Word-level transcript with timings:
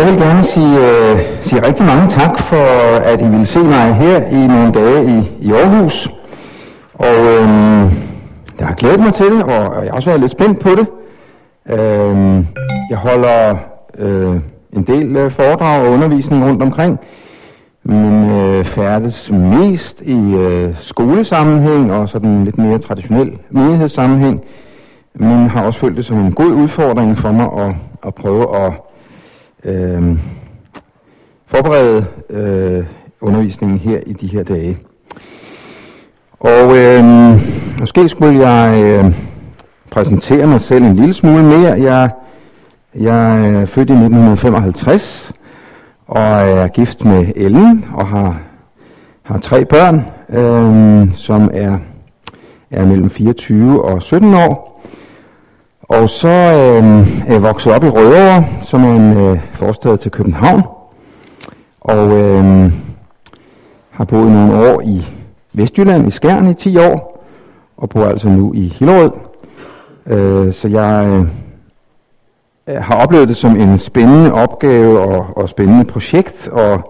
jeg 0.00 0.08
vil 0.08 0.20
gerne 0.20 0.44
sige, 0.44 0.78
øh, 0.78 1.18
sige 1.40 1.66
rigtig 1.66 1.86
mange 1.86 2.08
tak 2.08 2.38
for, 2.38 2.96
at 2.96 3.20
I 3.20 3.28
ville 3.28 3.46
se 3.46 3.58
mig 3.58 3.94
her 3.94 4.26
i 4.26 4.46
nogle 4.46 4.72
dage 4.72 5.04
i, 5.04 5.46
i 5.46 5.52
Aarhus. 5.52 6.08
Og 6.94 7.06
øh, 7.06 7.48
jeg 8.58 8.66
har 8.66 8.74
glædet 8.74 9.00
mig 9.00 9.14
til 9.14 9.26
det, 9.26 9.42
og 9.42 9.50
jeg 9.84 9.90
har 9.90 9.96
også 9.96 10.08
været 10.08 10.20
lidt 10.20 10.30
spændt 10.30 10.58
på 10.58 10.68
det. 10.68 10.86
Øh, 11.68 12.44
jeg 12.90 12.98
holder 12.98 13.56
øh, 13.98 14.36
en 14.72 14.82
del 14.82 15.16
øh, 15.16 15.30
foredrag 15.30 15.86
og 15.86 15.92
undervisning 15.92 16.44
rundt 16.44 16.62
omkring, 16.62 16.98
men 17.82 18.30
øh, 18.30 18.64
færdes 18.64 19.30
mest 19.32 20.02
i 20.02 20.34
øh, 20.34 20.74
skolesammenhæng 20.80 21.92
og 21.92 22.08
sådan 22.08 22.44
lidt 22.44 22.58
mere 22.58 22.78
traditionel 22.78 23.38
menighedssammenhæng, 23.50 24.40
men 25.14 25.48
har 25.48 25.66
også 25.66 25.78
følt 25.78 25.96
det 25.96 26.04
som 26.04 26.18
en 26.18 26.32
god 26.32 26.52
udfordring 26.52 27.18
for 27.18 27.32
mig 27.32 27.48
at, 27.58 27.74
at 28.06 28.14
prøve 28.14 28.66
at 28.66 28.72
øh, 29.64 30.18
forberede 31.46 32.06
øh, 32.30 32.84
undervisningen 33.20 33.78
her 33.78 34.00
i 34.06 34.12
de 34.12 34.26
her 34.26 34.42
dage. 34.42 34.78
Og 36.40 36.78
øh, 36.78 37.04
måske 37.80 38.08
skulle 38.08 38.48
jeg 38.48 38.84
øh, 38.84 39.14
præsentere 39.90 40.46
mig 40.46 40.60
selv 40.60 40.84
en 40.84 40.94
lille 40.96 41.14
smule 41.14 41.42
mere. 41.42 41.70
Jeg, 41.70 42.10
jeg 42.94 43.48
er 43.48 43.66
født 43.66 43.90
i 43.90 43.92
1955 43.92 45.32
og 46.06 46.20
er 46.20 46.68
gift 46.68 47.04
med 47.04 47.26
Ellen 47.36 47.84
og 47.92 48.06
har, 48.06 48.40
har 49.22 49.38
tre 49.38 49.64
børn, 49.64 50.06
øh, 50.28 51.16
som 51.16 51.50
er, 51.52 51.78
er 52.70 52.86
mellem 52.86 53.10
24 53.10 53.84
og 53.84 54.02
17 54.02 54.34
år. 54.34 54.69
Og 55.90 56.10
så 56.10 56.28
øh, 56.28 57.28
er 57.28 57.32
jeg 57.32 57.42
vokset 57.42 57.72
op 57.72 57.84
i 57.84 57.88
Rødovre, 57.88 58.44
som 58.62 58.84
er 58.84 58.94
en 58.94 59.16
øh, 59.16 59.38
forstad 59.52 59.98
til 59.98 60.10
København. 60.10 60.62
Og 61.80 62.18
øh, 62.18 62.72
har 63.90 64.04
boet 64.04 64.32
nogle 64.32 64.72
år 64.72 64.80
i 64.80 65.06
Vestjylland, 65.52 66.08
i 66.08 66.10
Skjern 66.10 66.50
i 66.50 66.54
10 66.54 66.78
år. 66.78 67.26
Og 67.76 67.88
bor 67.88 68.04
altså 68.04 68.28
nu 68.28 68.52
i 68.54 68.68
Hillerød. 68.78 69.10
Øh, 70.06 70.54
så 70.54 70.68
jeg 70.68 71.26
øh, 72.68 72.82
har 72.82 73.02
oplevet 73.02 73.28
det 73.28 73.36
som 73.36 73.56
en 73.56 73.78
spændende 73.78 74.32
opgave 74.32 75.00
og, 75.00 75.26
og 75.36 75.48
spændende 75.48 75.84
projekt 75.84 76.50
at 76.56 76.80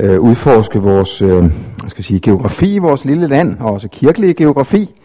øh, 0.00 0.20
udforske 0.20 0.78
vores 0.78 1.22
øh, 1.22 1.44
skal 1.78 1.94
jeg 1.98 2.04
sige, 2.04 2.20
geografi 2.20 2.74
i 2.74 2.78
vores 2.78 3.04
lille 3.04 3.26
land, 3.26 3.56
og 3.60 3.72
også 3.72 3.88
kirkelige 3.88 4.34
geografi 4.34 4.97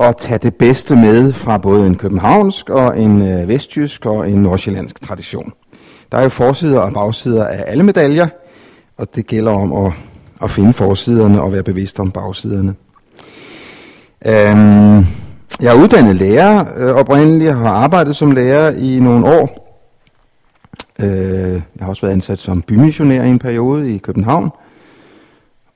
at 0.00 0.16
tage 0.16 0.38
det 0.38 0.54
bedste 0.54 0.96
med 0.96 1.32
fra 1.32 1.58
både 1.58 1.86
en 1.86 1.96
københavnsk 1.96 2.70
og 2.70 3.00
en 3.00 3.22
øh, 3.22 3.48
vestjysk 3.48 4.06
og 4.06 4.30
en 4.30 4.42
nordsjællandsk 4.42 5.00
tradition. 5.00 5.52
Der 6.12 6.18
er 6.18 6.22
jo 6.22 6.28
forsider 6.28 6.80
og 6.80 6.92
bagsider 6.92 7.44
af 7.46 7.64
alle 7.66 7.82
medaljer, 7.82 8.26
og 8.98 9.14
det 9.14 9.26
gælder 9.26 9.52
om 9.52 9.86
at, 9.86 9.92
at 10.42 10.50
finde 10.50 10.72
forsiderne 10.72 11.42
og 11.42 11.52
være 11.52 11.62
bevidst 11.62 12.00
om 12.00 12.10
bagsiderne. 12.10 12.74
Øhm, 14.26 15.06
jeg 15.60 15.76
er 15.76 15.82
uddannet 15.82 16.16
lærer 16.16 16.64
øh, 16.76 16.94
oprindeligt 16.94 17.50
og 17.50 17.56
har 17.56 17.68
arbejdet 17.68 18.16
som 18.16 18.30
lærer 18.30 18.70
i 18.70 18.98
nogle 19.00 19.26
år. 19.26 19.78
Øh, 21.00 21.52
jeg 21.52 21.62
har 21.80 21.88
også 21.88 22.02
været 22.06 22.14
ansat 22.14 22.38
som 22.38 22.62
bymissionær 22.62 23.22
i 23.22 23.28
en 23.28 23.38
periode 23.38 23.94
i 23.94 23.98
København 23.98 24.50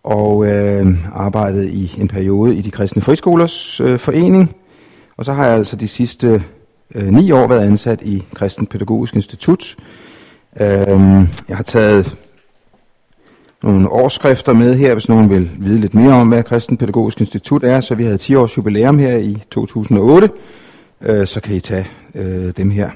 og 0.04 0.46
øh, 0.46 0.86
arbejdet 1.14 1.68
i 1.68 1.96
en 1.98 2.08
periode 2.08 2.56
i 2.56 2.60
de 2.60 2.70
kristne 2.70 3.02
friskolers 3.02 3.80
øh, 3.80 3.98
forening. 3.98 4.56
Og 5.16 5.24
så 5.24 5.32
har 5.32 5.46
jeg 5.46 5.54
altså 5.54 5.77
de 5.77 5.88
sidste 5.88 6.42
øh, 6.94 7.12
ni 7.12 7.30
år 7.30 7.46
været 7.46 7.66
ansat 7.66 8.02
i 8.02 8.24
Kristen 8.34 8.66
Pædagogisk 8.66 9.14
Institut. 9.14 9.76
Øh, 10.60 10.66
jeg 11.48 11.56
har 11.56 11.62
taget 11.62 12.16
nogle 13.62 13.88
årskrifter 13.88 14.52
med 14.52 14.76
her, 14.76 14.92
hvis 14.92 15.08
nogen 15.08 15.30
vil 15.30 15.50
vide 15.58 15.78
lidt 15.78 15.94
mere 15.94 16.12
om, 16.12 16.28
hvad 16.28 16.42
Kristen 16.42 16.76
Pædagogisk 16.76 17.20
Institut 17.20 17.64
er. 17.64 17.80
Så 17.80 17.94
vi 17.94 18.04
havde 18.04 18.19
10 18.19 18.34
års 18.34 18.56
jubilæum 18.56 18.98
her 18.98 19.16
i 19.16 19.42
2008. 19.50 20.30
Øh, 21.00 21.26
så 21.26 21.41
kan 21.41 21.54
I 21.54 21.60
tage 21.60 21.86
øh, 22.15 22.53
dem 22.56 22.70
her 22.70 22.91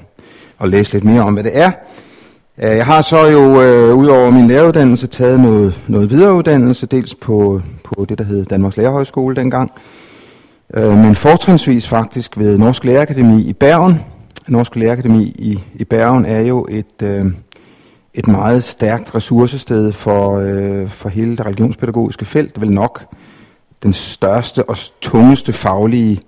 og 0.58 0.68
læse 0.68 0.92
lidt 0.92 1.04
mere 1.04 1.22
om, 1.22 1.34
hvad 1.34 1.44
det 1.44 1.58
er. 1.58 1.70
Øh, 2.62 2.76
jeg 2.76 2.86
har 2.86 3.02
så 3.02 3.26
jo 3.26 3.62
øh, 3.62 3.94
ud 3.94 4.06
over 4.06 4.30
min 4.30 4.46
læreruddannelse 4.46 5.06
taget 5.06 5.40
noget, 5.40 5.78
noget 5.88 6.10
videreuddannelse, 6.10 6.86
dels 6.86 7.14
på, 7.14 7.60
på 7.84 8.06
det, 8.08 8.18
der 8.18 8.24
hed 8.24 8.44
Danmarks 8.44 8.76
Lærerhøjskole 8.76 9.36
dengang, 9.36 9.72
øh, 10.74 10.96
men 10.96 11.14
fortrinsvis 11.14 11.88
faktisk 11.88 12.38
ved 12.38 12.58
Norsk 12.58 12.84
Lærerakademi 12.84 13.42
i 13.42 13.52
Bergen. 13.52 14.00
Norsk 14.48 14.76
Lærerakademi 14.76 15.24
i, 15.24 15.60
i 15.74 15.84
Bergen 15.84 16.24
er 16.24 16.40
jo 16.40 16.66
et, 16.70 17.02
øh, 17.02 17.26
et 18.14 18.28
meget 18.28 18.64
stærkt 18.64 19.14
ressourcested 19.14 19.92
for, 19.92 20.38
øh, 20.38 20.90
for 20.90 21.08
hele 21.08 21.36
det 21.36 21.46
religionspædagogiske 21.46 22.24
felt. 22.24 22.60
Vel 22.60 22.70
nok 22.70 23.04
den 23.82 23.92
største 23.92 24.68
og 24.68 24.76
tungeste 25.00 25.52
faglige 25.52 26.20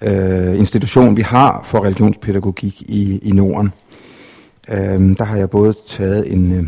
øh, 0.00 0.58
institution, 0.58 1.16
vi 1.16 1.22
har 1.22 1.60
for 1.64 1.84
religionspædagogik 1.84 2.82
i, 2.82 3.18
i 3.22 3.30
Norden. 3.30 3.72
Øhm, 4.68 5.14
der 5.14 5.24
har 5.24 5.36
jeg 5.36 5.50
både 5.50 5.74
taget 5.86 6.32
en 6.32 6.52
øh, 6.52 6.66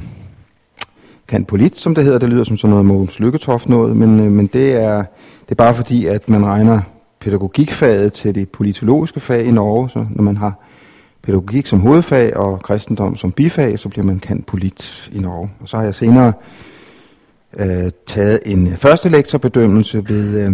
kan 1.28 1.44
polit, 1.44 1.76
som 1.76 1.94
det 1.94 2.04
hedder. 2.04 2.18
Det 2.18 2.28
lyder 2.28 2.44
som 2.44 2.56
sådan 2.56 2.70
noget 2.70 2.86
Mogens 2.86 3.20
Lykketoft 3.20 3.68
noget, 3.68 3.96
men, 3.96 4.20
øh, 4.20 4.32
men 4.32 4.46
det, 4.46 4.72
er, 4.72 4.96
det 5.44 5.50
er 5.50 5.54
bare 5.54 5.74
fordi, 5.74 6.06
at 6.06 6.28
man 6.28 6.46
regner 6.46 6.80
pædagogikfaget 7.20 8.12
til 8.12 8.34
det 8.34 8.48
politologiske 8.48 9.20
fag 9.20 9.44
i 9.44 9.50
Norge. 9.50 9.90
Så 9.90 10.06
når 10.10 10.22
man 10.22 10.36
har 10.36 10.54
pædagogik 11.22 11.66
som 11.66 11.80
hovedfag 11.80 12.36
og 12.36 12.62
kristendom 12.62 13.16
som 13.16 13.32
bifag, 13.32 13.78
så 13.78 13.88
bliver 13.88 14.06
man 14.06 14.18
kendt 14.18 14.46
polit 14.46 15.10
i 15.12 15.18
Norge. 15.18 15.50
Og 15.60 15.68
så 15.68 15.76
har 15.76 15.84
jeg 15.84 15.94
senere 15.94 16.32
øh, 17.58 17.90
taget 18.06 18.40
en 18.46 18.76
første 18.76 19.08
lektorbedømmelse 19.08 20.08
ved, 20.08 20.46
øh, 20.46 20.52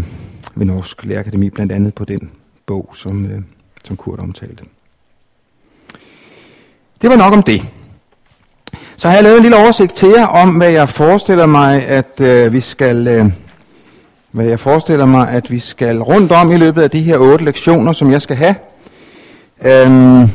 ved 0.55 0.67
Norsk 0.67 1.05
Lærerakademi, 1.05 1.51
blandt 1.51 1.73
andet 1.73 1.95
på 1.95 2.05
den 2.05 2.31
bog, 2.67 2.91
som, 2.95 3.25
øh, 3.25 3.43
som 3.85 3.97
Kurt 3.97 4.19
omtalte. 4.19 4.65
Det 7.05 7.11
var 7.11 7.17
nok 7.17 7.33
om 7.33 7.43
det. 7.43 7.63
Så 8.97 9.09
har 9.09 9.15
jeg 9.15 9.25
lavet 9.25 9.37
en 9.37 9.43
lille 9.43 9.57
oversigt 9.57 9.95
til 9.95 10.09
jer 10.17 10.27
om, 10.27 10.51
hvad 10.51 10.71
jeg 10.71 10.89
forestiller 10.89 11.47
mig, 11.47 11.87
at 11.87 12.21
øh, 12.21 12.53
vi 12.53 12.61
skal... 12.61 13.09
Øh, 13.09 13.27
hvad 14.31 14.47
jeg 14.47 14.61
forestiller 14.61 15.07
mig, 15.07 15.29
at 15.29 15.51
vi 15.51 15.59
skal 15.59 16.03
rundt 16.03 16.33
om 16.33 16.53
i 16.53 16.57
løbet 16.57 16.83
af 16.83 16.91
de 16.91 17.03
her 17.03 17.19
otte 17.19 17.45
lektioner, 17.45 17.93
som 17.93 18.13
jeg 18.13 18.23
skal 18.23 18.37
have. 18.37 18.55
Øhm, 19.65 20.31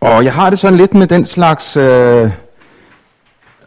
og 0.00 0.24
jeg 0.24 0.32
har 0.32 0.50
det 0.50 0.58
sådan 0.58 0.78
lidt 0.78 0.94
med 0.94 1.06
den 1.06 1.26
slags 1.26 1.76
øh, 1.76 2.30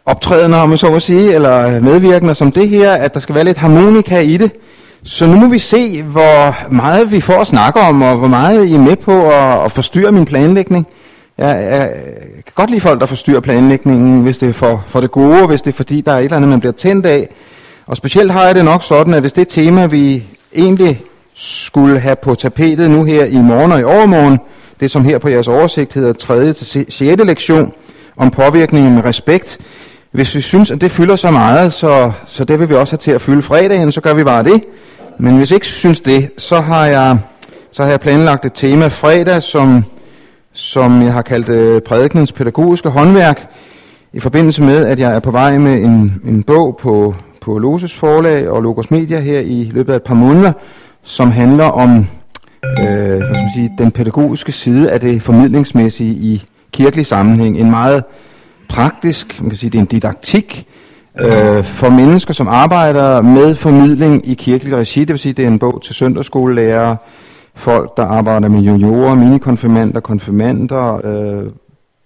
optrædener, 0.06 0.58
om 0.58 0.70
jeg 0.70 0.78
så 0.78 0.90
må 0.90 1.00
sige, 1.00 1.34
eller 1.34 1.80
medvirkende 1.80 2.34
som 2.34 2.52
det 2.52 2.68
her, 2.68 2.92
at 2.92 3.14
der 3.14 3.20
skal 3.20 3.34
være 3.34 3.44
lidt 3.44 3.58
harmonika 3.58 4.20
i 4.20 4.36
det. 4.36 4.52
Så 5.04 5.26
nu 5.26 5.36
må 5.36 5.48
vi 5.48 5.58
se, 5.58 6.02
hvor 6.02 6.72
meget 6.72 7.12
vi 7.12 7.20
får 7.20 7.40
at 7.40 7.46
snakke 7.46 7.80
om, 7.80 8.02
og 8.02 8.16
hvor 8.16 8.28
meget 8.28 8.66
I 8.66 8.74
er 8.74 8.80
med 8.80 8.96
på 8.96 9.30
at, 9.30 9.64
at 9.64 9.72
forstyrre 9.72 10.12
min 10.12 10.24
planlægning. 10.24 10.86
Jeg, 11.40 11.68
jeg 11.70 11.90
kan 12.44 12.52
godt 12.54 12.70
lide 12.70 12.80
folk, 12.80 13.00
der 13.00 13.06
forstyrrer 13.06 13.40
planlægningen, 13.40 14.22
hvis 14.22 14.38
det 14.38 14.48
er 14.48 14.52
for, 14.52 14.84
for 14.88 15.00
det 15.00 15.10
gode, 15.10 15.46
hvis 15.46 15.62
det 15.62 15.72
er 15.72 15.76
fordi, 15.76 16.00
der 16.00 16.12
er 16.12 16.18
et 16.18 16.24
eller 16.24 16.36
andet, 16.36 16.50
man 16.50 16.60
bliver 16.60 16.72
tændt 16.72 17.06
af. 17.06 17.28
Og 17.86 17.96
specielt 17.96 18.32
har 18.32 18.46
jeg 18.46 18.54
det 18.54 18.64
nok 18.64 18.82
sådan, 18.82 19.14
at 19.14 19.20
hvis 19.20 19.32
det 19.32 19.48
tema, 19.48 19.86
vi 19.86 20.24
egentlig 20.54 21.02
skulle 21.34 22.00
have 22.00 22.16
på 22.16 22.34
tapetet 22.34 22.90
nu 22.90 23.04
her 23.04 23.24
i 23.24 23.36
morgen 23.36 23.72
og 23.72 23.80
i 23.80 23.84
overmorgen, 23.84 24.38
det 24.80 24.90
som 24.90 25.04
her 25.04 25.18
på 25.18 25.28
jeres 25.28 25.48
oversigt 25.48 25.92
hedder 25.92 26.12
3. 26.12 26.52
til 26.52 26.86
6. 26.88 27.00
lektion, 27.24 27.72
om 28.16 28.30
påvirkningen 28.30 28.94
med 28.94 29.04
respekt. 29.04 29.58
Hvis 30.10 30.34
vi 30.34 30.40
synes, 30.40 30.70
at 30.70 30.80
det 30.80 30.90
fylder 30.90 31.16
så 31.16 31.30
meget, 31.30 31.72
så, 31.72 32.12
så 32.26 32.44
det 32.44 32.60
vil 32.60 32.68
vi 32.68 32.74
også 32.74 32.92
have 32.92 32.98
til 32.98 33.10
at 33.10 33.20
fylde 33.20 33.42
fredagen, 33.42 33.92
så 33.92 34.00
gør 34.00 34.14
vi 34.14 34.24
bare 34.24 34.44
det. 34.44 34.64
Men 35.18 35.36
hvis 35.36 35.50
ikke 35.50 35.66
synes 35.66 36.00
det, 36.00 36.30
så 36.38 36.60
har 36.60 36.86
jeg, 36.86 37.18
så 37.72 37.82
har 37.82 37.90
jeg 37.90 38.00
planlagt 38.00 38.44
et 38.44 38.52
tema 38.54 38.88
fredag, 38.88 39.42
som 39.42 39.84
som 40.60 41.02
jeg 41.02 41.12
har 41.12 41.22
kaldt 41.22 41.48
øh, 41.48 41.80
prædikens 41.80 42.32
pædagogiske 42.32 42.88
håndværk, 42.88 43.48
i 44.12 44.20
forbindelse 44.20 44.62
med, 44.62 44.86
at 44.86 44.98
jeg 44.98 45.14
er 45.14 45.20
på 45.20 45.30
vej 45.30 45.58
med 45.58 45.74
en, 45.74 46.22
en 46.24 46.42
bog 46.42 46.78
på, 46.82 47.14
på 47.40 47.58
Loses 47.58 47.96
forlag 47.96 48.48
og 48.48 48.62
Logos 48.62 48.90
Media 48.90 49.20
her 49.20 49.40
i 49.40 49.70
løbet 49.74 49.92
af 49.92 49.96
et 49.96 50.02
par 50.02 50.14
måneder, 50.14 50.52
som 51.02 51.30
handler 51.30 51.64
om 51.64 52.06
øh, 52.78 52.86
hvad 52.86 53.22
skal 53.22 53.32
man 53.32 53.50
sige, 53.54 53.72
den 53.78 53.90
pædagogiske 53.90 54.52
side 54.52 54.90
af 54.90 55.00
det 55.00 55.22
formidlingsmæssige 55.22 56.14
i 56.14 56.44
kirkelig 56.72 57.06
sammenhæng. 57.06 57.58
En 57.60 57.70
meget 57.70 58.04
praktisk, 58.68 59.40
man 59.40 59.50
kan 59.50 59.58
sige, 59.58 59.70
det 59.70 59.78
er 59.78 59.82
en 59.82 59.86
didaktik 59.86 60.66
øh, 61.20 61.64
for 61.64 61.88
mennesker, 61.88 62.34
som 62.34 62.48
arbejder 62.48 63.22
med 63.22 63.54
formidling 63.54 64.28
i 64.28 64.34
kirkelig 64.34 64.76
regi. 64.76 65.00
Det 65.00 65.08
vil 65.08 65.18
sige, 65.18 65.32
det 65.32 65.44
er 65.44 65.48
en 65.48 65.58
bog 65.58 65.82
til 65.82 65.94
søndagsskolelærere, 65.94 66.96
folk, 67.60 67.96
der 67.96 68.04
arbejder 68.04 68.48
med 68.48 68.60
juniorer, 68.60 69.14
minikonfirmander, 69.14 70.00
konfirmander, 70.00 71.00
øh, 71.04 71.46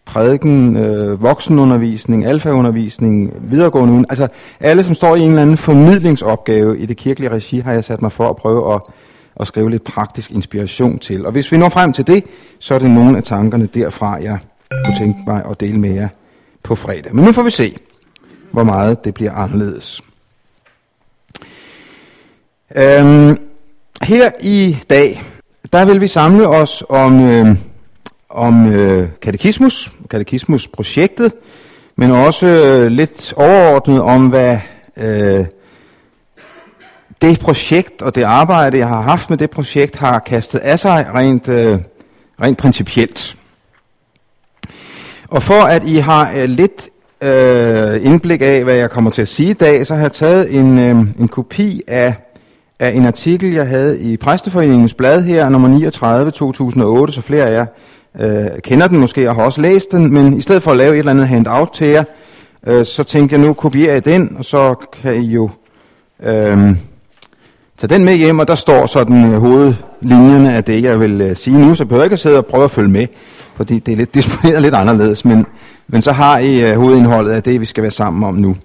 prædiken, 0.05 0.77
øh, 0.77 1.23
voksenundervisning, 1.23 2.27
alfaundervisning, 2.27 3.33
videregående 3.41 4.05
Altså 4.09 4.29
alle, 4.61 4.85
som 4.85 4.95
står 4.95 5.17
i 5.17 5.21
en 5.21 5.29
eller 5.29 5.43
anden 5.43 5.57
formidlingsopgave 5.57 6.79
i 6.79 6.87
det 6.87 6.97
kirkelige 6.97 7.31
regi, 7.31 7.59
har 7.59 7.73
jeg 7.73 7.85
sat 7.85 8.03
mig 8.03 8.13
for 8.13 8.29
at 8.29 8.37
prøve 8.37 8.75
at, 8.75 8.81
at 9.41 9.47
skrive 9.47 9.71
lidt 9.71 9.85
praktisk 9.85 10.31
inspiration 10.31 10.99
til. 10.99 11.27
Og 11.27 11.33
hvis 11.33 11.53
vi 11.53 11.57
når 11.57 11.69
frem 11.69 11.93
til 11.93 12.07
det, 12.07 12.25
så 12.59 12.75
er 12.75 12.79
det 12.79 12.91
nogle 12.91 13.17
af 13.17 13.23
tankerne 13.23 13.67
derfra, 13.67 14.13
jeg 14.13 14.39
kunne 14.85 14.99
tænke 14.99 15.19
mig 15.27 15.43
at 15.51 15.61
dele 15.61 15.81
med 15.81 15.91
jer 15.91 16.09
på 16.63 16.75
fredag. 16.75 17.15
Men 17.15 17.25
nu 17.25 17.33
får 17.33 17.43
vi 17.43 17.51
se, 17.51 17.77
hvor 18.51 18.65
meget 18.65 19.05
det 19.05 19.15
bliver 19.15 19.33
anderledes. 19.33 20.03
Øhm, 22.77 23.39
her 24.03 24.31
i 24.41 24.77
dag, 24.91 25.23
der 25.75 25.85
vil 25.85 26.01
vi 26.01 26.09
samle 26.09 26.49
os 26.49 26.85
om, 26.89 27.21
øh, 27.21 27.57
om 28.29 28.73
øh, 28.73 29.09
katekismus, 29.23 29.93
katekismusprojektet, 30.11 31.33
men 31.97 32.11
også 32.11 32.47
øh, 32.47 32.87
lidt 32.87 33.35
overordnet 33.37 34.01
om, 34.01 34.29
hvad 34.29 34.59
øh, 34.97 35.47
det 37.23 37.41
projekt 37.41 38.03
og 38.03 38.15
det 38.15 38.23
arbejde, 38.23 38.79
jeg 38.79 38.89
har 38.89 39.01
haft 39.01 39.31
med 39.31 39.39
det 39.39 39.51
projekt, 39.51 39.97
har 39.97 40.19
kastet 40.19 40.59
af 40.59 40.79
sig 40.79 41.07
rent, 41.15 41.49
øh, 41.49 41.79
rent 42.43 42.59
principielt. 42.59 43.37
Og 45.29 45.43
for 45.43 45.63
at 45.63 45.83
I 45.87 45.97
har 45.97 46.33
øh, 46.37 46.45
lidt 46.45 46.89
øh, 47.21 48.07
indblik 48.07 48.43
af, 48.43 48.65
hvad 48.65 48.75
jeg 48.75 48.91
kommer 48.91 49.11
til 49.11 49.23
at 49.23 49.29
sige 49.29 49.51
i 49.51 49.53
dag, 49.53 49.87
så 49.87 49.95
har 49.95 50.03
jeg 50.03 50.13
taget 50.13 50.55
en, 50.55 50.79
øh, 50.79 50.97
en 51.21 51.29
kopi 51.29 51.83
af, 51.89 52.15
af 52.81 52.93
en 52.93 53.07
artikel, 53.07 53.53
jeg 53.53 53.69
havde 53.69 54.01
i 54.01 54.17
Præsteforeningens 54.17 54.95
blad 54.95 55.23
her, 55.23 55.49
nummer 55.49 55.69
39 55.69 56.31
2008, 56.31 57.13
så 57.13 57.23
flere 57.23 57.45
af 57.45 57.53
jer 57.53 57.67
øh, 58.21 58.61
kender 58.61 58.89
den 58.89 58.99
måske 58.99 59.29
og 59.29 59.35
har 59.35 59.43
også 59.43 59.61
læst 59.61 59.93
den, 59.93 60.13
men 60.13 60.37
i 60.39 60.41
stedet 60.41 60.63
for 60.63 60.71
at 60.71 60.77
lave 60.77 60.95
et 60.95 60.99
eller 60.99 61.13
andet 61.13 61.29
handout 61.29 61.71
til 61.71 61.87
jer, 61.87 62.05
øh, 62.67 62.85
så 62.85 63.05
tænkte 63.05 63.37
jeg 63.37 63.47
nu 63.47 63.53
kopiere 63.53 63.93
jeg 63.95 64.05
den, 64.05 64.37
og 64.39 64.45
så 64.45 64.75
kan 65.03 65.15
I 65.15 65.27
jo 65.27 65.51
øh, 66.23 66.77
tage 67.79 67.89
den 67.89 68.05
med 68.05 68.15
hjem, 68.15 68.39
og 68.39 68.49
der 68.49 68.55
står 68.55 68.87
sådan 68.87 69.33
øh, 69.33 69.41
hovedlinjerne 69.41 70.55
af 70.55 70.65
det, 70.65 70.83
jeg 70.83 71.01
vil 71.01 71.21
øh, 71.21 71.37
sige 71.37 71.59
nu, 71.59 71.75
så 71.75 71.87
jeg 71.91 72.05
ikke 72.05 72.15
at 72.15 72.21
sidde 72.21 72.39
og 72.39 72.47
prøve 72.47 72.65
at 72.65 72.71
følge 72.71 72.91
med, 72.91 73.07
fordi 73.57 73.79
det 73.79 73.93
er 73.93 73.97
lidt 73.97 74.15
disponeret 74.19 74.63
lidt 74.63 74.75
anderledes, 74.75 75.25
men, 75.25 75.47
men 75.89 76.03
så 76.03 76.13
har 76.13 76.39
I 76.39 76.71
øh, 76.71 76.77
hovedindholdet 76.77 77.31
af 77.31 77.43
det, 77.43 77.61
vi 77.61 77.67
skal 77.67 77.83
være 77.83 77.93
sammen 77.93 78.25
om 78.25 78.35
nu. 78.35 78.57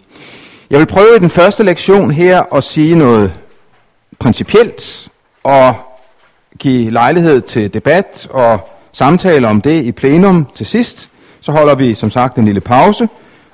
Jeg 0.69 0.79
vil 0.79 0.85
prøve 0.85 1.15
i 1.15 1.19
den 1.19 1.29
første 1.29 1.63
lektion 1.63 2.11
her 2.11 2.55
at 2.55 2.63
sige 2.63 2.95
noget 2.95 3.39
principielt, 4.19 5.09
og 5.43 5.73
give 6.59 6.91
lejlighed 6.91 7.41
til 7.41 7.73
debat 7.73 8.27
og 8.31 8.69
samtale 8.91 9.47
om 9.47 9.61
det 9.61 9.83
i 9.83 9.91
plenum 9.91 10.47
til 10.55 10.65
sidst. 10.65 11.09
Så 11.41 11.51
holder 11.51 11.75
vi 11.75 11.93
som 11.93 12.11
sagt 12.11 12.37
en 12.37 12.45
lille 12.45 12.61
pause, 12.61 13.09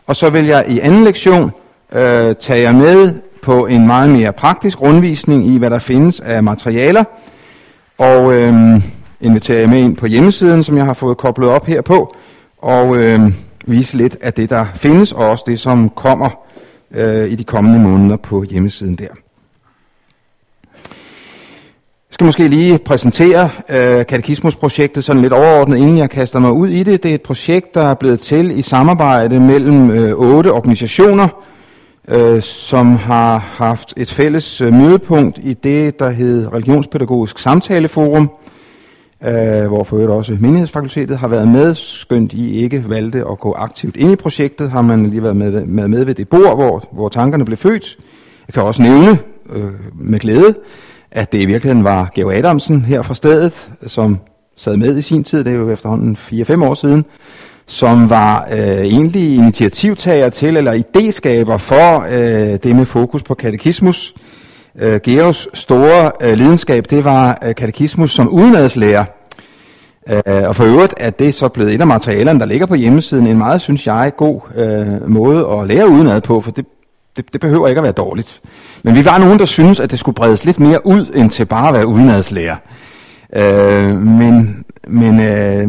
og 0.08 0.16
så 0.16 0.30
vil 0.30 0.46
jeg 0.46 0.66
i 0.68 0.80
anden 0.80 1.04
lektion 1.04 1.52
øh, 1.92 2.36
tage 2.36 2.62
jer 2.62 2.72
med 2.72 3.14
på 3.42 3.66
en 3.66 3.88
meget 3.88 4.10
mere 4.10 4.34
praktisk 4.34 4.82
rundvisning 4.82 5.48
i, 5.48 5.58
hvad 5.58 5.70
der 5.70 5.80
findes 5.80 6.20
af 6.20 6.44
materialer, 6.44 7.04
og 7.98 8.34
øh, 8.34 8.54
invitere 9.22 9.60
jer 9.60 9.68
med 9.68 9.80
ind 9.80 9.98
på 9.98 10.06
hjemmesiden, 10.06 10.64
som 10.64 10.78
jeg 10.78 10.86
har 10.86 10.94
fået 10.94 11.18
koblet 11.18 11.50
op 11.50 11.66
her 11.66 11.82
på, 11.82 12.16
og 12.58 12.98
øh, 12.98 13.20
vise 13.66 13.98
lidt 13.98 14.18
af 14.22 14.34
det, 14.34 14.50
der 14.50 14.66
findes, 14.76 15.12
og 15.12 15.30
også 15.30 15.44
det, 15.48 15.60
som 15.60 15.90
kommer 15.90 16.30
øh, 16.92 17.32
i 17.32 17.36
de 17.36 17.44
kommende 17.44 17.80
måneder 17.80 18.18
på 18.18 18.44
hjemmesiden 18.44 18.96
der. 18.96 19.08
Jeg 22.16 22.18
skal 22.18 22.26
måske 22.26 22.48
lige 22.48 22.78
præsentere 22.78 23.50
øh, 23.70 24.06
katekismusprojektet 24.06 25.04
sådan 25.04 25.22
lidt 25.22 25.34
overordnet, 25.34 25.78
inden 25.78 25.98
jeg 25.98 26.10
kaster 26.10 26.40
mig 26.40 26.52
ud 26.52 26.68
i 26.68 26.84
det. 26.84 27.04
Det 27.04 27.12
er 27.12 27.16
et 27.16 27.22
projekt, 27.22 27.76
der 27.76 27.82
er 27.82 27.94
blevet 27.94 28.20
til 28.20 28.60
i 28.60 28.62
samarbejde 28.62 29.40
mellem 29.40 29.92
øh, 29.92 30.14
otte 30.14 30.52
organisationer, 30.52 31.28
øh, 32.08 32.42
som 32.42 32.96
har 32.96 33.38
haft 33.38 33.94
et 33.98 34.12
fælles 34.12 34.62
øh, 34.62 34.74
mødepunkt 34.74 35.40
i 35.44 35.54
det, 35.54 36.00
der 36.00 36.10
hed 36.10 36.54
Religionspædagogisk 36.54 37.40
Samtaleforum, 37.40 38.32
øh, 39.24 39.68
hvor 39.68 39.84
for 39.84 39.96
øvrigt 39.96 40.12
også 40.12 40.38
Menighedsfakultetet 40.40 41.18
har 41.18 41.28
været 41.28 41.48
med, 41.48 41.74
skønt 41.74 42.34
I 42.34 42.64
ikke 42.64 42.84
valgte 42.88 43.24
at 43.32 43.40
gå 43.40 43.54
aktivt 43.54 43.98
ind 43.98 44.12
i 44.12 44.16
projektet, 44.16 44.72
har 44.72 44.82
man 44.82 45.06
lige 45.06 45.24
været 45.24 45.36
med, 45.36 45.66
med, 45.66 45.88
med 45.88 46.06
ved 46.06 46.16
det 46.16 46.30
bord, 46.30 46.56
hvor, 46.56 46.88
hvor 46.92 47.10
tankerne 47.10 47.46
blev 47.46 47.58
født. 47.58 47.98
Jeg 48.48 48.54
kan 48.54 48.64
også 48.64 48.82
nævne 48.82 49.20
øh, 49.56 49.72
med 49.94 50.20
glæde, 50.20 50.56
at 51.16 51.32
det 51.32 51.42
i 51.42 51.46
virkeligheden 51.46 51.84
var 51.84 52.12
Georg 52.16 52.34
Adamsen 52.34 52.82
her 52.82 53.02
fra 53.02 53.14
stedet, 53.14 53.72
som 53.88 54.20
sad 54.58 54.78
med 54.78 54.98
i 54.98 55.02
sin 55.02 55.24
tid, 55.24 55.44
det 55.44 55.54
er 55.54 55.58
jo 55.58 55.70
efterhånden 55.70 56.18
4-5 56.32 56.64
år 56.64 56.74
siden, 56.74 57.06
som 57.68 58.10
var 58.10 58.48
øh, 58.52 58.60
egentlig 58.60 59.36
initiativtager 59.36 60.30
til, 60.30 60.58
eller 60.58 60.74
idéskaber 60.74 61.58
for 61.58 62.06
øh, 62.10 62.60
det 62.64 62.76
med 62.76 62.86
fokus 62.86 63.24
på 63.24 63.34
katekismus. 63.34 64.14
Øh, 64.80 65.00
Georgs 65.00 65.48
store 65.54 66.12
øh, 66.22 66.34
lidenskab, 66.34 66.86
det 66.90 67.04
var 67.04 67.40
øh, 67.46 67.56
katekismus 67.56 68.12
som 68.12 68.30
udenadslærer. 68.30 69.06
Øh, 70.10 70.48
og 70.48 70.56
for 70.56 70.64
øvrigt 70.64 70.94
er 70.98 71.10
det 71.10 71.34
så 71.34 71.48
blevet 71.48 71.74
et 71.74 71.82
af 71.82 71.88
materialerne, 71.88 72.40
der 72.40 72.46
ligger 72.46 72.66
på 72.66 72.76
hjemmesiden, 72.76 73.28
en 73.28 73.38
meget, 73.38 73.62
synes 73.62 73.88
jeg, 73.88 74.12
god 74.18 74.42
øh, 74.56 75.10
måde 75.10 75.48
at 75.48 75.68
lære 75.68 75.90
udenad 75.90 76.22
på, 76.22 76.42
for 76.42 76.52
det, 76.52 76.66
det, 77.18 77.34
det 77.34 77.42
behøver 77.42 77.68
ikke 77.68 77.80
at 77.80 77.84
være 77.84 77.92
dårligt. 77.92 78.42
Men 78.86 78.96
vi 78.96 79.06
var 79.06 79.18
nogen, 79.18 79.40
der 79.40 79.46
synes, 79.46 79.80
at 79.80 79.92
det 79.92 80.00
skulle 80.00 80.16
bredes 80.16 80.46
lidt 80.46 80.60
mere 80.60 80.88
ud, 80.88 81.12
end 81.16 81.30
til 81.30 81.46
bare 81.46 81.68
at 81.68 81.74
være 81.74 81.88
udenadslærer. 81.88 82.56
Øh, 83.36 83.98
men, 83.98 84.66
men, 84.88 85.20
øh, 85.20 85.68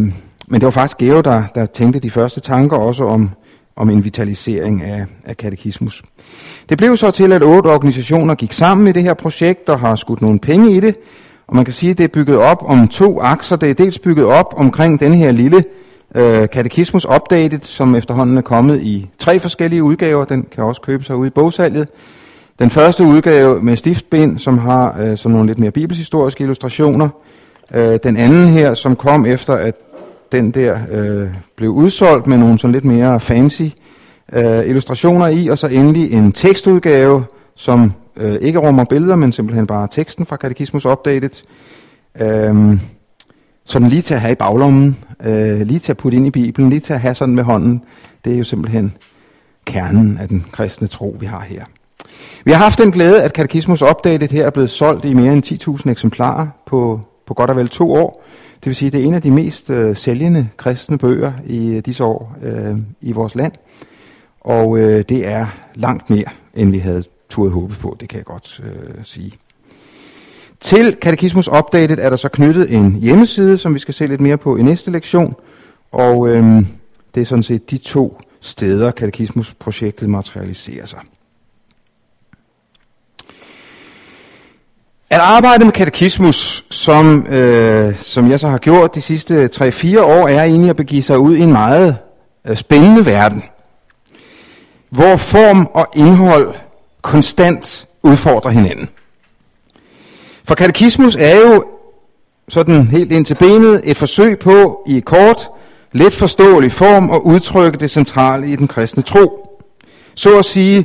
men 0.48 0.60
det 0.60 0.62
var 0.62 0.70
faktisk 0.70 0.98
Geo, 0.98 1.20
der, 1.20 1.42
der 1.54 1.66
tænkte 1.66 2.00
de 2.00 2.10
første 2.10 2.40
tanker 2.40 2.76
også 2.76 3.04
om, 3.04 3.30
om 3.76 3.90
en 3.90 4.04
vitalisering 4.04 4.82
af, 4.82 5.06
af 5.24 5.36
katekismus. 5.36 6.02
Det 6.68 6.78
blev 6.78 6.96
så 6.96 7.10
til, 7.10 7.32
at 7.32 7.42
otte 7.42 7.68
organisationer 7.68 8.34
gik 8.34 8.52
sammen 8.52 8.88
i 8.88 8.92
det 8.92 9.02
her 9.02 9.14
projekt 9.14 9.69
og 9.69 9.80
har 9.80 9.96
skudt 9.96 10.22
nogle 10.22 10.38
penge 10.38 10.72
i 10.72 10.80
det. 10.80 10.96
Og 11.46 11.56
man 11.56 11.64
kan 11.64 11.74
sige, 11.74 11.90
at 11.90 11.98
det 11.98 12.04
er 12.04 12.08
bygget 12.08 12.36
op 12.36 12.62
om 12.66 12.88
to 12.88 13.20
akser. 13.20 13.56
Det 13.56 13.70
er 13.70 13.74
dels 13.74 13.98
bygget 13.98 14.26
op 14.26 14.54
omkring 14.56 15.00
den 15.00 15.14
her 15.14 15.32
lille 15.32 15.64
øh, 16.14 16.48
Katekismus 16.48 17.06
Updated, 17.16 17.60
som 17.62 17.94
efterhånden 17.94 18.36
er 18.36 18.42
kommet 18.42 18.82
i 18.82 19.08
tre 19.19 19.40
forskellige 19.40 19.82
udgaver. 19.82 20.24
Den 20.24 20.46
kan 20.52 20.64
også 20.64 20.80
købes 20.80 21.08
herude 21.08 21.26
i 21.26 21.30
bogsalget. 21.30 21.88
Den 22.58 22.70
første 22.70 23.05
udgave 23.05 23.62
med 23.62 23.76
stiftbind, 23.76 24.38
som 24.38 24.58
har 24.58 25.00
øh, 25.00 25.17
sådan 25.17 25.32
nogle 25.32 25.47
lidt 25.47 25.58
mere 25.58 25.70
bibelshistoriske 25.70 26.43
illustrationer. 26.43 27.08
Øh, 27.75 27.99
den 28.03 28.17
anden 28.17 28.49
her, 28.49 28.75
som 28.75 28.97
kom 28.97 29.26
efter, 29.26 29.55
at 29.55 29.75
den 30.32 30.50
der 30.50 30.79
øh, 30.91 31.29
blev 31.56 31.70
udsolgt 31.70 32.26
med 32.26 32.38
nogle 32.38 32.58
sådan 32.58 32.73
lidt 32.73 32.85
mere 32.85 33.20
fancy 33.20 33.62
øh, 34.32 34.69
illustrationer 34.69 35.26
i, 35.26 35.49
og 35.49 35.58
så 35.58 35.67
endelig 35.67 36.12
en 36.12 36.32
tekstudgave, 36.32 37.25
som 37.55 37.93
øh, 38.17 38.35
ikke 38.41 38.58
rummer 38.58 38.85
billeder, 38.85 39.17
men 39.17 39.32
simpelthen 39.32 39.67
bare 39.67 39.88
teksten 39.91 40.26
fra 40.26 40.37
Katekismus 40.37 40.87
Updated. 40.87 41.43
Øh, 42.20 42.79
sådan 43.64 43.88
lige 43.88 44.03
til 44.03 44.14
at 44.14 44.20
have 44.20 44.32
i 44.32 44.35
baglommen, 44.35 44.97
øh, 45.25 45.61
lige 45.61 45.79
til 45.79 45.93
at 45.93 45.97
putte 45.97 46.17
ind 46.17 46.26
i 46.26 46.31
Bibelen, 46.31 46.70
lige 46.70 46.81
til 46.81 46.93
at 46.93 47.00
have 47.00 47.14
sådan 47.14 47.35
med 47.35 47.44
hånden. 47.44 47.82
Det 48.25 48.35
er 48.35 48.38
jo 48.38 48.44
simpelthen 48.44 48.94
kernen 49.65 50.19
af 50.19 50.29
den 50.29 50.44
kristne 50.53 50.86
tro, 50.89 51.17
vi 51.20 51.27
har 51.27 51.41
her. 51.41 51.65
Vi 52.44 52.53
har 52.53 52.58
haft 52.58 52.79
den 52.79 52.91
glæde, 52.91 53.23
at 53.23 53.32
Katekismus 53.32 53.82
Updated 53.82 54.29
her 54.29 54.46
er 54.46 54.51
blevet 54.51 54.70
solgt 54.70 55.05
i 55.05 55.15
mere 55.15 55.32
end 55.32 55.79
10.000 55.87 55.91
eksemplarer 55.91 56.46
på, 56.67 57.01
på 57.27 57.35
godt 57.35 57.51
og 57.51 57.56
vel 57.56 57.69
to 57.69 57.93
år. 57.93 58.25
Det 58.55 58.67
vil 58.67 58.77
sige, 58.77 58.87
at 58.87 58.93
det 58.93 59.01
er 59.01 59.05
en 59.05 59.15
af 59.15 59.23
de 59.23 59.31
mest 59.31 59.70
øh, 59.70 59.96
sælgende 59.96 60.49
kristne 60.56 60.99
bøger 60.99 61.32
i 61.46 61.69
øh, 61.69 61.82
disse 61.87 62.05
år 62.05 62.37
øh, 62.43 62.77
i 63.01 63.13
vores 63.13 63.35
land. 63.35 63.53
Og 64.41 64.79
øh, 64.79 65.05
det 65.08 65.27
er 65.27 65.46
langt 65.75 66.11
mere, 66.11 66.29
end 66.55 66.70
vi 66.70 66.79
havde 66.79 67.05
turde 67.31 67.51
håbe 67.51 67.75
på, 67.75 67.96
det 68.01 68.08
kan 68.08 68.17
jeg 68.17 68.25
godt 68.25 68.61
øh, 68.65 68.94
sige. 69.05 69.32
Til 70.61 70.96
Katekismus 70.96 71.49
Updated 71.49 71.99
er 71.99 72.11
der 72.11 72.17
så 72.17 72.29
knyttet 72.29 72.75
en 72.75 72.93
hjemmeside, 72.93 73.58
som 73.58 73.75
vi 73.75 73.79
skal 73.79 73.94
se 73.94 74.06
lidt 74.06 74.20
mere 74.20 74.37
på 74.37 74.56
i 74.56 74.63
næste 74.63 74.91
lektion. 74.91 75.35
Og 75.93 76.29
øh, 76.29 76.63
det 77.15 77.20
er 77.20 77.25
sådan 77.25 77.43
set 77.43 77.70
de 77.70 77.79
to 77.79 78.20
steder, 78.41 78.91
Katekismus-projektet 78.91 80.08
materialiserer 80.08 80.87
sig. 80.87 81.01
At 85.17 85.23
arbejde 85.23 85.65
med 85.65 85.73
katekismus, 85.73 86.65
som, 86.70 87.27
øh, 87.27 87.99
som 87.99 88.31
jeg 88.31 88.41
så 88.41 88.49
har 88.49 88.58
gjort 88.58 88.94
de 88.94 89.01
sidste 89.01 89.49
3-4 89.55 90.01
år, 90.01 90.29
er 90.29 90.44
egentlig 90.44 90.70
at 90.70 90.77
begive 90.77 91.03
sig 91.03 91.19
ud 91.19 91.37
i 91.37 91.41
en 91.41 91.53
meget 91.53 91.96
øh, 92.49 92.56
spændende 92.56 93.06
verden, 93.06 93.43
hvor 94.91 95.17
form 95.17 95.69
og 95.75 95.89
indhold 95.94 96.55
konstant 97.03 97.87
udfordrer 98.03 98.51
hinanden. 98.51 98.89
For 100.44 100.55
katekismus 100.55 101.17
er 101.17 101.37
jo 101.37 101.65
sådan 102.49 102.87
helt 102.87 103.13
ind 103.13 103.25
til 103.25 103.35
benet 103.35 103.81
et 103.85 103.96
forsøg 103.96 104.39
på 104.39 104.82
i 104.87 105.01
kort, 105.01 105.49
let 105.93 106.13
forståelig 106.13 106.73
form 106.73 107.11
at 107.11 107.20
udtrykke 107.20 107.79
det 107.79 107.91
centrale 107.91 108.49
i 108.49 108.56
den 108.56 108.69
kristne 108.69 109.03
tro. 109.03 109.58
Så 110.15 110.39
at 110.39 110.44
sige, 110.44 110.85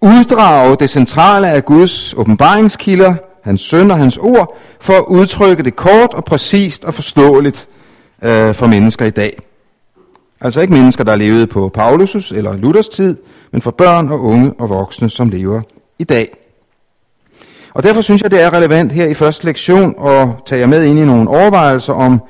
uddrage 0.00 0.76
det 0.80 0.90
centrale 0.90 1.48
af 1.48 1.64
Guds 1.64 2.14
åbenbaringskilder– 2.14 3.14
hans 3.42 3.60
søn 3.60 3.90
og 3.90 3.98
hans 3.98 4.16
ord, 4.16 4.56
for 4.80 4.92
at 4.92 5.04
udtrykke 5.08 5.62
det 5.62 5.76
kort 5.76 6.14
og 6.14 6.24
præcist 6.24 6.84
og 6.84 6.94
forståeligt 6.94 7.68
øh, 8.22 8.54
for 8.54 8.66
mennesker 8.66 9.06
i 9.06 9.10
dag. 9.10 9.42
Altså 10.40 10.60
ikke 10.60 10.72
mennesker, 10.72 11.04
der 11.04 11.16
levede 11.16 11.46
på 11.46 11.70
Paulus' 11.78 12.36
eller 12.36 12.56
Luthers 12.56 12.88
tid, 12.88 13.16
men 13.52 13.62
for 13.62 13.70
børn 13.70 14.08
og 14.08 14.20
unge 14.20 14.52
og 14.58 14.68
voksne, 14.68 15.10
som 15.10 15.28
lever 15.28 15.60
i 15.98 16.04
dag. 16.04 16.36
Og 17.74 17.82
derfor 17.82 18.00
synes 18.00 18.22
jeg, 18.22 18.30
det 18.30 18.40
er 18.40 18.52
relevant 18.52 18.92
her 18.92 19.06
i 19.06 19.14
første 19.14 19.44
lektion 19.44 19.94
at 20.06 20.28
tage 20.46 20.60
jer 20.60 20.66
med 20.66 20.84
ind 20.84 20.98
i 20.98 21.04
nogle 21.04 21.30
overvejelser 21.30 21.92
om 21.92 22.20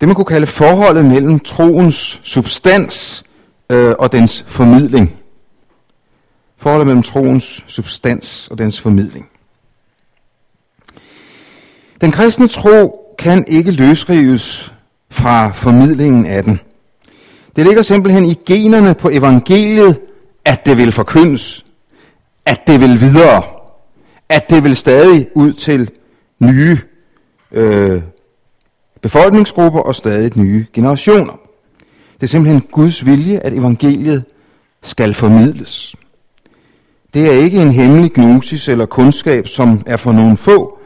det, 0.00 0.08
man 0.08 0.14
kunne 0.14 0.24
kalde 0.24 0.46
forholdet 0.46 1.04
mellem 1.04 1.40
troens 1.40 2.20
substans 2.22 3.24
øh, 3.70 3.94
og 3.98 4.12
dens 4.12 4.44
formidling. 4.48 5.16
Forholdet 6.58 6.86
mellem 6.86 7.02
troens 7.02 7.64
substans 7.66 8.48
og 8.50 8.58
dens 8.58 8.80
formidling. 8.80 9.28
Den 12.00 12.10
kristne 12.12 12.48
tro 12.48 13.00
kan 13.18 13.44
ikke 13.48 13.70
løsrives 13.70 14.72
fra 15.10 15.52
formidlingen 15.52 16.26
af 16.26 16.44
den. 16.44 16.60
Det 17.56 17.66
ligger 17.66 17.82
simpelthen 17.82 18.24
i 18.24 18.38
generne 18.46 18.94
på 18.94 19.08
evangeliet, 19.08 19.98
at 20.44 20.66
det 20.66 20.78
vil 20.78 20.92
forkyndes, 20.92 21.66
at 22.44 22.60
det 22.66 22.80
vil 22.80 23.00
videre, 23.00 23.42
at 24.28 24.50
det 24.50 24.64
vil 24.64 24.76
stadig 24.76 25.28
ud 25.34 25.52
til 25.52 25.90
nye 26.38 26.78
øh, 27.52 28.02
befolkningsgrupper 29.02 29.80
og 29.80 29.94
stadig 29.94 30.38
nye 30.38 30.66
generationer. 30.72 31.32
Det 32.14 32.22
er 32.22 32.26
simpelthen 32.26 32.60
Guds 32.60 33.06
vilje, 33.06 33.38
at 33.38 33.52
evangeliet 33.52 34.24
skal 34.82 35.14
formidles. 35.14 35.96
Det 37.14 37.26
er 37.26 37.32
ikke 37.32 37.62
en 37.62 37.72
hemmelig 37.72 38.12
gnosis 38.12 38.68
eller 38.68 38.86
kundskab, 38.86 39.48
som 39.48 39.82
er 39.86 39.96
for 39.96 40.12
nogen 40.12 40.36
få. 40.36 40.78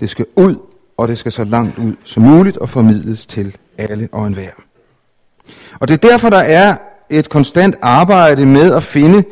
Det 0.00 0.10
skal 0.10 0.26
ud, 0.36 0.56
og 0.96 1.08
det 1.08 1.18
skal 1.18 1.32
så 1.32 1.44
langt 1.44 1.78
ud 1.78 1.94
som 2.04 2.22
muligt 2.22 2.56
og 2.56 2.68
formidles 2.68 3.26
til 3.26 3.56
alle 3.78 4.08
og 4.12 4.26
enhver. 4.26 4.50
Og 5.80 5.88
det 5.88 5.94
er 5.94 6.08
derfor, 6.08 6.30
der 6.30 6.38
er 6.38 6.76
et 7.10 7.28
konstant 7.28 7.76
arbejde 7.82 8.46
med 8.46 8.74
at 8.74 8.82
finde 8.82 9.24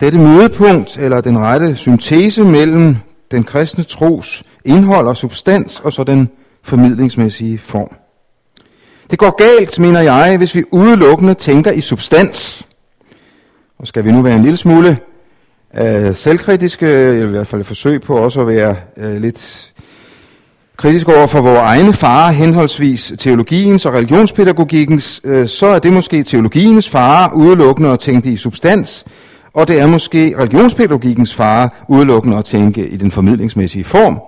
dette 0.00 0.18
mødepunkt, 0.18 0.98
eller 0.98 1.20
den 1.20 1.38
rette 1.38 1.76
syntese 1.76 2.44
mellem 2.44 2.96
den 3.30 3.44
kristne 3.44 3.84
tros 3.84 4.42
indhold 4.64 5.06
og 5.06 5.16
substans, 5.16 5.80
og 5.80 5.92
så 5.92 6.04
den 6.04 6.30
formidlingsmæssige 6.62 7.58
form. 7.58 7.96
Det 9.10 9.18
går 9.18 9.36
galt, 9.36 9.78
mener 9.78 10.00
jeg, 10.00 10.36
hvis 10.36 10.54
vi 10.54 10.64
udelukkende 10.70 11.34
tænker 11.34 11.72
i 11.72 11.80
substans. 11.80 12.66
Og 13.78 13.86
skal 13.86 14.04
vi 14.04 14.12
nu 14.12 14.22
være 14.22 14.36
en 14.36 14.42
lille 14.42 14.56
smule 14.56 14.98
øh, 15.74 16.14
selvkritiske, 16.14 16.86
eller 16.86 17.26
i 17.26 17.30
hvert 17.30 17.46
fald 17.46 17.60
et 17.60 17.66
forsøg 17.66 18.00
på 18.02 18.16
også 18.16 18.40
at 18.40 18.46
være 18.46 18.76
øh, 18.96 19.20
lidt 19.20 19.71
kritisk 20.76 21.08
over 21.08 21.26
for 21.26 21.40
vores 21.40 21.58
egne 21.58 21.92
fare, 21.92 22.32
henholdsvis 22.32 23.12
teologiens 23.18 23.86
og 23.86 23.94
religionspædagogikkens, 23.94 25.20
øh, 25.24 25.48
så 25.48 25.66
er 25.66 25.78
det 25.78 25.92
måske 25.92 26.22
teologiens 26.22 26.88
fare 26.88 27.36
udelukkende 27.36 27.90
at 27.90 27.98
tænke 27.98 28.30
i 28.32 28.36
substans, 28.36 29.04
og 29.54 29.68
det 29.68 29.80
er 29.80 29.86
måske 29.86 30.34
religionspædagogikkens 30.38 31.34
fare 31.34 31.68
udelukkende 31.88 32.36
at 32.36 32.44
tænke 32.44 32.88
i 32.88 32.96
den 32.96 33.10
formidlingsmæssige 33.10 33.84
form. 33.84 34.20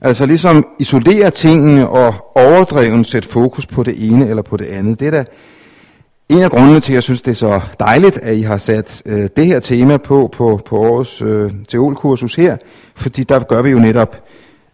Altså 0.00 0.26
ligesom 0.26 0.64
isolere 0.78 1.30
tingene 1.30 1.88
og 1.88 2.14
overdreven 2.34 3.04
sætte 3.04 3.28
fokus 3.28 3.66
på 3.66 3.82
det 3.82 4.08
ene 4.08 4.28
eller 4.28 4.42
på 4.42 4.56
det 4.56 4.64
andet. 4.64 5.00
Det 5.00 5.06
er 5.06 5.10
da 5.10 5.24
en 6.28 6.42
af 6.42 6.50
grundene 6.50 6.80
til, 6.80 6.92
at 6.92 6.94
jeg 6.94 7.02
synes, 7.02 7.22
det 7.22 7.30
er 7.30 7.34
så 7.34 7.60
dejligt, 7.80 8.18
at 8.22 8.36
I 8.36 8.42
har 8.42 8.58
sat 8.58 9.02
øh, 9.06 9.28
det 9.36 9.46
her 9.46 9.60
tema 9.60 9.96
på 9.96 10.30
på, 10.32 10.60
på 10.66 10.78
årets 10.78 11.22
øh, 11.22 11.52
teolkursus 11.68 12.34
her, 12.34 12.56
fordi 12.96 13.24
der 13.24 13.38
gør 13.38 13.62
vi 13.62 13.70
jo 13.70 13.78
netop 13.78 14.16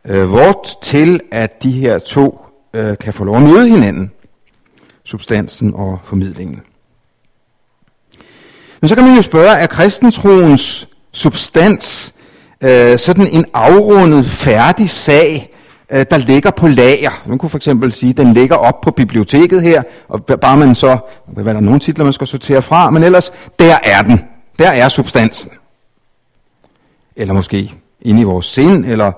øh, 0.08 0.32
vort 0.32 0.68
til, 0.82 1.20
at 1.30 1.62
de 1.62 1.72
her 1.72 1.98
to 1.98 2.46
øh, 2.74 2.98
kan 2.98 3.12
få 3.12 3.24
lov 3.24 3.36
at 3.36 3.42
møde 3.42 3.68
hinanden, 3.68 4.10
substansen 5.04 5.74
og 5.74 5.98
formidlingen. 6.04 6.62
Men 8.80 8.88
så 8.88 8.94
kan 8.94 9.04
man 9.04 9.16
jo 9.16 9.22
spørge, 9.22 9.50
er 9.50 9.66
kristentroens 9.66 10.88
substans 11.12 12.14
øh, 12.60 12.98
sådan 12.98 13.26
en 13.26 13.44
afrundet, 13.54 14.26
færdig 14.26 14.90
sag, 14.90 15.50
øh, 15.92 16.06
der 16.10 16.16
ligger 16.16 16.50
på 16.50 16.68
lager? 16.68 17.22
Man 17.26 17.38
kunne 17.38 17.50
for 17.50 17.58
eksempel 17.58 17.92
sige, 17.92 18.10
at 18.10 18.16
den 18.16 18.34
ligger 18.34 18.56
op 18.56 18.80
på 18.80 18.90
biblioteket 18.90 19.62
her, 19.62 19.82
og 20.08 20.24
bare 20.24 20.56
man 20.56 20.74
så, 20.74 20.98
hvad 21.26 21.44
er 21.44 21.52
der 21.52 21.60
nogle 21.60 21.80
titler, 21.80 22.04
man 22.04 22.12
skal 22.12 22.26
sortere 22.26 22.62
fra, 22.62 22.90
men 22.90 23.02
ellers, 23.02 23.32
der 23.58 23.78
er 23.82 24.02
den. 24.02 24.24
Der 24.58 24.68
er 24.68 24.88
substansen. 24.88 25.50
Eller 27.16 27.34
måske 27.34 27.74
inde 28.00 28.20
i 28.20 28.24
vores 28.24 28.46
sind, 28.46 28.84
eller 28.84 29.12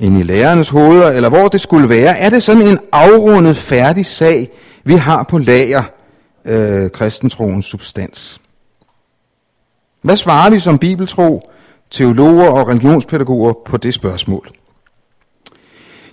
end 0.00 0.18
i 0.18 0.22
lærernes 0.22 0.68
hoveder, 0.68 1.08
eller 1.08 1.28
hvor 1.28 1.48
det 1.48 1.60
skulle 1.60 1.88
være. 1.88 2.18
Er 2.18 2.30
det 2.30 2.42
sådan 2.42 2.66
en 2.66 2.78
afrundet, 2.92 3.56
færdig 3.56 4.06
sag, 4.06 4.50
vi 4.84 4.94
har 4.94 5.22
på 5.22 5.38
lager, 5.38 5.82
øh, 6.44 6.90
kristentroens 6.90 7.64
substans? 7.66 8.40
Hvad 10.02 10.16
svarer 10.16 10.50
vi 10.50 10.60
som 10.60 10.78
bibeltro, 10.78 11.50
teologer 11.90 12.48
og 12.48 12.68
religionspædagoger 12.68 13.52
på 13.66 13.76
det 13.76 13.94
spørgsmål? 13.94 14.48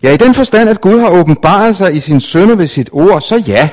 Ja, 0.04 0.14
i 0.14 0.18
den 0.18 0.34
forstand, 0.34 0.70
at 0.70 0.82
Gud 0.82 1.00
har 1.00 1.10
åbenbaret 1.10 1.76
sig 1.76 1.96
i 1.96 2.00
sin 2.00 2.20
sønner 2.20 2.56
ved 2.56 2.68
sit 2.68 2.90
ord, 2.92 3.22
så 3.22 3.44
ja, 3.48 3.70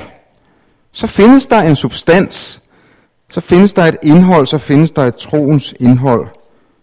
så 0.92 1.06
findes 1.06 1.46
der 1.46 1.62
en 1.62 1.76
substans, 1.76 2.62
så 3.30 3.40
findes 3.40 3.72
der 3.72 3.82
et 3.82 3.96
indhold, 4.02 4.46
så 4.46 4.58
findes 4.58 4.90
der 4.90 5.02
et 5.02 5.16
troens 5.16 5.74
indhold, 5.80 6.26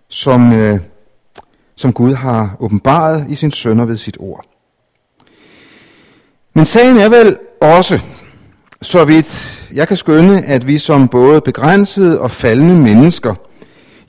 som, 0.09 0.53
øh, 0.53 0.79
som 1.79 1.93
Gud 1.93 2.13
har 2.13 2.55
åbenbaret 2.59 3.25
i 3.29 3.36
sin 3.36 3.51
sønner 3.51 3.86
ved 3.86 3.98
sit 3.98 4.17
ord. 4.19 4.45
Men 6.53 6.65
sagen 6.65 6.98
er 6.98 7.09
vel 7.09 7.38
også, 7.62 8.00
så 8.81 9.05
vidt 9.05 9.62
jeg 9.74 9.88
kan 9.88 9.98
skønne, 9.98 10.41
at 10.41 10.67
vi 10.67 10.77
som 10.77 11.07
både 11.07 11.41
begrænsede 11.41 12.19
og 12.19 12.31
faldende 12.31 12.75
mennesker 12.75 13.36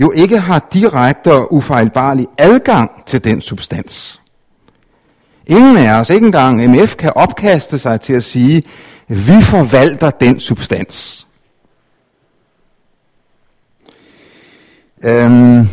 jo 0.00 0.10
ikke 0.10 0.38
har 0.38 0.68
direkte 0.72 1.32
og 1.32 1.52
ufejlbarlig 1.52 2.26
adgang 2.38 2.90
til 3.06 3.24
den 3.24 3.40
substans. 3.40 4.20
Ingen 5.46 5.76
af 5.76 5.92
os, 5.92 6.10
ikke 6.10 6.26
engang 6.26 6.70
MF, 6.70 6.96
kan 6.96 7.12
opkaste 7.16 7.78
sig 7.78 8.00
til 8.00 8.12
at 8.12 8.24
sige, 8.24 8.62
vi 9.08 9.42
forvalter 9.42 10.10
den 10.10 10.40
substans. 10.40 11.26
Øhm, 15.04 15.68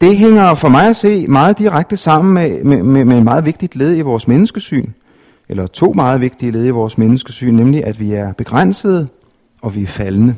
det 0.00 0.16
hænger 0.16 0.54
for 0.54 0.68
mig 0.68 0.88
at 0.88 0.96
se 0.96 1.26
meget 1.26 1.58
direkte 1.58 1.96
sammen 1.96 2.34
med, 2.34 2.64
med, 2.64 2.82
med, 2.82 3.04
med 3.04 3.16
et 3.18 3.24
meget 3.24 3.44
vigtigt 3.44 3.76
led 3.76 3.96
i 3.96 4.00
vores 4.00 4.28
menneskesyn 4.28 4.92
eller 5.48 5.66
to 5.66 5.92
meget 5.92 6.20
vigtige 6.20 6.52
led 6.52 6.66
i 6.66 6.70
vores 6.70 6.98
menneskesyn, 6.98 7.54
nemlig 7.54 7.84
at 7.84 8.00
vi 8.00 8.12
er 8.12 8.32
begrænsede 8.32 9.08
og 9.62 9.74
vi 9.74 9.82
er 9.82 9.86
faldende. 9.86 10.36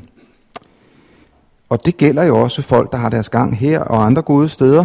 Og 1.69 1.85
det 1.85 1.97
gælder 1.97 2.23
jo 2.23 2.41
også 2.41 2.63
folk, 2.63 2.93
der 2.93 2.99
har 2.99 3.09
deres 3.09 3.29
gang 3.29 3.57
her 3.57 3.81
og 3.81 4.07
andre 4.07 4.23
gode 4.23 4.49
steder, 4.49 4.85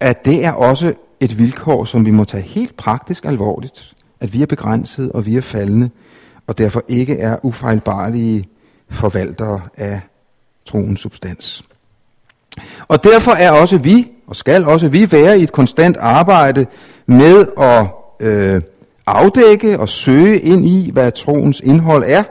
at 0.00 0.24
det 0.24 0.44
er 0.44 0.52
også 0.52 0.94
et 1.20 1.38
vilkår, 1.38 1.84
som 1.84 2.06
vi 2.06 2.10
må 2.10 2.24
tage 2.24 2.42
helt 2.42 2.76
praktisk 2.76 3.24
alvorligt, 3.24 3.94
at 4.20 4.32
vi 4.32 4.42
er 4.42 4.46
begrænsede 4.46 5.12
og 5.12 5.26
vi 5.26 5.36
er 5.36 5.40
faldende, 5.40 5.90
og 6.46 6.58
derfor 6.58 6.82
ikke 6.88 7.18
er 7.18 7.36
ufejlbarlige 7.42 8.44
forvaltere 8.90 9.60
af 9.76 10.00
troens 10.66 11.00
substans. 11.00 11.64
Og 12.88 13.04
derfor 13.04 13.32
er 13.32 13.50
også 13.50 13.78
vi, 13.78 14.10
og 14.26 14.36
skal 14.36 14.64
også 14.64 14.88
vi 14.88 15.12
være 15.12 15.40
i 15.40 15.42
et 15.42 15.52
konstant 15.52 15.96
arbejde 15.96 16.66
med 17.06 17.46
at 17.58 17.86
øh, 18.20 18.60
afdække 19.06 19.80
og 19.80 19.88
søge 19.88 20.40
ind 20.40 20.66
i, 20.66 20.90
hvad 20.92 21.12
troens 21.12 21.60
indhold 21.64 22.04
er. 22.06 22.22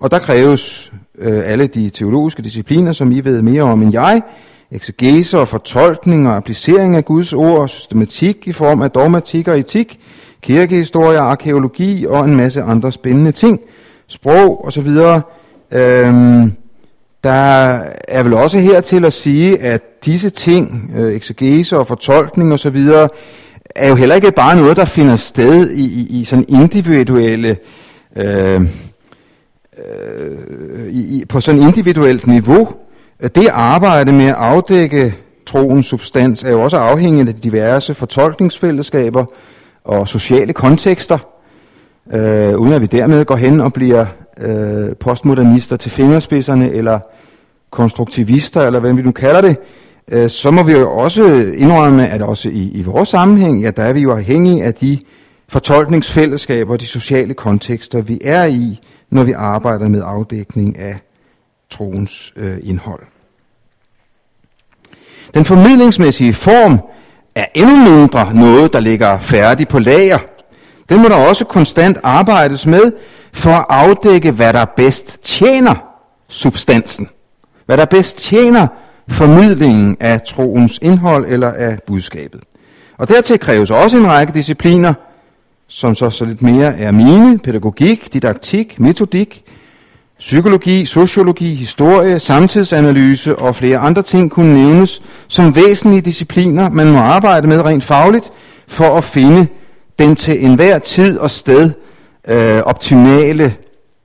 Og 0.00 0.10
der 0.10 0.18
kræves 0.18 0.92
øh, 1.18 1.42
alle 1.44 1.66
de 1.66 1.90
teologiske 1.90 2.42
discipliner, 2.42 2.92
som 2.92 3.12
I 3.12 3.20
ved 3.20 3.42
mere 3.42 3.62
om 3.62 3.82
end 3.82 3.92
jeg, 3.92 4.22
eksegeser, 4.70 5.38
og 5.38 5.48
fortolkning 5.48 6.28
og 6.28 6.36
applicering 6.36 6.96
af 6.96 7.04
Guds 7.04 7.32
ord 7.32 7.58
og 7.58 7.68
systematik 7.68 8.48
i 8.48 8.52
form 8.52 8.82
af 8.82 8.90
dogmatik 8.90 9.48
og 9.48 9.58
etik, 9.58 10.00
kirkehistorie, 10.42 11.18
arkeologi 11.18 12.06
og 12.06 12.24
en 12.24 12.36
masse 12.36 12.62
andre 12.62 12.92
spændende 12.92 13.32
ting, 13.32 13.60
sprog 14.06 14.66
osv. 14.66 14.88
Øhm, 15.72 16.52
der 17.24 17.80
er 18.08 18.22
vel 18.22 18.34
også 18.34 18.58
her 18.58 18.80
til 18.80 19.04
at 19.04 19.12
sige, 19.12 19.58
at 19.58 20.04
disse 20.04 20.30
ting, 20.30 20.90
øh, 20.96 21.14
eksegese 21.14 21.78
og 21.78 21.86
fortolkning 21.86 22.52
osv., 22.52 22.88
er 23.76 23.88
jo 23.88 23.94
heller 23.94 24.14
ikke 24.14 24.32
bare 24.32 24.56
noget, 24.56 24.76
der 24.76 24.84
finder 24.84 25.16
sted 25.16 25.70
i, 25.70 25.84
i, 25.84 26.20
i 26.20 26.24
sådan 26.24 26.44
individuelle, 26.48 27.56
øh, 28.16 28.60
øh, 29.78 30.88
i, 30.88 31.24
på 31.28 31.40
sådan 31.40 31.62
individuelt 31.62 32.26
niveau. 32.26 32.68
Det 33.34 33.48
arbejde 33.52 34.12
med 34.12 34.26
at 34.26 34.34
afdække 34.34 35.14
troens 35.46 35.86
substans 35.86 36.42
er 36.42 36.50
jo 36.50 36.62
også 36.62 36.76
afhængigt 36.76 37.28
af 37.28 37.34
diverse 37.34 37.94
fortolkningsfællesskaber 37.94 39.24
og 39.84 40.08
sociale 40.08 40.52
kontekster, 40.52 41.18
øh, 42.12 42.58
uden 42.58 42.72
at 42.72 42.80
vi 42.80 42.86
dermed 42.86 43.24
går 43.24 43.36
hen 43.36 43.60
og 43.60 43.72
bliver 43.72 44.06
øh, 44.38 44.96
postmodernister 45.00 45.76
til 45.76 45.90
fingerspidserne, 45.90 46.70
eller 46.70 46.98
konstruktivister, 47.70 48.66
eller 48.66 48.80
hvad 48.80 48.92
vi 48.92 49.02
nu 49.02 49.12
kalder 49.12 49.40
det, 49.40 49.56
Øh, 50.08 50.30
så 50.30 50.50
må 50.50 50.62
vi 50.62 50.72
jo 50.72 50.90
også 50.90 51.52
indrømme, 51.56 52.08
at 52.08 52.22
også 52.22 52.48
i, 52.48 52.70
i 52.70 52.82
vores 52.82 53.08
sammenhæng, 53.08 53.62
ja, 53.62 53.70
der 53.70 53.82
er 53.82 53.92
vi 53.92 54.00
jo 54.00 54.12
afhængige 54.12 54.64
af 54.64 54.74
de 54.74 54.98
fortolkningsfællesskaber 55.48 56.72
og 56.72 56.80
de 56.80 56.86
sociale 56.86 57.34
kontekster, 57.34 58.00
vi 58.00 58.20
er 58.24 58.44
i, 58.44 58.80
når 59.10 59.24
vi 59.24 59.32
arbejder 59.32 59.88
med 59.88 60.02
afdækning 60.04 60.78
af 60.78 60.96
troens 61.70 62.32
øh, 62.36 62.56
indhold. 62.62 63.00
Den 65.34 65.44
formidlingsmæssige 65.44 66.34
form 66.34 66.80
er 67.34 67.46
endnu 67.54 67.76
mindre 67.76 68.34
noget, 68.34 68.72
der 68.72 68.80
ligger 68.80 69.18
færdig 69.18 69.68
på 69.68 69.78
lager. 69.78 70.18
Den 70.88 71.02
må 71.02 71.08
der 71.08 71.28
også 71.28 71.44
konstant 71.44 71.98
arbejdes 72.02 72.66
med 72.66 72.92
for 73.32 73.50
at 73.50 73.66
afdække, 73.68 74.30
hvad 74.30 74.52
der 74.52 74.64
bedst 74.64 75.22
tjener 75.22 75.74
substansen. 76.28 77.08
Hvad 77.66 77.76
der 77.76 77.84
bedst 77.84 78.16
tjener 78.16 78.66
formidlingen 79.08 79.96
af 80.00 80.22
troens 80.22 80.78
indhold 80.82 81.26
eller 81.28 81.52
af 81.52 81.78
budskabet. 81.86 82.40
Og 82.98 83.08
dertil 83.08 83.38
kræves 83.38 83.70
også 83.70 83.96
en 83.96 84.06
række 84.06 84.32
discipliner, 84.32 84.94
som 85.68 85.94
så, 85.94 86.10
så 86.10 86.24
lidt 86.24 86.42
mere 86.42 86.78
er 86.78 86.90
mine, 86.90 87.38
pædagogik, 87.38 88.12
didaktik, 88.12 88.80
metodik, 88.80 89.42
psykologi, 90.18 90.86
sociologi, 90.86 91.54
historie, 91.54 92.18
samtidsanalyse 92.18 93.36
og 93.36 93.56
flere 93.56 93.78
andre 93.78 94.02
ting 94.02 94.30
kunne 94.30 94.54
nævnes 94.54 95.02
som 95.28 95.56
væsentlige 95.56 96.00
discipliner, 96.00 96.68
man 96.70 96.92
må 96.92 96.98
arbejde 96.98 97.46
med 97.46 97.64
rent 97.64 97.84
fagligt 97.84 98.32
for 98.68 98.96
at 98.98 99.04
finde 99.04 99.46
den 99.98 100.16
til 100.16 100.44
enhver 100.44 100.78
tid 100.78 101.18
og 101.18 101.30
sted 101.30 101.70
øh, 102.28 102.58
optimale 102.58 103.54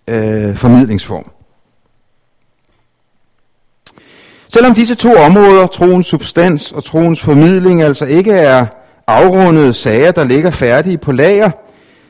øh, 0.08 0.55
formidlingsform. 0.55 1.31
Selvom 4.50 4.74
disse 4.74 4.96
to 4.96 5.13
områder, 5.13 5.67
troens 5.67 6.05
substans 6.05 6.72
og 6.72 6.84
troens 6.84 7.22
formidling, 7.22 7.81
altså 7.81 8.05
ikke 8.05 8.31
er 8.31 8.65
afrundede 9.08 9.74
sager, 9.74 10.12
der 10.12 10.24
ligger 10.24 10.51
færdige 10.51 10.98
på 10.98 11.12
lager, 11.12 11.51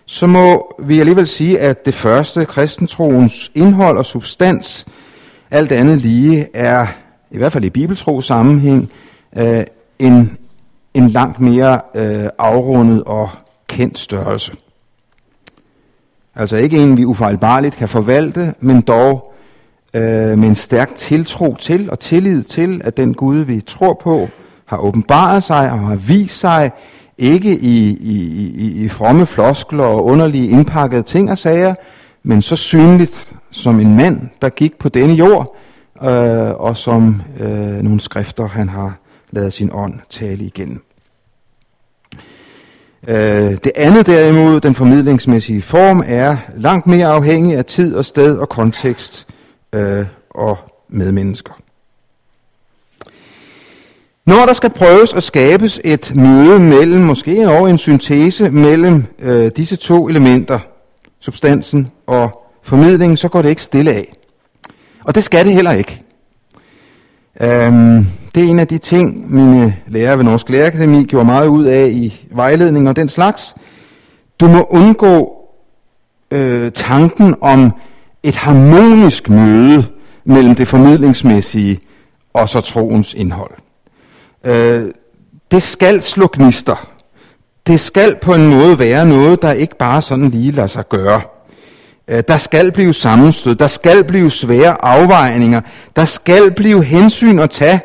så 0.05 0.27
må 0.27 0.75
vi 0.79 0.99
alligevel 0.99 1.27
sige, 1.27 1.59
at 1.59 1.85
det 1.85 1.93
første 1.93 2.45
kristentroens 2.45 3.51
indhold 3.55 3.97
og 3.97 4.05
substans, 4.05 4.85
alt 5.51 5.71
andet 5.71 5.97
lige, 5.97 6.47
er, 6.53 6.87
i 7.31 7.37
hvert 7.37 7.51
fald 7.51 7.63
i 7.63 7.69
bibeltro 7.69 8.21
sammenhæng, 8.21 8.91
øh, 9.37 9.63
en, 9.99 10.37
en 10.93 11.07
langt 11.09 11.39
mere 11.39 11.81
øh, 11.95 12.25
afrundet 12.37 13.03
og 13.03 13.29
kendt 13.69 13.97
størrelse. 13.97 14.51
Altså 16.35 16.57
ikke 16.57 16.77
en, 16.77 16.97
vi 16.97 17.05
ufejlbarligt 17.05 17.75
kan 17.75 17.89
forvalte, 17.89 18.53
men 18.59 18.81
dog 18.81 19.33
øh, 19.93 20.37
med 20.37 20.47
en 20.47 20.55
stærk 20.55 20.95
tiltro 20.95 21.55
til 21.55 21.89
og 21.91 21.99
tillid 21.99 22.43
til, 22.43 22.81
at 22.83 22.97
den 22.97 23.13
Gud, 23.13 23.37
vi 23.37 23.61
tror 23.61 23.99
på, 24.03 24.27
har 24.65 24.77
åbenbaret 24.77 25.43
sig 25.43 25.71
og 25.71 25.79
har 25.79 25.95
vist 25.95 26.39
sig, 26.39 26.71
ikke 27.17 27.59
i, 27.59 27.97
i, 27.97 28.17
i, 28.55 28.85
i 28.85 28.89
fromme 28.89 29.25
floskler 29.25 29.83
og 29.83 30.05
underlige 30.05 30.49
indpakkede 30.49 31.03
ting 31.03 31.31
og 31.31 31.37
sager, 31.37 31.75
men 32.23 32.41
så 32.41 32.55
synligt 32.55 33.27
som 33.51 33.79
en 33.79 33.95
mand, 33.97 34.29
der 34.41 34.49
gik 34.49 34.77
på 34.77 34.89
denne 34.89 35.13
jord, 35.13 35.55
øh, 36.03 36.49
og 36.49 36.77
som 36.77 37.21
øh, 37.39 37.81
nogle 37.81 37.99
skrifter, 37.99 38.47
han 38.47 38.69
har 38.69 38.99
lavet 39.31 39.53
sin 39.53 39.69
ånd 39.73 39.93
tale 40.09 40.43
igennem. 40.43 40.83
Øh, 43.07 43.51
det 43.63 43.71
andet 43.75 44.05
derimod, 44.05 44.59
den 44.61 44.75
formidlingsmæssige 44.75 45.61
form, 45.61 46.03
er 46.07 46.37
langt 46.55 46.87
mere 46.87 47.07
afhængig 47.07 47.57
af 47.57 47.65
tid 47.65 47.95
og 47.95 48.05
sted 48.05 48.37
og 48.37 48.49
kontekst 48.49 49.27
øh, 49.73 50.05
og 50.29 50.57
medmennesker. 50.89 51.53
Når 54.25 54.45
der 54.45 54.53
skal 54.53 54.69
prøves 54.69 55.13
at 55.13 55.23
skabes 55.23 55.79
et 55.83 56.15
møde 56.15 56.59
mellem, 56.59 57.01
måske 57.01 57.49
og 57.49 57.69
en 57.69 57.77
syntese 57.77 58.49
mellem 58.49 59.05
øh, 59.19 59.51
disse 59.57 59.75
to 59.75 60.07
elementer, 60.07 60.59
substansen 61.19 61.91
og 62.07 62.45
formidlingen, 62.63 63.17
så 63.17 63.27
går 63.27 63.41
det 63.41 63.49
ikke 63.49 63.61
stille 63.61 63.91
af. 63.91 64.13
Og 65.03 65.15
det 65.15 65.23
skal 65.23 65.45
det 65.45 65.53
heller 65.53 65.71
ikke. 65.71 66.03
Øhm, 67.41 68.05
det 68.35 68.43
er 68.43 68.47
en 68.47 68.59
af 68.59 68.67
de 68.67 68.77
ting, 68.77 69.33
mine 69.35 69.75
lærere 69.87 70.17
ved 70.17 70.23
Norsk 70.23 70.49
Lærerakademi 70.49 71.03
gjorde 71.03 71.25
meget 71.25 71.47
ud 71.47 71.65
af 71.65 71.87
i 71.87 72.27
vejledning 72.31 72.89
og 72.89 72.95
den 72.95 73.09
slags. 73.09 73.55
Du 74.39 74.47
må 74.47 74.63
undgå 74.63 75.35
øh, 76.31 76.71
tanken 76.71 77.35
om 77.41 77.71
et 78.23 78.35
harmonisk 78.35 79.29
møde 79.29 79.85
mellem 80.23 80.55
det 80.55 80.67
formidlingsmæssige 80.67 81.79
og 82.33 82.49
så 82.49 82.61
troens 82.61 83.13
indhold. 83.13 83.51
Øh, 84.43 84.91
det 85.51 85.63
skal 85.63 86.01
slå 86.01 86.29
gnister. 86.33 86.89
Det 87.67 87.79
skal 87.79 88.15
på 88.21 88.33
en 88.33 88.49
måde 88.49 88.79
være 88.79 89.05
noget, 89.05 89.41
der 89.41 89.51
ikke 89.51 89.77
bare 89.77 90.01
sådan 90.01 90.29
lige 90.29 90.51
lader 90.51 90.67
sig 90.67 90.89
gøre. 90.89 91.21
Øh, 92.07 92.23
der 92.27 92.37
skal 92.37 92.71
blive 92.71 92.93
sammenstød, 92.93 93.55
der 93.55 93.67
skal 93.67 94.03
blive 94.03 94.29
svære 94.29 94.85
afvejninger, 94.85 95.61
der 95.95 96.05
skal 96.05 96.51
blive 96.51 96.83
hensyn 96.83 97.39
at 97.39 97.49
tage 97.49 97.81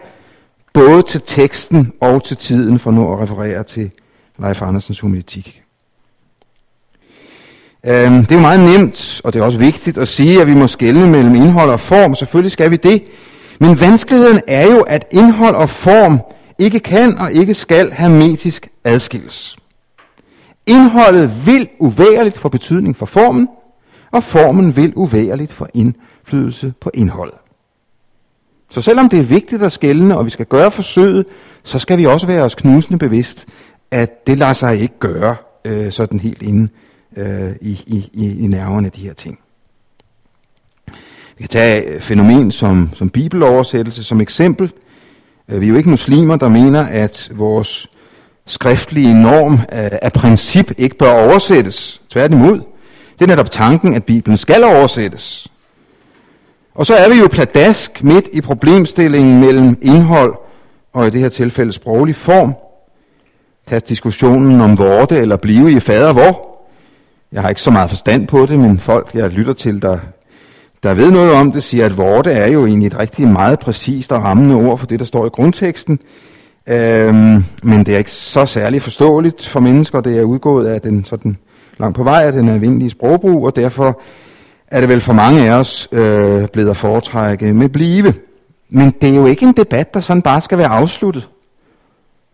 både 0.75 1.03
til 1.03 1.21
teksten 1.27 1.93
og 2.01 2.25
til 2.25 2.37
tiden, 2.37 2.79
for 2.79 2.91
nu 2.91 3.13
at 3.13 3.21
referere 3.21 3.63
til 3.63 3.91
Leif 4.39 4.63
Andersens 4.63 5.01
humanistik. 5.01 5.63
Øhm, 7.87 8.25
det 8.25 8.31
er 8.33 8.35
jo 8.35 8.41
meget 8.41 8.61
nemt, 8.61 9.21
og 9.25 9.33
det 9.33 9.41
er 9.41 9.45
også 9.45 9.59
vigtigt 9.59 9.99
at 9.99 10.09
sige, 10.09 10.41
at 10.41 10.47
vi 10.47 10.55
må 10.55 10.67
skelne 10.67 11.11
mellem 11.11 11.35
indhold 11.35 11.71
og 11.71 11.81
form. 11.81 12.15
Selvfølgelig 12.15 12.53
skal 12.53 12.71
vi 12.71 12.77
det. 12.77 13.03
Men 13.61 13.81
vanskeligheden 13.81 14.41
er 14.49 14.67
jo, 14.67 14.81
at 14.81 15.07
indhold 15.11 15.55
og 15.55 15.71
form 15.71 16.21
ikke 16.59 16.81
kan 16.81 17.19
og 17.19 17.33
ikke 17.33 17.55
skal 17.55 17.93
hermetisk 17.93 18.69
adskilles. 18.85 19.57
Indholdet 20.67 21.47
vil 21.47 21.69
uværligt 21.81 22.39
få 22.39 22.49
betydning 22.49 22.97
for 22.97 23.07
formen, 23.07 23.49
og 24.13 24.25
formen 24.25 24.77
vil 24.77 24.93
uværligt 24.97 25.53
få 25.53 25.67
indflydelse 25.75 26.73
på 26.81 26.91
indholdet. 26.95 27.44
Så 28.71 28.81
selvom 28.81 29.09
det 29.09 29.19
er 29.19 29.23
vigtigt 29.23 29.63
at 29.63 29.73
skælne, 29.73 30.17
og 30.19 30.25
vi 30.25 30.31
skal 30.31 30.47
gøre 30.47 30.71
forsøget, 30.71 31.27
så 31.63 31.79
skal 31.79 31.99
vi 31.99 32.07
også 32.07 32.27
være 32.27 32.43
os 32.43 32.55
knusende 32.55 32.99
bevidst, 32.99 33.47
at 33.91 34.27
det 34.27 34.39
lader 34.39 34.53
sig 34.53 34.81
ikke 34.81 34.99
gøre 34.99 35.37
øh, 35.65 35.93
sådan 35.93 36.21
helt 36.21 36.43
inde 36.43 36.69
øh, 37.17 37.53
i, 37.61 37.81
i, 38.13 38.45
i 38.45 38.47
nerverne 38.47 38.89
de 38.89 39.01
her 39.01 39.15
ting. 39.15 39.39
Vi 41.39 41.43
kan 41.43 41.49
tage 41.49 42.01
fænomen 42.01 42.53
som, 42.53 42.91
som 42.95 43.11
bibeloversættelse 43.11 44.05
som 44.05 44.21
eksempel. 44.21 44.73
Øh, 45.49 45.61
vi 45.61 45.67
er 45.67 45.71
jo 45.71 45.77
ikke 45.77 45.91
muslimer, 45.91 46.37
der 46.37 46.49
mener, 46.49 46.83
at 46.83 47.31
vores 47.35 47.87
skriftlige 48.47 49.23
norm 49.23 49.53
øh, 49.55 49.99
af 50.03 50.13
princip 50.13 50.73
ikke 50.79 50.97
bør 50.97 51.25
oversættes. 51.29 52.03
Tværtimod. 52.11 52.61
Det 53.19 53.23
er 53.23 53.27
netop 53.27 53.51
tanken, 53.51 53.95
at 53.95 54.05
Bibelen 54.05 54.37
skal 54.37 54.65
oversættes. 54.65 55.49
Og 56.75 56.87
så 56.87 56.95
er 56.95 57.09
vi 57.09 57.15
jo 57.15 57.29
pladask 57.29 58.05
midt 58.05 58.29
i 58.33 58.41
problemstillingen 58.41 59.41
mellem 59.41 59.79
indhold 59.83 60.35
og 60.93 61.07
i 61.07 61.11
det 61.11 61.21
her 61.21 61.29
tilfælde 61.29 61.73
sproglig 61.73 62.17
form. 62.17 62.55
Tag 63.69 63.81
diskussionen 63.89 64.61
om 64.61 64.79
vorte 64.79 65.17
eller 65.17 65.37
blive 65.37 65.73
i 65.73 65.81
fader 65.81 66.13
hvor. 66.13 66.51
Jeg 67.33 67.43
har 67.43 67.49
ikke 67.49 67.61
så 67.61 67.71
meget 67.71 67.91
forstand 67.91 68.27
på 68.27 68.47
det, 68.47 68.59
men 68.59 68.79
folk, 68.79 69.11
jeg 69.15 69.31
lytter 69.31 69.53
til, 69.53 69.83
der 69.83 69.99
der 70.85 70.95
ved 70.95 71.11
noget 71.11 71.33
om 71.33 71.53
det, 71.53 71.63
siger, 71.63 71.87
at 71.87 71.97
vorte 71.97 72.33
er 72.33 72.47
jo 72.47 72.67
egentlig 72.67 72.87
et 72.87 72.99
rigtig 72.99 73.29
meget 73.29 73.59
præcist 73.59 74.13
og 74.13 74.23
rammende 74.23 74.55
ord 74.55 74.79
for 74.79 74.87
det, 74.87 75.01
der 75.01 75.07
står 75.07 75.27
i 75.27 75.29
grundteksten. 75.29 75.99
Øhm, 76.67 77.45
men 77.63 77.87
det 77.87 77.95
er 77.95 77.99
ikke 77.99 78.11
så 78.11 78.47
særligt 78.47 78.83
forståeligt 78.83 79.47
for 79.47 79.61
mennesker. 79.61 80.01
Det 80.01 80.19
er 80.19 80.23
udgået 80.23 80.67
af 80.67 80.81
den 80.81 81.05
sådan 81.05 81.37
langt 81.79 81.97
på 81.97 82.03
vej 82.03 82.23
af 82.23 82.33
den 82.33 82.49
almindelige 82.49 82.91
sprogbrug, 82.91 83.47
og 83.47 83.57
derfor 83.57 84.01
er 84.69 84.81
det 84.81 84.89
vel 84.89 85.01
for 85.01 85.13
mange 85.13 85.51
af 85.51 85.59
os 85.59 85.89
øh, 85.93 86.49
blevet 86.49 86.71
at 86.71 86.77
foretrække 86.77 87.53
med 87.53 87.69
blive. 87.69 88.15
Men 88.69 88.91
det 88.91 89.11
er 89.11 89.15
jo 89.15 89.27
ikke 89.27 89.47
en 89.47 89.53
debat, 89.53 89.95
der 89.95 90.01
sådan 90.01 90.23
bare 90.23 90.41
skal 90.41 90.59
være 90.59 90.69
afsluttet. 90.69 91.29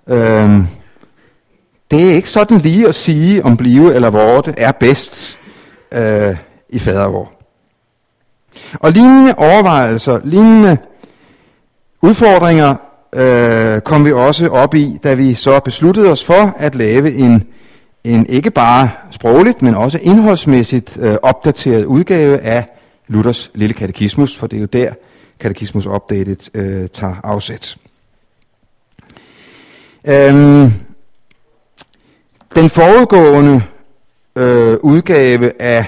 Øh, 0.09 0.51
det 1.91 2.11
er 2.11 2.15
ikke 2.15 2.31
sådan 2.31 2.59
lige 2.59 2.89
at 2.89 2.95
sige, 2.95 3.45
om 3.45 3.57
blive 3.57 3.95
eller 3.95 4.11
vorte 4.11 4.55
er 4.57 4.73
bedst 4.73 5.39
øh, 5.93 6.37
i 6.69 6.79
fadervor. 6.79 7.33
Og 8.75 8.93
lignende 8.93 9.35
overvejelser, 9.35 10.21
lignende 10.25 10.79
udfordringer 12.03 12.75
øh, 13.13 13.81
kom 13.81 14.05
vi 14.05 14.13
også 14.13 14.49
op 14.49 14.75
i, 14.75 14.99
da 15.05 15.15
vi 15.15 15.35
så 15.35 15.61
besluttede 15.61 16.11
os 16.11 16.25
for 16.25 16.55
at 16.59 16.75
lave 16.75 17.15
en, 17.15 17.47
en 18.05 18.27
ikke 18.27 18.51
bare 18.51 18.91
sprogligt, 19.11 19.63
men 19.63 19.75
også 19.75 19.99
indholdsmæssigt 20.03 20.99
øh, 21.01 21.17
opdateret 21.23 21.85
udgave 21.85 22.39
af 22.39 22.67
Luthers 23.09 23.51
lille 23.55 23.75
katekismus, 23.75 24.37
for 24.37 24.47
det 24.47 24.57
er 24.57 24.61
jo 24.61 24.67
der, 24.67 24.93
katekismus 25.41 25.87
updated 25.87 26.37
øh, 26.55 26.89
tager 26.89 27.15
afsæt. 27.25 27.77
Øhm, 30.05 30.73
den 32.55 32.69
forudgående 32.69 33.63
øh, 34.37 34.77
udgave 34.83 35.63
af 35.63 35.85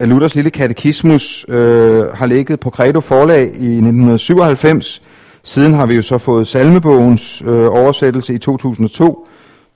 Luthers 0.00 0.34
lille 0.34 0.50
katekismus 0.50 1.46
øh, 1.48 2.04
har 2.04 2.26
ligget 2.26 2.60
på 2.60 2.70
Credo 2.70 3.00
forlag 3.00 3.42
i 3.42 3.46
1997. 3.46 5.02
Siden 5.42 5.74
har 5.74 5.86
vi 5.86 5.94
jo 5.94 6.02
så 6.02 6.18
fået 6.18 6.48
salmebogens 6.48 7.42
øh, 7.46 7.66
oversættelse 7.66 8.34
i 8.34 8.38
2002, 8.38 9.26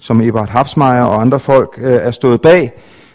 som 0.01 0.21
Ebert 0.21 0.49
Hapsmeier 0.49 1.03
og 1.03 1.21
andre 1.21 1.41
folk 1.41 1.79
øh, 1.79 1.93
er 1.93 2.11
stået 2.11 2.41
bag. 2.41 2.73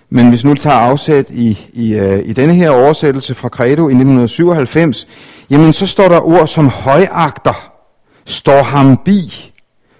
Men 0.09 0.29
hvis 0.29 0.43
nu 0.43 0.53
tager 0.53 0.77
afsæt 0.77 1.29
i, 1.29 1.69
i, 1.73 1.93
øh, 1.93 2.21
i 2.25 2.33
denne 2.33 2.53
her 2.53 2.69
oversættelse 2.69 3.35
fra 3.35 3.49
Credo 3.49 3.81
i 3.81 3.91
1997, 3.91 5.07
jamen 5.49 5.73
så 5.73 5.87
står 5.87 6.07
der 6.07 6.27
ord 6.27 6.47
som 6.47 6.67
højagter, 6.67 7.71
står 8.25 8.63
ham 8.63 8.97
bi, 8.97 9.51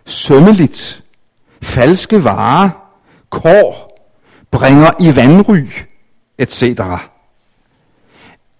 sømmeligt, 0.05 1.03
falske 1.61 2.23
varer, 2.23 2.69
kår, 3.29 3.97
bringer 4.51 4.91
i 4.99 5.15
vandry, 5.15 5.67
etc. 6.37 6.63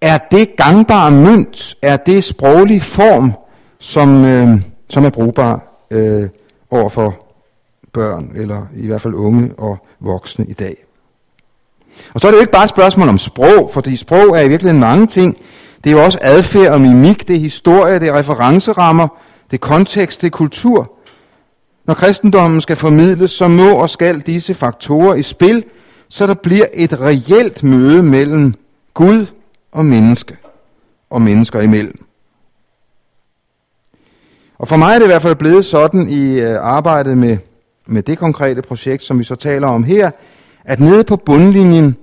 Er 0.00 0.18
det 0.30 0.56
gangbar 0.56 1.10
mønt? 1.10 1.74
Er 1.82 1.96
det 1.96 2.24
sproglig 2.24 2.82
form, 2.82 3.32
som, 3.78 4.24
øh, 4.24 4.60
som 4.90 5.04
er 5.04 5.10
brugbar 5.10 5.60
øh, 5.90 6.28
over 6.70 6.88
for 6.88 7.25
børn, 7.96 8.32
eller 8.34 8.66
i 8.74 8.86
hvert 8.86 9.00
fald 9.00 9.14
unge 9.14 9.52
og 9.58 9.86
voksne 10.00 10.46
i 10.46 10.52
dag? 10.52 10.84
Og 12.14 12.20
så 12.20 12.26
er 12.26 12.30
det 12.30 12.36
jo 12.36 12.40
ikke 12.40 12.52
bare 12.52 12.64
et 12.64 12.70
spørgsmål 12.70 13.08
om 13.08 13.18
sprog, 13.18 13.70
fordi 13.72 13.96
sprog 13.96 14.38
er 14.38 14.40
i 14.40 14.48
virkeligheden 14.48 14.80
mange 14.80 15.06
ting. 15.06 15.36
Det 15.84 15.92
er 15.92 15.96
jo 15.96 16.04
også 16.04 16.18
adfærd 16.22 16.72
og 16.72 16.80
mimik, 16.80 17.28
det 17.28 17.36
er 17.36 17.40
historie, 17.40 18.00
det 18.00 18.08
er 18.08 18.18
referencerammer, 18.18 19.08
det 19.50 19.56
er 19.56 19.66
kontekst, 19.68 20.20
det 20.20 20.26
er 20.26 20.30
kultur. 20.30 20.92
Når 21.86 21.94
kristendommen 21.94 22.60
skal 22.60 22.76
formidles, 22.76 23.30
så 23.30 23.48
må 23.48 23.74
og 23.74 23.90
skal 23.90 24.20
disse 24.20 24.54
faktorer 24.54 25.14
i 25.14 25.22
spil, 25.22 25.64
så 26.08 26.26
der 26.26 26.34
bliver 26.34 26.66
et 26.74 27.00
reelt 27.00 27.62
møde 27.62 28.02
mellem 28.02 28.54
Gud 28.94 29.26
og 29.72 29.84
menneske, 29.84 30.36
og 31.10 31.22
mennesker 31.22 31.60
imellem. 31.60 32.06
Og 34.58 34.68
for 34.68 34.76
mig 34.76 34.94
er 34.94 34.98
det 34.98 35.04
i 35.04 35.08
hvert 35.08 35.22
fald 35.22 35.36
blevet 35.36 35.64
sådan 35.64 36.08
i 36.08 36.40
øh, 36.40 36.58
arbejdet 36.60 37.18
med, 37.18 37.38
med 37.86 38.02
det 38.02 38.18
konkrete 38.18 38.62
projekt, 38.62 39.02
som 39.02 39.18
vi 39.18 39.24
så 39.24 39.34
taler 39.34 39.68
om 39.68 39.84
her, 39.84 40.10
at 40.64 40.80
nede 40.80 41.04
på 41.04 41.16
bundlinjen, 41.16 41.96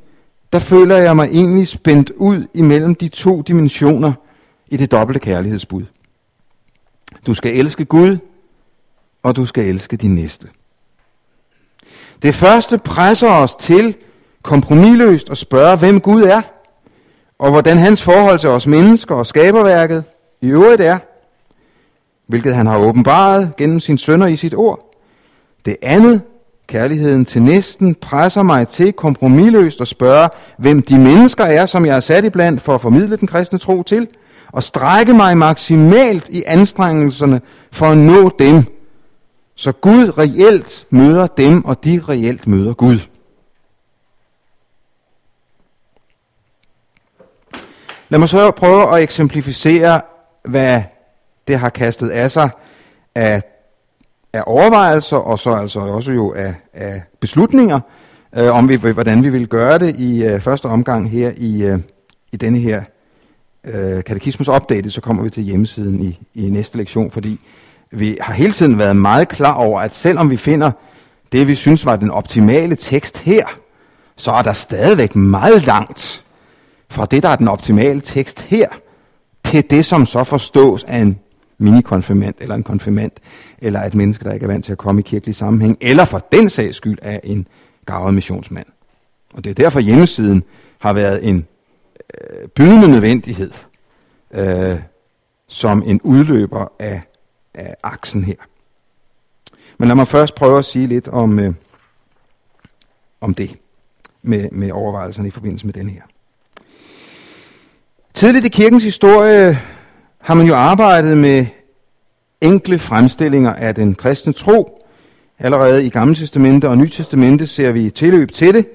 der 0.54 0.60
føler 0.60 0.98
jeg 0.98 1.16
mig 1.16 1.30
egentlig 1.32 1.68
spændt 1.68 2.10
ud 2.10 2.48
imellem 2.54 2.96
de 2.96 3.08
to 3.08 3.42
dimensioner 3.42 4.14
i 4.68 4.78
det 4.78 4.92
dobbelte 4.92 5.20
kærlighedsbud. 5.20 5.84
Du 7.28 7.34
skal 7.34 7.58
elske 7.58 7.86
Gud, 7.86 8.18
og 9.24 9.36
du 9.36 9.46
skal 9.46 9.66
elske 9.66 9.98
din 9.98 10.16
næste. 10.16 10.48
Det 12.22 12.36
første 12.36 12.78
presser 12.78 13.30
os 13.30 13.56
til 13.56 13.96
kompromilløst 14.42 15.30
at 15.30 15.38
spørge, 15.38 15.78
hvem 15.78 16.02
Gud 16.02 16.24
er, 16.24 16.42
og 17.40 17.52
hvordan 17.52 17.78
hans 17.78 18.02
forhold 18.02 18.40
til 18.40 18.50
os 18.50 18.68
mennesker 18.68 19.16
og 19.16 19.26
skaberværket 19.26 20.04
i 20.42 20.48
øvrigt 20.48 20.82
er, 20.82 20.98
hvilket 22.28 22.56
han 22.56 22.68
har 22.68 22.78
åbenbaret 22.78 23.52
gennem 23.58 23.80
sin 23.80 23.98
sønner 23.98 24.28
i 24.28 24.36
sit 24.36 24.56
ord. 24.56 24.93
Det 25.66 25.78
andet, 25.82 26.22
kærligheden 26.68 27.26
til 27.26 27.42
næsten, 27.42 27.96
presser 27.96 28.44
mig 28.44 28.68
til 28.68 28.94
kompromilløst 28.94 29.82
at 29.82 29.88
spørge, 29.88 30.30
hvem 30.58 30.82
de 30.82 30.98
mennesker 30.98 31.44
er, 31.44 31.66
som 31.66 31.86
jeg 31.86 31.96
er 31.96 32.00
sat 32.00 32.26
iblandt 32.26 32.62
for 32.62 32.76
at 32.76 32.82
formidle 32.82 33.18
den 33.18 33.28
kristne 33.28 33.60
tro 33.60 33.84
til, 33.84 34.08
og 34.52 34.64
strække 34.64 35.14
mig 35.14 35.38
maksimalt 35.38 36.30
i 36.30 36.44
anstrengelserne 36.48 37.42
for 37.72 37.86
at 37.86 37.98
nå 37.98 38.32
dem, 38.40 38.64
så 39.56 39.72
Gud 39.72 40.18
reelt 40.18 40.86
møder 40.90 41.28
dem, 41.28 41.66
og 41.66 41.84
de 41.84 42.02
reelt 42.10 42.48
møder 42.48 42.74
Gud. 42.74 43.00
Lad 48.10 48.20
mig 48.20 48.30
så 48.30 48.52
prøve 48.52 48.96
at 48.98 49.04
eksemplificere, 49.04 50.02
hvad 50.46 50.82
det 51.48 51.60
har 51.60 51.70
kastet 51.70 52.10
af 52.10 52.32
sig 52.32 52.50
af, 53.16 53.42
af 54.34 54.44
overvejelser, 54.46 55.18
og 55.18 55.40
så 55.40 55.54
altså 55.54 55.80
også 55.80 56.12
jo 56.12 56.34
af, 56.34 56.56
af 56.74 57.02
beslutninger, 57.20 57.80
øh, 58.38 58.56
om 58.56 58.70
vi, 58.70 58.76
hvordan 58.76 59.24
vi 59.24 59.30
vil 59.30 59.48
gøre 59.48 59.80
det 59.80 60.00
i 60.00 60.24
øh, 60.24 60.42
første 60.42 60.66
omgang 60.66 61.10
her 61.10 61.32
i, 61.38 61.64
øh, 61.64 61.80
i 62.32 62.38
denne 62.38 62.60
her 62.60 62.84
øh, 63.64 64.04
katekismus 64.04 64.50
update, 64.50 64.90
så 64.90 65.02
kommer 65.02 65.24
vi 65.24 65.30
til 65.30 65.44
hjemmesiden 65.44 66.04
i, 66.04 66.20
i 66.34 66.50
næste 66.50 66.78
lektion, 66.78 67.12
fordi 67.12 67.40
vi 67.92 68.18
har 68.22 68.34
hele 68.34 68.52
tiden 68.52 68.78
været 68.78 68.96
meget 68.96 69.28
klar 69.28 69.54
over, 69.54 69.82
at 69.82 69.94
selvom 69.94 70.30
vi 70.30 70.38
finder 70.38 70.72
det, 71.32 71.48
vi 71.48 71.56
synes 71.56 71.86
var 71.86 71.96
den 71.96 72.12
optimale 72.12 72.76
tekst 72.76 73.18
her, 73.18 73.46
så 74.18 74.32
er 74.32 74.42
der 74.42 74.54
stadigvæk 74.54 75.16
meget 75.16 75.66
langt 75.66 76.26
fra 76.90 77.06
det, 77.06 77.24
der 77.24 77.30
er 77.30 77.36
den 77.36 77.48
optimale 77.48 78.02
tekst 78.02 78.42
her, 78.42 78.68
til 79.54 79.70
det, 79.70 79.86
som 79.86 80.06
så 80.06 80.24
forstås 80.24 80.84
af 80.84 80.98
en 80.98 81.20
minikonfirmand 81.58 82.36
eller 82.40 82.56
en 82.56 82.64
konfirmand, 82.64 83.12
eller 83.58 83.80
et 83.80 83.96
menneske, 83.96 84.24
der 84.24 84.34
ikke 84.34 84.44
er 84.44 84.48
vant 84.48 84.66
til 84.66 84.72
at 84.72 84.78
komme 84.78 85.02
i 85.02 85.04
kirkelig 85.04 85.36
sammenhæng, 85.36 85.78
eller 85.82 86.06
for 86.06 86.28
den 86.32 86.50
sags 86.50 86.78
skyld 86.78 86.98
af 87.02 87.22
en 87.24 87.48
gavet 87.86 88.14
missionsmand. 88.14 88.66
Og 89.34 89.44
det 89.44 89.50
er 89.50 89.54
derfor 89.54 89.80
hjemmesiden 89.80 90.44
har 90.80 90.94
været 90.94 91.28
en 91.28 91.48
øh, 92.14 92.48
bydende 92.48 92.88
nødvendighed 92.88 93.52
øh, 94.34 94.80
som 95.48 95.84
en 95.86 96.02
udløber 96.02 96.72
af, 96.80 97.02
af 97.54 97.76
aksen 97.84 98.24
her. 98.24 98.36
Men 99.78 99.88
lad 99.88 99.96
mig 99.96 100.08
først 100.08 100.36
prøve 100.36 100.60
at 100.60 100.66
sige 100.66 100.88
lidt 100.88 101.08
om, 101.08 101.40
øh, 101.40 101.54
om 103.22 103.34
det 103.34 103.56
med, 104.22 104.52
med 104.52 104.72
overvejelserne 104.72 105.28
i 105.28 105.32
forbindelse 105.32 105.66
med 105.66 105.74
den 105.74 105.90
her. 105.90 106.02
Tidligt 108.14 108.46
i 108.46 108.50
kirkens 108.50 108.84
historie 108.84 109.62
har 110.24 110.34
man 110.34 110.48
jo 110.48 110.56
arbejdet 110.56 111.18
med 111.18 111.46
enkle 112.42 112.80
fremstillinger 112.80 113.54
af 113.54 113.76
den 113.76 113.96
kristne 113.96 114.34
tro. 114.34 114.86
Allerede 115.40 115.86
i 115.86 115.90
Gamle 115.90 116.16
Testamente 116.16 116.70
og 116.70 116.78
Nye 116.78 116.90
Testamente 116.90 117.48
ser 117.48 117.72
vi 117.72 117.90
tilløb 117.90 118.32
til 118.32 118.54
det. 118.54 118.68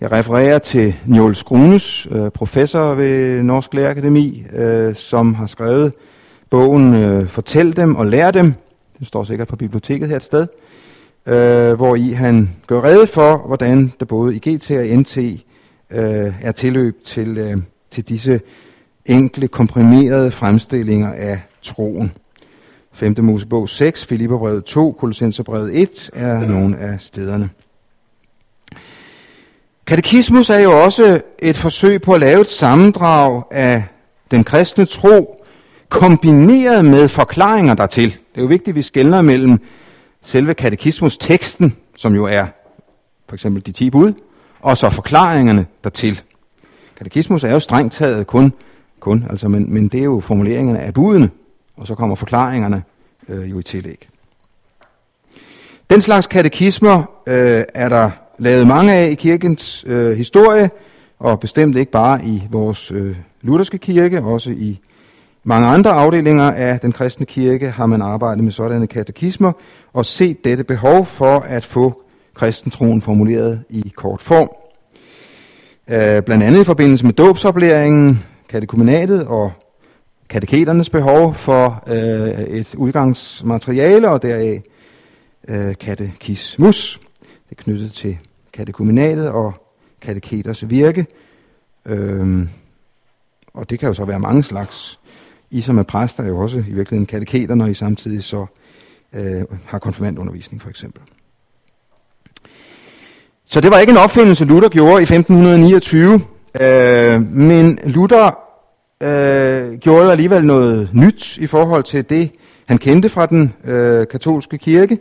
Jeg 0.00 0.12
refererer 0.12 0.58
til 0.58 0.94
Njål 1.06 1.34
Skrunes, 1.34 2.08
øh, 2.10 2.30
professor 2.30 2.94
ved 2.94 3.42
Norsk 3.42 3.74
Lærerakademi, 3.74 4.44
øh, 4.52 4.94
som 4.94 5.34
har 5.34 5.46
skrevet 5.46 5.94
bogen 6.50 6.94
øh, 6.94 7.28
Fortæl 7.28 7.76
dem 7.76 7.96
og 7.96 8.06
lær 8.06 8.30
dem. 8.30 8.54
Den 8.98 9.06
står 9.06 9.24
sikkert 9.24 9.48
på 9.48 9.56
biblioteket 9.56 10.08
her 10.08 10.16
et 10.16 10.24
sted. 10.24 10.46
hvor 11.76 11.96
i 11.96 12.12
han 12.12 12.50
gør 12.66 12.80
rede 12.80 13.06
for, 13.06 13.36
hvordan 13.46 13.92
der 14.00 14.06
både 14.06 14.36
i 14.36 14.38
GT 14.38 14.70
og 14.70 14.86
NT 14.86 15.18
er 16.42 16.52
tilløb 16.52 17.04
til 17.04 17.62
til 17.90 18.08
disse 18.08 18.40
enkle, 19.06 19.48
komprimerede 19.48 20.30
fremstillinger 20.30 21.12
af 21.12 21.40
troen. 21.62 22.12
5. 22.92 23.14
Mosebog 23.18 23.68
6, 23.68 24.06
Filipperbrevet 24.06 24.64
2, 24.64 24.92
Kolossenserbrevet 24.92 25.82
1 25.82 26.10
er 26.12 26.46
nogle 26.46 26.78
af 26.78 27.00
stederne. 27.00 27.50
Katekismus 29.86 30.50
er 30.50 30.58
jo 30.58 30.84
også 30.84 31.20
et 31.38 31.56
forsøg 31.56 32.02
på 32.02 32.12
at 32.12 32.20
lave 32.20 32.40
et 32.40 32.48
sammendrag 32.48 33.42
af 33.50 33.84
den 34.30 34.44
kristne 34.44 34.84
tro, 34.84 35.44
kombineret 35.88 36.84
med 36.84 37.08
forklaringer 37.08 37.74
dertil. 37.74 38.10
Det 38.10 38.38
er 38.38 38.40
jo 38.40 38.46
vigtigt, 38.46 38.68
at 38.68 38.74
vi 38.74 38.82
skældner 38.82 39.22
mellem 39.22 39.60
selve 40.22 40.54
katekismus-teksten, 40.54 41.76
som 41.96 42.14
jo 42.14 42.24
er 42.24 42.46
for 43.28 43.34
eksempel 43.36 43.66
de 43.66 43.72
10 43.72 43.90
bud, 43.90 44.12
og 44.60 44.78
så 44.78 44.90
forklaringerne 44.90 45.66
dertil. 45.84 46.22
Katekismus 46.96 47.44
er 47.44 47.52
jo 47.52 47.60
strengt 47.60 47.94
taget 47.94 48.26
kun, 48.26 48.52
kun 49.02 49.26
altså, 49.30 49.48
men, 49.48 49.74
men 49.74 49.88
det 49.88 50.00
er 50.00 50.04
jo 50.04 50.20
formuleringerne 50.20 50.80
af 50.80 50.94
budene, 50.94 51.30
og 51.76 51.86
så 51.86 51.94
kommer 51.94 52.14
forklaringerne 52.14 52.82
øh, 53.28 53.50
jo 53.50 53.58
i 53.58 53.62
tillæg. 53.62 54.08
Den 55.90 56.00
slags 56.00 56.26
katekismer 56.26 56.98
øh, 57.26 57.64
er 57.74 57.88
der 57.88 58.10
lavet 58.38 58.66
mange 58.66 58.92
af 58.92 59.10
i 59.10 59.14
kirkens 59.14 59.84
øh, 59.86 60.16
historie, 60.16 60.70
og 61.18 61.40
bestemt 61.40 61.76
ikke 61.76 61.92
bare 61.92 62.24
i 62.24 62.42
vores 62.50 62.92
øh, 62.92 63.16
lutherske 63.42 63.78
kirke, 63.78 64.22
også 64.22 64.50
i 64.50 64.80
mange 65.44 65.66
andre 65.66 65.90
afdelinger 65.90 66.50
af 66.50 66.80
den 66.80 66.92
kristne 66.92 67.26
kirke 67.26 67.70
har 67.70 67.86
man 67.86 68.02
arbejdet 68.02 68.44
med 68.44 68.52
sådanne 68.52 68.86
katekismer 68.86 69.52
og 69.92 70.06
set 70.06 70.44
dette 70.44 70.64
behov 70.64 71.04
for 71.06 71.40
at 71.40 71.64
få 71.64 72.02
kristentroen 72.34 73.00
formuleret 73.00 73.64
i 73.70 73.92
kort 73.96 74.20
form. 74.20 74.50
Øh, 75.88 76.22
blandt 76.22 76.44
andet 76.44 76.60
i 76.60 76.64
forbindelse 76.64 77.04
med 77.04 77.12
dåbsoplæringen, 77.12 78.24
katekumenatet 78.52 79.24
og 79.24 79.52
kateketernes 80.28 80.90
behov 80.90 81.34
for 81.34 81.84
øh, 81.86 82.44
et 82.58 82.74
udgangsmateriale, 82.74 84.08
og 84.08 84.22
deraf 84.22 84.62
øh, 85.48 85.74
katekismus. 85.80 87.00
Det 87.20 87.58
er 87.58 87.62
knyttet 87.62 87.92
til 87.92 88.18
katekumenatet 88.52 89.28
og 89.28 89.54
kateketers 90.00 90.70
virke. 90.70 91.06
Øhm, 91.86 92.48
og 93.54 93.70
det 93.70 93.78
kan 93.78 93.88
jo 93.88 93.94
så 93.94 94.04
være 94.04 94.20
mange 94.20 94.42
slags. 94.42 94.98
I 95.50 95.60
som 95.60 95.78
er 95.78 95.82
præster 95.82 96.22
er 96.22 96.28
jo 96.28 96.38
også 96.38 96.58
i 96.58 96.72
virkeligheden 96.72 97.06
kateketer, 97.06 97.54
når 97.54 97.66
I 97.66 97.74
samtidig 97.74 98.24
så 98.24 98.46
øh, 99.12 99.42
har 99.64 99.78
konfirmandundervisning 99.78 100.62
for 100.62 100.70
eksempel. 100.70 101.02
Så 103.44 103.60
det 103.60 103.70
var 103.70 103.78
ikke 103.78 103.90
en 103.90 103.96
opfindelse, 103.96 104.44
Luther 104.44 104.68
gjorde 104.68 105.00
i 105.00 105.02
1529, 105.02 106.20
øh, 106.60 107.22
men 107.32 107.78
Luther 107.84 108.38
øh, 109.02 109.78
gjorde 109.78 110.12
alligevel 110.12 110.44
noget 110.44 110.88
nyt 110.92 111.38
i 111.38 111.46
forhold 111.46 111.82
til 111.82 112.10
det, 112.10 112.30
han 112.66 112.78
kendte 112.78 113.08
fra 113.08 113.26
den 113.26 113.54
øh, 113.64 114.06
katolske 114.06 114.58
kirke. 114.58 114.98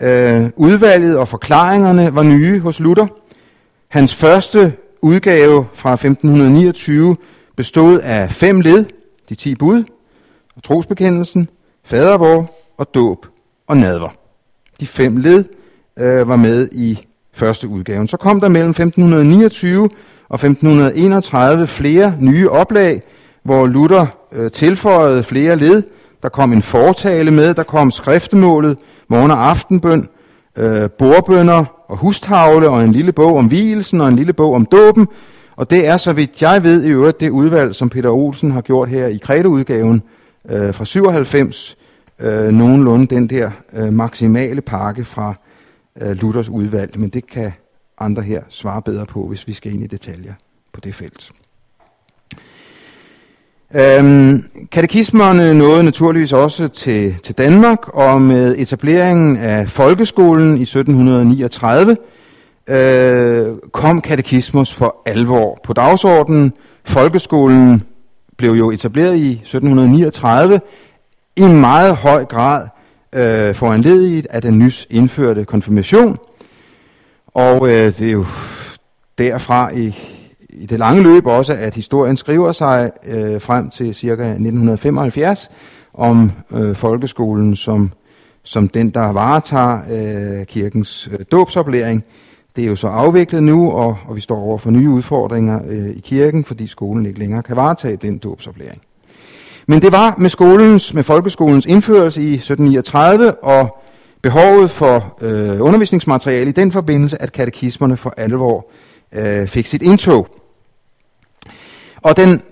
Øh, 0.00 0.44
udvalget 0.56 1.18
og 1.18 1.28
forklaringerne 1.28 2.14
var 2.14 2.22
nye 2.22 2.60
hos 2.60 2.80
Luther. 2.80 3.06
Hans 3.88 4.14
første 4.14 4.72
udgave 5.02 5.66
fra 5.74 5.92
1529 5.92 7.16
bestod 7.56 8.00
af 8.00 8.30
fem 8.30 8.60
led, 8.60 8.84
de 9.28 9.34
ti 9.34 9.54
bud, 9.54 9.84
og 10.56 10.62
trosbekendelsen, 10.62 11.48
fadervor 11.84 12.50
og 12.76 12.94
dåb 12.94 13.26
og 13.66 13.76
nadver. 13.76 14.08
De 14.80 14.86
fem 14.86 15.16
led 15.16 15.44
øh, 15.96 16.28
var 16.28 16.36
med 16.36 16.68
i 16.72 17.06
første 17.32 17.68
udgaven. 17.68 18.08
Så 18.08 18.16
kom 18.16 18.40
der 18.40 18.48
mellem 18.48 18.70
1529 18.70 19.88
og 20.28 20.34
1531 20.34 21.66
flere 21.66 22.14
nye 22.20 22.50
oplag, 22.50 23.02
hvor 23.42 23.66
Luther 23.66 24.06
øh, 24.32 24.50
tilføjede 24.50 25.22
flere 25.22 25.56
led. 25.56 25.82
Der 26.22 26.28
kom 26.28 26.52
en 26.52 26.62
fortale 26.62 27.30
med, 27.30 27.54
der 27.54 27.62
kom 27.62 27.90
skriftemålet, 27.90 28.78
morgen- 29.08 29.30
og 29.30 29.48
aftenbøn, 29.50 30.08
øh, 30.56 30.90
bordbønder 30.90 31.64
og 31.88 31.96
hustavle 31.96 32.68
og 32.68 32.84
en 32.84 32.92
lille 32.92 33.12
bog 33.12 33.36
om 33.36 33.46
hvielsen 33.46 34.00
og 34.00 34.08
en 34.08 34.16
lille 34.16 34.32
bog 34.32 34.54
om 34.54 34.66
dåben. 34.66 35.08
Og 35.56 35.70
det 35.70 35.86
er, 35.86 35.96
så 35.96 36.12
vidt 36.12 36.42
jeg 36.42 36.62
ved, 36.62 36.84
i 36.84 36.88
øvrigt 36.88 37.20
det 37.20 37.30
udvalg, 37.30 37.74
som 37.74 37.88
Peter 37.88 38.10
Olsen 38.10 38.50
har 38.50 38.60
gjort 38.60 38.88
her 38.88 39.06
i 39.06 39.16
Kredeudgaven 39.16 40.02
øh, 40.50 40.74
fra 40.74 40.84
97, 40.84 41.76
øh, 42.20 42.48
nogenlunde 42.48 43.06
den 43.06 43.26
der 43.26 43.50
øh, 43.72 43.92
maksimale 43.92 44.60
pakke 44.60 45.04
fra 45.04 45.34
øh, 46.02 46.10
Luthers 46.10 46.48
udvalg. 46.48 46.98
Men 46.98 47.08
det 47.08 47.30
kan 47.30 47.52
andre 47.98 48.22
her 48.22 48.42
svare 48.48 48.82
bedre 48.82 49.06
på, 49.06 49.26
hvis 49.26 49.46
vi 49.46 49.52
skal 49.52 49.72
ind 49.72 49.82
i 49.82 49.86
detaljer 49.86 50.32
på 50.72 50.80
det 50.80 50.94
felt. 50.94 51.32
Øhm, 53.74 54.44
katekismerne 54.72 55.54
nåede 55.54 55.84
naturligvis 55.84 56.32
også 56.32 56.68
til, 56.68 57.14
til 57.22 57.34
Danmark, 57.34 57.88
og 57.88 58.22
med 58.22 58.54
etableringen 58.58 59.36
af 59.36 59.70
folkeskolen 59.70 60.56
i 60.58 60.62
1739 60.62 61.96
øh, 62.66 63.56
kom 63.72 64.00
katekismus 64.00 64.74
for 64.74 64.96
alvor 65.06 65.60
på 65.64 65.72
dagsordenen. 65.72 66.52
Folkeskolen 66.84 67.82
blev 68.36 68.52
jo 68.52 68.70
etableret 68.70 69.16
i 69.16 69.30
1739 69.30 70.60
i 71.36 71.40
en 71.40 71.60
meget 71.60 71.96
høj 71.96 72.24
grad 72.24 72.68
øh, 73.12 73.54
foranlediget 73.54 74.26
af 74.30 74.42
den 74.42 74.58
nys 74.58 74.86
indførte 74.90 75.44
konfirmation. 75.44 76.18
Og 77.36 77.68
øh, 77.68 77.98
det 77.98 78.00
er 78.00 78.12
jo 78.12 78.26
derfra 79.18 79.70
i, 79.74 79.98
i 80.48 80.66
det 80.66 80.78
lange 80.78 81.02
løb 81.02 81.26
også, 81.26 81.52
at 81.52 81.74
historien 81.74 82.16
skriver 82.16 82.52
sig 82.52 82.90
øh, 83.06 83.40
frem 83.40 83.70
til 83.70 83.94
ca. 83.94 84.10
1975 84.10 85.50
om 85.94 86.32
øh, 86.52 86.74
folkeskolen 86.74 87.56
som, 87.56 87.92
som 88.42 88.68
den, 88.68 88.90
der 88.90 89.12
varetager 89.12 89.78
øh, 89.90 90.46
kirkens 90.46 91.08
øh, 91.12 91.18
dåbsoplæring. 91.32 92.04
Det 92.56 92.64
er 92.64 92.68
jo 92.68 92.76
så 92.76 92.88
afviklet 92.88 93.42
nu, 93.42 93.70
og, 93.70 93.98
og 94.06 94.16
vi 94.16 94.20
står 94.20 94.38
over 94.38 94.58
for 94.58 94.70
nye 94.70 94.88
udfordringer 94.88 95.60
øh, 95.68 95.88
i 95.88 96.00
kirken, 96.00 96.44
fordi 96.44 96.66
skolen 96.66 97.06
ikke 97.06 97.18
længere 97.18 97.42
kan 97.42 97.56
varetage 97.56 97.96
den 97.96 98.18
dåbsoplæring. 98.18 98.82
Men 99.66 99.82
det 99.82 99.92
var 99.92 100.14
med 100.18 100.30
skolens, 100.30 100.94
med 100.94 101.02
folkeskolens 101.02 101.66
indførelse 101.66 102.22
i 102.22 102.34
1739 102.34 103.34
og 103.44 103.82
behovet 104.26 104.70
for 104.70 105.16
øh, 105.20 105.62
undervisningsmateriale 105.62 106.48
i 106.48 106.52
den 106.52 106.72
forbindelse, 106.72 107.22
at 107.22 107.32
katekismerne 107.32 107.96
for 107.96 108.14
alvor 108.16 108.70
øh, 109.12 109.48
fik 109.48 109.66
sit 109.66 109.82
indtog. 109.82 110.28
Og 112.02 112.16
den, 112.16 112.42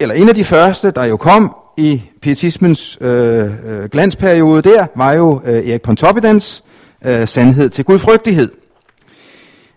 eller 0.00 0.14
en 0.14 0.28
af 0.28 0.34
de 0.34 0.44
første, 0.44 0.90
der 0.90 1.04
jo 1.04 1.16
kom 1.16 1.56
i 1.76 2.02
pietismens 2.22 2.98
øh, 3.00 3.50
øh, 3.66 3.88
glansperiode 3.88 4.62
der, 4.62 4.86
var 4.96 5.12
jo 5.12 5.40
øh, 5.44 5.68
Erik 5.68 5.82
Pontoppidans 5.82 6.64
øh, 7.04 7.28
sandhed 7.28 7.70
til 7.70 7.84
gudfrygtighed. 7.84 8.48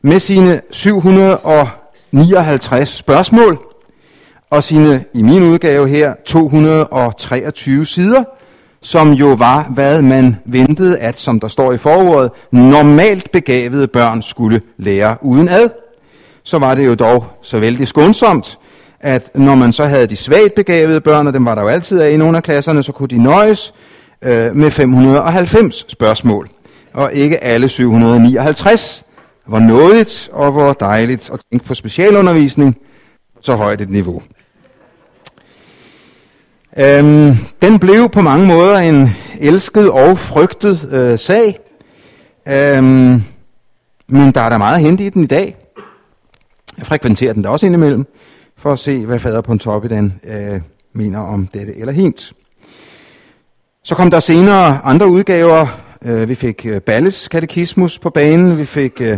Med 0.02 0.20
sine 0.20 0.62
759 0.72 2.90
spørgsmål, 2.90 3.66
og 4.50 4.64
sine, 4.64 5.06
i 5.14 5.22
min 5.22 5.44
udgave 5.44 5.88
her, 5.88 6.14
223 6.26 7.86
sider, 7.86 8.24
som 8.86 9.12
jo 9.12 9.28
var, 9.28 9.64
hvad 9.74 10.02
man 10.02 10.36
ventede, 10.46 10.98
at, 10.98 11.18
som 11.18 11.40
der 11.40 11.48
står 11.48 11.74
i 11.74 11.78
forordet, 11.78 12.32
normalt 12.52 13.32
begavede 13.32 13.88
børn 13.88 14.22
skulle 14.22 14.62
lære 14.78 15.18
uden 15.22 15.50
ad. 15.50 15.70
Så 16.44 16.60
var 16.60 16.76
det 16.76 16.86
jo 16.86 16.96
dog 16.96 17.26
så 17.42 17.60
vældig 17.60 17.88
skånsomt, 17.88 18.60
at 19.00 19.32
når 19.36 19.56
man 19.56 19.74
så 19.74 19.86
havde 19.86 20.08
de 20.08 20.16
svagt 20.16 20.56
begavede 20.56 21.02
børn, 21.02 21.28
og 21.28 21.34
dem 21.34 21.46
var 21.46 21.56
der 21.56 21.62
jo 21.62 21.68
altid 21.68 22.00
af 22.00 22.12
i 22.12 22.18
nogle 22.18 22.38
af 22.38 22.44
klasserne, 22.44 22.84
så 22.84 22.92
kunne 22.92 23.08
de 23.08 23.24
nøjes 23.24 23.74
øh, 24.22 24.56
med 24.56 24.72
590 24.72 25.86
spørgsmål, 25.92 26.50
og 26.94 27.14
ikke 27.14 27.44
alle 27.44 27.70
759. 27.70 29.04
Hvor 29.46 29.60
nådigt 29.60 30.30
og 30.34 30.52
hvor 30.52 30.74
dejligt 30.74 31.30
at 31.34 31.40
tænke 31.52 31.66
på 31.66 31.74
specialundervisning 31.74 32.78
så 33.42 33.56
højt 33.56 33.82
et 33.82 33.90
niveau. 33.90 34.22
Øhm, 36.78 37.36
den 37.62 37.80
blev 37.80 38.10
på 38.10 38.22
mange 38.22 38.48
måder 38.48 38.78
en 38.78 39.10
elsket 39.40 39.92
og 39.92 40.18
frygtet 40.18 40.90
øh, 40.92 41.20
sag. 41.20 41.60
Øhm, 42.48 43.24
men 44.08 44.32
der 44.32 44.42
er 44.42 44.50
der 44.50 44.58
meget 44.58 44.82
hente 44.82 45.06
i 45.06 45.10
den 45.10 45.24
i 45.24 45.28
dag. 45.28 45.56
Jeg 46.78 46.86
frekventerer 46.86 47.34
den 47.34 47.42
da 47.42 47.50
også 47.50 47.66
indimellem, 47.66 48.06
for 48.58 48.74
at 48.74 48.80
se, 48.80 49.06
hvad 49.06 49.20
fader 49.20 49.42
Pontoppidan 49.42 50.14
øh, 50.24 50.62
mener 50.94 51.20
om 51.20 51.48
dette 51.48 51.78
eller 51.78 51.94
hint. 51.94 52.34
Så 53.84 53.96
kom 53.96 54.12
der 54.12 54.20
senere 54.20 54.80
andre 54.84 55.08
udgaver. 55.08 55.68
Øh, 56.06 56.30
vi 56.30 56.36
fik 56.36 56.66
øh, 56.66 56.82
Balles 56.82 57.28
katekismus 57.28 58.00
på 58.00 58.10
banen. 58.10 58.58
Vi 58.58 58.66
fik 58.66 59.02
øh, 59.02 59.18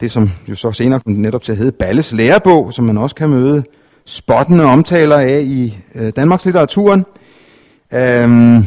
det, 0.00 0.10
som 0.10 0.30
jo 0.48 0.54
så 0.54 0.72
senere 0.72 1.00
kom 1.00 1.12
netop 1.12 1.42
til 1.42 1.52
at 1.52 1.58
hedde 1.58 1.72
Balles 1.72 2.12
lærebog, 2.12 2.72
som 2.72 2.84
man 2.84 2.98
også 2.98 3.16
kan 3.16 3.28
møde 3.28 3.64
spottende 4.08 4.64
omtaler 4.64 5.16
af 5.16 5.40
i 5.44 5.78
øh, 5.94 6.12
Danmarks 6.16 6.44
litteraturen. 6.44 7.06
Øhm, 7.92 8.66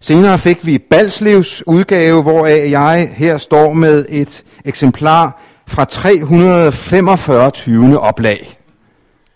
senere 0.00 0.38
fik 0.38 0.66
vi 0.66 0.78
Balslevs 0.78 1.66
udgave, 1.66 2.22
hvor 2.22 2.46
jeg 2.46 3.12
her 3.16 3.38
står 3.38 3.72
med 3.72 4.06
et 4.08 4.44
eksemplar 4.64 5.42
fra 5.66 5.84
345. 5.84 7.50
20. 7.50 8.00
oplag. 8.00 8.58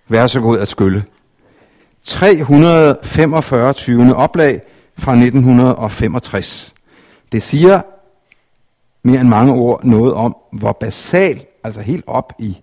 Vær 0.08 0.26
så 0.26 0.40
god 0.40 0.58
at 0.58 0.68
skylle. 0.68 1.04
345. 2.04 3.72
20. 3.72 4.16
oplag 4.16 4.60
fra 4.98 5.12
1965. 5.12 6.74
Det 7.32 7.42
siger 7.42 7.80
mere 9.04 9.20
end 9.20 9.28
mange 9.28 9.52
ord 9.52 9.84
noget 9.84 10.14
om, 10.14 10.36
hvor 10.52 10.72
basal, 10.80 11.44
altså 11.64 11.80
helt 11.80 12.04
op 12.06 12.32
i, 12.38 12.58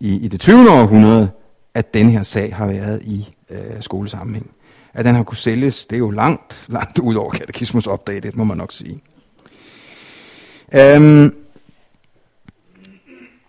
i, 0.00 0.14
i 0.14 0.28
det 0.28 0.40
20. 0.40 0.70
århundrede, 0.70 1.30
at 1.74 1.94
den 1.94 2.10
her 2.10 2.22
sag 2.22 2.56
har 2.56 2.66
været 2.66 3.02
i 3.02 3.28
øh, 3.50 3.58
skolesammenhæng. 3.80 4.50
At 4.94 5.04
den 5.04 5.14
har 5.14 5.22
kunne 5.22 5.36
sælges, 5.36 5.86
det 5.86 5.96
er 5.96 5.98
jo 5.98 6.10
langt, 6.10 6.64
langt 6.68 6.98
ud 6.98 7.14
over 7.14 7.30
katekismus 7.30 7.86
opdaget, 7.86 8.22
det 8.22 8.36
må 8.36 8.44
man 8.44 8.56
nok 8.56 8.72
sige. 8.72 9.00
Øhm, 10.74 11.34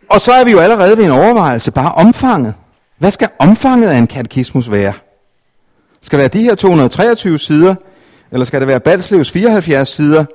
og 0.09 0.21
så 0.21 0.31
er 0.31 0.43
vi 0.43 0.51
jo 0.51 0.59
allerede 0.59 0.97
ved 0.97 1.05
en 1.05 1.11
overvejelse, 1.11 1.71
bare 1.71 1.91
omfanget. 1.91 2.53
Hvad 2.97 3.11
skal 3.11 3.29
omfanget 3.39 3.89
af 3.89 3.97
en 3.97 4.07
katekismus 4.07 4.71
være? 4.71 4.93
Skal 6.01 6.19
det 6.19 6.21
være 6.21 6.41
de 6.41 6.43
her 6.43 6.55
223 6.55 7.39
sider, 7.39 7.75
eller 8.31 8.45
skal 8.45 8.59
det 8.59 8.67
være 8.67 8.79
Balslevs 8.79 9.31
74 9.31 9.89
sider, 9.89 10.25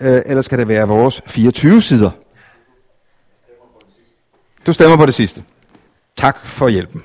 øh, 0.00 0.22
eller 0.26 0.42
skal 0.42 0.58
det 0.58 0.68
være 0.68 0.88
vores 0.88 1.22
24 1.26 1.82
sider? 1.82 2.10
Du 4.66 4.72
stemmer 4.72 4.96
på 4.96 5.06
det 5.06 5.14
sidste. 5.14 5.44
Tak 6.16 6.46
for 6.46 6.68
hjælpen. 6.68 7.02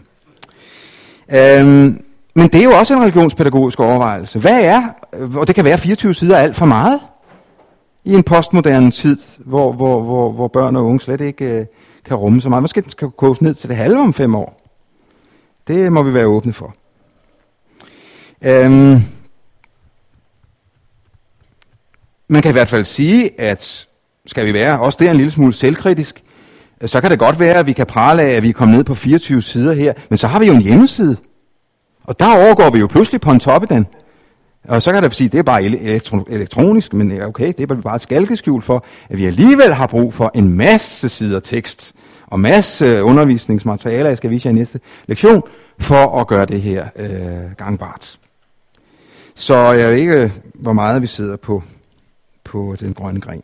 Øhm, 1.31 2.05
men 2.35 2.47
det 2.47 2.55
er 2.55 2.63
jo 2.63 2.71
også 2.71 2.93
en 2.93 3.01
religionspædagogisk 3.01 3.79
overvejelse. 3.79 4.39
Hvad 4.39 4.61
er, 4.61 4.83
og 5.35 5.47
det 5.47 5.55
kan 5.55 5.65
være 5.65 5.77
24 5.77 6.13
sider 6.13 6.37
alt 6.37 6.55
for 6.55 6.65
meget, 6.65 6.99
i 8.03 8.13
en 8.13 8.23
postmoderne 8.23 8.91
tid, 8.91 9.17
hvor, 9.37 9.71
hvor, 9.73 10.01
hvor, 10.01 10.31
hvor 10.31 10.47
børn 10.47 10.75
og 10.75 10.85
unge 10.85 11.01
slet 11.01 11.21
ikke 11.21 11.45
øh, 11.45 11.65
kan 12.05 12.17
rumme 12.17 12.41
så 12.41 12.49
meget. 12.49 12.63
Måske 12.63 12.81
den 12.81 12.89
skal 12.89 13.09
koges 13.09 13.41
ned 13.41 13.53
til 13.53 13.69
det 13.69 13.77
halve 13.77 13.99
om 13.99 14.13
fem 14.13 14.35
år. 14.35 14.61
Det 15.67 15.91
må 15.91 16.03
vi 16.03 16.13
være 16.13 16.25
åbne 16.25 16.53
for. 16.53 16.75
Øhm, 18.41 19.01
man 22.27 22.41
kan 22.41 22.51
i 22.51 22.51
hvert 22.51 22.67
fald 22.67 22.83
sige, 22.83 23.41
at 23.41 23.87
skal 24.25 24.45
vi 24.45 24.53
være 24.53 24.79
også 24.79 24.97
der 25.01 25.11
en 25.11 25.17
lille 25.17 25.31
smule 25.31 25.53
selvkritisk, 25.53 26.21
så 26.85 27.01
kan 27.01 27.11
det 27.11 27.19
godt 27.19 27.39
være, 27.39 27.55
at 27.55 27.65
vi 27.65 27.73
kan 27.73 27.85
prale 27.85 28.23
af, 28.23 28.29
at 28.29 28.43
vi 28.43 28.49
er 28.49 28.53
kommet 28.53 28.77
ned 28.77 28.83
på 28.83 28.95
24 28.95 29.41
sider 29.41 29.73
her, 29.73 29.93
men 30.09 30.17
så 30.17 30.27
har 30.27 30.39
vi 30.39 30.45
jo 30.45 30.53
en 30.53 30.61
hjemmeside. 30.61 31.17
Og 32.03 32.19
der 32.19 32.45
overgår 32.45 32.69
vi 32.69 32.79
jo 32.79 32.87
pludselig 32.87 33.21
på 33.21 33.31
en 33.31 33.39
den. 33.69 33.87
Og 34.67 34.81
så 34.81 34.91
kan 34.91 35.03
det 35.03 35.15
sige, 35.15 35.25
at 35.25 35.31
det 35.31 35.39
er 35.39 35.43
bare 35.43 35.61
elektro- 35.61 36.33
elektronisk, 36.33 36.93
men 36.93 37.11
øh, 37.11 37.27
okay, 37.27 37.53
det 37.57 37.71
er 37.71 37.75
bare 37.75 37.95
et 37.95 38.01
skalkeskjul 38.01 38.61
for, 38.61 38.85
at 39.09 39.17
vi 39.17 39.25
alligevel 39.25 39.73
har 39.73 39.87
brug 39.87 40.13
for 40.13 40.31
en 40.33 40.53
masse 40.53 41.09
sider 41.09 41.39
tekst 41.39 41.93
og 42.27 42.39
masse 42.39 43.03
undervisningsmaterialer, 43.03 44.09
jeg 44.09 44.17
skal 44.17 44.29
vise 44.29 44.47
jer 44.47 44.51
i 44.51 44.55
næste 44.55 44.79
lektion, 45.07 45.43
for 45.79 46.19
at 46.21 46.27
gøre 46.27 46.45
det 46.45 46.61
her 46.61 46.85
øh, 46.95 47.55
gangbart. 47.57 48.19
Så 49.35 49.55
jeg 49.55 49.89
ved 49.89 49.97
ikke, 49.97 50.23
øh, 50.23 50.31
hvor 50.53 50.73
meget 50.73 51.01
vi 51.01 51.07
sidder 51.07 51.37
på, 51.37 51.63
på 52.43 52.75
den 52.79 52.93
grønne 52.93 53.21
gren. 53.21 53.43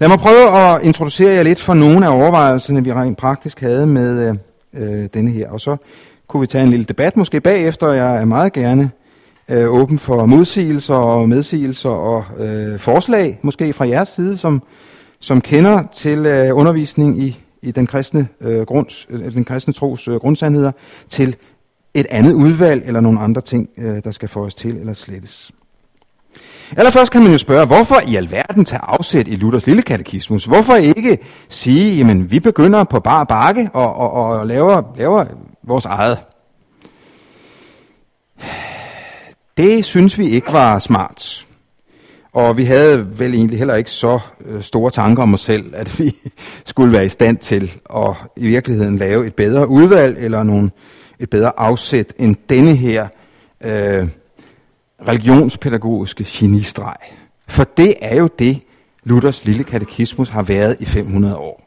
Lad 0.00 0.08
mig 0.08 0.18
prøve 0.18 0.50
at 0.50 0.82
introducere 0.82 1.34
jer 1.34 1.42
lidt 1.42 1.60
for 1.60 1.74
nogle 1.74 2.06
af 2.06 2.16
overvejelserne, 2.16 2.84
vi 2.84 2.92
rent 2.92 3.18
praktisk 3.18 3.60
havde 3.60 3.86
med 3.86 4.28
øh, 4.28 4.36
øh, 4.74 5.08
denne 5.14 5.30
her. 5.30 5.50
Og 5.50 5.60
så 5.60 5.76
kunne 6.28 6.40
vi 6.40 6.46
tage 6.46 6.64
en 6.64 6.70
lille 6.70 6.84
debat 6.84 7.16
måske 7.16 7.40
bagefter, 7.40 7.92
jeg 7.92 8.16
er 8.16 8.24
meget 8.24 8.52
gerne 8.52 8.90
øh, 9.48 9.68
åben 9.70 9.98
for 9.98 10.26
modsigelser 10.26 10.94
og 10.94 11.28
medsigelser 11.28 11.90
og 11.90 12.24
øh, 12.38 12.78
forslag, 12.78 13.38
måske 13.42 13.72
fra 13.72 13.88
jeres 13.88 14.08
side, 14.08 14.36
som, 14.36 14.62
som 15.20 15.40
kender 15.40 15.82
til 15.92 16.26
øh, 16.26 16.56
undervisning 16.56 17.22
i, 17.22 17.38
i 17.62 17.70
den 17.70 17.86
kristne, 17.86 18.28
øh, 18.40 18.62
grunds, 18.62 19.06
øh, 19.10 19.34
den 19.34 19.44
kristne 19.44 19.72
tros 19.72 20.08
øh, 20.08 20.14
grundsandheder, 20.14 20.72
til 21.08 21.36
et 21.94 22.06
andet 22.10 22.32
udvalg 22.32 22.82
eller 22.86 23.00
nogle 23.00 23.20
andre 23.20 23.40
ting, 23.40 23.68
øh, 23.78 24.04
der 24.04 24.10
skal 24.10 24.28
få 24.28 24.44
os 24.44 24.54
til 24.54 24.76
eller 24.76 24.94
slettes. 24.94 25.50
Allerførst 26.76 27.12
kan 27.12 27.22
man 27.22 27.32
jo 27.32 27.38
spørge, 27.38 27.66
hvorfor 27.66 27.96
i 28.08 28.16
alverden 28.16 28.64
tage 28.64 28.80
afsæt 28.82 29.28
i 29.28 29.36
Luthers 29.36 29.66
lille 29.66 29.82
katekismus? 29.82 30.44
Hvorfor 30.44 30.74
ikke 30.74 31.18
sige, 31.48 31.96
jamen 31.96 32.30
vi 32.30 32.40
begynder 32.40 32.84
på 32.84 33.00
bar 33.00 33.24
bakke 33.24 33.70
og, 33.72 33.96
og, 33.96 34.12
og 34.12 34.46
laver, 34.46 34.82
laver 34.96 35.24
vores 35.62 35.84
eget? 35.84 36.18
Det 39.56 39.84
synes 39.84 40.18
vi 40.18 40.28
ikke 40.28 40.52
var 40.52 40.78
smart. 40.78 41.46
Og 42.32 42.56
vi 42.56 42.64
havde 42.64 43.18
vel 43.18 43.34
egentlig 43.34 43.58
heller 43.58 43.74
ikke 43.74 43.90
så 43.90 44.18
øh, 44.44 44.62
store 44.62 44.90
tanker 44.90 45.22
om 45.22 45.34
os 45.34 45.40
selv, 45.40 45.74
at 45.76 45.98
vi 45.98 46.16
skulle 46.66 46.92
være 46.92 47.04
i 47.04 47.08
stand 47.08 47.38
til 47.38 47.72
at 47.96 48.14
i 48.36 48.46
virkeligheden 48.46 48.98
lave 48.98 49.26
et 49.26 49.34
bedre 49.34 49.68
udvalg 49.68 50.18
eller 50.18 50.42
nogle, 50.42 50.70
et 51.20 51.30
bedre 51.30 51.52
afsæt 51.56 52.12
end 52.18 52.36
denne 52.48 52.76
her 52.76 53.08
øh, 53.64 54.08
religionspædagogiske 55.08 56.24
genistreg. 56.28 56.96
For 57.48 57.64
det 57.64 57.94
er 58.00 58.16
jo 58.16 58.28
det, 58.38 58.60
Luthers 59.04 59.44
lille 59.44 59.64
katekismus 59.64 60.28
har 60.28 60.42
været 60.42 60.76
i 60.80 60.84
500 60.84 61.36
år. 61.36 61.64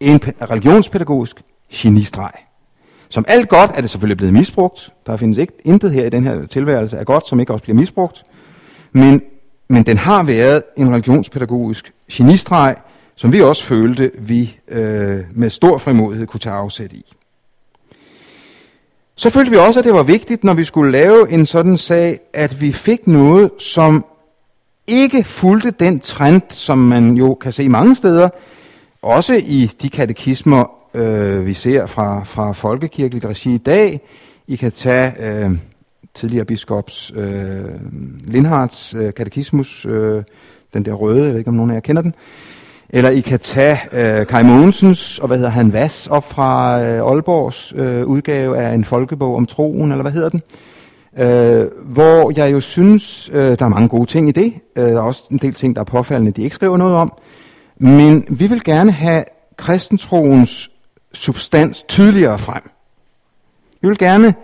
En 0.00 0.20
religionspædagogisk 0.50 1.42
genistreg. 1.72 2.32
Som 3.08 3.24
alt 3.28 3.48
godt 3.48 3.70
er 3.74 3.80
det 3.80 3.90
selvfølgelig 3.90 4.16
blevet 4.16 4.34
misbrugt. 4.34 4.90
Der 5.06 5.16
findes 5.16 5.38
ikke 5.38 5.52
intet 5.64 5.92
her 5.92 6.06
i 6.06 6.10
den 6.10 6.24
her 6.24 6.46
tilværelse 6.46 6.98
af 6.98 7.06
godt, 7.06 7.26
som 7.28 7.40
ikke 7.40 7.52
også 7.52 7.62
bliver 7.62 7.76
misbrugt. 7.76 8.22
Men, 8.92 9.22
men 9.68 9.82
den 9.82 9.98
har 9.98 10.22
været 10.22 10.62
en 10.76 10.92
religionspædagogisk 10.92 11.92
genistreg, 12.12 12.76
som 13.14 13.32
vi 13.32 13.40
også 13.42 13.64
følte, 13.64 14.10
vi 14.18 14.58
øh, 14.68 15.20
med 15.30 15.50
stor 15.50 15.78
frimodighed 15.78 16.26
kunne 16.26 16.40
tage 16.40 16.54
afsæt 16.54 16.92
i. 16.92 17.12
Så 19.18 19.30
følte 19.30 19.50
vi 19.50 19.56
også, 19.56 19.80
at 19.80 19.84
det 19.84 19.94
var 19.94 20.02
vigtigt, 20.02 20.44
når 20.44 20.54
vi 20.54 20.64
skulle 20.64 20.92
lave 20.92 21.30
en 21.30 21.46
sådan 21.46 21.78
sag, 21.78 22.20
at 22.32 22.60
vi 22.60 22.72
fik 22.72 23.06
noget, 23.06 23.50
som 23.58 24.04
ikke 24.86 25.24
fulgte 25.24 25.70
den 25.70 26.00
trend, 26.00 26.42
som 26.48 26.78
man 26.78 27.14
jo 27.14 27.34
kan 27.34 27.52
se 27.52 27.68
mange 27.68 27.94
steder, 27.94 28.28
også 29.02 29.34
i 29.34 29.70
de 29.82 29.90
katekismer, 29.90 30.70
øh, 30.94 31.46
vi 31.46 31.52
ser 31.52 31.86
fra, 31.86 32.24
fra 32.24 32.52
folkekirkeligt 32.52 33.24
regi 33.24 33.54
i 33.54 33.58
dag. 33.58 34.00
I 34.46 34.56
kan 34.56 34.72
tage 34.72 35.12
øh, 35.20 35.50
tidligere 36.14 36.44
biskops 36.44 37.12
øh, 37.16 37.64
Lindhards 38.24 38.94
øh, 38.94 39.14
katekismus, 39.14 39.86
øh, 39.86 40.22
den 40.74 40.84
der 40.84 40.92
røde, 40.92 41.22
jeg 41.22 41.30
ved 41.30 41.38
ikke 41.38 41.48
om 41.48 41.54
nogen 41.54 41.70
af 41.70 41.74
jer 41.74 41.80
kender 41.80 42.02
den. 42.02 42.14
Eller 42.90 43.10
I 43.10 43.20
kan 43.20 43.38
tage 43.38 43.78
øh, 43.92 44.26
Kai 44.26 44.42
Mogensens, 44.42 45.18
og 45.18 45.26
hvad 45.26 45.36
hedder 45.36 45.50
han, 45.50 45.72
Vas, 45.72 46.06
op 46.06 46.30
fra 46.30 46.82
øh, 46.82 47.10
Aalborgs 47.10 47.72
øh, 47.76 48.06
udgave 48.06 48.58
af 48.58 48.74
en 48.74 48.84
folkebog 48.84 49.36
om 49.36 49.46
troen, 49.46 49.90
eller 49.90 50.02
hvad 50.02 50.12
hedder 50.12 50.28
den? 50.28 50.42
Øh, 51.18 51.66
hvor 51.84 52.32
jeg 52.36 52.52
jo 52.52 52.60
synes, 52.60 53.30
øh, 53.32 53.58
der 53.58 53.64
er 53.64 53.68
mange 53.68 53.88
gode 53.88 54.06
ting 54.06 54.28
i 54.28 54.32
det. 54.32 54.52
Øh, 54.76 54.84
der 54.84 54.96
er 54.96 55.00
også 55.00 55.22
en 55.30 55.38
del 55.38 55.54
ting, 55.54 55.76
der 55.76 55.80
er 55.80 55.84
påfaldende, 55.84 56.30
de 56.30 56.42
ikke 56.42 56.54
skriver 56.54 56.76
noget 56.76 56.94
om. 56.94 57.12
Men 57.76 58.24
vi 58.30 58.46
vil 58.46 58.64
gerne 58.64 58.92
have 58.92 59.24
kristentroens 59.56 60.70
substans 61.12 61.82
tydeligere 61.82 62.38
frem. 62.38 62.62
Vi 63.80 63.88
vil 63.88 63.98
gerne 63.98 64.34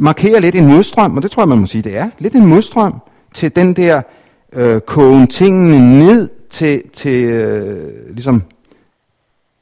markere 0.00 0.40
lidt 0.40 0.54
en 0.54 0.66
modstrøm, 0.66 1.16
og 1.16 1.22
det 1.22 1.30
tror 1.30 1.42
jeg, 1.42 1.48
man 1.48 1.58
må 1.58 1.66
sige, 1.66 1.82
det 1.82 1.96
er. 1.96 2.10
Lidt 2.18 2.34
en 2.34 2.46
modstrøm 2.46 3.00
til 3.34 3.56
den 3.56 3.74
der 3.74 4.02
øh, 4.52 4.80
kogen 4.80 5.26
tingene 5.26 5.98
ned 5.98 6.28
til, 6.52 6.82
til 6.92 7.24
øh, 7.24 8.10
ligesom 8.10 8.42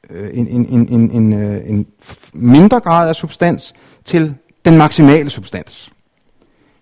øh, 0.09 0.29
en, 0.33 0.47
en, 0.47 0.65
en, 0.69 0.89
en, 0.89 1.11
en, 1.11 1.33
øh, 1.33 1.69
en 1.69 1.87
mindre 2.33 2.79
grad 2.79 3.09
af 3.09 3.15
substans 3.15 3.73
til 4.05 4.35
den 4.65 4.77
maksimale 4.77 5.29
substans. 5.29 5.91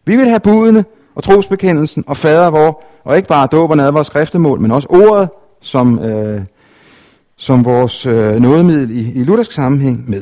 Vi 0.05 0.15
vil 0.15 0.29
have 0.29 0.39
budene 0.39 0.85
og 1.15 1.23
trosbekendelsen 1.23 2.03
og 2.07 2.17
fader 2.17 2.49
vor, 2.49 2.83
og 3.03 3.17
ikke 3.17 3.27
bare 3.27 3.47
dåb 3.51 3.69
og 3.69 3.77
nadver 3.77 4.03
skriftemål, 4.03 4.61
men 4.61 4.71
også 4.71 4.87
ordet 4.91 5.29
som, 5.61 5.99
øh, 5.99 6.45
som 7.35 7.65
vores 7.65 8.05
øh, 8.05 8.35
nådemiddel 8.35 8.91
i, 8.91 9.11
i 9.11 9.23
luthersk 9.23 9.51
sammenhæng 9.51 10.09
med. 10.09 10.21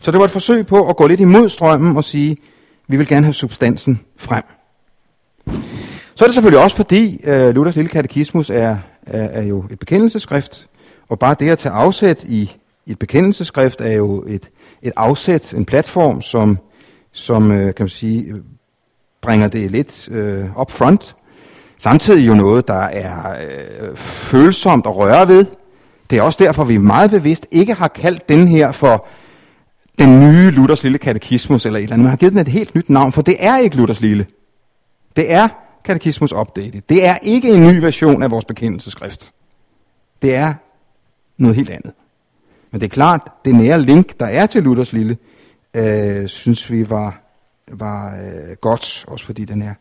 Så 0.00 0.10
det 0.10 0.18
var 0.18 0.24
et 0.24 0.30
forsøg 0.30 0.66
på 0.66 0.88
at 0.88 0.96
gå 0.96 1.06
lidt 1.06 1.20
imod 1.20 1.48
strømmen 1.48 1.96
og 1.96 2.04
sige, 2.04 2.36
vi 2.86 2.96
vil 2.96 3.06
gerne 3.06 3.26
have 3.26 3.34
substansen 3.34 4.00
frem. 4.16 4.42
Så 6.20 6.24
er 6.24 6.28
det 6.28 6.34
selvfølgelig 6.34 6.62
også 6.62 6.76
fordi, 6.76 7.20
øh, 7.24 7.54
Luthers 7.54 7.76
lille 7.76 7.88
katekismus 7.88 8.50
er, 8.50 8.76
er, 9.06 9.22
er 9.22 9.42
jo 9.42 9.64
et 9.70 9.78
bekendelseskrift, 9.78 10.68
og 11.08 11.18
bare 11.18 11.36
det 11.40 11.50
at 11.50 11.58
tage 11.58 11.72
afsæt 11.72 12.24
i 12.24 12.50
et 12.86 12.98
bekendelseskrift 12.98 13.80
er 13.80 13.92
jo 13.92 14.24
et, 14.26 14.50
et 14.82 14.92
afsæt, 14.96 15.54
en 15.54 15.64
platform, 15.64 16.22
som, 16.22 16.58
som 17.12 17.52
øh, 17.52 17.74
kan 17.74 17.84
man 17.84 17.88
sige, 17.88 18.34
bringer 19.22 19.48
det 19.48 19.70
lidt 19.70 20.08
øh, 20.08 20.60
up 20.60 20.70
front. 20.70 21.16
Samtidig 21.78 22.26
jo 22.26 22.34
noget, 22.34 22.68
der 22.68 22.82
er 22.84 23.30
øh, 23.30 23.96
følsomt 23.96 24.86
at 24.86 24.96
røre 24.96 25.28
ved. 25.28 25.46
Det 26.10 26.18
er 26.18 26.22
også 26.22 26.44
derfor, 26.44 26.64
vi 26.64 26.76
meget 26.76 27.10
bevidst 27.10 27.46
ikke 27.50 27.74
har 27.74 27.88
kaldt 27.88 28.28
den 28.28 28.48
her 28.48 28.72
for 28.72 29.06
den 29.98 30.20
nye 30.20 30.50
Luthers 30.50 30.82
lille 30.82 30.98
katekismus 30.98 31.66
eller 31.66 31.78
et 31.78 31.82
eller 31.82 31.94
andet. 31.94 32.04
Man 32.04 32.10
har 32.10 32.16
givet 32.16 32.32
den 32.32 32.40
et 32.40 32.48
helt 32.48 32.74
nyt 32.74 32.90
navn, 32.90 33.12
for 33.12 33.22
det 33.22 33.36
er 33.38 33.58
ikke 33.58 33.76
Luthers 33.76 34.00
lille. 34.00 34.26
Det 35.16 35.32
er 35.32 35.48
katekismus 35.84 36.32
updated. 36.32 36.80
Det 36.88 37.06
er 37.06 37.16
ikke 37.22 37.48
en 37.48 37.62
ny 37.62 37.78
version 37.78 38.22
af 38.22 38.30
vores 38.30 38.44
bekendelseskrift. 38.44 39.32
Det 40.22 40.34
er 40.34 40.54
noget 41.36 41.56
helt 41.56 41.70
andet. 41.70 41.92
Men 42.70 42.80
det 42.80 42.86
er 42.86 42.90
klart, 42.90 43.32
det 43.44 43.54
nære 43.54 43.82
link, 43.82 44.20
der 44.20 44.26
er 44.26 44.46
til 44.46 44.62
Luthers 44.62 44.92
lille, 44.92 45.16
øh, 45.74 46.28
synes 46.28 46.70
vi 46.70 46.90
var, 46.90 47.20
var 47.70 48.14
øh, 48.14 48.56
godt, 48.60 49.04
også 49.08 49.26
fordi 49.26 49.44
den 49.44 49.62
er 49.62 49.74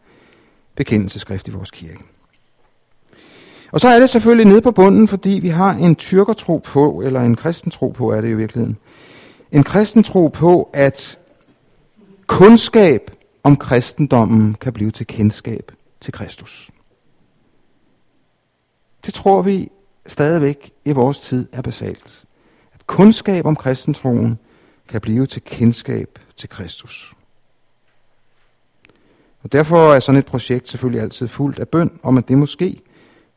bekendelseskrift 0.76 1.48
i 1.48 1.52
vores 1.52 1.72
kirke. 1.72 2.00
Og 3.72 3.80
så 3.80 3.88
er 3.88 4.00
det 4.00 4.10
selvfølgelig 4.10 4.46
nede 4.46 4.62
på 4.62 4.72
bunden, 4.72 5.08
fordi 5.08 5.30
vi 5.30 5.48
har 5.48 5.72
en 5.72 5.96
tyrkertro 5.96 6.58
på, 6.58 7.02
eller 7.06 7.22
en 7.22 7.36
kristentro 7.36 7.90
på, 7.90 8.12
er 8.12 8.22
det 8.22 8.30
i 8.30 8.34
virkeligheden. 8.34 8.78
En 9.52 9.64
kristentro 9.64 10.28
på, 10.28 10.70
at 10.74 11.18
kundskab 12.28 13.12
om 13.44 13.56
kristendommen 13.56 14.56
kan 14.62 14.74
blive 14.74 14.92
til 14.92 15.08
kendskab 15.08 15.72
til 16.02 16.14
Kristus. 16.14 16.72
Det 19.06 19.14
tror 19.14 19.42
vi 19.42 19.72
stadigvæk 20.08 20.72
i 20.86 20.92
vores 20.92 21.20
tid 21.20 21.48
er 21.52 21.62
basalt. 21.62 22.26
At 22.74 22.88
kundskab 22.88 23.46
om 23.46 23.56
kristentroen 23.56 24.40
kan 24.88 25.02
blive 25.02 25.26
til 25.26 25.42
kendskab 25.42 26.20
til 26.38 26.50
Kristus. 26.50 27.14
Og 29.44 29.52
derfor 29.52 29.94
er 29.94 30.00
sådan 30.00 30.20
et 30.20 30.26
projekt 30.26 30.70
selvfølgelig 30.70 31.02
altid 31.02 31.28
fuldt 31.28 31.60
af 31.60 31.68
bøn 31.68 32.00
om, 32.04 32.18
at 32.18 32.28
det 32.28 32.38
måske, 32.38 32.82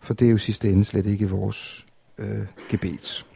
for 0.01 0.15
det 0.15 0.27
er 0.27 0.31
jo 0.31 0.39
sidste 0.39 0.71
ende 0.71 0.85
slet 0.85 1.07
ikke 1.07 1.31
vores 1.31 1.87
øh, 2.19 2.47
gebet. 2.69 3.27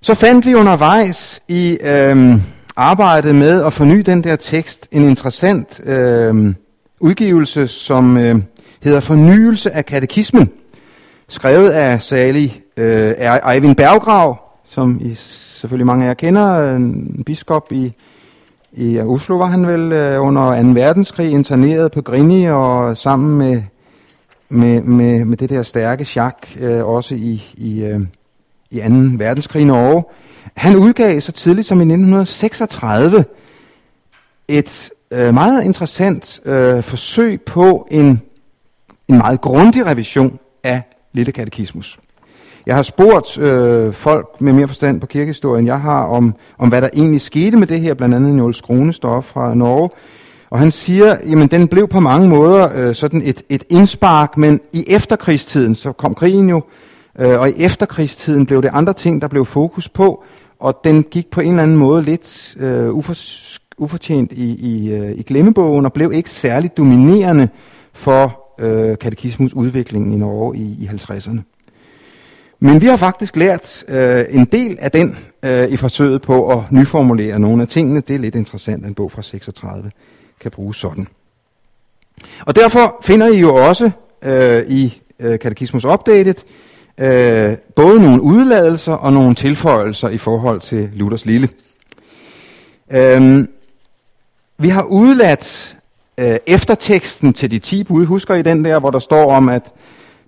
Så 0.00 0.14
fandt 0.14 0.46
vi 0.46 0.54
undervejs 0.54 1.42
i 1.48 1.78
øh, 1.80 2.40
arbejde 2.76 3.32
med 3.34 3.64
at 3.64 3.72
forny 3.72 3.98
den 3.98 4.24
der 4.24 4.36
tekst 4.36 4.88
en 4.92 5.08
interessant 5.08 5.80
øh, 5.84 6.54
udgivelse, 7.00 7.66
som 7.66 8.16
øh, 8.16 8.36
hedder 8.82 9.00
Fornyelse 9.00 9.70
af 9.70 9.86
katekismen, 9.86 10.50
skrevet 11.28 11.70
af 11.70 12.02
salig 12.02 12.62
øh, 12.76 13.14
Eivind 13.54 13.76
Berggrav, 13.76 14.38
som 14.66 15.00
I 15.02 15.14
selvfølgelig 15.14 15.86
mange 15.86 16.04
af 16.04 16.08
jer 16.08 16.14
kender, 16.14 16.76
en 16.76 17.22
biskop 17.26 17.72
i 17.72 17.92
i 18.76 19.00
Oslo 19.00 19.36
var 19.36 19.46
han 19.46 19.66
vel 19.66 19.92
øh, 19.92 20.26
under 20.26 20.62
2. 20.62 20.68
verdenskrig 20.68 21.30
interneret 21.30 21.92
på 21.92 22.02
Grini 22.02 22.44
og 22.44 22.96
sammen 22.96 23.38
med, 23.38 23.62
med, 24.48 24.82
med, 24.82 25.24
med 25.24 25.36
det 25.36 25.50
der 25.50 25.62
stærke 25.62 26.04
chak 26.04 26.46
øh, 26.60 26.84
også 26.84 27.14
i, 27.14 27.42
i, 27.54 27.84
øh, 27.84 28.00
i 28.70 28.78
2. 28.78 28.84
verdenskrig 29.18 29.62
i 29.62 29.64
Norge. 29.64 30.04
Han 30.56 30.76
udgav 30.76 31.20
så 31.20 31.32
tidligt 31.32 31.66
som 31.66 31.78
i 31.78 31.82
1936 31.82 33.24
et 34.48 34.90
øh, 35.10 35.34
meget 35.34 35.64
interessant 35.64 36.40
øh, 36.44 36.82
forsøg 36.82 37.42
på 37.42 37.88
en, 37.90 38.22
en 39.08 39.18
meget 39.18 39.40
grundig 39.40 39.86
revision 39.86 40.38
af 40.62 40.82
Lille 41.12 41.32
Katekismus. 41.32 41.98
Jeg 42.66 42.74
har 42.74 42.82
spurgt 42.82 43.38
øh, 43.38 43.92
folk 43.92 44.40
med 44.40 44.52
mere 44.52 44.68
forstand 44.68 45.00
på 45.00 45.06
kirkehistorien, 45.06 45.66
jeg 45.66 45.80
har, 45.80 46.02
om, 46.02 46.34
om 46.58 46.68
hvad 46.68 46.82
der 46.82 46.88
egentlig 46.94 47.20
skete 47.20 47.56
med 47.56 47.66
det 47.66 47.80
her, 47.80 47.94
blandt 47.94 48.14
andet 48.14 48.34
Njål 48.34 48.54
Skronestof 48.54 49.24
fra 49.24 49.54
Norge. 49.54 49.90
Og 50.50 50.58
han 50.58 50.70
siger, 50.70 51.16
jamen 51.26 51.48
den 51.48 51.68
blev 51.68 51.88
på 51.88 52.00
mange 52.00 52.28
måder 52.28 52.68
øh, 52.74 52.94
sådan 52.94 53.22
et, 53.24 53.42
et 53.48 53.64
indspark, 53.70 54.36
men 54.36 54.60
i 54.72 54.84
efterkrigstiden, 54.88 55.74
så 55.74 55.92
kom 55.92 56.14
krigen 56.14 56.50
jo, 56.50 56.62
øh, 57.18 57.40
og 57.40 57.50
i 57.50 57.54
efterkrigstiden 57.62 58.46
blev 58.46 58.62
det 58.62 58.70
andre 58.72 58.92
ting, 58.92 59.22
der 59.22 59.28
blev 59.28 59.44
fokus 59.44 59.88
på, 59.88 60.24
og 60.58 60.80
den 60.84 61.02
gik 61.02 61.30
på 61.30 61.40
en 61.40 61.50
eller 61.50 61.62
anden 61.62 61.76
måde 61.76 62.02
lidt 62.02 62.56
øh, 62.58 62.94
ufor, 62.94 63.14
ufortjent 63.78 64.32
i, 64.32 64.54
i, 64.54 64.92
øh, 64.92 65.12
i 65.18 65.22
glemmebogen, 65.22 65.86
og 65.86 65.92
blev 65.92 66.12
ikke 66.12 66.30
særligt 66.30 66.76
dominerende 66.76 67.48
for 67.92 68.44
øh, 68.58 68.98
katekismus 68.98 69.52
i 69.52 70.16
Norge 70.16 70.56
i, 70.56 70.62
i 70.62 70.90
50'erne. 70.92 71.40
Men 72.58 72.80
vi 72.80 72.86
har 72.86 72.96
faktisk 72.96 73.36
lært 73.36 73.84
øh, 73.88 74.24
en 74.30 74.44
del 74.44 74.76
af 74.80 74.90
den 74.90 75.18
øh, 75.42 75.68
i 75.68 75.76
forsøget 75.76 76.22
på 76.22 76.48
at 76.48 76.72
nyformulere 76.72 77.38
nogle 77.38 77.62
af 77.62 77.68
tingene. 77.68 78.00
Det 78.00 78.14
er 78.14 78.18
lidt 78.18 78.34
interessant, 78.34 78.84
at 78.84 78.88
en 78.88 78.94
bog 78.94 79.12
fra 79.12 79.22
36 79.22 79.90
kan 80.40 80.50
bruges 80.50 80.76
sådan. 80.76 81.06
Og 82.46 82.56
derfor 82.56 82.96
finder 83.02 83.26
I 83.26 83.40
jo 83.40 83.54
også 83.54 83.90
øh, 84.22 84.64
i 84.68 85.02
øh, 85.20 85.38
Katekismus 85.38 85.84
Updated 85.84 86.34
øh, 86.98 87.56
både 87.76 88.02
nogle 88.02 88.22
udladelser 88.22 88.92
og 88.92 89.12
nogle 89.12 89.34
tilføjelser 89.34 90.08
i 90.08 90.18
forhold 90.18 90.60
til 90.60 90.90
Luthers 90.94 91.26
lille. 91.26 91.48
Øh, 92.92 93.44
vi 94.58 94.68
har 94.68 94.82
udladt 94.82 95.76
øh, 96.18 96.36
efterteksten 96.46 97.32
til 97.32 97.50
de 97.50 97.58
10 97.58 97.84
bud. 97.84 98.06
Husker 98.06 98.34
I 98.34 98.42
den 98.42 98.64
der, 98.64 98.78
hvor 98.78 98.90
der 98.90 98.98
står 98.98 99.32
om, 99.32 99.48
at 99.48 99.72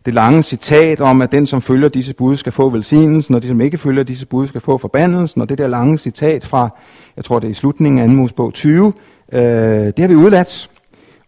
det 0.07 0.15
lange 0.15 0.43
citat 0.43 1.01
om, 1.01 1.23
at 1.23 1.33
den, 1.33 1.47
som 1.47 1.63
følger 1.63 1.89
disse 1.89 2.15
bud, 2.15 2.37
skal 2.37 2.53
få 2.53 2.69
velsignelsen, 2.69 3.35
og 3.35 3.43
de, 3.43 3.49
som 3.49 3.61
ikke 3.61 3.79
følger 3.79 4.03
disse 4.03 4.27
bud, 4.27 4.47
skal 4.47 4.61
få 4.61 4.79
forbandelsen, 4.79 5.41
og 5.41 5.49
det 5.49 5.59
der 5.59 5.67
lange 5.67 5.99
citat 5.99 6.45
fra, 6.45 6.69
jeg 7.17 7.25
tror 7.25 7.39
det 7.39 7.47
er 7.47 7.51
i 7.51 7.55
slutningen 7.55 8.01
af 8.01 8.09
2. 8.09 8.13
Mosebog 8.13 8.53
20, 8.53 8.93
øh, 9.33 9.41
det 9.41 9.99
har 9.99 10.09
vi 10.09 10.15
udladt. 10.15 10.71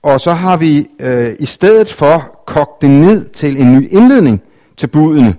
Og 0.03 0.21
så 0.21 0.33
har 0.33 0.57
vi 0.57 0.87
øh, 1.01 1.33
i 1.41 1.47
stedet 1.47 1.93
for 1.93 2.43
kogt 2.47 2.83
det 2.83 2.91
ned 2.91 3.29
til 3.29 3.61
en 3.61 3.79
ny 3.79 3.93
indledning 3.93 4.43
til 4.79 4.87
budene, 4.87 5.37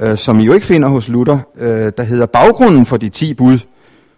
øh, 0.00 0.18
som 0.18 0.40
I 0.40 0.44
jo 0.44 0.52
ikke 0.52 0.66
finder 0.66 0.88
hos 0.88 1.08
Luther, 1.08 1.38
øh, 1.58 1.92
der 1.96 2.02
hedder 2.02 2.26
baggrunden 2.26 2.86
for 2.86 2.96
de 2.96 3.08
10 3.08 3.34
bud, 3.34 3.58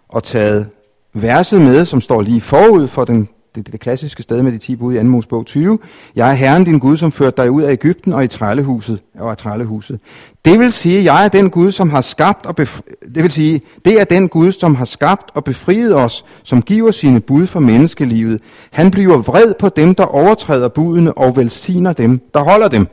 og 0.09 0.23
taget 0.23 0.67
verset 1.13 1.61
med, 1.61 1.85
som 1.85 2.01
står 2.01 2.21
lige 2.21 2.41
forud 2.41 2.87
for 2.87 3.05
den 3.05 3.29
det, 3.57 3.65
det, 3.65 3.73
det 3.73 3.81
klassiske 3.81 4.23
sted 4.23 4.41
med 4.41 4.51
de 4.51 4.57
10 4.57 4.75
bud 4.75 4.93
i 4.93 4.97
2. 4.97 5.03
Mosebog 5.03 5.45
20. 5.45 5.79
Jeg 6.15 6.29
er 6.29 6.33
Herren 6.33 6.63
din 6.63 6.79
Gud, 6.79 6.97
som 6.97 7.11
førte 7.11 7.41
dig 7.41 7.51
ud 7.51 7.61
af 7.61 7.71
Ægypten 7.71 8.13
og 8.13 8.23
i 8.23 8.27
trællehuset. 8.27 8.99
Og 9.19 9.31
af 9.31 9.37
trællehuset. 9.37 9.99
Det 10.45 10.59
vil 10.59 10.71
sige, 10.71 11.13
jeg 11.13 11.25
er 11.25 11.29
den 11.29 11.49
Gud, 11.49 11.71
som 11.71 11.89
har 11.89 12.01
skabt 12.01 12.45
og 12.45 12.55
bef- 12.59 13.07
det 13.15 13.23
vil 13.23 13.31
sige, 13.31 13.61
det 13.85 13.99
er 14.01 14.03
den 14.03 14.29
Gud, 14.29 14.51
som 14.51 14.75
har 14.75 14.85
skabt 14.85 15.31
og 15.33 15.43
befriet 15.43 15.95
os, 15.95 16.25
som 16.43 16.61
giver 16.61 16.91
sine 16.91 17.19
bud 17.19 17.47
for 17.47 17.59
menneskelivet. 17.59 18.41
Han 18.71 18.91
bliver 18.91 19.17
vred 19.17 19.53
på 19.59 19.69
dem, 19.69 19.95
der 19.95 20.03
overtræder 20.03 20.67
budene 20.67 21.17
og 21.17 21.35
velsigner 21.35 21.93
dem, 21.93 22.21
der 22.33 22.39
holder 22.39 22.67
dem. 22.67 22.87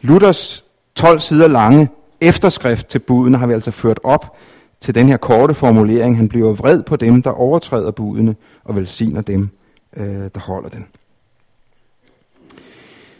Luthers 0.00 0.64
12 0.94 1.20
sider 1.20 1.48
lange 1.48 1.88
efterskrift 2.20 2.86
til 2.86 2.98
budene 2.98 3.38
har 3.38 3.46
vi 3.46 3.52
altså 3.52 3.70
ført 3.70 4.00
op 4.04 4.36
til 4.80 4.94
den 4.94 5.08
her 5.08 5.16
korte 5.16 5.54
formulering, 5.54 6.16
han 6.16 6.28
bliver 6.28 6.52
vred 6.52 6.82
på 6.82 6.96
dem, 6.96 7.22
der 7.22 7.30
overtræder 7.30 7.90
budene, 7.90 8.36
og 8.64 8.76
velsigner 8.76 9.20
dem, 9.20 9.48
øh, 9.96 10.04
der 10.34 10.40
holder 10.40 10.68
den. 10.68 10.86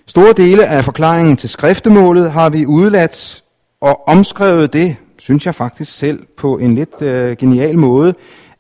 Store 0.07 0.33
dele 0.33 0.67
af 0.67 0.85
forklaringen 0.85 1.37
til 1.37 1.49
skriftemålet 1.49 2.33
har 2.33 2.51
vi 2.51 2.67
udladt 2.67 3.45
og 3.81 4.09
omskrevet 4.09 4.73
det, 4.73 4.97
synes 5.19 5.47
jeg 5.47 5.55
faktisk 5.55 5.99
selv, 5.99 6.27
på 6.37 6.59
en 6.59 6.75
lidt 6.75 7.03
øh, 7.03 7.37
genial 7.37 7.79
måde, 7.79 8.15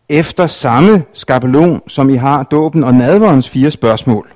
efter 0.08 0.46
samme 0.46 1.04
skabelon, 1.12 1.82
som 1.88 2.10
I 2.10 2.14
har 2.14 2.42
dåben 2.42 2.84
og 2.84 2.94
nadverens 2.94 3.48
fire 3.48 3.70
spørgsmål. 3.70 4.32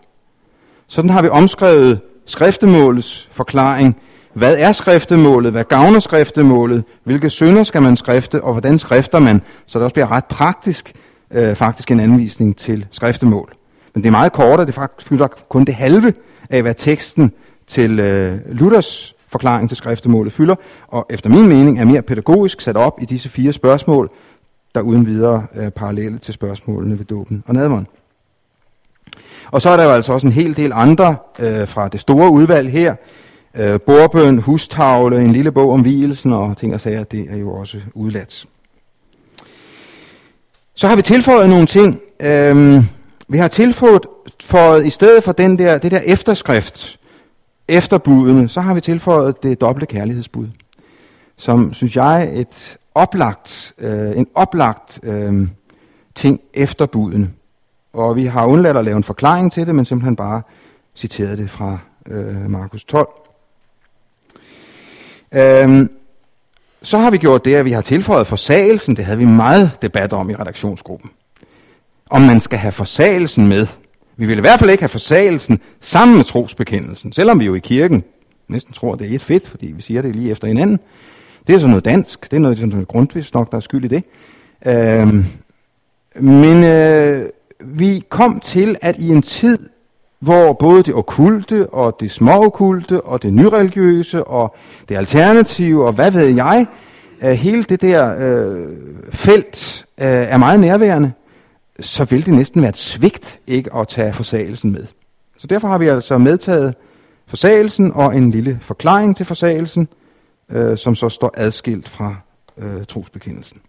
Sådan 0.87 1.11
har 1.11 1.23
vi 1.23 1.29
omskrevet 1.29 2.01
skriftemålets 2.27 3.29
forklaring 3.33 3.97
hvad 4.35 4.57
er 4.59 4.73
skriftemålet? 4.73 5.53
Hvad 5.53 5.65
gavner 5.65 5.99
skriftemålet? 5.99 6.85
Hvilke 7.05 7.31
synder 7.31 7.63
skal 7.63 7.83
man 7.83 7.97
skrifte? 7.97 8.45
Og 8.45 8.53
hvordan 8.53 8.79
skrifter 8.79 9.19
man? 9.19 9.43
Så 9.67 9.79
det 9.79 9.85
også 9.85 9.95
bliver 9.95 10.11
ret 10.13 10.25
praktisk 10.25 10.93
øh, 11.31 11.55
faktisk 11.55 11.91
en 11.91 12.01
anvisning 12.01 12.57
til 12.57 12.87
skriftemål. 12.91 13.53
Men 13.95 14.03
det 14.03 14.09
er 14.09 14.11
meget 14.13 14.33
kort, 14.33 14.61
og 14.61 14.67
det 14.67 14.81
fylder 15.01 15.29
kun 15.49 15.65
det 15.65 15.75
halve 15.75 16.13
af, 16.51 16.63
hvad 16.63 16.75
teksten 16.75 17.33
til 17.67 18.01
øh, 18.01 18.39
Luthers 18.49 19.15
forklaring 19.29 19.69
til 19.69 19.77
skriftemålet 19.77 20.33
fylder, 20.33 20.55
og 20.89 21.07
efter 21.11 21.31
min 21.31 21.49
mening 21.49 21.81
er 21.81 21.85
mere 21.85 22.03
pædagogisk 22.03 22.61
sat 22.61 22.77
op 22.77 22.99
i 23.03 23.05
disse 23.05 23.29
fire 23.29 23.53
spørgsmål, 23.53 24.11
der 24.75 24.81
uden 24.81 25.07
videre 25.07 25.47
er 25.53 25.71
parallelle 25.71 26.19
til 26.19 26.35
spørgsmålene 26.35 26.99
ved 26.99 27.05
dåben 27.05 27.45
og 27.47 27.55
nadvånd. 27.55 27.87
Og 29.55 29.63
så 29.63 29.71
er 29.71 29.77
der 29.77 29.85
jo 29.85 29.91
altså 29.91 30.13
også 30.13 30.27
en 30.27 30.33
hel 30.33 30.57
del 30.57 30.73
andre 30.75 31.17
øh, 31.39 31.69
fra 31.69 31.89
det 31.89 32.01
store 32.01 32.31
udvalg 32.31 32.71
her, 32.71 32.95
Øh, 33.57 33.81
bordbøn, 33.81 34.39
hustavle, 34.39 35.21
en 35.21 35.33
lille 35.33 35.53
bog 35.53 35.73
om 35.73 35.81
hvielsen 35.81 36.33
og 36.33 36.57
ting 36.57 36.75
og 36.75 36.81
sager, 36.81 37.05
det 37.05 37.27
er 37.31 37.37
jo 37.37 37.53
også 37.53 37.79
udladt. 37.95 38.47
Så 40.75 40.89
har 40.89 40.97
vi 40.97 41.03
tilføjet 41.03 41.49
nogle 41.49 41.67
ting. 41.67 42.01
Øhm, 42.21 42.85
vi 43.29 43.39
har 43.39 43.49
tilføjet, 43.49 44.07
for, 44.45 44.77
i 44.77 44.91
stedet 44.91 45.25
for 45.25 45.33
den 45.33 45.59
der, 45.59 45.79
det 45.79 45.91
der 45.91 46.01
efterskrift, 46.01 46.99
efterbudene, 47.69 48.49
så 48.49 48.61
har 48.61 48.75
vi 48.75 48.81
tilføjet 48.81 49.43
det 49.43 49.61
dobbelte 49.61 49.87
kærlighedsbud, 49.87 50.47
som 51.37 51.75
synes 51.75 51.97
jeg 51.97 52.31
et 52.33 52.77
oplagt, 52.95 53.73
øh, 53.79 54.19
en 54.19 54.27
oplagt 54.35 55.01
øh, 55.03 55.49
ting 56.15 56.41
efter 56.55 56.87
budene. 56.87 57.31
Og 57.95 58.17
vi 58.17 58.27
har 58.27 58.47
undladt 58.47 58.77
at 58.77 58.85
lave 58.85 58.97
en 58.97 59.05
forklaring 59.05 59.53
til 59.53 59.67
det, 59.67 59.75
men 59.75 59.85
simpelthen 59.85 60.17
bare 60.17 60.43
citeret 60.97 61.39
det 61.39 61.51
fra 61.51 61.79
øh, 62.07 62.51
Markus 62.51 62.85
12. 62.85 63.09
Øhm, 65.35 65.91
så 66.83 66.99
har 66.99 67.11
vi 67.11 67.19
gjort 67.19 67.45
det, 67.45 67.55
at 67.55 67.65
vi 67.65 67.73
har 67.73 67.81
tilføjet 67.81 68.27
forsagelsen. 68.27 68.97
Det 68.97 69.05
havde 69.05 69.19
vi 69.19 69.25
meget 69.25 69.71
debat 69.83 70.13
om 70.13 70.31
i 70.31 70.35
redaktionsgruppen. 70.35 71.11
Om 72.11 72.23
man 72.23 72.41
skal 72.41 72.59
have 72.59 72.73
forsagelsen 72.73 73.49
med. 73.49 73.67
Vi 74.17 74.27
vil 74.27 74.39
i 74.39 74.41
hvert 74.41 74.59
fald 74.59 74.71
ikke 74.71 74.83
have 74.83 74.89
forsagelsen 74.89 75.61
sammen 75.81 76.17
med 76.17 76.25
trosbekendelsen, 76.25 77.13
selvom 77.13 77.41
vi 77.41 77.45
jo 77.45 77.55
i 77.55 77.59
kirken 77.59 78.05
næsten 78.49 78.75
tror, 78.75 78.95
det 78.95 79.11
er 79.11 79.15
et 79.15 79.23
fedt, 79.23 79.49
fordi 79.49 79.67
vi 79.67 79.83
siger 79.83 80.03
det 80.03 80.17
lige 80.17 80.31
efter 80.31 80.49
hinanden. 80.49 80.81
Det 81.47 81.55
er 81.55 81.59
så 81.59 81.67
noget 81.67 81.85
dansk, 81.85 82.31
det 82.31 82.37
er 82.37 82.41
noget, 82.41 82.69
noget 82.69 82.89
grundvis 82.89 83.35
nok, 83.35 83.51
der 83.51 83.57
er 83.57 83.61
skyld 83.61 83.85
i 83.85 83.89
det. 83.89 84.05
Øhm, 84.67 85.25
men 86.15 86.65
øh, 86.65 87.29
vi 87.67 88.05
kom 88.09 88.41
til, 88.41 88.77
at 88.81 88.99
i 88.99 89.09
en 89.09 89.23
tid, 89.23 89.59
hvor 90.19 90.53
både 90.53 90.83
det 90.83 90.95
okulte 90.95 91.71
og 91.71 91.97
det 92.01 92.11
småokulte 92.11 93.01
og 93.01 93.23
det 93.23 93.33
nyreligiøse 93.33 94.25
og 94.25 94.57
det 94.89 94.97
alternative 94.97 95.87
og 95.87 95.93
hvad 95.93 96.11
ved 96.11 96.27
jeg, 96.27 96.67
øh, 97.23 97.31
hele 97.31 97.65
det 97.65 97.81
der 97.81 98.17
øh, 98.19 98.69
felt 99.13 99.87
øh, 99.99 100.07
er 100.07 100.37
meget 100.37 100.61
nærværende, 100.61 101.13
så 101.81 102.05
vil 102.05 102.27
det 102.27 102.35
næsten 102.35 102.63
være 102.63 102.69
et 102.69 102.77
svigt 102.77 103.41
ikke 103.47 103.75
at 103.75 103.89
tage 103.89 104.13
forsagelsen 104.13 104.73
med. 104.73 104.87
Så 105.39 105.47
derfor 105.47 105.69
har 105.69 105.79
vi 105.79 105.89
altså 105.89 106.19
medtaget 106.19 106.75
forsagelsen 107.27 107.93
og 107.93 108.17
en 108.17 108.31
lille 108.31 108.59
forklaring 108.63 109.17
til 109.17 109.27
forsagelsen, 109.27 109.89
øh, 110.51 110.79
som 110.79 110.95
så 110.95 111.09
står 111.09 111.31
adskilt 111.35 111.89
fra 111.89 112.17
øh, 112.59 112.85
trosbekendelsen. 112.85 113.61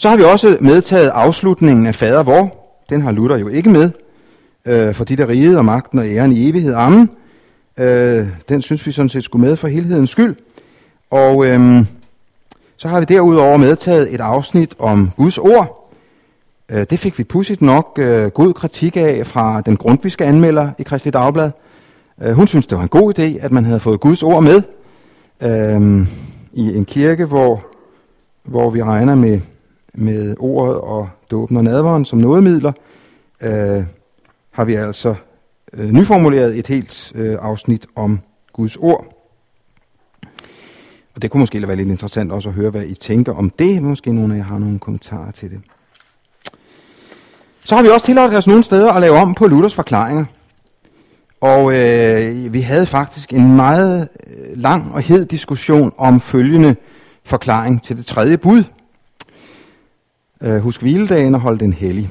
Så 0.00 0.08
har 0.08 0.16
vi 0.16 0.22
også 0.22 0.58
medtaget 0.60 1.08
afslutningen 1.08 1.86
af 1.86 1.94
fader 1.94 2.22
vor. 2.22 2.72
Den 2.90 3.02
har 3.02 3.12
Luther 3.12 3.36
jo 3.36 3.48
ikke 3.48 3.70
med 3.70 3.90
øh, 4.64 4.94
for 4.94 5.04
de 5.04 5.16
der 5.16 5.28
rige 5.28 5.58
og 5.58 5.64
magten 5.64 5.98
og 5.98 6.06
æren 6.06 6.32
i 6.32 6.48
evighed. 6.48 6.74
Amen. 6.74 7.10
Øh, 7.76 8.26
den 8.48 8.62
synes 8.62 8.86
vi 8.86 8.92
sådan 8.92 9.08
set 9.08 9.24
skulle 9.24 9.46
med 9.46 9.56
for 9.56 9.68
helhedens 9.68 10.10
skyld. 10.10 10.36
Og 11.10 11.46
øh, 11.46 11.84
så 12.76 12.88
har 12.88 13.00
vi 13.00 13.04
derudover 13.04 13.56
medtaget 13.56 14.14
et 14.14 14.20
afsnit 14.20 14.74
om 14.78 15.10
Guds 15.16 15.38
ord. 15.38 15.92
Øh, 16.70 16.86
det 16.90 16.98
fik 16.98 17.18
vi 17.18 17.24
pudsigt 17.24 17.62
nok 17.62 17.98
øh, 17.98 18.26
god 18.26 18.54
kritik 18.54 18.96
af 18.96 19.26
fra 19.26 19.60
den 19.60 19.76
grundviske 19.76 20.24
anmelder 20.24 20.70
i 20.78 20.82
Kristelig 20.82 21.12
Dagblad. 21.12 21.50
Øh, 22.22 22.32
hun 22.32 22.46
synes, 22.46 22.66
det 22.66 22.78
var 22.78 22.82
en 22.82 22.88
god 22.88 23.18
idé, 23.18 23.44
at 23.44 23.52
man 23.52 23.64
havde 23.64 23.80
fået 23.80 24.00
Guds 24.00 24.22
ord 24.22 24.42
med 24.42 24.62
øh, 25.40 26.06
i 26.52 26.76
en 26.76 26.84
kirke, 26.84 27.24
hvor, 27.24 27.64
hvor 28.42 28.70
vi 28.70 28.82
regner 28.82 29.14
med, 29.14 29.40
med 29.94 30.36
ordet 30.38 30.76
og 30.76 31.08
dåben 31.30 31.56
og 31.56 31.64
nadveren 31.64 32.04
som 32.04 32.18
nådemidler. 32.18 32.72
Øh, 33.42 33.84
har 34.50 34.64
vi 34.64 34.74
altså 34.74 35.14
øh, 35.72 35.90
nyformuleret 35.90 36.58
et 36.58 36.66
helt 36.66 37.12
øh, 37.14 37.38
afsnit 37.40 37.86
om 37.96 38.20
Guds 38.52 38.76
ord. 38.76 39.20
Og 41.14 41.22
det 41.22 41.30
kunne 41.30 41.38
måske 41.38 41.68
være 41.68 41.76
lidt 41.76 41.88
interessant 41.88 42.32
også 42.32 42.48
at 42.48 42.54
høre, 42.54 42.70
hvad 42.70 42.84
I 42.84 42.94
tænker 42.94 43.32
om 43.32 43.50
det. 43.50 43.82
Måske 43.82 44.12
nogle 44.12 44.34
af 44.34 44.38
jer 44.38 44.44
har 44.44 44.58
nogle 44.58 44.78
kommentarer 44.78 45.30
til 45.30 45.50
det. 45.50 45.60
Så 47.64 47.74
har 47.74 47.82
vi 47.82 47.88
også 47.88 48.06
tilladt 48.06 48.34
os 48.34 48.46
nogle 48.46 48.62
steder 48.62 48.92
at 48.92 49.00
lave 49.00 49.16
om 49.16 49.34
på 49.34 49.46
Luthers 49.46 49.74
forklaringer. 49.74 50.24
Og 51.40 51.72
øh, 51.72 52.52
vi 52.52 52.60
havde 52.60 52.86
faktisk 52.86 53.32
en 53.32 53.56
meget 53.56 54.08
øh, 54.26 54.58
lang 54.58 54.94
og 54.94 55.02
hed 55.02 55.26
diskussion 55.26 55.92
om 55.98 56.20
følgende 56.20 56.76
forklaring 57.24 57.82
til 57.82 57.96
det 57.96 58.06
tredje 58.06 58.38
bud. 58.38 58.64
Øh, 60.40 60.56
husk 60.56 60.82
hviledagen 60.82 61.34
og 61.34 61.40
hold 61.40 61.58
den 61.58 61.72
hellig. 61.72 62.10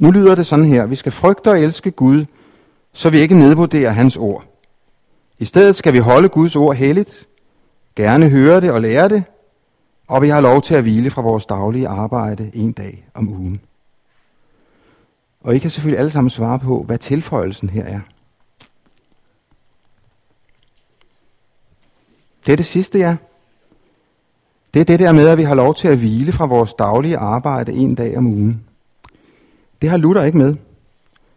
Nu 0.00 0.10
lyder 0.10 0.34
det 0.34 0.46
sådan 0.46 0.64
her. 0.64 0.86
Vi 0.86 0.96
skal 0.96 1.12
frygte 1.12 1.50
og 1.50 1.60
elske 1.60 1.90
Gud, 1.90 2.24
så 2.92 3.10
vi 3.10 3.18
ikke 3.20 3.38
nedvurderer 3.38 3.90
hans 3.90 4.16
ord. 4.16 4.44
I 5.38 5.44
stedet 5.44 5.76
skal 5.76 5.92
vi 5.92 5.98
holde 5.98 6.28
Guds 6.28 6.56
ord 6.56 6.76
helligt, 6.76 7.28
gerne 7.96 8.28
høre 8.28 8.60
det 8.60 8.70
og 8.70 8.80
lære 8.80 9.08
det, 9.08 9.24
og 10.08 10.22
vi 10.22 10.28
har 10.28 10.40
lov 10.40 10.62
til 10.62 10.74
at 10.74 10.82
hvile 10.82 11.10
fra 11.10 11.22
vores 11.22 11.46
daglige 11.46 11.88
arbejde 11.88 12.50
en 12.54 12.72
dag 12.72 13.04
om 13.14 13.28
ugen. 13.28 13.60
Og 15.40 15.54
I 15.54 15.58
kan 15.58 15.70
selvfølgelig 15.70 15.98
alle 15.98 16.10
sammen 16.10 16.30
svare 16.30 16.58
på, 16.58 16.82
hvad 16.82 16.98
tilføjelsen 16.98 17.68
her 17.68 17.84
er. 17.84 18.00
Det 22.46 22.52
er 22.52 22.56
det 22.56 22.66
sidste, 22.66 22.98
ja. 22.98 23.16
Det 24.74 24.80
er 24.80 24.84
det 24.84 24.98
der 24.98 25.12
med, 25.12 25.28
at 25.28 25.38
vi 25.38 25.42
har 25.42 25.54
lov 25.54 25.74
til 25.74 25.88
at 25.88 25.98
hvile 25.98 26.32
fra 26.32 26.46
vores 26.46 26.74
daglige 26.74 27.16
arbejde 27.16 27.72
en 27.72 27.94
dag 27.94 28.18
om 28.18 28.26
ugen. 28.26 28.64
Det 29.82 29.90
har 29.90 29.96
Luther 29.96 30.24
ikke 30.24 30.38
med. 30.38 30.54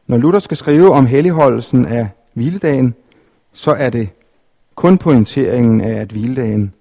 Når 0.08 0.18
Luther 0.18 0.40
skal 0.40 0.58
skrive 0.58 0.92
om 0.92 1.06
helligholdelsen 1.06 1.86
af 1.86 2.10
hviledagen, 2.34 2.94
så 3.54 3.72
er 3.72 3.90
det 3.90 4.10
kun 4.76 4.98
pointeringen 4.98 5.82
af, 5.82 6.02
at 6.02 6.10
hviledagen 6.10 6.74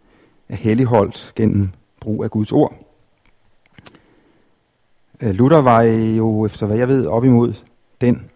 er 0.48 0.56
helligholdt 0.56 1.32
gennem 1.36 1.70
brug 2.00 2.24
af 2.24 2.30
Guds 2.30 2.52
ord. 2.52 2.74
Øh, 5.22 5.30
Luther 5.30 5.60
var 5.60 5.82
jo, 5.82 6.46
efter 6.46 6.66
hvad 6.66 6.76
jeg 6.76 6.88
ved, 6.88 7.06
op 7.06 7.24
imod 7.24 7.54
den 8.00 8.26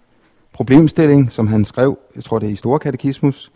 problemstilling, 0.53 1.33
som 1.33 1.47
han 1.47 1.65
skrev, 1.65 1.99
jeg 2.17 2.25
tror 2.25 2.39
det 2.39 2.47
er 2.47 2.53
i 2.53 2.57
Store 2.57 2.79
Katekismus, 2.79 3.53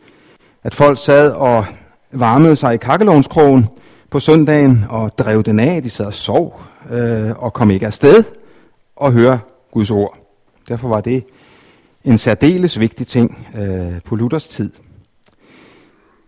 at 0.62 0.74
folk 0.74 0.98
sad 0.98 1.30
og 1.30 1.64
varmede 2.12 2.56
sig 2.56 2.74
i 2.74 2.78
kakkelovnskrogen 2.78 3.68
på 4.14 4.20
søndagen 4.20 4.84
og 4.90 5.18
drev 5.18 5.42
den 5.42 5.60
af. 5.60 5.82
De 5.82 5.90
sad 5.90 6.06
og 6.06 6.14
sov 6.14 6.62
øh, 6.90 7.30
og 7.36 7.52
kom 7.52 7.70
ikke 7.70 7.86
afsted 7.86 8.24
og 8.96 9.12
høre 9.12 9.38
Guds 9.72 9.90
ord. 9.90 10.18
Derfor 10.68 10.88
var 10.88 11.00
det 11.00 11.24
en 12.04 12.18
særdeles 12.18 12.80
vigtig 12.80 13.06
ting 13.06 13.48
øh, 13.58 14.00
på 14.04 14.16
Luthers 14.16 14.46
tid. 14.46 14.70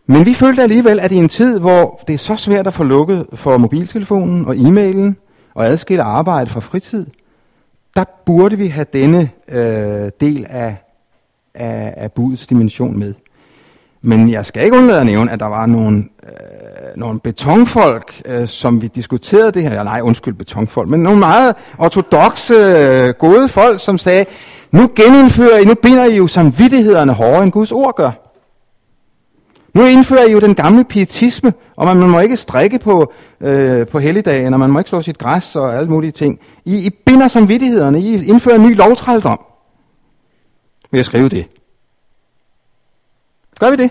Men 0.06 0.26
vi 0.26 0.34
følte 0.34 0.62
alligevel, 0.62 1.00
at 1.00 1.12
i 1.12 1.16
en 1.16 1.28
tid, 1.28 1.58
hvor 1.58 2.02
det 2.08 2.14
er 2.14 2.18
så 2.18 2.36
svært 2.36 2.66
at 2.66 2.74
få 2.74 2.84
lukket 2.84 3.26
for 3.32 3.58
mobiltelefonen 3.58 4.46
og 4.46 4.54
e-mailen 4.56 5.16
og 5.54 5.66
adskille 5.66 6.02
arbejde 6.02 6.50
fra 6.50 6.60
fritid, 6.60 7.06
der 7.96 8.04
burde 8.24 8.58
vi 8.58 8.66
have 8.66 8.86
denne 8.92 9.30
øh, 9.48 10.10
del 10.20 10.46
af, 10.48 10.76
af, 11.54 11.94
af 11.96 12.12
budets 12.12 12.46
dimension 12.46 12.98
med. 12.98 13.14
Men 14.02 14.30
jeg 14.30 14.46
skal 14.46 14.64
ikke 14.64 14.76
undlade 14.76 15.00
at 15.00 15.06
nævne, 15.06 15.32
at 15.32 15.40
der 15.40 15.46
var 15.46 15.66
nogle, 15.66 16.04
øh, 16.24 16.96
nogle 16.96 17.20
betonfolk, 17.20 18.22
øh, 18.24 18.48
som 18.48 18.82
vi 18.82 18.86
diskuterede 18.86 19.52
det 19.52 19.62
her. 19.62 19.74
Ja, 19.74 19.82
nej, 19.82 20.00
undskyld 20.00 20.34
betonfolk, 20.34 20.88
men 20.88 21.02
nogle 21.02 21.18
meget 21.18 21.54
ortodoxe, 21.78 22.54
øh, 22.54 23.14
gode 23.18 23.48
folk, 23.48 23.80
som 23.80 23.98
sagde, 23.98 24.24
nu 24.70 24.90
genindfører 24.96 25.58
I, 25.58 25.64
nu 25.64 25.74
binder 25.74 26.04
I 26.04 26.16
jo 26.16 26.26
samvittighederne 26.26 27.12
hårdere 27.12 27.42
end 27.42 27.52
Guds 27.52 27.72
ord 27.72 27.96
gør. 27.96 28.10
Nu 29.74 29.84
indfører 29.84 30.24
I 30.24 30.32
jo 30.32 30.40
den 30.40 30.54
gamle 30.54 30.84
pietisme, 30.84 31.52
og 31.76 31.86
man, 31.86 31.96
man 31.96 32.10
må 32.10 32.20
ikke 32.20 32.36
strikke 32.36 32.78
på, 32.78 33.12
øh, 33.40 33.86
på 33.86 33.98
helligdagen, 33.98 34.52
og 34.52 34.60
man 34.60 34.70
må 34.70 34.78
ikke 34.78 34.90
slå 34.90 35.02
sit 35.02 35.18
græs 35.18 35.56
og 35.56 35.76
alle 35.76 35.90
mulige 35.90 36.12
ting. 36.12 36.38
I, 36.64 36.86
I 36.86 36.90
binder 37.06 37.28
samvittighederne, 37.28 38.00
I 38.00 38.26
indfører 38.26 38.56
en 38.56 38.62
ny 38.62 38.76
lovtrældom. 38.76 39.40
Vil 40.90 40.98
jeg 40.98 41.04
skrive 41.04 41.28
det? 41.28 41.46
Gør 43.60 43.70
vi 43.70 43.76
det? 43.76 43.90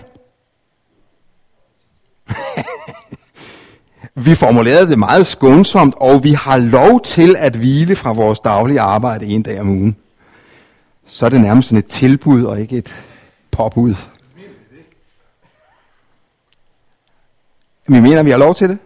vi 4.26 4.34
formulerede 4.34 4.90
det 4.90 4.98
meget 4.98 5.26
skånsomt, 5.26 5.94
og 5.96 6.24
vi 6.24 6.32
har 6.32 6.56
lov 6.56 7.00
til 7.02 7.36
at 7.36 7.56
hvile 7.56 7.96
fra 7.96 8.12
vores 8.12 8.40
daglige 8.40 8.80
arbejde 8.80 9.26
en 9.26 9.42
dag 9.42 9.60
om 9.60 9.68
ugen. 9.68 9.96
Så 11.06 11.26
er 11.26 11.30
det 11.30 11.40
nærmest 11.40 11.68
sådan 11.68 11.78
et 11.78 11.86
tilbud 11.86 12.44
og 12.44 12.60
ikke 12.60 12.76
et 12.76 13.06
påbud. 13.50 13.94
Vi 17.88 18.00
mener, 18.00 18.22
vi 18.22 18.30
har 18.30 18.38
lov 18.38 18.54
til 18.54 18.68
det? 18.68 18.78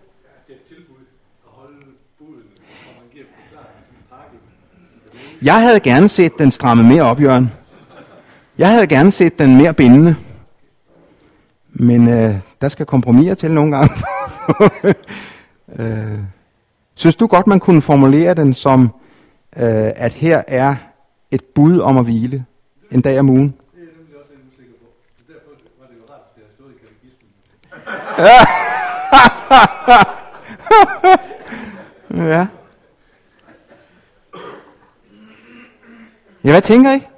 Jeg 5.43 5.61
havde 5.61 5.81
gerne 5.81 6.09
set 6.09 6.39
den 6.39 6.51
stramme 6.51 6.83
mere 6.85 7.03
op, 7.03 7.21
Jørgen. 7.21 7.53
Jeg 8.59 8.69
havde 8.69 8.87
gerne 8.87 9.11
set 9.11 9.39
den 9.39 9.57
mere 9.57 9.75
bindende. 9.75 10.17
Men 11.73 12.09
øh, 12.09 12.35
der 12.61 12.69
skal 12.69 12.87
kompromiser 12.87 13.35
til 13.35 13.51
nogle 13.51 13.77
gange. 13.77 13.95
øh, 15.79 16.19
synes 16.95 17.17
du 17.17 17.27
godt, 17.27 17.47
man 17.47 17.61
kunne 17.61 17.83
formulere 17.83 18.35
den 18.35 18.55
som, 18.55 18.83
øh, 19.57 19.93
at 19.97 20.13
her 20.13 20.43
er 20.49 20.75
et 21.31 21.45
bud 21.55 21.79
om 21.79 21.99
at 21.99 22.05
hvile 22.05 22.45
en 22.91 23.01
dag 23.01 23.19
om 23.19 23.29
ugen? 23.29 23.43
Det 23.43 23.55
er 23.77 23.81
jeg 23.81 23.89
nemlig 23.97 24.17
også 24.21 24.31
lidt 24.37 24.43
usikker 24.53 24.75
på. 24.81 24.87
Derfor 25.29 25.51
var 25.81 25.87
det 25.87 25.95
jo 25.97 26.03
rart, 26.13 26.21
at 26.27 26.35
det 26.35 26.43
har 26.47 26.53
stået 26.55 26.73
i 26.73 26.79
katekismen. 26.85 27.29
ja. 32.35 32.47
Ja, 36.45 36.51
hvad 36.51 36.63
tænker 36.63 36.93
I? 36.93 37.10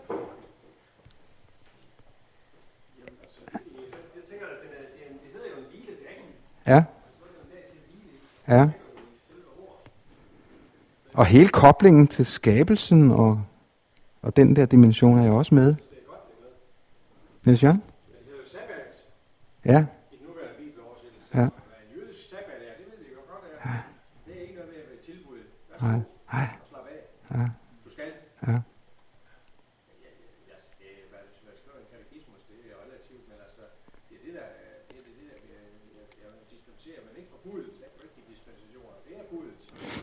Ja. 6.66 6.84
Ja. 8.48 8.68
Og 11.14 11.26
hele 11.26 11.48
koblingen 11.48 12.06
til 12.06 12.26
skabelsen 12.26 13.10
og, 13.10 13.42
og 14.22 14.36
den 14.36 14.56
der 14.56 14.66
dimension 14.66 15.18
er 15.18 15.26
jo 15.26 15.36
også 15.36 15.54
med. 15.54 15.74
Niels 17.44 17.62
Jørgen? 17.62 17.82
Ja. 19.64 19.84
Ja. 21.34 21.48
Nej, 25.80 26.00
nej. 26.32 26.48
Ja. 27.30 27.38
Du. 27.38 27.38
Ja. 27.38 27.61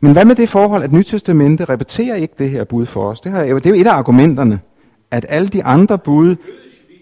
Men 0.01 0.13
hvad 0.13 0.25
med 0.25 0.35
det 0.35 0.49
forhold, 0.49 0.83
at 0.83 0.91
Nytestamentet 0.91 1.69
repeterer 1.69 2.15
ikke 2.15 2.33
det 2.37 2.49
her 2.49 2.63
bud 2.63 2.85
for 2.85 3.09
os? 3.09 3.21
Det, 3.21 3.31
her, 3.31 3.43
det 3.43 3.65
er 3.65 3.69
jo 3.69 3.75
et 3.75 3.87
af 3.87 3.93
argumenterne, 3.93 4.59
at 5.11 5.25
alle 5.29 5.47
de 5.47 5.63
andre 5.63 5.97
bud 5.97 6.35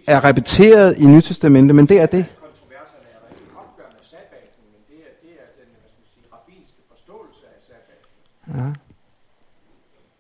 er 0.08 0.24
repeteret 0.24 0.98
i 0.98 1.06
Nytestamentet, 1.06 1.76
men 1.76 1.86
det 1.86 2.00
er 2.00 2.06
det. 2.06 2.26
Ja. 8.56 8.64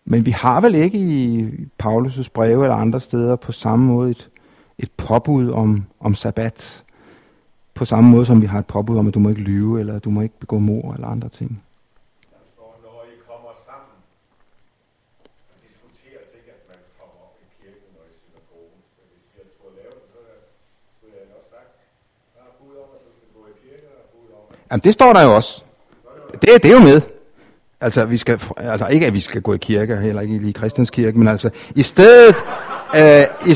Men 0.05 0.25
vi 0.25 0.31
har 0.31 0.61
vel 0.61 0.75
ikke 0.75 0.97
i 0.97 1.49
Paulus' 1.83 2.27
breve 2.33 2.63
eller 2.63 2.75
andre 2.75 3.01
steder 3.01 3.35
på 3.35 3.51
samme 3.51 3.85
måde 3.85 4.11
et, 4.11 4.29
et 4.77 4.91
påbud 4.97 5.49
om, 5.49 5.83
om 5.99 6.15
sabbat. 6.15 6.83
På 7.73 7.85
samme 7.85 8.09
måde 8.09 8.25
som 8.25 8.41
vi 8.41 8.45
har 8.45 8.59
et 8.59 8.65
påbud 8.65 8.97
om, 8.97 9.07
at 9.07 9.13
du 9.13 9.19
må 9.19 9.29
ikke 9.29 9.41
lyve, 9.41 9.79
eller 9.79 9.99
du 9.99 10.09
må 10.09 10.21
ikke 10.21 10.39
begå 10.39 10.59
mor 10.59 10.93
eller 10.93 11.07
andre 11.07 11.29
ting. 11.29 11.63
Jamen, 24.71 24.81
det 24.83 24.93
står 24.93 25.13
der 25.13 25.23
jo 25.23 25.35
også. 25.35 25.63
Det, 26.31 26.49
det 26.63 26.65
er 26.65 26.73
jo 26.73 26.79
med. 26.79 27.01
Altså, 27.81 28.05
vi 28.05 28.17
skal, 28.17 28.39
altså 28.57 28.87
ikke 28.87 29.05
at 29.05 29.13
vi 29.13 29.19
skal 29.19 29.41
gå 29.41 29.53
i 29.53 29.57
kirke, 29.57 29.95
heller 29.95 30.21
ikke 30.21 30.49
i 30.49 30.51
Kristens 30.51 30.89
kirke, 30.89 31.17
men 31.17 31.27
altså 31.27 31.49
i 31.75 31.81
stedet... 31.81 32.35
Øh, 32.95 33.23
i, 33.45 33.55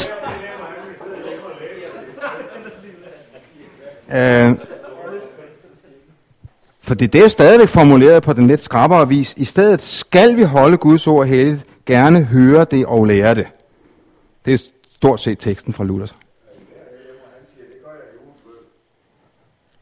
øh, 4.16 4.56
for 6.82 6.96
det, 6.96 7.14
det 7.14 7.20
er 7.20 7.24
jo 7.24 7.30
stadigvæk 7.30 7.68
formuleret 7.68 8.24
på 8.24 8.34
den 8.34 8.48
lidt 8.48 8.64
skrappere 8.64 9.08
vis. 9.08 9.34
I 9.38 9.46
stedet 9.46 9.82
skal 9.82 10.38
vi 10.38 10.44
holde 10.44 10.78
Guds 10.78 11.08
ord 11.08 11.28
heldigt, 11.28 11.64
gerne 11.86 12.24
høre 12.24 12.66
det 12.72 12.86
og 12.86 13.06
lære 13.06 13.36
det. 13.36 13.48
Det 14.46 14.54
er 14.54 14.58
stort 14.96 15.22
set 15.22 15.40
teksten 15.40 15.74
fra 15.74 15.84
Luther. 15.84 16.16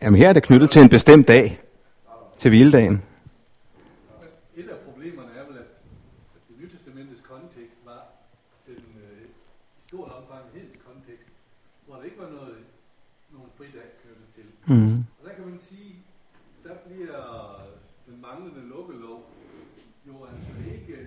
Jamen 0.02 0.18
her 0.18 0.30
er 0.30 0.34
det 0.34 0.44
knyttet 0.44 0.70
til 0.70 0.82
en 0.82 0.90
bestemt 0.90 1.28
dag, 1.28 1.62
til 2.38 2.50
hviledagen. 2.50 3.04
Et 4.56 4.70
af 4.70 4.78
problemerne 4.88 5.32
er 5.40 5.46
vel, 5.48 5.58
at 5.58 5.70
det 6.48 6.56
nye 6.60 6.70
testamentets 6.70 7.22
kontekst 7.22 7.78
var 7.86 8.02
den 8.68 8.84
øh, 9.04 9.22
i 9.80 9.82
stort 9.88 10.12
omfang 10.12 10.44
hedens 10.54 10.78
kontekst, 10.88 11.30
hvor 11.86 11.96
der 11.96 12.04
ikke 12.04 12.18
var 12.18 12.30
noget, 12.30 12.58
nogen 13.32 13.50
fridag 13.58 13.88
knyttet 14.02 14.28
til. 14.36 14.76
Mm. 14.76 14.98
Og 15.18 15.22
der 15.28 15.34
kan 15.38 15.46
man 15.50 15.60
sige, 15.60 15.96
der 16.64 16.76
bliver 16.86 17.22
den 18.08 18.22
manglende 18.22 18.62
lukkelov 18.70 19.20
jo 20.08 20.26
altså 20.32 20.52
ikke 20.74 20.98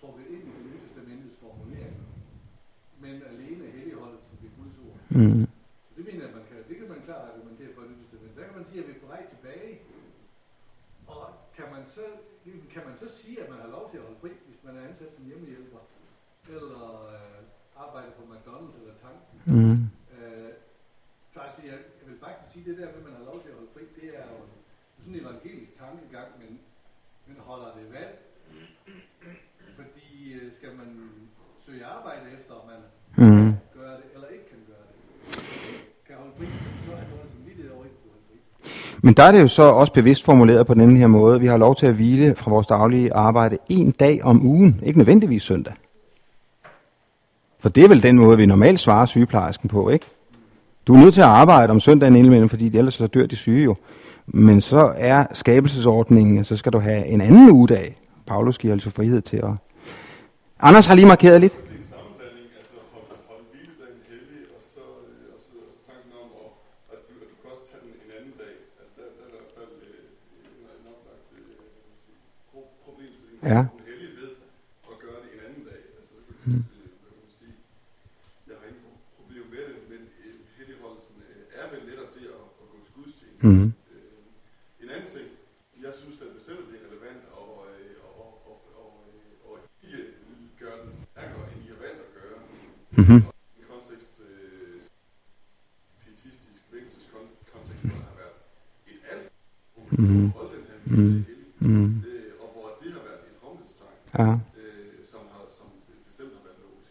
trukket 0.00 0.26
ind 0.26 0.42
i 0.48 0.52
det 0.56 0.62
nye 0.66 0.80
testamentets 0.86 1.36
formulering, 1.42 1.96
men 3.00 3.14
alene 3.32 3.64
helligholdelsen 3.76 4.38
ved 4.42 4.50
Guds 4.58 4.76
ord. 4.86 4.98
Mm. 5.10 5.46
Det 5.98 6.06
mener 6.06 6.24
jeg, 6.26 6.34
man 6.38 6.46
kan, 6.50 6.58
det 6.68 6.76
kan 6.80 6.88
man 6.88 7.00
klart 7.08 7.24
argumentere 7.32 7.70
for 7.74 7.82
i 7.82 7.88
det 7.90 7.96
testament. 8.02 8.36
Der 8.38 8.44
kan 8.48 8.56
man 8.58 8.64
sige, 8.64 8.78
at 8.80 8.86
vi 8.88 8.92
er 8.96 9.00
på 9.04 9.10
vej 9.14 9.22
tilbage 9.34 9.72
Og 11.06 11.24
kan 11.56 11.66
man, 11.74 11.84
så, 11.84 12.04
kan 12.74 12.82
man 12.88 12.96
så 13.02 13.08
sige, 13.20 13.36
at 13.42 13.48
man 13.52 13.58
har 13.64 13.70
lov 13.76 13.84
til 13.90 13.96
at 13.98 14.04
holde 14.06 14.20
fri, 14.20 14.32
hvis 14.48 14.60
man 14.66 14.76
er 14.78 14.82
ansat 14.88 15.12
som 15.12 15.24
hjemmehjælper, 15.38 15.78
eller 16.48 17.06
øh, 17.14 17.40
arbejder 17.84 18.10
på 18.18 18.22
McDonald's 18.32 18.76
eller 18.80 18.94
tanken? 19.06 19.36
Mm. 19.46 19.72
Øh, 20.18 20.52
så 21.32 21.40
altså, 21.40 21.62
jeg, 21.62 21.78
jeg 22.00 22.06
vil 22.10 22.18
faktisk 22.18 22.52
sige, 22.52 22.64
det 22.64 22.78
der 22.78 22.86
med, 22.86 22.94
at 22.94 23.04
man 23.04 23.12
har 23.18 23.24
lov 23.24 23.42
til 23.42 23.48
at 23.48 23.54
holde 23.54 23.70
fri, 23.74 23.82
det 24.00 24.08
er 24.18 24.24
jo 24.32 24.38
sådan 24.98 25.14
en 25.14 25.20
evangelisk 25.20 25.72
tankegang, 25.74 26.28
men, 26.38 26.60
men 27.26 27.36
holder 27.36 27.74
det 27.78 27.92
valg. 27.92 28.18
Fordi 29.76 30.32
øh, 30.32 30.52
skal 30.52 30.76
man 30.76 31.10
søge 31.60 31.84
arbejde 31.84 32.30
efter, 32.32 32.54
om 32.54 32.66
man 32.66 32.80
Mm. 33.16 33.52
gøre 33.74 33.96
det, 33.96 34.04
eller 34.14 34.28
ikke 34.28 34.48
kan 34.48 34.58
gøre 34.68 34.84
det, 34.88 34.96
kan 36.06 36.16
holde 36.16 36.32
fri, 36.36 36.46
så 36.86 36.92
er 36.92 37.08
noget 37.08 37.30
som 37.32 37.46
vidt 37.46 37.72
over 37.72 37.84
ikke 37.84 37.96
kunne 38.02 38.12
holde 38.12 38.26
fri. 38.28 38.87
Men 39.02 39.14
der 39.14 39.22
er 39.22 39.32
det 39.32 39.40
jo 39.40 39.48
så 39.48 39.62
også 39.62 39.92
bevidst 39.92 40.24
formuleret 40.24 40.66
på 40.66 40.74
den 40.74 40.96
her 40.96 41.06
måde. 41.06 41.40
Vi 41.40 41.46
har 41.46 41.56
lov 41.56 41.76
til 41.76 41.86
at 41.86 41.94
hvile 41.94 42.34
fra 42.34 42.50
vores 42.50 42.66
daglige 42.66 43.14
arbejde 43.14 43.58
en 43.68 43.90
dag 43.90 44.24
om 44.24 44.46
ugen, 44.46 44.80
ikke 44.82 44.98
nødvendigvis 44.98 45.42
søndag. 45.42 45.72
For 47.60 47.68
det 47.68 47.84
er 47.84 47.88
vel 47.88 48.02
den 48.02 48.16
måde, 48.18 48.36
vi 48.36 48.46
normalt 48.46 48.80
svarer 48.80 49.06
sygeplejersken 49.06 49.68
på, 49.68 49.88
ikke? 49.88 50.06
Du 50.86 50.94
er 50.94 50.98
nødt 50.98 51.14
til 51.14 51.20
at 51.20 51.26
arbejde 51.26 51.70
om 51.70 51.80
søndagen 51.80 52.16
indimellem, 52.16 52.48
fordi 52.48 52.76
ellers 52.76 52.94
så 52.94 53.06
dør 53.06 53.26
de 53.26 53.36
syge 53.36 53.64
jo. 53.64 53.76
Men 54.26 54.60
så 54.60 54.92
er 54.96 55.26
skabelsesordningen, 55.32 56.44
så 56.44 56.56
skal 56.56 56.72
du 56.72 56.78
have 56.78 57.06
en 57.06 57.20
anden 57.20 57.50
ugedag. 57.50 57.96
Paulus 58.26 58.58
giver 58.58 58.72
altså 58.74 58.90
frihed 58.90 59.20
til 59.20 59.36
at... 59.36 59.50
Anders 60.60 60.86
har 60.86 60.94
lige 60.94 61.06
markeret 61.06 61.40
lidt. 61.40 61.52
Det 61.52 61.60
er 61.60 61.76
en 61.76 61.82
sammenblanding, 61.94 62.48
altså 62.60 62.76
holde, 62.94 63.14
holde 63.30 63.44
hviledagen 63.52 64.00
hellig, 64.10 64.42
og 64.56 64.62
så, 64.72 64.84
øh, 65.08 65.34
og 65.34 65.40
så, 65.46 65.52
og 65.64 65.68
så 65.70 65.76
tanken 65.90 66.12
om, 66.22 66.28
og, 66.42 66.48
at, 66.94 67.00
du, 67.08 67.12
at 67.24 67.28
du 67.32 67.36
kan 67.40 67.48
også 67.52 67.64
tage 67.70 67.82
den 67.84 67.92
en 68.04 68.10
anden 68.18 68.34
dag. 68.42 68.54
Altså 68.80 68.92
der, 68.98 69.06
der 69.16 69.22
er 69.26 69.30
i 69.30 69.34
hvert 69.36 69.52
fald 69.58 69.72
øh, 69.88 70.40
en, 70.42 70.52
en 70.76 70.86
oplagt 70.94 71.26
øh, 71.36 71.42
hvad 71.48 71.68
kan 71.72 71.86
man 71.90 71.98
sige, 72.04 72.18
pro- 72.50 72.72
problemstilling. 72.86 72.88
Ja. 72.88 72.96
At 72.96 73.26
du 73.26 73.26
er 73.26 73.26
hellig 73.26 73.26
ved 73.26 73.26
at 73.26 73.26
gøre 73.26 73.26
det 73.26 73.26
en 73.26 73.26
anden 73.26 73.26
dag. 73.26 73.26
Altså 73.26 73.26
så 73.26 73.26
kan 73.26 73.26
du, 73.26 73.26
mm. 73.26 73.26
øh, 73.26 73.26
hvad 73.26 73.26
kan 73.26 73.26
man 73.26 73.26
sige, 73.26 73.26
jeg 73.26 73.26
har 73.26 73.26
ingen 73.26 73.26
pro- 73.26 73.26
problem 73.26 73.26
med 73.26 73.26
det, 73.26 73.26
men 73.26 73.26
øh, 73.26 73.26
helligholdelsen 73.26 73.26
øh, 73.26 73.26
er 73.26 73.26
vel 73.26 73.26
netop 73.26 73.26
det 73.26 73.26
at, 73.26 73.26
at 73.26 73.26
gå 73.26 73.27
gudstjeneste. 82.96 83.46
Mm. 83.46 83.72
Øh, 83.94 84.82
en 84.82 84.88
anden 84.94 85.08
ting, 85.14 85.26
jeg 85.84 85.92
synes, 86.00 86.16
at 86.22 86.28
bestemt 86.36 86.64
det 86.70 86.76
er 86.80 86.84
relevant 86.88 87.24
og, 87.40 87.50
øh, 87.70 87.96
og, 88.22 88.28
og, 88.50 88.56
og, 88.82 88.90
øh, 89.14 89.48
og 89.48 89.54
ikke 89.84 90.00
gøre 90.60 90.76
den 90.84 90.92
stærkere, 90.92 91.44
end 91.52 91.60
I 91.64 91.68
har 91.74 91.80
valgt 91.86 92.00
at 92.06 92.10
gøre. 92.18 92.38
Mm-hmm. 92.98 93.20
I 93.56 93.60
en 93.62 93.66
kontekst, 93.74 94.12
øh, 94.30 94.76
pietistisk, 96.02 96.60
vækkelseskontekst, 96.72 97.82
hvor 97.84 97.98
der 98.02 98.08
har 98.12 98.16
været 98.22 98.36
et 98.92 99.00
alt 99.12 99.32
Mhm. 99.90 100.28
holde 100.30 100.50
den 100.56 100.64
her 100.70 100.78
mm. 100.96 101.24
Mm. 101.60 102.04
øh, 102.08 102.32
og 102.42 102.48
hvor 102.54 102.66
det 102.80 102.92
har 102.92 103.02
været 103.08 103.20
et 103.28 103.34
fromhedstegn, 103.40 103.98
Ja. 104.18 104.24
øh, 104.24 104.30
som, 105.10 105.20
har, 105.32 105.44
som 105.56 105.66
bestemt 106.06 106.28
har 106.32 106.42
været 106.44 106.56
logisk. 106.62 106.90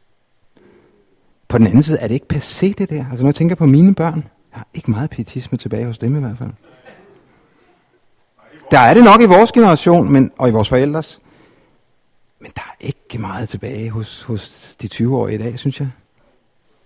På 1.48 1.58
den 1.58 1.68
anden 1.68 1.84
side 1.84 1.98
er 1.98 2.08
det 2.08 2.14
ikke 2.14 2.34
passé 2.34 2.74
det 2.78 2.90
der. 2.90 3.06
Altså 3.10 3.24
når 3.24 3.28
jeg 3.30 3.36
tænker 3.36 3.56
på 3.56 3.66
mine 3.66 3.96
børn, 3.96 4.16
jeg 4.52 4.60
har 4.60 4.68
ikke 4.74 4.92
meget 4.92 5.10
pietisme 5.10 5.58
tilbage 5.58 5.86
hos 5.86 5.98
dem 5.98 6.18
i 6.18 6.20
hvert 6.20 6.38
fald. 6.38 6.52
Der 8.72 8.80
er 8.80 8.94
det 8.94 9.04
nok 9.04 9.22
i 9.22 9.26
vores 9.26 9.52
generation, 9.52 10.12
men, 10.12 10.32
og 10.38 10.50
i 10.50 10.52
vores 10.52 10.70
forældres. 10.70 11.22
Men 12.40 12.52
der 12.56 12.62
er 12.62 12.76
ikke 12.80 13.18
meget 13.18 13.50
tilbage 13.50 13.90
hos, 13.90 14.24
hos 14.24 14.76
de 14.82 14.88
20-årige 14.94 15.36
i 15.36 15.44
dag, 15.44 15.60
synes 15.60 15.80
jeg. 15.80 15.90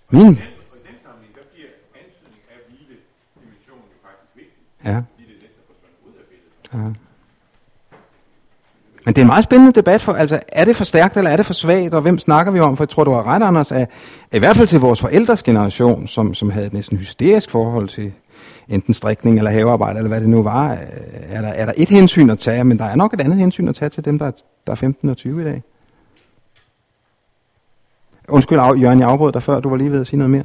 Min? 0.09 0.27
Og 0.27 0.37
i 0.37 0.41
men 9.05 9.13
det 9.13 9.17
er 9.17 9.23
en 9.23 9.27
meget 9.27 9.43
spændende 9.43 9.73
debat, 9.73 10.01
for 10.01 10.13
altså, 10.13 10.39
er 10.47 10.65
det 10.65 10.75
for 10.75 10.83
stærkt, 10.83 11.17
eller 11.17 11.31
er 11.31 11.37
det 11.37 11.45
for 11.45 11.53
svagt, 11.53 11.93
og 11.93 12.01
hvem 12.01 12.19
snakker 12.19 12.51
vi 12.51 12.59
om? 12.59 12.77
For 12.77 12.83
jeg 12.83 12.89
tror, 12.89 13.03
du 13.03 13.11
har 13.11 13.27
ret, 13.27 13.43
Anders, 13.43 13.71
at, 13.71 13.81
at 13.81 13.89
i 14.33 14.39
hvert 14.39 14.55
fald 14.55 14.67
til 14.67 14.79
vores 14.79 15.01
forældres 15.01 15.43
generation, 15.43 16.07
som, 16.07 16.33
som 16.33 16.49
havde 16.49 16.65
et 16.65 16.73
næsten 16.73 16.97
hysterisk 16.97 17.51
forhold 17.51 17.89
til 17.89 18.13
enten 18.69 18.93
strikning 18.93 19.37
eller 19.37 19.51
havearbejde, 19.51 19.97
eller 19.97 20.09
hvad 20.09 20.21
det 20.21 20.29
nu 20.29 20.43
var, 20.43 20.71
øh, 20.71 20.77
er 21.29 21.41
der, 21.41 21.47
er 21.47 21.65
der 21.65 21.73
et 21.77 21.89
hensyn 21.89 22.29
at 22.29 22.39
tage, 22.39 22.63
men 22.63 22.77
der 22.77 22.85
er 22.85 22.95
nok 22.95 23.13
et 23.13 23.21
andet 23.21 23.37
hensyn 23.37 23.67
at 23.67 23.75
tage 23.75 23.89
til 23.89 24.05
dem, 24.05 24.19
der, 24.19 24.31
der 24.67 24.71
er 24.71 24.75
15 24.75 25.09
og 25.09 25.17
20 25.17 25.41
i 25.41 25.43
dag. 25.43 25.63
Undskyld, 28.27 28.59
Jørgen, 28.59 28.99
jeg 28.99 29.09
afbrød 29.09 29.31
dig 29.31 29.43
før, 29.43 29.59
du 29.59 29.69
var 29.69 29.77
lige 29.77 29.91
ved 29.91 30.01
at 30.01 30.07
sige 30.07 30.17
noget 30.17 30.31
mere. 30.31 30.43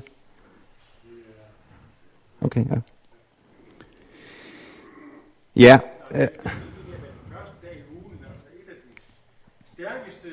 Okay, 2.41 2.65
ja. 2.71 2.81
Ja, 5.57 5.79
øh, 6.11 6.21
den 6.21 6.29
første 7.35 7.57
dag 7.65 7.75
i 7.81 7.85
ugen, 7.99 8.19
altså 8.31 8.49
et 8.61 8.69
af 8.75 8.79
de 8.87 8.93
stærkeste 9.75 10.31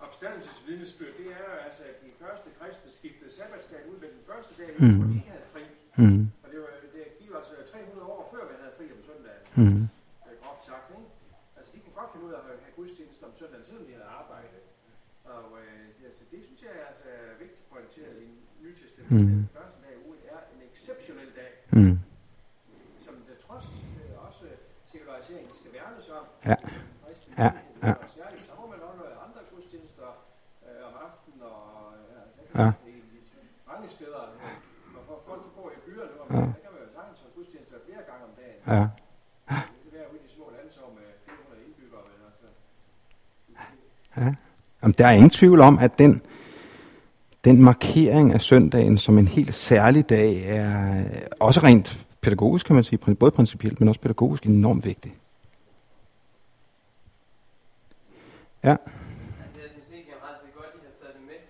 opstandelsesvidnesbyrd, 0.00 1.12
det 1.18 1.26
er 1.36 1.42
jo 1.50 1.54
altså, 1.66 1.82
at 1.90 1.96
de 2.04 2.10
første 2.22 2.48
kristne 2.58 2.90
skiftede 2.98 3.30
sabbatsdagen 3.38 3.86
ud 3.92 3.98
med 4.04 4.10
den 4.16 4.22
første 4.30 4.52
dag, 4.58 4.68
mm. 4.82 4.94
hvor 4.98 5.06
de 5.10 5.14
ikke 5.20 5.30
havde 5.36 5.48
fri. 5.54 5.62
mm, 6.02 6.22
Og 6.44 6.48
det 6.52 6.58
var, 6.64 6.68
det 6.96 7.04
giver 7.20 7.36
altså 7.40 7.52
300 7.72 8.06
år 8.14 8.22
før, 8.32 8.42
vi 8.50 8.54
havde 8.62 8.74
fri 8.78 8.86
om 8.96 9.00
søndagen, 9.08 9.42
mm, 9.60 9.82
øh, 10.26 10.34
groft 10.42 10.62
sagt. 10.70 10.86
Ikke? 10.98 11.08
Altså, 11.56 11.70
de 11.74 11.78
kunne 11.84 11.96
godt 12.00 12.10
finde 12.12 12.24
ud 12.28 12.32
af 12.36 12.38
at 12.40 12.44
have 12.64 12.74
gudstjeneste 12.80 13.22
om 13.28 13.34
søndagen, 13.40 13.64
selvom 13.68 13.84
de 13.88 13.92
havde 13.98 14.10
arbejdet. 14.22 14.62
Og 15.34 15.44
øh, 15.62 15.82
det, 15.96 16.02
altså, 16.10 16.22
det 16.32 16.40
synes 16.46 16.60
jeg 16.66 16.72
altså 16.90 17.04
er 17.18 17.38
vigtigt 17.44 17.64
pointeret 17.72 18.16
i 18.28 18.30
Nytestamentet. 18.64 19.20
Mm. 19.36 19.42
Den 19.42 19.50
første 19.58 19.78
dag 19.84 19.92
i 19.98 20.00
ugen 20.08 20.20
er 20.34 20.40
en 20.54 20.60
exceptionel 20.72 21.30
dag, 21.40 21.50
mm, 21.78 21.96
som 23.04 23.14
der 23.28 23.36
trods 23.46 23.66
øh, 24.00 24.26
også 24.28 24.44
sekulariseringen 24.92 25.52
skal 25.60 25.70
værnes 25.78 26.06
om. 26.18 26.24
Ja. 26.50 26.56
Ja, 27.42 27.50
ja. 27.86 27.92
Og 28.04 28.08
særligt 28.18 28.42
så 28.48 28.52
må 28.60 28.64
man 28.72 28.80
også 28.88 28.98
noget 29.02 29.16
andre 29.26 29.40
gudstjenester 29.52 30.08
øh, 30.66 30.80
om 30.88 30.94
aftenen 31.06 31.40
og 31.52 31.62
ja, 32.14 32.20
der 32.36 32.42
kan 32.48 32.54
Ja. 32.60 32.64
man 32.64 32.92
i, 32.94 32.96
i 33.18 33.20
mange 33.70 33.86
steder. 33.96 34.22
Øh, 34.34 34.56
hvor 34.92 35.02
for 35.08 35.16
folk 35.28 35.40
de 35.46 35.50
bor 35.56 35.68
i 35.76 35.80
byer 35.86 36.06
nu, 36.12 36.16
Ja. 36.30 36.40
ja. 36.40 36.46
der 36.56 36.60
kan 36.64 36.70
man 36.74 36.80
jo 36.86 36.88
sagtens 36.96 37.18
have 37.24 37.32
gudstjenester 37.36 37.76
flere 37.86 38.02
gange 38.10 38.22
om 38.28 38.34
dagen. 38.42 38.51
ja. 38.51 38.51
Det 38.51 38.51
kan 38.51 38.51
være 38.51 38.51
ude 38.51 38.51
i 38.51 38.51
de 38.51 38.51
små 38.51 38.51
landsår 38.51 38.51
med 38.51 38.51
400 38.51 38.51
indbyggere, 38.51 38.51
ja. 38.66 38.86
altså... 44.16 44.34
Jamen, 44.82 44.94
der 44.98 45.06
er 45.06 45.10
ingen 45.10 45.30
tvivl 45.30 45.60
om, 45.60 45.78
at 45.78 45.98
den, 45.98 46.22
den 47.44 47.62
markering 47.62 48.32
af 48.32 48.40
søndagen 48.40 48.98
som 48.98 49.18
en 49.18 49.28
helt 49.28 49.54
særlig 49.54 50.08
dag 50.08 50.42
er 50.46 51.04
også 51.40 51.60
rent 51.60 51.98
pædagogisk, 52.20 52.66
kan 52.66 52.74
man 52.78 52.84
sige, 52.84 53.14
både 53.22 53.30
principielt, 53.30 53.80
men 53.80 53.88
også 53.88 54.00
pædagogisk 54.00 54.42
enormt 54.46 54.84
vigtig. 54.84 55.12
Ja, 58.68 58.76
Altså, 59.44 59.58
jeg 59.64 59.70
synes 59.74 59.88
helt 59.96 60.06
generelt, 60.12 60.38
det 60.42 60.48
er 60.52 60.56
godt, 60.60 60.70
at 60.76 60.80
I 60.80 60.84
har 60.90 60.96
taget 61.02 61.14
det 61.18 61.24
med. 61.32 61.40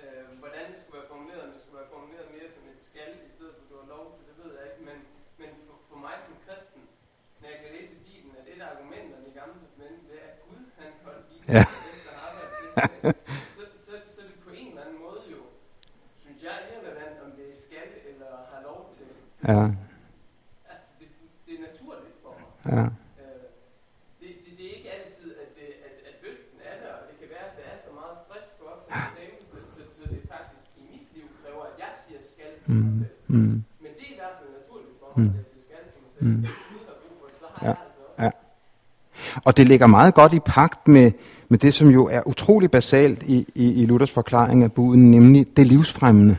Øh, 0.00 0.22
hvordan 0.42 0.64
det 0.70 0.76
skulle 0.80 0.96
være 1.00 1.10
formuleret, 1.14 1.42
om 1.46 1.50
det 1.54 1.60
skulle 1.62 1.78
være 1.80 1.90
formuleret 1.96 2.26
mere 2.36 2.48
som 2.56 2.62
et 2.72 2.78
skal, 2.88 3.10
i 3.28 3.32
stedet 3.36 3.52
for 3.56 3.62
at 3.64 3.68
du 3.72 3.76
har 3.82 3.88
lov 3.96 4.04
til, 4.14 4.20
det 4.28 4.34
ved 4.40 4.50
jeg 4.58 4.64
ikke. 4.70 4.82
Men, 4.88 4.98
men 5.40 5.50
for, 5.66 5.76
for 5.90 5.98
mig 6.06 6.16
som 6.26 6.34
kristen, 6.46 6.82
når 7.40 7.46
jeg 7.52 7.58
kan 7.62 7.70
læse 7.76 7.92
i 7.98 8.02
Bibelen, 8.08 8.34
at 8.40 8.44
et 8.52 8.60
af 8.64 8.68
argumenterne 8.74 9.26
i 9.32 9.34
Gamle 9.40 9.56
Testament, 9.64 9.98
det 10.08 10.16
er, 10.22 10.26
at 10.32 10.36
Gud, 10.46 10.62
han 10.80 10.90
holdt 11.06 11.22
Bibelen, 11.30 11.39
Ja. 11.56 11.64
der. 11.64 13.12
Så, 13.56 13.62
så, 13.86 13.92
så 14.12 14.18
er 14.22 14.26
det 14.30 14.38
på 14.46 14.50
en 14.60 14.68
eller 14.72 14.82
anden 14.84 14.98
måde 15.06 15.20
jo, 15.34 15.40
synes 16.22 16.38
jeg, 16.46 16.54
irrelevant, 16.70 17.16
om 17.24 17.30
det 17.38 17.44
er 17.52 17.56
skal 17.66 17.88
eller 18.10 18.30
har 18.52 18.60
lov 18.70 18.80
til. 18.96 19.08
ja, 19.50 19.60
Altså, 20.72 20.90
det, 21.00 21.06
det 21.46 21.52
er 21.58 21.62
naturligt 21.70 22.16
for 22.24 22.30
mig. 22.40 22.48
ja. 22.74 22.84
Øh, 23.22 23.42
det, 24.20 24.28
det, 24.44 24.50
det 24.58 24.64
er 24.70 24.74
ikke 24.78 24.90
altid, 24.98 25.28
at, 25.44 25.50
det, 25.58 25.66
at, 25.88 25.94
at 26.08 26.14
lysten 26.26 26.58
er 26.70 26.76
der, 26.82 26.90
og 26.98 27.02
det 27.08 27.14
kan 27.20 27.28
være, 27.34 27.46
at 27.50 27.54
der 27.58 27.66
er 27.72 27.76
så 27.86 27.90
meget 28.00 28.14
stress 28.24 28.46
på 28.58 28.62
op 28.72 28.80
til 28.84 28.90
eksamen, 29.02 29.40
så, 29.50 29.56
så, 29.74 29.80
så 29.94 30.02
det 30.12 30.20
faktisk 30.34 30.68
i 30.80 30.82
mit 30.92 31.06
liv 31.16 31.26
kræver, 31.40 31.62
at 31.70 31.74
jeg 31.84 31.90
siger 32.02 32.20
skal 32.32 32.50
til 32.62 32.70
mig 32.82 32.90
selv. 33.02 33.14
Mm. 33.34 33.56
Men 33.84 33.90
det 33.98 34.04
er 34.08 34.12
i 34.16 34.18
hvert 34.22 34.36
fald 34.40 34.50
naturligt 34.60 34.94
for 35.00 35.08
mig, 35.16 35.22
at 35.30 35.36
jeg 35.40 35.46
siger 35.50 35.62
skal 35.68 35.80
til 35.90 35.98
mig 36.04 36.10
selv. 36.14 36.24
Mm. 36.28 36.40
Hvis 36.44 36.84
har 36.90 36.96
brug 37.02 37.14
for 37.20 37.26
det, 37.30 37.36
så 37.42 37.46
har 37.54 37.60
Ja. 37.66 37.72
jeg 37.74 37.78
altså 37.86 38.02
også. 38.10 38.22
Ja. 38.26 38.30
Og 39.46 39.52
det 39.56 39.64
ligger 39.72 39.86
meget 39.98 40.12
godt 40.20 40.32
i 40.38 40.40
pagt 40.56 40.82
med, 40.96 41.08
med 41.50 41.58
det, 41.58 41.74
som 41.74 41.88
jo 41.88 42.06
er 42.06 42.28
utrolig 42.28 42.70
basalt 42.70 43.22
i, 43.22 43.46
i, 43.54 43.82
i 43.82 43.86
Luthers 43.86 44.10
forklaring 44.10 44.62
af 44.62 44.72
buden, 44.72 45.10
nemlig 45.10 45.46
det 45.56 45.66
livsfremmende. 45.66 46.36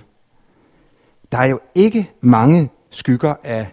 Der 1.32 1.38
er 1.38 1.46
jo 1.46 1.60
ikke 1.76 2.10
mange 2.22 2.70
skygger 2.90 3.34
af, 3.44 3.68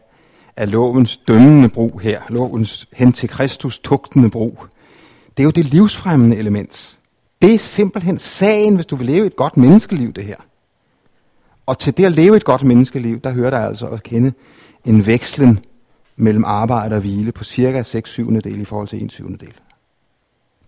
af 0.56 0.70
lovens 0.70 1.16
dømmende 1.16 1.68
brug 1.68 2.00
her, 2.00 2.20
lovens 2.28 2.88
hen 2.92 3.12
til 3.12 3.28
Kristus 3.28 3.78
tugtende 3.78 4.30
brug. 4.30 4.64
Det 5.36 5.42
er 5.42 5.44
jo 5.44 5.50
det 5.50 5.64
livsfremmende 5.64 6.36
element. 6.36 6.98
Det 7.42 7.54
er 7.54 7.58
simpelthen 7.58 8.18
sagen, 8.18 8.74
hvis 8.74 8.86
du 8.86 8.96
vil 8.96 9.06
leve 9.06 9.26
et 9.26 9.36
godt 9.36 9.56
menneskeliv, 9.56 10.12
det 10.12 10.24
her. 10.24 10.36
Og 11.66 11.78
til 11.78 11.96
det 11.96 12.04
at 12.04 12.12
leve 12.12 12.36
et 12.36 12.44
godt 12.44 12.62
menneskeliv, 12.62 13.20
der 13.20 13.30
hører 13.30 13.50
der 13.50 13.58
altså 13.58 13.86
at 13.86 14.02
kende 14.02 14.32
en 14.84 15.06
vekslen 15.06 15.58
mellem 16.16 16.44
arbejde 16.44 16.94
og 16.94 17.00
hvile 17.00 17.32
på 17.32 17.44
cirka 17.44 17.82
6 17.82 18.10
7 18.10 18.32
del 18.40 18.60
i 18.60 18.64
forhold 18.64 18.88
til 18.88 19.04
1 19.04 19.12
7 19.12 19.28
del. 19.28 19.54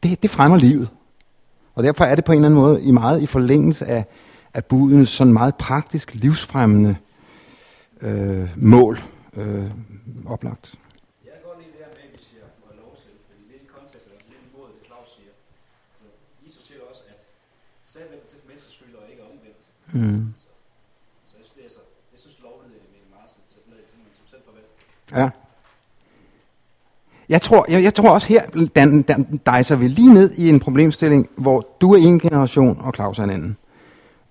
Det, 0.03 0.22
det 0.22 0.30
fremmer 0.30 0.57
livet. 0.57 0.88
Og 1.74 1.82
derfor 1.82 2.05
er 2.05 2.14
det 2.14 2.24
på 2.24 2.32
en 2.32 2.36
eller 2.36 2.48
anden 2.48 2.61
måde 2.61 2.82
i 2.82 2.90
meget 2.90 3.22
i 3.22 3.26
forlængelse 3.26 3.86
af, 3.86 4.05
af 4.55 4.64
budens 4.64 5.09
sådan 5.09 5.32
meget 5.32 5.55
praktisk 5.55 6.14
livsfremmende 6.14 6.96
øh, 8.01 8.48
mål 8.57 9.03
øh, 9.36 9.70
oplagt. 10.26 10.74
Er. 19.90 19.94
Altså. 19.94 19.98
Mm. 19.98 20.34
Så 21.26 21.36
jeg 21.38 21.44
synes, 21.44 21.51
det 21.57 21.64
er 21.66 21.70
så, 21.70 21.80
jeg 22.12 22.20
synes 22.20 22.36
lovlighed 22.42 22.78
er 22.80 23.16
meget 23.16 23.30
sådan, 23.30 23.44
så 23.48 23.57
ting, 23.90 24.03
man 24.05 24.14
som 24.18 24.26
selv 24.32 24.42
forventer. 24.48 24.70
Ja. 25.20 25.30
Jeg 27.31 27.43
tror, 27.43 27.66
jeg, 27.68 27.83
jeg 27.83 27.95
tror 27.95 28.11
også 28.11 28.28
her, 28.28 28.43
den, 28.76 29.03
dig 29.03 29.16
dejser 29.47 29.76
vi 29.76 29.89
lige 29.89 30.14
ned 30.14 30.31
i 30.37 30.49
en 30.49 30.61
problemstilling, 30.61 31.28
hvor 31.37 31.66
du 31.81 31.95
er 31.95 31.99
en 31.99 32.20
generation, 32.20 32.78
og 32.85 32.93
Claus 32.95 33.18
er 33.18 33.22
en 33.22 33.31
anden. 33.31 33.57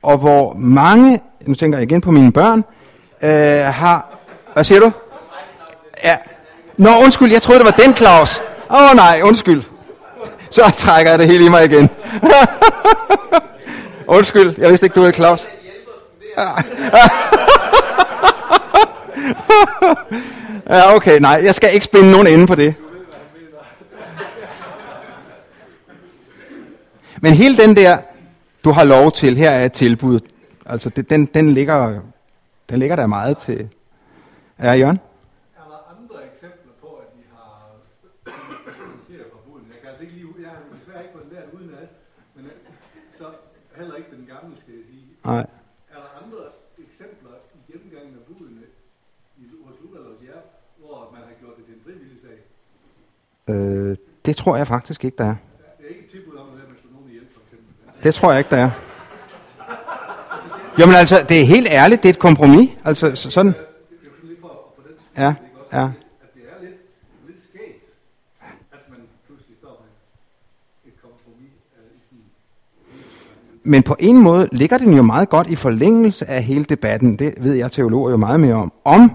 Og 0.03 0.17
hvor 0.17 0.53
mange, 0.53 1.21
nu 1.45 1.55
tænker 1.55 1.77
jeg 1.77 1.91
igen 1.91 2.01
på 2.01 2.11
mine 2.11 2.31
børn, 2.31 2.63
øh, 3.21 3.73
har... 3.73 4.17
Hvad 4.53 4.63
siger 4.63 4.79
du? 4.79 4.91
Ja. 6.03 6.17
Nå, 6.77 6.89
undskyld, 7.03 7.31
jeg 7.31 7.41
troede, 7.41 7.59
det 7.59 7.65
var 7.65 7.83
den 7.83 7.95
Claus. 7.95 8.41
Åh 8.71 8.89
oh, 8.89 8.95
nej, 8.95 9.21
undskyld. 9.23 9.63
Så 10.49 10.61
trækker 10.77 11.11
jeg 11.11 11.19
det 11.19 11.27
hele 11.27 11.45
i 11.45 11.49
mig 11.49 11.65
igen. 11.65 11.89
undskyld, 14.17 14.55
jeg 14.57 14.69
vidste 14.69 14.85
ikke, 14.85 14.95
du 14.95 15.03
er 15.03 15.11
Claus. 15.11 15.47
Ja, 20.69 20.95
okay, 20.95 21.19
nej, 21.19 21.41
jeg 21.43 21.55
skal 21.55 21.73
ikke 21.73 21.85
spænde 21.85 22.11
nogen 22.11 22.27
ende 22.27 22.47
på 22.47 22.55
det. 22.55 22.75
Men 27.21 27.33
hele 27.33 27.57
den 27.57 27.75
der, 27.75 28.01
du 28.63 28.69
har 28.71 28.83
lov 28.83 29.11
til, 29.11 29.37
her 29.37 29.51
er 29.51 29.65
et 29.65 29.73
tilbud, 29.73 30.19
altså 30.65 30.89
det, 30.89 31.09
den, 31.09 31.25
den, 31.25 31.51
ligger, 31.51 32.01
den 32.69 32.79
ligger 32.79 32.95
der 32.95 33.07
meget 33.07 33.37
til. 33.37 33.69
Ja, 34.59 34.71
Jørgen? 34.71 34.99
Er 35.57 35.67
der 35.71 35.79
andre 35.97 36.17
eksempler 36.31 36.73
på, 36.81 36.87
at 36.87 37.09
vi 37.17 37.23
har 37.35 37.51
diskrimineret 38.25 39.31
fra 39.31 39.39
bunden? 39.47 39.67
Jeg 39.73 39.79
kan 39.81 39.89
altså 39.89 40.03
øh, 42.37 42.45
så 43.17 43.25
heller 43.77 43.95
ikke 43.95 44.11
den 44.17 44.25
gamle, 44.33 44.57
skal 44.61 44.73
jeg 44.73 44.85
sige. 44.91 45.05
Nej. 45.25 45.45
Er 45.95 45.99
der 46.05 46.11
andre 46.23 46.41
eksempler 46.87 47.35
i 47.57 47.59
gennemgangen 47.71 48.13
af 48.19 48.23
budene 48.29 48.65
i, 49.37 49.43
hos 49.65 49.75
Luca 49.81 49.95
eller 49.97 50.11
hos 50.13 50.21
jer, 50.29 50.41
hvor 50.79 51.09
man 51.13 51.21
har 51.29 51.35
gjort 51.41 51.55
det 51.57 51.63
til 51.65 51.73
en 51.77 51.81
frivillig 51.85 52.17
sag? 52.25 52.37
Øh, 53.51 53.97
det 54.25 54.35
tror 54.41 54.57
jeg 54.57 54.67
faktisk 54.67 55.05
ikke, 55.05 55.17
der 55.17 55.29
er. 55.33 55.35
Det 55.77 55.85
er 55.85 55.89
ikke 55.89 56.05
et 56.05 56.11
tilbud 56.11 56.35
om 56.35 56.47
at 56.51 56.55
lade 56.57 56.67
man 56.71 56.77
slå 56.81 56.89
nogen 56.95 57.09
ihjel, 57.09 57.27
for 57.35 57.41
eksempel. 57.45 57.69
Det 58.03 58.13
tror 58.13 58.31
jeg 58.31 58.39
ikke, 58.39 58.49
der 58.49 58.57
er. 58.57 58.69
Jamen 60.79 60.95
altså, 60.95 61.25
det 61.29 61.41
er 61.41 61.45
helt 61.45 61.67
ærligt, 61.69 62.03
det 62.03 62.09
er 62.09 62.13
et 62.13 62.19
kompromis. 62.19 62.69
Altså, 62.85 63.15
sådan. 63.15 63.53
Ja, 65.17 65.33
ja. 65.73 65.83
At 65.83 66.33
det 66.33 66.41
er 66.47 66.61
lidt, 66.61 66.81
lidt 67.27 67.39
at 68.71 68.79
man 68.89 68.99
pludselig 69.27 69.57
står 69.57 69.85
med 69.85 70.91
et 70.91 71.01
kompromis 71.01 71.51
i 72.11 72.15
Men 73.63 73.83
på 73.83 73.95
en 73.99 74.17
måde 74.17 74.49
ligger 74.51 74.77
den 74.77 74.93
jo 74.93 75.01
meget 75.01 75.29
godt 75.29 75.47
i 75.47 75.55
forlængelse 75.55 76.29
af 76.29 76.43
hele 76.43 76.63
debatten, 76.63 77.19
det 77.19 77.33
ved 77.37 77.53
jeg 77.53 77.71
teologer 77.71 78.11
jo 78.11 78.17
meget 78.17 78.39
mere 78.39 78.55
om, 78.55 78.71
om 78.85 79.11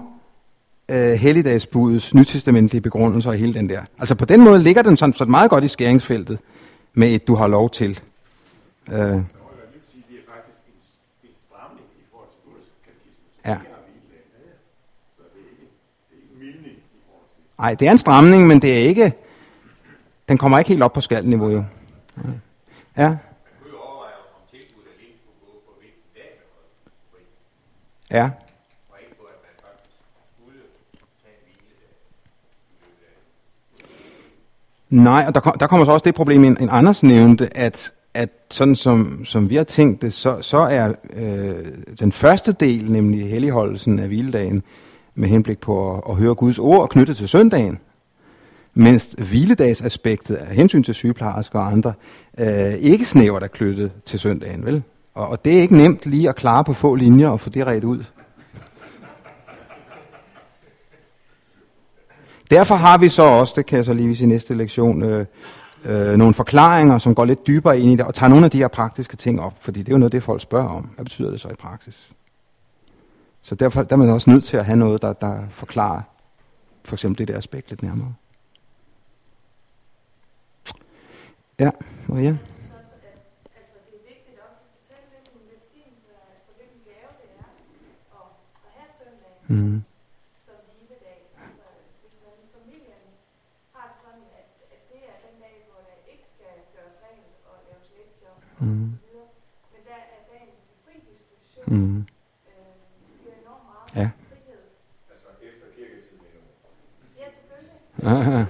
øh, 0.91 1.11
helligdagsbudets 1.11 2.13
nytestamentlige 2.13 2.81
begrundelser 2.81 3.29
og 3.29 3.35
hele 3.35 3.53
den 3.53 3.69
der. 3.69 3.81
Altså 3.99 4.15
på 4.15 4.25
den 4.25 4.41
måde 4.41 4.63
ligger 4.63 4.81
den 4.81 4.97
sådan, 4.97 5.13
sådan 5.13 5.31
meget 5.31 5.49
godt 5.49 5.63
i 5.63 5.67
skæringsfeltet 5.67 6.39
med 6.93 7.11
et, 7.11 7.27
du 7.27 7.35
har 7.35 7.47
lov 7.47 7.69
til. 7.69 7.99
Øh, 8.91 8.97
er. 8.97 9.21
Ja. 13.45 13.57
Nej, 17.57 17.73
det 17.73 17.87
er 17.87 17.91
en 17.91 17.97
stramning, 17.97 18.47
men 18.47 18.61
det 18.61 18.73
er 18.73 18.87
ikke, 18.89 19.13
den 20.29 20.37
kommer 20.37 20.59
ikke 20.59 20.69
helt 20.69 20.83
op 20.83 20.93
på 20.93 21.01
skaldniveau 21.01 21.49
jo. 21.49 21.63
Ja, 22.97 23.17
ja. 28.11 28.29
af 28.29 28.31
Nej, 34.89 35.23
og 35.27 35.35
der, 35.35 35.39
kom, 35.39 35.57
der 35.59 35.67
kommer 35.67 35.85
så 35.85 35.91
også 35.91 36.03
det 36.03 36.15
problem, 36.15 36.43
en, 36.43 36.57
en 36.61 36.69
Anders 36.69 37.03
nævnte, 37.03 37.57
at, 37.57 37.93
at 38.15 38.29
sådan 38.51 38.75
som, 38.75 39.25
som 39.25 39.49
vi 39.49 39.55
har 39.55 39.63
tænkt 39.63 40.01
det, 40.01 40.13
så, 40.13 40.41
så 40.41 40.57
er 40.57 40.93
øh, 41.13 41.55
den 41.99 42.11
første 42.11 42.51
del, 42.51 42.91
nemlig 42.91 43.29
helligholdelsen 43.29 43.99
af 43.99 44.07
hviledagen, 44.07 44.63
med 45.15 45.29
henblik 45.29 45.59
på 45.59 45.93
at, 45.93 46.01
at 46.09 46.15
høre 46.15 46.35
Guds 46.35 46.59
ord 46.59 46.89
knyttet 46.89 47.17
til 47.17 47.27
søndagen, 47.27 47.79
mens 48.73 49.15
hviledagsaspektet 49.17 50.35
af 50.35 50.55
hensyn 50.55 50.83
til 50.83 50.93
sygeplejersker 50.93 51.59
og 51.59 51.71
andre, 51.71 51.93
øh, 52.39 52.73
ikke 52.73 53.05
snævert 53.05 53.43
er 53.43 53.47
knyttet 53.47 53.91
til 54.05 54.19
søndagen, 54.19 54.65
vel? 54.65 54.83
Og, 55.13 55.27
og 55.27 55.45
det 55.45 55.57
er 55.57 55.61
ikke 55.61 55.77
nemt 55.77 56.05
lige 56.05 56.29
at 56.29 56.35
klare 56.35 56.63
på 56.63 56.73
få 56.73 56.95
linjer 56.95 57.29
og 57.29 57.39
få 57.39 57.49
det 57.49 57.67
ret 57.67 57.83
ud. 57.83 58.03
Derfor 62.51 62.75
har 62.75 62.97
vi 62.97 63.09
så 63.09 63.23
også, 63.23 63.53
det 63.57 63.65
kan 63.65 63.77
jeg 63.77 63.85
så 63.85 63.93
lige 63.93 64.07
vise 64.07 64.23
i 64.23 64.27
næste 64.27 64.53
lektion, 64.53 65.03
øh, 65.03 65.25
øh, 65.83 66.15
nogle 66.17 66.33
forklaringer, 66.33 66.97
som 66.97 67.15
går 67.15 67.25
lidt 67.25 67.47
dybere 67.47 67.79
ind 67.79 67.91
i 67.91 67.95
det, 67.95 68.05
og 68.05 68.15
tager 68.15 68.29
nogle 68.29 68.45
af 68.45 68.51
de 68.51 68.57
her 68.57 68.67
praktiske 68.67 69.15
ting 69.17 69.41
op, 69.41 69.53
fordi 69.59 69.79
det 69.79 69.87
er 69.89 69.93
jo 69.93 69.97
noget, 69.97 70.11
det 70.11 70.23
folk 70.23 70.41
spørger 70.41 70.69
om. 70.69 70.83
Hvad 70.95 71.05
betyder 71.05 71.31
det 71.31 71.41
så 71.41 71.47
i 71.49 71.55
praksis? 71.55 72.11
Så 73.41 73.55
derfor 73.55 73.83
der 73.83 73.95
er 73.95 73.97
man 73.97 74.09
også 74.09 74.29
nødt 74.29 74.43
til 74.43 74.57
at 74.57 74.65
have 74.65 74.75
noget, 74.75 75.01
der, 75.01 75.13
der 75.13 75.43
forklarer 75.49 76.01
for 76.83 76.95
eksempel 76.95 77.17
det 77.19 77.27
der 77.27 77.37
aspekt 77.37 77.69
lidt 77.69 77.83
nærmere. 77.83 78.13
Ja, 81.59 81.71
Maria? 82.07 82.25
Jeg 82.25 82.37
synes 82.39 82.71
også, 82.79 82.93
at 83.11 83.17
altså, 83.59 83.75
det 83.87 83.95
er 84.01 84.05
vigtigt 84.13 84.37
også 84.47 84.59
at 84.65 84.69
fortælle, 84.75 85.05
hvilken 85.13 85.41
velsignelse, 85.53 86.09
altså 86.35 86.49
hvilken 86.59 86.81
gave 86.91 87.11
det 87.21 87.29
er 87.41 87.47
at, 88.19 88.27
at 88.67 88.71
have 88.77 88.89
søndagen 88.99 89.39
Mm. 89.53 89.79
som 90.45 90.57
hviledag. 90.67 91.19
Altså, 91.45 91.67
hvis 92.01 92.15
man 92.23 92.33
i 92.45 92.47
familien 92.57 93.03
har 93.75 93.85
det 93.89 93.97
sådan, 94.05 94.25
at, 94.39 94.47
at 94.75 94.81
det 94.91 95.01
er 95.11 95.15
den 95.25 95.35
dag, 95.45 95.55
hvor 95.69 95.79
der 95.89 95.95
ikke 96.13 96.25
skal 96.33 96.53
gøres 96.75 96.95
rent 97.05 97.29
og 97.49 97.55
laves 97.69 97.87
lektier 97.97 98.33
Mm. 98.35 98.43
osv., 98.43 98.43
men 98.43 98.43
der 98.43 98.43
er 98.43 98.43
dagen 98.43 98.43
til 98.43 98.43
fri 98.43 98.44
Mm. 98.59 98.91
Meget 103.55 103.95
Ja. 103.95 104.11
Altså 105.11 105.27
efter 105.41 105.67
kirketid, 105.75 106.11
mener 106.17 106.41
du? 106.41 107.19
Ja, 107.19 107.27
selvfølgelig. 107.31 107.81
Aha. 108.03 108.45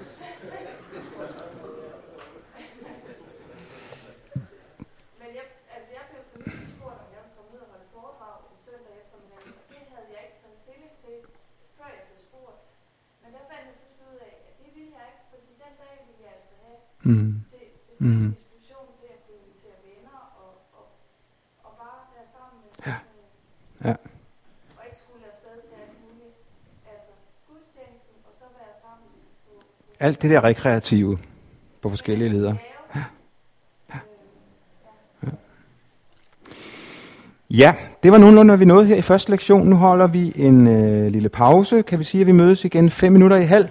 Men 5.19 5.29
jeg, 5.37 5.45
altså 5.75 5.89
jeg 5.97 6.03
blev 6.09 6.21
for 6.31 6.37
nylig 6.45 6.67
spurgt, 6.75 6.99
om 7.03 7.07
jeg 7.15 7.19
ville 7.23 7.35
komme 7.37 7.49
ud 7.55 7.61
og 7.65 7.69
holde 7.73 7.87
foredrag 7.97 8.35
en 8.51 8.57
søndag 8.67 8.93
eftermiddag, 9.03 9.41
og 9.59 9.63
det 9.71 9.81
havde 9.93 10.07
jeg 10.15 10.21
ikke 10.27 10.37
taget 10.43 10.57
stilling 10.63 10.93
til, 11.03 11.15
før 11.77 11.87
jeg 11.97 12.03
blev 12.09 12.19
spurgt. 12.29 12.59
Men 13.21 13.29
der 13.35 13.43
fandt 13.49 13.63
jeg 13.69 13.75
pludselig 13.79 14.05
ud 14.13 14.19
af, 14.29 14.33
at 14.49 14.53
det 14.61 14.69
ville 14.77 14.91
jeg 14.99 15.05
ikke, 15.13 15.25
fordi 15.33 15.49
den 15.63 15.73
dag 15.83 15.93
ville 16.07 16.21
jeg 16.27 16.33
altså 16.39 16.55
have 16.65 16.79
Mm. 17.11 17.31
til, 17.51 17.63
til 17.85 17.93
Mm. 18.03 18.07
mm. 18.21 18.29
diskussion 18.37 18.85
til 18.97 19.07
at 19.15 19.19
kunne 19.25 19.39
invitere 19.45 19.77
venner 19.89 20.19
og, 20.43 20.51
og, 20.77 20.85
og 21.65 21.71
bare 21.83 21.99
være 22.15 22.27
sammen 22.37 22.57
med 22.63 22.71
Ja. 22.89 22.97
med- 23.15 23.31
Ja. 23.87 23.95
Og 24.77 24.81
ikke 24.87 24.97
skulle 25.03 25.23
afsted 25.31 25.55
til 25.67 25.75
alt 25.83 25.97
muligt. 26.05 26.35
Altså 26.93 27.11
gudstjenesten, 27.47 28.15
og 28.27 28.31
så 28.39 28.45
være 28.59 28.73
sammen 28.85 29.09
på, 29.45 29.53
på 29.85 29.89
alt 30.05 30.21
det 30.21 30.29
der 30.29 30.43
rekreative 30.43 31.17
på 31.81 31.89
forskellige 31.89 32.29
leder. 32.29 32.55
Ja. 32.95 33.01
Ja, 37.49 37.73
det 38.03 38.11
var 38.11 38.17
nogenlunde, 38.17 38.51
hvad 38.51 38.57
vi 38.57 38.65
nåede 38.65 38.85
her 38.85 38.95
i 38.95 39.01
første 39.01 39.31
lektion. 39.31 39.67
Nu 39.67 39.75
holder 39.75 40.07
vi 40.07 40.33
en 40.35 40.67
øh, 40.67 41.11
lille 41.11 41.29
pause. 41.29 41.81
Kan 41.81 41.99
vi 41.99 42.03
sige, 42.03 42.21
at 42.21 42.27
vi 42.27 42.31
mødes 42.31 42.65
igen 42.65 42.89
fem 42.89 43.11
minutter 43.11 43.37
i 43.37 43.43
halv? 43.43 43.67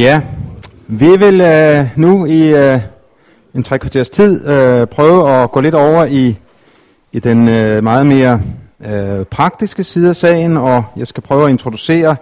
Ja, 0.00 0.20
vi 0.86 1.16
vil 1.18 1.40
øh, 1.40 1.86
nu 1.96 2.26
i 2.26 2.54
øh, 2.54 2.80
en 3.54 3.62
tre 3.62 3.78
kvarters 3.78 4.10
tid 4.10 4.48
øh, 4.48 4.86
prøve 4.86 5.30
at 5.30 5.50
gå 5.50 5.60
lidt 5.60 5.74
over 5.74 6.04
i, 6.04 6.38
i 7.12 7.18
den 7.18 7.48
øh, 7.48 7.84
meget 7.84 8.06
mere 8.06 8.40
øh, 8.86 9.24
praktiske 9.24 9.84
side 9.84 10.08
af 10.08 10.16
sagen, 10.16 10.56
og 10.56 10.84
jeg 10.96 11.06
skal 11.06 11.22
prøve 11.22 11.44
at 11.44 11.50
introducere 11.50 12.16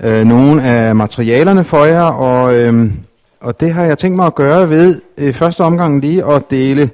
øh, 0.00 0.24
nogle 0.24 0.62
af 0.62 0.96
materialerne 0.96 1.64
for 1.64 1.84
jer, 1.84 2.02
og, 2.02 2.54
øh, 2.54 2.90
og 3.40 3.60
det 3.60 3.72
har 3.72 3.84
jeg 3.84 3.98
tænkt 3.98 4.16
mig 4.16 4.26
at 4.26 4.34
gøre 4.34 4.70
ved 4.70 5.00
i 5.18 5.32
første 5.32 5.60
omgang 5.64 6.00
lige 6.00 6.24
at 6.24 6.50
dele 6.50 6.90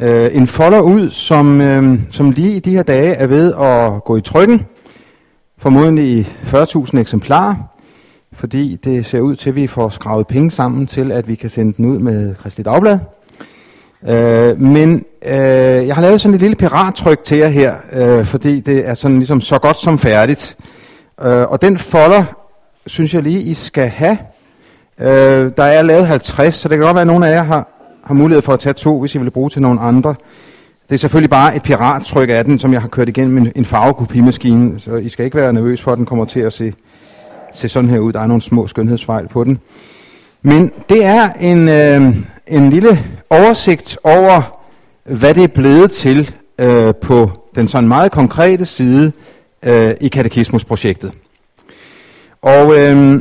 øh, 0.00 0.30
en 0.32 0.46
folder 0.46 0.80
ud, 0.80 1.10
som, 1.10 1.60
øh, 1.60 2.00
som 2.10 2.30
lige 2.30 2.56
i 2.56 2.60
de 2.60 2.70
her 2.70 2.82
dage 2.82 3.14
er 3.14 3.26
ved 3.26 3.54
at 3.54 4.04
gå 4.04 4.16
i 4.16 4.20
trykken, 4.20 4.66
formodentlig 5.58 6.04
i 6.04 6.22
40.000 6.22 6.98
eksemplarer, 6.98 7.71
fordi 8.42 8.76
det 8.84 9.06
ser 9.06 9.20
ud 9.20 9.36
til, 9.36 9.48
at 9.48 9.56
vi 9.56 9.66
får 9.66 9.88
skravet 9.88 10.26
penge 10.26 10.50
sammen 10.50 10.86
til, 10.86 11.12
at 11.12 11.28
vi 11.28 11.34
kan 11.34 11.50
sende 11.50 11.72
den 11.76 11.84
ud 11.84 11.98
med 11.98 12.34
Kristelig 12.34 12.64
Dagblad. 12.64 12.98
Øh, 14.08 14.60
men 14.60 15.04
øh, 15.26 15.86
jeg 15.86 15.94
har 15.94 16.02
lavet 16.02 16.20
sådan 16.20 16.34
et 16.34 16.40
lille 16.40 16.56
pirattryk 16.56 17.24
til 17.24 17.38
jer 17.38 17.48
her, 17.48 17.74
øh, 17.92 18.26
fordi 18.26 18.60
det 18.60 18.88
er 18.88 18.94
sådan 18.94 19.16
ligesom 19.16 19.40
så 19.40 19.58
godt 19.58 19.76
som 19.76 19.98
færdigt. 19.98 20.56
Øh, 21.22 21.42
og 21.42 21.62
den 21.62 21.78
folder, 21.78 22.24
synes 22.86 23.14
jeg 23.14 23.22
lige, 23.22 23.40
I 23.40 23.54
skal 23.54 23.88
have. 23.88 24.18
Øh, 25.00 25.52
der 25.56 25.64
er 25.64 25.82
lavet 25.82 26.06
50, 26.06 26.54
så 26.54 26.68
det 26.68 26.76
kan 26.76 26.84
godt 26.84 26.94
være, 26.94 27.02
at 27.02 27.06
nogle 27.06 27.28
af 27.28 27.34
jer 27.34 27.42
har, 27.42 27.68
har 28.04 28.14
mulighed 28.14 28.42
for 28.42 28.52
at 28.52 28.60
tage 28.60 28.72
to, 28.72 29.00
hvis 29.00 29.14
I 29.14 29.18
vil 29.18 29.30
bruge 29.30 29.50
til 29.50 29.62
nogle 29.62 29.80
andre. 29.80 30.14
Det 30.88 30.94
er 30.94 30.98
selvfølgelig 30.98 31.30
bare 31.30 31.56
et 31.56 31.62
pirattryk 31.62 32.28
af 32.30 32.44
den, 32.44 32.58
som 32.58 32.72
jeg 32.72 32.80
har 32.80 32.88
kørt 32.88 33.08
igennem 33.08 33.38
en, 33.38 33.52
en 33.56 33.64
farvekopimaskine, 33.64 34.80
så 34.80 34.96
I 34.96 35.08
skal 35.08 35.24
ikke 35.24 35.36
være 35.36 35.52
nervøs 35.52 35.82
for, 35.82 35.92
at 35.92 35.98
den 35.98 36.06
kommer 36.06 36.24
til 36.24 36.40
at 36.40 36.52
se, 36.52 36.72
se 37.54 37.68
sådan 37.68 37.90
her 37.90 37.98
ud. 37.98 38.12
Der 38.12 38.20
er 38.20 38.26
nogle 38.26 38.42
små 38.42 38.66
skønhedsfejl 38.66 39.28
på 39.28 39.44
den. 39.44 39.58
Men 40.42 40.72
det 40.88 41.04
er 41.04 41.32
en, 41.32 41.68
øh, 41.68 42.16
en 42.46 42.70
lille 42.70 43.04
oversigt 43.30 43.98
over, 44.04 44.58
hvad 45.04 45.34
det 45.34 45.44
er 45.44 45.48
blevet 45.48 45.90
til 45.90 46.34
øh, 46.58 46.94
på 46.94 47.30
den 47.54 47.68
sådan 47.68 47.88
meget 47.88 48.12
konkrete 48.12 48.66
side 48.66 49.12
øh, 49.62 49.94
i 50.00 50.08
katekismusprojektet. 50.08 51.12
Og 52.42 52.78
øh, 52.78 53.12
øh 53.12 53.20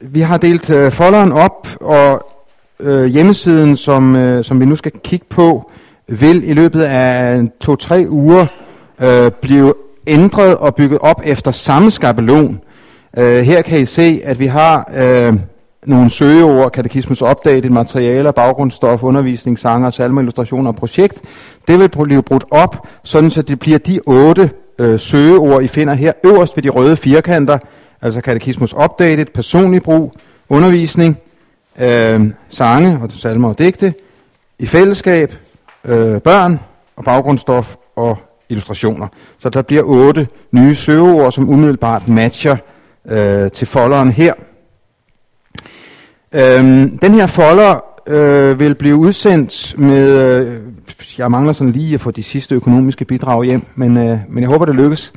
vi 0.00 0.20
har 0.20 0.36
delt 0.36 0.70
øh, 0.70 0.92
folderen 0.92 1.32
op, 1.32 1.68
og 1.80 2.26
øh, 2.80 3.06
hjemmesiden, 3.06 3.76
som, 3.76 4.16
øh, 4.16 4.44
som 4.44 4.60
vi 4.60 4.64
nu 4.64 4.76
skal 4.76 4.92
kigge 5.04 5.26
på, 5.28 5.70
vil 6.08 6.48
i 6.48 6.52
løbet 6.52 6.82
af 6.82 7.40
to-tre 7.60 8.06
uger 8.08 8.46
øh, 9.00 9.30
blive 9.30 9.74
ændret 10.10 10.56
og 10.56 10.74
bygget 10.74 10.98
op 10.98 11.22
efter 11.24 11.50
samme 11.50 11.90
skabelon. 11.90 12.60
Øh, 13.18 13.42
her 13.42 13.62
kan 13.62 13.80
I 13.80 13.86
se, 13.86 14.20
at 14.24 14.38
vi 14.38 14.46
har 14.46 14.90
øh, 14.96 15.34
nogle 15.86 16.10
søgeord, 16.10 16.72
katekismus 16.72 17.22
opdaget, 17.22 17.72
materialer, 17.72 18.30
baggrundsstof, 18.30 19.02
undervisning, 19.02 19.58
sanger, 19.58 19.90
salmer, 19.90 20.20
illustrationer 20.20 20.70
og 20.70 20.76
projekt. 20.76 21.22
Det 21.68 21.78
vil 21.78 21.88
blive 21.88 22.22
brudt 22.22 22.44
op, 22.50 22.86
sådan 23.02 23.30
så 23.30 23.42
det 23.42 23.58
bliver 23.58 23.78
de 23.78 24.00
otte 24.06 24.50
øh, 24.78 24.98
søgeord, 24.98 25.62
I 25.62 25.68
finder 25.68 25.94
her 25.94 26.12
øverst 26.24 26.56
ved 26.56 26.62
de 26.62 26.68
røde 26.68 26.96
firkanter, 26.96 27.58
altså 28.02 28.20
katekismus 28.20 28.72
opdated, 28.72 29.26
personlig 29.34 29.82
brug, 29.82 30.12
undervisning, 30.48 31.18
øh, 31.80 32.20
sange 32.48 33.00
og 33.02 33.10
salmer 33.10 33.48
og 33.48 33.58
digte, 33.58 33.94
i 34.58 34.66
fællesskab, 34.66 35.34
øh, 35.84 36.20
børn 36.20 36.60
og 36.96 37.04
baggrundsstof 37.04 37.76
og 37.96 38.18
illustrationer. 38.50 39.08
Så 39.38 39.48
der 39.48 39.62
bliver 39.62 39.82
otte 39.82 40.28
nye 40.52 40.74
søgeord, 40.74 41.32
som 41.32 41.48
umiddelbart 41.48 42.08
matcher 42.08 42.56
øh, 43.08 43.50
til 43.50 43.66
folderen 43.66 44.10
her. 44.10 44.34
Øhm, 46.32 46.98
den 46.98 47.14
her 47.14 47.26
folder 47.26 47.84
øh, 48.06 48.60
vil 48.60 48.74
blive 48.74 48.96
udsendt 48.96 49.78
med, 49.78 50.08
øh, 50.08 50.60
jeg 51.18 51.30
mangler 51.30 51.52
sådan 51.52 51.72
lige 51.72 51.94
at 51.94 52.00
få 52.00 52.10
de 52.10 52.22
sidste 52.22 52.54
økonomiske 52.54 53.04
bidrag 53.04 53.44
hjem, 53.44 53.62
men, 53.74 53.96
øh, 53.96 54.18
men 54.28 54.42
jeg 54.42 54.48
håber 54.48 54.64
det 54.64 54.74
lykkes. 54.74 55.12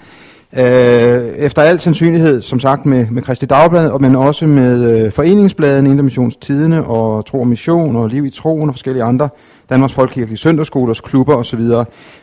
Øh, 0.57 1.23
efter 1.37 1.61
al 1.61 1.79
sandsynlighed, 1.79 2.41
som 2.41 2.59
sagt, 2.59 2.85
med, 2.85 3.07
med 3.11 3.21
Kristi 3.21 3.45
Dagblad, 3.45 3.99
men 3.99 4.15
også 4.15 4.45
med 4.45 5.05
øh, 5.05 5.11
foreningsbladen, 5.11 5.87
Intermissionstidene 5.87 6.83
og 6.83 7.25
Tro 7.25 7.39
og 7.39 7.47
Mission 7.47 7.95
og 7.95 8.09
Liv 8.09 8.25
i 8.25 8.29
Troen 8.29 8.69
og 8.69 8.75
forskellige 8.75 9.03
andre, 9.03 9.29
Danmarks 9.69 9.93
Folkekirkelige 9.93 10.37
Søndagsskolers 10.37 11.01
klubber 11.01 11.35
osv. 11.35 11.61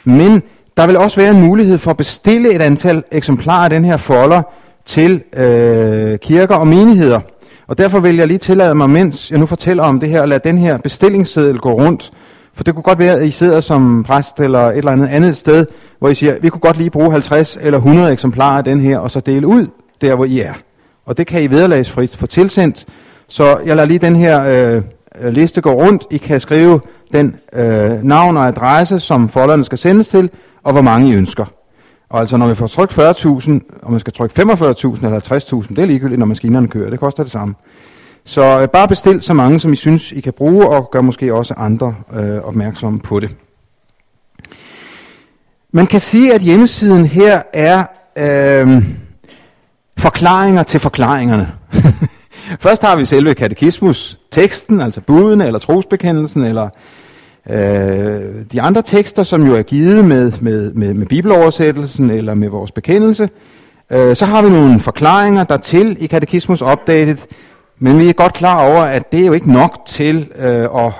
Men 0.04 0.42
der 0.76 0.86
vil 0.86 0.96
også 0.96 1.20
være 1.20 1.30
en 1.30 1.40
mulighed 1.40 1.78
for 1.78 1.90
at 1.90 1.96
bestille 1.96 2.54
et 2.54 2.62
antal 2.62 3.02
eksemplarer 3.10 3.64
af 3.64 3.70
den 3.70 3.84
her 3.84 3.96
folder 3.96 4.42
til 4.86 5.22
øh, 5.36 6.18
kirker 6.18 6.54
og 6.54 6.66
menigheder. 6.66 7.20
Og 7.66 7.78
derfor 7.78 8.00
vil 8.00 8.16
jeg 8.16 8.26
lige 8.26 8.38
tillade 8.38 8.74
mig, 8.74 8.90
mens 8.90 9.30
jeg 9.30 9.38
nu 9.38 9.46
fortæller 9.46 9.82
om 9.82 10.00
det 10.00 10.08
her, 10.08 10.22
at 10.22 10.28
lade 10.28 10.48
den 10.48 10.58
her 10.58 10.78
bestillingsseddel 10.78 11.58
gå 11.58 11.72
rundt. 11.72 12.10
For 12.54 12.64
det 12.64 12.74
kunne 12.74 12.82
godt 12.82 12.98
være, 12.98 13.18
at 13.18 13.26
I 13.26 13.30
sidder 13.30 13.60
som 13.60 14.04
præst 14.04 14.40
eller 14.40 14.60
et 14.60 14.78
eller 14.78 14.92
andet 14.92 15.08
andet 15.08 15.36
sted, 15.36 15.66
hvor 15.98 16.08
I 16.08 16.14
siger, 16.14 16.36
vi 16.40 16.48
kunne 16.48 16.60
godt 16.60 16.76
lige 16.76 16.90
bruge 16.90 17.12
50 17.12 17.58
eller 17.60 17.78
100 17.78 18.12
eksemplarer 18.12 18.58
af 18.58 18.64
den 18.64 18.80
her, 18.80 18.98
og 18.98 19.10
så 19.10 19.20
dele 19.20 19.46
ud 19.46 19.66
der, 20.00 20.14
hvor 20.14 20.24
I 20.24 20.40
er. 20.40 20.52
Og 21.06 21.18
det 21.18 21.26
kan 21.26 21.42
I 21.42 21.46
vederlagsfrit 21.46 22.16
få 22.16 22.26
tilsendt. 22.26 22.86
Så 23.28 23.58
jeg 23.66 23.76
lader 23.76 23.88
lige 23.88 23.98
den 23.98 24.16
her 24.16 24.42
øh, 25.20 25.32
liste 25.32 25.60
gå 25.60 25.72
rundt. 25.72 26.06
I 26.10 26.16
kan 26.16 26.40
skrive 26.40 26.80
den 27.12 27.36
øh, 27.52 28.04
navn 28.04 28.36
og 28.36 28.48
adresse, 28.48 29.00
som 29.00 29.28
folderne 29.28 29.64
skal 29.64 29.78
sendes 29.78 30.08
til, 30.08 30.30
og 30.62 30.72
hvor 30.72 30.82
mange 30.82 31.10
I 31.10 31.14
ønsker. 31.14 31.44
Og 32.10 32.20
altså 32.20 32.36
når 32.36 32.48
vi 32.48 32.54
får 32.54 32.66
trykt 32.66 32.98
40.000, 32.98 33.60
og 33.82 33.90
man 33.90 34.00
skal 34.00 34.12
trykke 34.12 34.42
45.000 34.42 35.04
eller 35.04 35.20
50.000, 35.64 35.74
det 35.74 35.78
er 35.78 35.86
ligegyldigt, 35.86 36.18
når 36.18 36.26
maskinerne 36.26 36.68
kører. 36.68 36.90
Det 36.90 37.00
koster 37.00 37.22
det 37.22 37.32
samme. 37.32 37.54
Så 38.24 38.60
øh, 38.60 38.68
bare 38.68 38.88
bestil 38.88 39.22
så 39.22 39.34
mange, 39.34 39.60
som 39.60 39.72
I 39.72 39.76
synes, 39.76 40.12
I 40.12 40.20
kan 40.20 40.32
bruge, 40.32 40.68
og 40.68 40.90
gør 40.90 41.00
måske 41.00 41.34
også 41.34 41.54
andre 41.56 41.94
øh, 42.12 42.40
opmærksomme 42.42 43.00
på 43.00 43.20
det. 43.20 43.36
Man 45.72 45.86
kan 45.86 46.00
sige, 46.00 46.34
at 46.34 46.40
hjemmesiden 46.40 47.06
her 47.06 47.42
er 47.52 47.84
øh, 48.16 48.82
forklaringer 49.98 50.62
til 50.62 50.80
forklaringerne. 50.80 51.52
Først 52.60 52.82
har 52.82 52.96
vi 52.96 53.04
selve 53.04 53.34
katekismus, 53.34 54.18
teksten, 54.30 54.80
altså 54.80 55.00
budene, 55.00 55.46
eller 55.46 55.58
trosbekendelsen, 55.58 56.44
eller 56.44 56.68
øh, 57.50 58.44
de 58.52 58.60
andre 58.60 58.82
tekster, 58.82 59.22
som 59.22 59.46
jo 59.46 59.54
er 59.54 59.62
givet 59.62 60.04
med, 60.04 60.32
med, 60.40 60.72
med, 60.72 60.94
med 60.94 61.06
bibeloversættelsen, 61.06 62.10
eller 62.10 62.34
med 62.34 62.48
vores 62.48 62.72
bekendelse. 62.72 63.28
Øh, 63.90 64.16
så 64.16 64.24
har 64.26 64.42
vi 64.42 64.50
nogle 64.50 64.80
forklaringer 64.80 65.44
dertil 65.44 65.96
i 66.00 66.06
katekismus 66.06 66.62
opdateret, 66.62 67.26
men 67.78 67.98
vi 67.98 68.08
er 68.08 68.12
godt 68.12 68.32
klar 68.32 68.66
over, 68.66 68.82
at 68.82 69.12
det 69.12 69.20
er 69.20 69.26
jo 69.26 69.32
ikke 69.32 69.52
nok 69.52 69.82
til 69.86 70.28
øh, 70.38 70.46
at, 70.46 70.92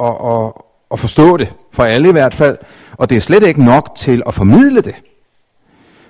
at, 0.00 0.14
at, 0.24 0.52
at 0.92 0.98
forstå 0.98 1.36
det, 1.36 1.52
for 1.72 1.82
alle 1.82 2.08
i 2.08 2.12
hvert 2.12 2.34
fald, 2.34 2.58
og 2.92 3.10
det 3.10 3.16
er 3.16 3.20
slet 3.20 3.42
ikke 3.42 3.64
nok 3.64 3.90
til 3.96 4.22
at 4.26 4.34
formidle 4.34 4.80
det. 4.80 4.94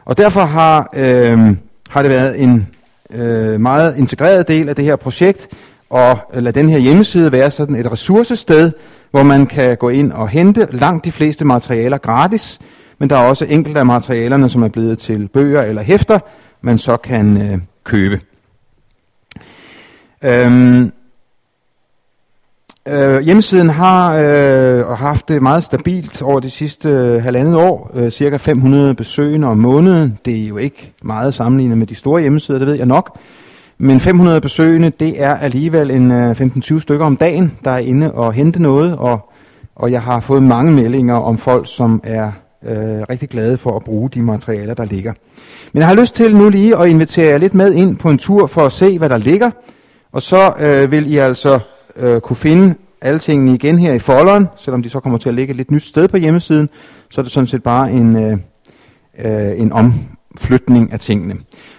Og 0.04 0.18
derfor 0.18 0.40
har, 0.40 0.90
øh, 0.94 1.56
har 1.88 2.02
det 2.02 2.10
været 2.10 2.42
en 2.42 2.68
øh, 3.10 3.60
meget 3.60 3.96
integreret 3.98 4.48
del 4.48 4.68
af 4.68 4.76
det 4.76 4.84
her 4.84 4.96
projekt, 4.96 5.48
og 5.91 6.18
lade 6.35 6.61
den 6.61 6.68
her 6.68 6.78
hjemmeside 6.78 7.32
være 7.32 7.51
sådan 7.51 7.76
et 7.76 7.93
ressourcested, 7.93 8.72
hvor 9.11 9.22
man 9.22 9.47
kan 9.47 9.76
gå 9.76 9.89
ind 9.89 10.12
og 10.12 10.28
hente 10.28 10.68
langt 10.70 11.05
de 11.05 11.12
fleste 11.12 11.45
materialer 11.45 11.99
gratis, 11.99 12.59
men 12.99 13.11
der 13.11 13.16
er 13.16 13.28
også 13.28 13.45
enkelte 13.45 13.80
af 13.80 13.87
materialerne, 13.87 14.49
som 14.49 14.62
er 14.62 14.68
blevet 14.68 14.99
til 14.99 15.28
bøger 15.28 15.62
eller 15.62 15.82
hæfter, 15.82 16.18
man 16.61 16.78
så 16.78 16.97
kan 16.97 17.53
øh, 17.53 17.59
købe. 17.85 18.20
Øhm, 20.22 20.93
øh, 22.89 23.20
hjemmesiden 23.20 23.68
har 23.68 24.14
øh, 24.14 24.87
haft 24.87 25.28
det 25.28 25.43
meget 25.43 25.64
stabilt 25.64 26.22
over 26.22 26.41
de 26.41 26.51
sidste 26.51 26.89
øh, 26.89 27.22
halvandet 27.22 27.57
år, 27.57 27.91
øh, 27.95 28.11
cirka 28.11 28.37
500 28.37 28.95
besøgende 28.95 29.49
om 29.49 29.59
måneden. 29.59 30.18
Det 30.24 30.45
er 30.45 30.49
jo 30.49 30.57
ikke 30.57 30.93
meget 31.03 31.35
sammenlignet 31.35 31.78
med 31.78 31.87
de 31.87 31.95
store 31.95 32.20
hjemmesider, 32.20 32.59
det 32.59 32.68
ved 32.68 32.74
jeg 32.74 32.87
nok. 32.87 33.18
Men 33.85 34.01
500 34.01 34.41
besøgende, 34.41 34.91
det 35.01 35.22
er 35.22 35.35
alligevel 35.35 35.91
en 35.91 36.11
øh, 36.11 36.30
15-20 36.30 36.80
stykker 36.80 37.07
om 37.07 37.16
dagen, 37.16 37.53
der 37.64 37.70
er 37.70 37.78
inde 37.78 38.12
og 38.12 38.32
hente 38.32 38.62
noget, 38.62 38.97
og, 38.97 39.30
og 39.74 39.93
jeg 39.93 40.03
har 40.03 40.20
fået 40.20 40.43
mange 40.43 40.72
meldinger 40.72 41.14
om 41.14 41.39
folk, 41.39 41.66
som 41.68 42.01
er 42.05 42.32
øh, 42.66 43.03
rigtig 43.11 43.28
glade 43.28 43.59
for 43.59 43.76
at 43.76 43.85
bruge 43.85 44.11
de 44.11 44.22
materialer, 44.22 44.74
der 44.74 44.85
ligger. 44.85 45.12
Men 45.72 45.80
jeg 45.80 45.89
har 45.89 45.95
lyst 45.95 46.14
til 46.14 46.37
nu 46.37 46.49
lige 46.49 46.76
at 46.76 46.89
invitere 46.89 47.30
jer 47.30 47.39
lidt 47.39 47.55
med 47.55 47.72
ind 47.72 47.97
på 47.97 48.11
en 48.11 48.18
tur 48.18 48.47
for 48.47 48.66
at 48.66 48.72
se, 48.72 48.99
hvad 48.99 49.09
der 49.09 49.18
ligger, 49.18 49.51
og 50.12 50.22
så 50.22 50.53
øh, 50.61 50.91
vil 50.91 51.12
I 51.12 51.16
altså 51.16 51.59
øh, 51.97 52.20
kunne 52.20 52.37
finde 52.37 52.74
alle 53.01 53.18
tingene 53.18 53.55
igen 53.55 53.78
her 53.78 53.93
i 53.93 53.99
folderen, 53.99 54.49
selvom 54.59 54.82
de 54.82 54.89
så 54.89 55.01
kommer 55.01 55.18
til 55.18 55.28
at 55.28 55.35
ligge 55.35 55.51
et 55.51 55.57
lidt 55.57 55.70
nyt 55.70 55.85
sted 55.85 56.09
på 56.09 56.16
hjemmesiden, 56.16 56.68
så 57.11 57.20
er 57.20 57.22
det 57.22 57.32
sådan 57.32 57.47
set 57.47 57.62
bare 57.62 57.93
en, 57.93 58.16
øh, 58.16 58.39
øh, 59.18 59.61
en 59.61 59.72
flytning 60.39 60.93
af 60.93 61.01
tingene. 61.01 61.35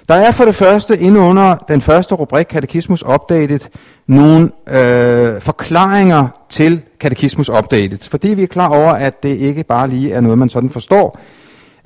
Der 0.09 0.15
er 0.15 0.31
for 0.31 0.45
det 0.45 0.55
første 0.55 0.97
inde 0.97 1.19
under 1.19 1.55
den 1.67 1.81
første 1.81 2.15
rubrik, 2.15 2.45
Katekismus 2.45 3.03
Updated, 3.03 3.59
nogle 4.07 4.51
øh, 4.71 5.41
forklaringer 5.41 6.27
til 6.49 6.81
Katekismus 6.99 7.49
Updated, 7.49 8.09
fordi 8.09 8.27
vi 8.27 8.43
er 8.43 8.47
klar 8.47 8.69
over, 8.69 8.91
at 8.91 9.23
det 9.23 9.37
ikke 9.37 9.63
bare 9.63 9.87
lige 9.87 10.13
er 10.13 10.19
noget, 10.21 10.37
man 10.37 10.49
sådan 10.49 10.69
forstår. 10.69 11.19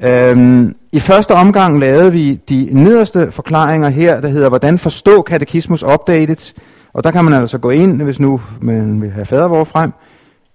Øhm, 0.03 0.75
I 0.91 0.99
første 0.99 1.31
omgang 1.31 1.79
lavede 1.79 2.11
vi 2.11 2.39
de 2.49 2.69
nederste 2.71 3.31
forklaringer 3.31 3.89
her, 3.89 4.21
der 4.21 4.27
hedder, 4.27 4.49
hvordan 4.49 4.79
forstå 4.79 5.21
Katekismus 5.21 5.83
Updated, 5.83 6.53
og 6.93 7.03
der 7.03 7.11
kan 7.11 7.25
man 7.25 7.33
altså 7.33 7.57
gå 7.57 7.69
ind, 7.69 8.01
hvis 8.01 8.19
nu 8.19 8.41
man 8.61 9.01
vil 9.01 9.11
have 9.11 9.25
fadervor 9.25 9.63
frem, 9.63 9.91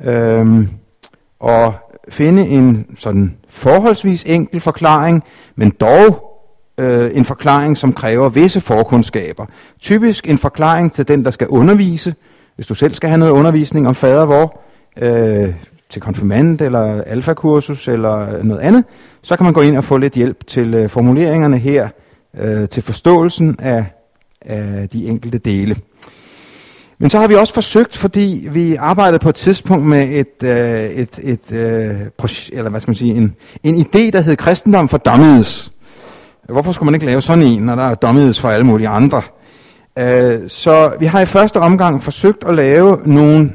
øhm, 0.03 0.69
og 1.41 1.75
finde 2.09 2.47
en 2.47 2.87
sådan 2.99 3.37
forholdsvis 3.49 4.25
enkel 4.27 4.61
forklaring, 4.61 5.23
men 5.57 5.71
dog 5.71 6.31
øh, 6.81 7.11
en 7.15 7.25
forklaring, 7.25 7.79
som 7.79 7.93
kræver 7.93 8.29
visse 8.29 8.61
forkundskaber. 8.61 9.47
Typisk 9.81 10.29
en 10.29 10.39
forklaring 10.39 10.93
til 10.93 11.09
den, 11.09 11.25
der 11.25 11.31
skal 11.31 11.49
undervise, 11.49 12.15
hvis 12.57 12.67
du 12.67 12.75
selv 12.75 12.95
skal 12.95 13.09
have 13.09 13.19
noget 13.19 13.33
undervisning 13.33 13.89
om 13.89 13.95
fader 13.95 14.25
vor, 14.25 14.61
øh, 14.99 15.55
til 15.91 16.03
konfirmand 16.03 16.61
eller 16.61 17.03
alfakursus 17.03 17.89
eller 17.89 18.43
noget 18.43 18.61
andet, 18.61 18.85
så 19.23 19.37
kan 19.37 19.45
man 19.45 19.53
gå 19.53 19.61
ind 19.61 19.77
og 19.77 19.85
få 19.85 19.97
lidt 19.97 20.15
hjælp 20.15 20.47
til 20.47 20.75
øh, 20.75 20.89
formuleringerne 20.89 21.59
her, 21.59 21.89
øh, 22.39 22.69
til 22.69 22.83
forståelsen 22.83 23.57
af, 23.59 23.85
af 24.41 24.89
de 24.89 25.07
enkelte 25.07 25.39
dele. 25.39 25.77
Men 26.99 27.11
så 27.11 27.19
har 27.19 27.27
vi 27.27 27.35
også 27.35 27.55
forsøgt, 27.55 27.97
fordi 27.97 28.49
vi 28.51 28.75
arbejdede 28.75 29.19
på 29.19 29.29
et 29.29 29.35
tidspunkt 29.35 29.87
med 29.87 30.09
et, 30.11 30.49
øh, 30.49 30.85
et, 30.85 31.21
et 31.23 31.53
øh, 31.53 31.91
projekt, 32.19 32.59
eller 32.59 32.71
hvad 32.71 32.81
skal 32.81 32.91
man 32.91 32.97
sige, 32.97 33.15
en, 33.15 33.35
en 33.63 33.75
idé, 33.75 34.11
der 34.11 34.21
hed 34.21 34.37
kristendom 34.37 34.89
for 34.89 34.99
dummies. 34.99 35.71
Hvorfor 36.49 36.73
skulle 36.73 36.87
man 36.87 36.95
ikke 36.95 37.07
lave 37.07 37.23
sådan 37.23 37.45
en, 37.45 37.63
når 37.63 37.75
der 37.75 37.83
er 37.83 37.95
dummies 37.95 38.41
for 38.41 38.49
alle 38.49 38.67
mulige 38.67 38.89
andre? 38.89 39.23
Øh, 39.99 40.49
så 40.49 40.93
vi 41.01 41.07
har 41.07 41.21
i 41.21 41.27
første 41.27 41.61
omgang 41.61 42.03
forsøgt 42.03 42.45
at 42.45 42.55
lave 42.55 42.99
nogle 43.05 43.53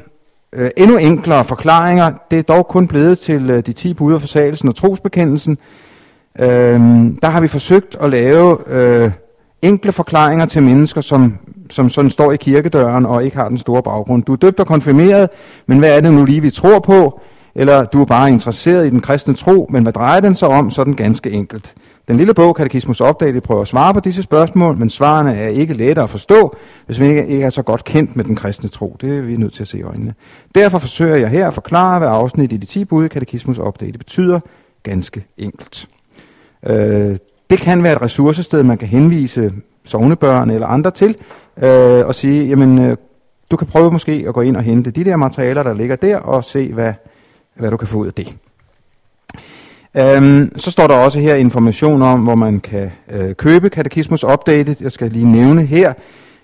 øh, 0.52 0.70
endnu 0.76 0.96
enklere 0.96 1.44
forklaringer. 1.44 2.12
Det 2.30 2.38
er 2.38 2.42
dog 2.42 2.66
kun 2.66 2.88
blevet 2.88 3.18
til 3.18 3.50
øh, 3.50 3.66
de 3.66 3.72
10 3.72 3.94
bud 3.94 4.14
og 4.14 4.20
forsagelsen 4.20 4.68
og 4.68 4.74
trosbekendelsen. 4.74 5.58
Øh, 6.40 6.80
der 7.22 7.26
har 7.26 7.40
vi 7.40 7.48
forsøgt 7.48 7.96
at 8.00 8.10
lave 8.10 8.58
øh, 8.68 9.10
enkle 9.62 9.92
forklaringer 9.92 10.46
til 10.46 10.62
mennesker, 10.62 11.00
som, 11.00 11.38
som 11.70 11.90
sådan 11.90 12.10
står 12.10 12.32
i 12.32 12.36
kirkedøren 12.36 13.06
og 13.06 13.24
ikke 13.24 13.36
har 13.36 13.48
den 13.48 13.58
store 13.58 13.82
baggrund. 13.82 14.22
Du 14.22 14.32
er 14.32 14.36
døbt 14.36 14.60
og 14.60 14.66
konfirmeret, 14.66 15.28
men 15.66 15.78
hvad 15.78 15.96
er 15.96 16.00
det 16.00 16.12
nu 16.12 16.24
lige, 16.24 16.40
vi 16.40 16.50
tror 16.50 16.78
på? 16.78 17.20
Eller 17.54 17.84
du 17.84 18.00
er 18.00 18.04
bare 18.04 18.28
interesseret 18.28 18.86
i 18.86 18.90
den 18.90 19.00
kristne 19.00 19.34
tro, 19.34 19.66
men 19.70 19.82
hvad 19.82 19.92
drejer 19.92 20.20
den 20.20 20.34
sig 20.34 20.48
om? 20.48 20.70
Sådan 20.70 20.94
ganske 20.94 21.30
enkelt. 21.30 21.74
Den 22.08 22.16
lille 22.16 22.34
bog, 22.34 22.56
Katekismus 22.56 23.00
Opdaget, 23.00 23.42
prøver 23.42 23.62
at 23.62 23.68
svare 23.68 23.94
på 23.94 24.00
disse 24.00 24.22
spørgsmål, 24.22 24.76
men 24.76 24.90
svarene 24.90 25.36
er 25.36 25.48
ikke 25.48 25.74
lettere 25.74 26.02
at 26.02 26.10
forstå, 26.10 26.56
hvis 26.86 26.98
man 26.98 27.08
ikke, 27.08 27.26
ikke 27.26 27.44
er 27.44 27.50
så 27.50 27.62
godt 27.62 27.84
kendt 27.84 28.16
med 28.16 28.24
den 28.24 28.36
kristne 28.36 28.68
tro. 28.68 28.96
Det 29.00 29.18
er 29.18 29.20
vi 29.20 29.36
nødt 29.36 29.52
til 29.52 29.62
at 29.62 29.68
se 29.68 29.78
i 29.78 29.82
øjnene. 29.82 30.14
Derfor 30.54 30.78
forsøger 30.78 31.16
jeg 31.16 31.28
her 31.28 31.48
at 31.48 31.54
forklare, 31.54 31.98
hvad 31.98 32.08
afsnit 32.08 32.52
i 32.52 32.56
de 32.56 32.66
10 32.66 32.84
bud, 32.84 33.08
Katekismus 33.08 33.58
Opdaget 33.58 33.98
betyder 33.98 34.40
ganske 34.82 35.24
enkelt. 35.38 35.88
Øh, 36.66 37.16
det 37.50 37.58
kan 37.58 37.82
være 37.82 37.92
et 37.92 38.02
ressourcested, 38.02 38.62
man 38.62 38.78
kan 38.78 38.88
henvise 38.88 39.52
sovnebørn 39.84 40.50
eller 40.50 40.66
andre 40.66 40.90
til, 40.90 41.16
øh, 41.62 42.06
og 42.06 42.14
sige, 42.14 42.48
jamen, 42.48 42.78
øh, 42.78 42.96
du 43.50 43.56
kan 43.56 43.66
prøve 43.66 43.90
måske 43.90 44.24
at 44.28 44.34
gå 44.34 44.40
ind 44.40 44.56
og 44.56 44.62
hente 44.62 44.90
de 44.90 45.04
der 45.04 45.16
materialer, 45.16 45.62
der 45.62 45.74
ligger 45.74 45.96
der, 45.96 46.16
og 46.16 46.44
se, 46.44 46.72
hvad, 46.72 46.92
hvad 47.56 47.70
du 47.70 47.76
kan 47.76 47.88
få 47.88 47.98
ud 47.98 48.06
af 48.06 48.12
det. 48.12 48.36
Øhm, 49.96 50.52
så 50.56 50.70
står 50.70 50.86
der 50.86 50.94
også 50.94 51.20
her 51.20 51.34
information 51.34 52.02
om, 52.02 52.20
hvor 52.20 52.34
man 52.34 52.60
kan 52.60 52.90
øh, 53.10 53.34
købe 53.34 53.70
Katekismus 53.70 54.24
Updated. 54.24 54.76
Jeg 54.80 54.92
skal 54.92 55.10
lige 55.10 55.32
nævne 55.32 55.66
her, 55.66 55.92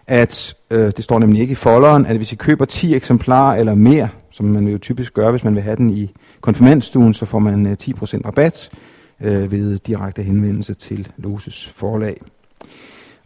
at 0.06 0.54
øh, 0.70 0.92
det 0.96 1.04
står 1.04 1.18
nemlig 1.18 1.40
ikke 1.40 1.52
i 1.52 1.54
folderen, 1.54 2.06
at 2.06 2.16
hvis 2.16 2.32
I 2.32 2.36
køber 2.36 2.64
10 2.64 2.94
eksemplarer 2.94 3.56
eller 3.56 3.74
mere, 3.74 4.08
som 4.30 4.46
man 4.46 4.68
jo 4.68 4.78
typisk 4.78 5.14
gør, 5.14 5.30
hvis 5.30 5.44
man 5.44 5.54
vil 5.54 5.62
have 5.62 5.76
den 5.76 5.90
i 5.90 6.10
konfirmandstuen, 6.40 7.14
så 7.14 7.26
får 7.26 7.38
man 7.38 7.66
øh, 7.66 7.76
10% 7.82 8.20
rabat 8.26 8.70
øh, 9.20 9.52
ved 9.52 9.78
direkte 9.78 10.22
henvendelse 10.22 10.74
til 10.74 11.08
Loses 11.16 11.72
forlag. 11.76 12.16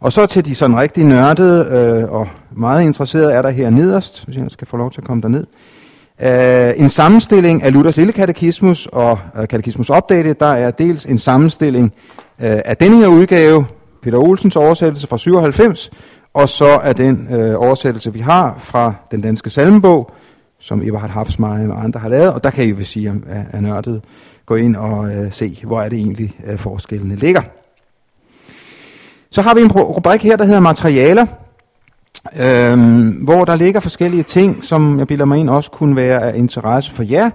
Og 0.01 0.13
så 0.13 0.25
til 0.25 0.45
de 0.45 0.55
sådan 0.55 0.77
rigtig 0.77 1.05
nørdede 1.05 1.65
øh, 1.71 2.11
og 2.11 2.27
meget 2.51 2.83
interesserede 2.83 3.33
er 3.33 3.41
der 3.41 3.49
her 3.49 3.69
nederst, 3.69 4.25
hvis 4.25 4.37
jeg 4.37 4.45
skal 4.49 4.67
få 4.67 4.77
lov 4.77 4.91
til 4.91 5.01
at 5.01 5.07
komme 5.07 5.21
derned. 5.21 5.45
Uh, 6.23 6.81
en 6.81 6.89
sammenstilling 6.89 7.63
af 7.63 7.73
Luthers 7.73 7.97
lille 7.97 8.13
katekismus 8.13 8.85
og 8.85 9.19
uh, 9.39 9.47
katekismus 9.47 9.89
opdateret, 9.89 10.39
der 10.39 10.45
er 10.45 10.71
dels 10.71 11.05
en 11.05 11.17
sammenstilling 11.17 11.93
uh, 12.39 12.45
af 12.45 12.77
denne 12.77 12.97
her 12.97 13.07
udgave, 13.07 13.65
Peter 14.03 14.17
Olsens 14.17 14.55
oversættelse 14.55 15.07
fra 15.07 15.17
97, 15.17 15.91
og 16.33 16.49
så 16.49 16.65
er 16.65 16.93
den 16.93 17.27
uh, 17.31 17.65
oversættelse, 17.67 18.13
vi 18.13 18.19
har 18.19 18.55
fra 18.59 18.93
den 19.11 19.21
danske 19.21 19.49
salmebog, 19.49 20.11
som 20.59 20.81
Eberhard 20.81 21.09
Hafsmeier 21.09 21.73
og 21.73 21.83
andre 21.83 21.99
har 21.99 22.09
lavet, 22.09 22.33
og 22.33 22.43
der 22.43 22.49
kan 22.49 22.65
I 22.65 22.69
hvis 22.69 22.87
sige, 22.87 23.09
at 23.09 23.45
er 23.51 23.61
nørdet 23.61 24.01
gå 24.45 24.55
ind 24.55 24.75
og 24.75 24.99
uh, 24.99 25.31
se, 25.31 25.59
hvor 25.63 25.81
er 25.81 25.89
det 25.89 25.97
egentlig 25.97 26.35
uh, 26.51 26.57
forskellene 26.57 27.15
ligger. 27.15 27.41
Så 29.31 29.41
har 29.41 29.53
vi 29.53 29.61
en 29.61 29.71
rubrik 29.71 30.23
her, 30.23 30.35
der 30.35 30.45
hedder 30.45 30.59
materialer, 30.59 31.25
øhm, 32.39 33.09
hvor 33.09 33.45
der 33.45 33.55
ligger 33.55 33.79
forskellige 33.79 34.23
ting, 34.23 34.63
som 34.63 34.99
jeg 34.99 35.07
bilder 35.07 35.25
mig 35.25 35.39
ind 35.39 35.49
også 35.49 35.71
kunne 35.71 35.95
være 35.95 36.21
af 36.21 36.37
interesse 36.37 36.91
for 36.91 37.03
jer. 37.03 37.29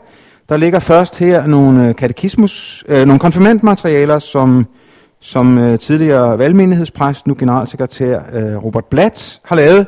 Der 0.48 0.56
ligger 0.56 0.78
først 0.78 1.18
her 1.18 1.46
nogle 1.46 1.88
øh, 1.88 1.94
katekismus, 1.94 2.84
øh, 2.88 3.06
nogle 3.06 3.18
konfirmandmaterialer, 3.18 4.18
som, 4.18 4.66
som 5.20 5.58
øh, 5.58 5.78
tidligere 5.78 6.38
valgmenighedspræst, 6.38 7.26
nu 7.26 7.36
generalsekretær 7.38 8.20
øh, 8.32 8.64
Robert 8.64 8.84
Blatt 8.84 9.40
har 9.44 9.56
lavet. 9.56 9.86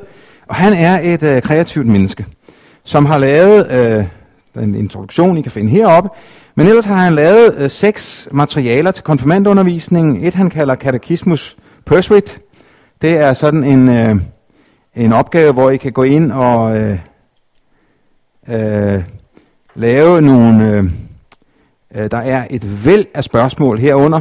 Og 0.49 0.55
han 0.55 0.73
er 0.73 1.01
et 1.15 1.23
øh, 1.23 1.43
kreativt 1.43 1.87
menneske, 1.87 2.27
som 2.85 3.07
har 3.07 3.19
lavet 3.19 3.71
øh, 3.71 4.05
en 4.63 4.75
introduktion, 4.75 5.39
I 5.39 5.43
kan 5.43 5.53
finde 5.53 5.71
heroppe. 5.71 6.09
Men 6.55 6.67
ellers 6.67 6.85
har 6.85 6.95
han 6.95 7.15
lavet 7.15 7.55
øh, 7.59 7.71
seks 7.71 8.29
materialer 8.33 8.91
til 8.91 9.05
konfirmandundervisningen. 9.05 10.25
Et 10.25 10.35
han 10.35 10.51
kalder 10.51 10.75
katekismus 10.75 11.57
Pursuit. 11.89 12.41
Det 13.03 13.11
er 13.11 13.33
sådan 13.33 13.65
en... 13.65 13.89
Øh, 13.89 14.17
en 14.99 15.13
opgave, 15.13 15.53
hvor 15.53 15.71
I 15.71 15.77
kan 15.77 15.93
gå 15.93 16.03
ind 16.03 16.33
og 16.33 16.79
øh, 16.79 16.99
øh, 18.49 19.03
lave 19.75 20.21
nogle... 20.21 20.71
Øh, 20.71 20.85
øh, 21.95 22.11
der 22.11 22.17
er 22.17 22.47
et 22.51 22.85
væld 22.85 23.07
af 23.15 23.25
spørgsmål 23.25 23.79
herunder, 23.79 24.21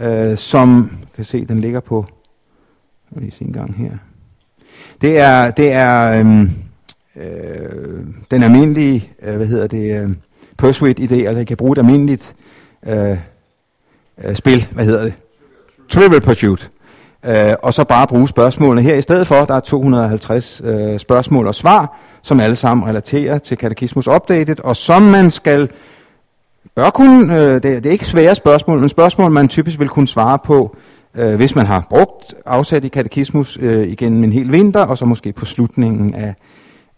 øh, 0.00 0.38
som... 0.38 0.90
kan 1.16 1.24
se, 1.24 1.44
den 1.44 1.60
ligger 1.60 1.80
på... 1.80 2.06
Lige 3.10 3.32
se 3.32 3.44
en 3.44 3.52
gang 3.52 3.74
her. 3.74 3.92
Det 5.00 5.18
er, 5.18 5.50
det 5.50 5.72
er 5.72 6.02
øh, 6.12 6.42
øh, 7.16 8.04
den 8.30 8.42
almindelige, 8.42 9.10
øh, 9.22 9.36
hvad 9.36 9.46
hedder 9.46 9.66
det, 9.66 10.02
øh, 10.02 10.10
Pursuit-idé, 10.62 11.14
altså 11.14 11.40
I 11.40 11.44
kan 11.44 11.56
bruge 11.56 11.72
et 11.72 11.78
almindeligt 11.78 12.34
øh, 12.86 13.18
øh, 14.24 14.34
spil, 14.34 14.68
hvad 14.72 14.84
hedder 14.84 15.04
det? 15.04 15.14
Trivial 15.88 16.20
Pursuit 16.20 16.70
øh, 17.24 17.54
og 17.62 17.74
så 17.74 17.84
bare 17.84 18.06
bruge 18.06 18.28
spørgsmålene 18.28 18.82
her 18.82 18.94
i 18.94 19.02
stedet 19.02 19.26
for. 19.26 19.44
Der 19.44 19.54
er 19.54 19.60
250 19.60 20.62
øh, 20.64 20.98
spørgsmål 20.98 21.46
og 21.46 21.54
svar, 21.54 21.98
som 22.22 22.40
alle 22.40 22.56
sammen 22.56 22.88
relaterer 22.88 23.38
til 23.38 23.56
katekismus 23.56 24.08
Updated, 24.08 24.60
og 24.60 24.76
som 24.76 25.02
man 25.02 25.30
skal 25.30 25.68
bør 26.74 26.90
kunne, 26.90 27.40
øh, 27.40 27.54
det, 27.54 27.62
det 27.62 27.86
er 27.86 27.90
ikke 27.90 28.06
svære 28.06 28.34
spørgsmål, 28.34 28.78
men 28.80 28.88
spørgsmål, 28.88 29.30
man 29.30 29.48
typisk 29.48 29.78
vil 29.78 29.88
kunne 29.88 30.08
svare 30.08 30.38
på, 30.38 30.76
øh, 31.14 31.34
hvis 31.34 31.54
man 31.54 31.66
har 31.66 31.86
brugt 31.90 32.34
afsat 32.46 32.84
i 32.84 32.88
katekismus 32.88 33.58
øh, 33.60 33.88
igennem 33.88 34.24
en 34.24 34.32
hel 34.32 34.52
vinter, 34.52 34.80
og 34.80 34.98
så 34.98 35.04
måske 35.04 35.32
på 35.32 35.44
slutningen 35.44 36.14
af, 36.14 36.34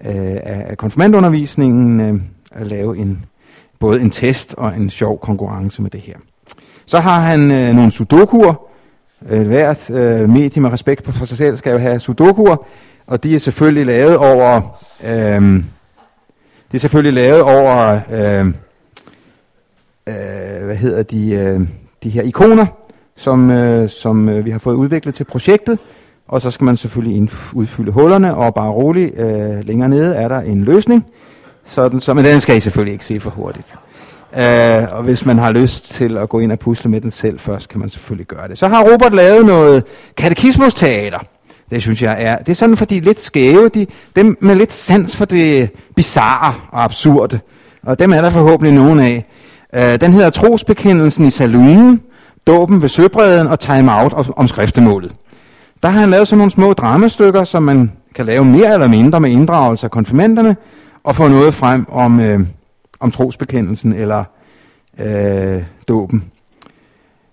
øh, 0.04 0.36
af 0.44 0.76
konfirmandundervisningen 0.78 2.00
øh, 2.00 2.20
at 2.52 2.66
lave 2.66 2.96
en, 2.96 3.24
både 3.78 4.00
en 4.00 4.10
test 4.10 4.54
og 4.58 4.76
en 4.76 4.90
sjov 4.90 5.18
konkurrence 5.18 5.82
med 5.82 5.90
det 5.90 6.00
her. 6.00 6.14
Så 6.86 6.98
har 6.98 7.20
han 7.20 7.50
øh, 7.50 7.74
nogle 7.74 7.90
sudokuer, 7.90 8.54
Øh, 9.30 9.46
hvert 9.46 9.90
øh, 9.90 10.28
medie 10.28 10.62
med 10.62 10.72
respekt 10.72 11.14
for 11.14 11.24
sig 11.24 11.38
selv 11.38 11.56
skal 11.56 11.72
jo 11.72 11.78
have 11.78 12.00
sudokuer, 12.00 12.56
og 13.06 13.22
de 13.22 13.34
er 13.34 13.38
selvfølgelig 13.38 13.86
lavet 13.86 14.16
over, 14.16 14.78
øh, 15.06 15.42
de 16.72 16.76
er 16.76 16.78
selvfølgelig 16.78 17.12
lavet 17.12 17.42
over, 17.42 18.00
øh, 18.12 18.46
øh, 20.06 20.64
hvad 20.64 20.76
hedder 20.76 21.02
de, 21.02 21.30
øh, 21.30 21.60
de 22.02 22.10
her 22.10 22.22
ikoner, 22.22 22.66
som, 23.16 23.50
øh, 23.50 23.90
som 23.90 24.28
øh, 24.28 24.44
vi 24.44 24.50
har 24.50 24.58
fået 24.58 24.74
udviklet 24.74 25.14
til 25.14 25.24
projektet, 25.24 25.78
og 26.28 26.40
så 26.40 26.50
skal 26.50 26.64
man 26.64 26.76
selvfølgelig 26.76 27.30
udfylde 27.52 27.92
hullerne, 27.92 28.34
og 28.34 28.54
bare 28.54 28.70
roligt, 28.70 29.18
øh, 29.18 29.64
længere 29.66 29.88
nede 29.88 30.14
er 30.14 30.28
der 30.28 30.40
en 30.40 30.64
løsning, 30.64 31.06
sådan, 31.64 32.00
så, 32.00 32.14
men 32.14 32.24
den 32.24 32.40
skal 32.40 32.56
I 32.56 32.60
selvfølgelig 32.60 32.92
ikke 32.92 33.04
se 33.04 33.20
for 33.20 33.30
hurtigt. 33.30 33.74
Uh, 34.36 34.92
og 34.92 35.02
hvis 35.02 35.26
man 35.26 35.38
har 35.38 35.52
lyst 35.52 35.84
til 35.84 36.18
at 36.18 36.28
gå 36.28 36.38
ind 36.38 36.52
og 36.52 36.58
pusle 36.58 36.90
med 36.90 37.00
den 37.00 37.10
selv 37.10 37.38
først, 37.38 37.68
kan 37.68 37.80
man 37.80 37.88
selvfølgelig 37.88 38.26
gøre 38.26 38.48
det. 38.48 38.58
Så 38.58 38.68
har 38.68 38.92
Robert 38.92 39.14
lavet 39.14 39.46
noget 39.46 39.84
katekismusteater. 40.16 41.18
Det 41.70 41.82
synes 41.82 42.02
jeg 42.02 42.16
er, 42.18 42.38
det 42.38 42.48
er 42.48 42.54
sådan 42.54 42.76
for 42.76 42.84
de 42.84 43.00
lidt 43.00 43.20
skæve, 43.20 43.68
de, 43.68 43.86
dem 44.16 44.36
med 44.40 44.54
lidt 44.54 44.72
sans 44.72 45.16
for 45.16 45.24
det 45.24 45.70
bizarre 45.96 46.54
og 46.72 46.84
absurde. 46.84 47.40
Og 47.82 47.98
dem 47.98 48.12
er 48.12 48.20
der 48.20 48.30
forhåbentlig 48.30 48.74
nogen 48.74 49.00
af. 49.00 49.24
Uh, 49.76 50.00
den 50.00 50.12
hedder 50.12 50.30
Trosbekendelsen 50.30 51.26
i 51.26 51.30
Salonen, 51.30 52.00
Dåben 52.46 52.82
ved 52.82 52.88
Søbredden 52.88 53.46
og 53.46 53.60
Time 53.60 53.94
Out 53.94 54.14
om 54.36 54.48
skriftemålet. 54.48 55.12
Der 55.82 55.88
har 55.88 56.00
han 56.00 56.10
lavet 56.10 56.28
sådan 56.28 56.38
nogle 56.38 56.50
små 56.50 56.72
dramastykker, 56.72 57.44
som 57.44 57.62
man 57.62 57.92
kan 58.14 58.26
lave 58.26 58.44
mere 58.44 58.72
eller 58.72 58.88
mindre 58.88 59.20
med 59.20 59.30
inddragelse 59.30 59.86
af 59.86 59.90
konfirmanderne, 59.90 60.56
og 61.04 61.16
få 61.16 61.28
noget 61.28 61.54
frem 61.54 61.86
om, 61.88 62.20
øh, 62.20 62.40
om 63.04 63.10
trosbekendelsen 63.10 63.92
eller 63.92 64.24
øh, 65.00 65.62
dåben. 65.88 66.24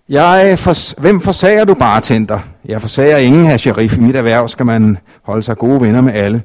Jeg 0.09 0.59
for, 0.59 1.01
hvem 1.01 1.21
forsager 1.21 1.65
du 1.65 1.73
bartender? 1.73 2.39
Jeg 2.65 2.81
forsager 2.81 3.17
ingen 3.17 3.45
her 3.45 3.57
sheriff. 3.57 3.97
I 3.97 3.99
mit 3.99 4.15
erhverv 4.15 4.47
skal 4.47 4.65
man 4.65 4.97
holde 5.23 5.43
sig 5.43 5.57
gode 5.57 5.81
venner 5.81 6.01
med 6.01 6.13
alle. 6.13 6.41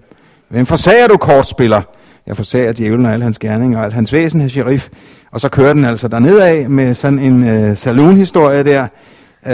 Hvem 0.49 0.67
forsager 0.67 1.07
du 1.09 1.17
kortspiller? 1.17 1.83
Jeg 2.27 2.37
forsager 2.37 2.73
djævlen 2.73 3.07
og 3.07 3.13
alle 3.13 3.23
hans 3.23 3.39
gerninger 3.39 3.79
og 3.79 3.85
alt 3.85 3.95
hans 3.95 4.13
væsen, 4.13 4.41
her 4.41 4.49
sheriff. 4.49 4.89
Og 5.33 5.41
så 5.41 5.49
kører 5.49 5.73
den 5.73 5.85
altså 5.85 6.09
derned 6.09 6.39
af 6.39 6.71
med 6.71 6.95
sådan 6.95 7.19
en 7.19 7.49
øh, 7.49 7.77
saloonhistorie 7.77 8.63
der. 8.63 8.83
Øh, 9.47 9.53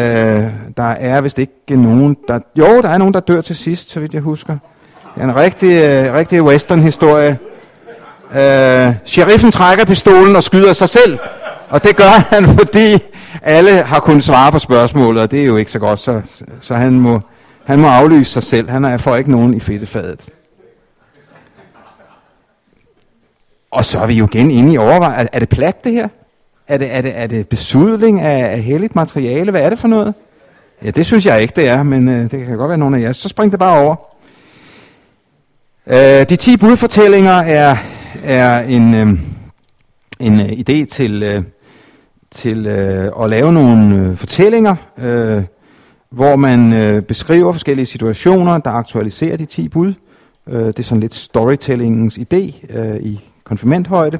der 0.76 0.82
er 0.82 1.20
vist 1.20 1.38
ikke 1.38 1.54
nogen, 1.68 2.16
der... 2.28 2.40
Jo, 2.58 2.80
der 2.82 2.88
er 2.88 2.98
nogen, 2.98 3.14
der 3.14 3.20
dør 3.20 3.40
til 3.40 3.56
sidst, 3.56 3.90
så 3.90 4.00
vidt 4.00 4.14
jeg 4.14 4.22
husker. 4.22 4.56
Det 5.14 5.22
er 5.22 5.24
en 5.24 5.36
rigtig, 5.36 5.72
øh, 5.88 6.14
rigtig 6.14 6.42
western-historie. 6.42 7.38
Øh, 8.34 8.94
sheriffen 9.04 9.52
trækker 9.52 9.84
pistolen 9.84 10.36
og 10.36 10.42
skyder 10.42 10.72
sig 10.72 10.88
selv. 10.88 11.18
Og 11.68 11.84
det 11.84 11.96
gør 11.96 12.24
han, 12.34 12.44
fordi 12.44 12.98
alle 13.42 13.82
har 13.82 14.00
kunnet 14.00 14.24
svare 14.24 14.52
på 14.52 14.58
spørgsmålet, 14.58 15.22
og 15.22 15.30
det 15.30 15.40
er 15.40 15.44
jo 15.44 15.56
ikke 15.56 15.70
så 15.70 15.78
godt, 15.78 16.00
så, 16.00 16.20
så 16.60 16.74
han, 16.74 16.92
må, 16.92 17.20
han 17.64 17.80
må 17.80 17.88
aflyse 17.88 18.32
sig 18.32 18.42
selv. 18.42 18.70
Han 18.70 18.84
er, 18.84 18.96
får 18.96 19.16
ikke 19.16 19.30
nogen 19.30 19.54
i 19.54 19.60
fedtefadet. 19.60 20.20
Og 23.70 23.84
så 23.84 23.98
er 23.98 24.06
vi 24.06 24.14
jo 24.14 24.28
igen 24.32 24.50
inde 24.50 24.72
i 24.72 24.78
overvej. 24.78 25.22
Er, 25.22 25.26
er 25.32 25.38
det 25.38 25.48
plat, 25.48 25.84
det 25.84 25.92
her? 25.92 26.08
Er 26.68 26.78
det, 26.78 26.94
er 26.94 27.00
det, 27.00 27.12
er 27.18 27.26
det 27.26 27.48
besudling 27.48 28.20
af, 28.20 28.52
af 28.52 28.60
helligt 28.60 28.94
materiale? 28.94 29.50
Hvad 29.50 29.62
er 29.62 29.70
det 29.70 29.78
for 29.78 29.88
noget? 29.88 30.14
Ja, 30.84 30.90
det 30.90 31.06
synes 31.06 31.26
jeg 31.26 31.42
ikke, 31.42 31.52
det 31.56 31.68
er, 31.68 31.82
men 31.82 32.08
øh, 32.08 32.30
det 32.30 32.46
kan 32.46 32.56
godt 32.56 32.68
være 32.68 32.78
nogen 32.78 32.94
af 32.94 33.00
jer. 33.00 33.12
Så 33.12 33.28
spring 33.28 33.52
det 33.52 33.58
bare 33.58 33.80
over. 33.80 33.96
Øh, 35.86 36.28
de 36.28 36.36
10 36.36 36.56
budfortællinger 36.56 37.32
er, 37.32 37.76
er 38.22 38.60
en, 38.60 38.94
øh, 38.94 39.18
en 40.20 40.40
øh, 40.40 40.46
idé 40.46 40.84
til, 40.84 41.22
øh, 41.22 41.42
til 42.30 42.66
øh, 42.66 43.10
at 43.22 43.30
lave 43.30 43.52
nogle 43.52 43.96
øh, 43.96 44.16
fortællinger, 44.16 44.76
øh, 44.98 45.42
hvor 46.10 46.36
man 46.36 46.72
øh, 46.72 47.02
beskriver 47.02 47.52
forskellige 47.52 47.86
situationer, 47.86 48.58
der 48.58 48.70
aktualiserer 48.70 49.36
de 49.36 49.44
10 49.44 49.68
bud. 49.68 49.94
Øh, 50.48 50.66
det 50.66 50.78
er 50.78 50.82
sådan 50.82 51.00
lidt 51.00 51.14
storytellingens 51.14 52.18
idé 52.18 52.76
øh, 52.78 52.96
i 53.00 53.20
konfirmandhøjde. 53.44 54.18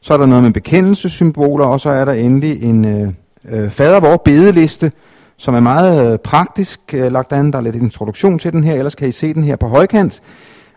Så 0.00 0.14
er 0.14 0.18
der 0.18 0.26
noget 0.26 0.44
med 0.44 0.52
bekendelsessymboler, 0.52 1.66
og 1.66 1.80
så 1.80 1.90
er 1.90 2.04
der 2.04 2.12
endelig 2.12 2.62
en 2.62 2.84
øh, 2.84 3.12
øh, 3.48 3.70
fadervor 3.70 4.16
bedeliste, 4.16 4.92
som 5.36 5.54
er 5.54 5.60
meget 5.60 6.12
øh, 6.12 6.18
praktisk 6.18 6.80
øh, 6.94 7.12
lagt 7.12 7.32
an. 7.32 7.52
Der 7.52 7.58
er 7.58 7.62
lidt 7.62 7.74
introduktion 7.74 8.38
til 8.38 8.52
den 8.52 8.64
her, 8.64 8.74
ellers 8.74 8.94
kan 8.94 9.08
I 9.08 9.12
se 9.12 9.34
den 9.34 9.44
her 9.44 9.56
på 9.56 9.68
højkant. 9.68 10.22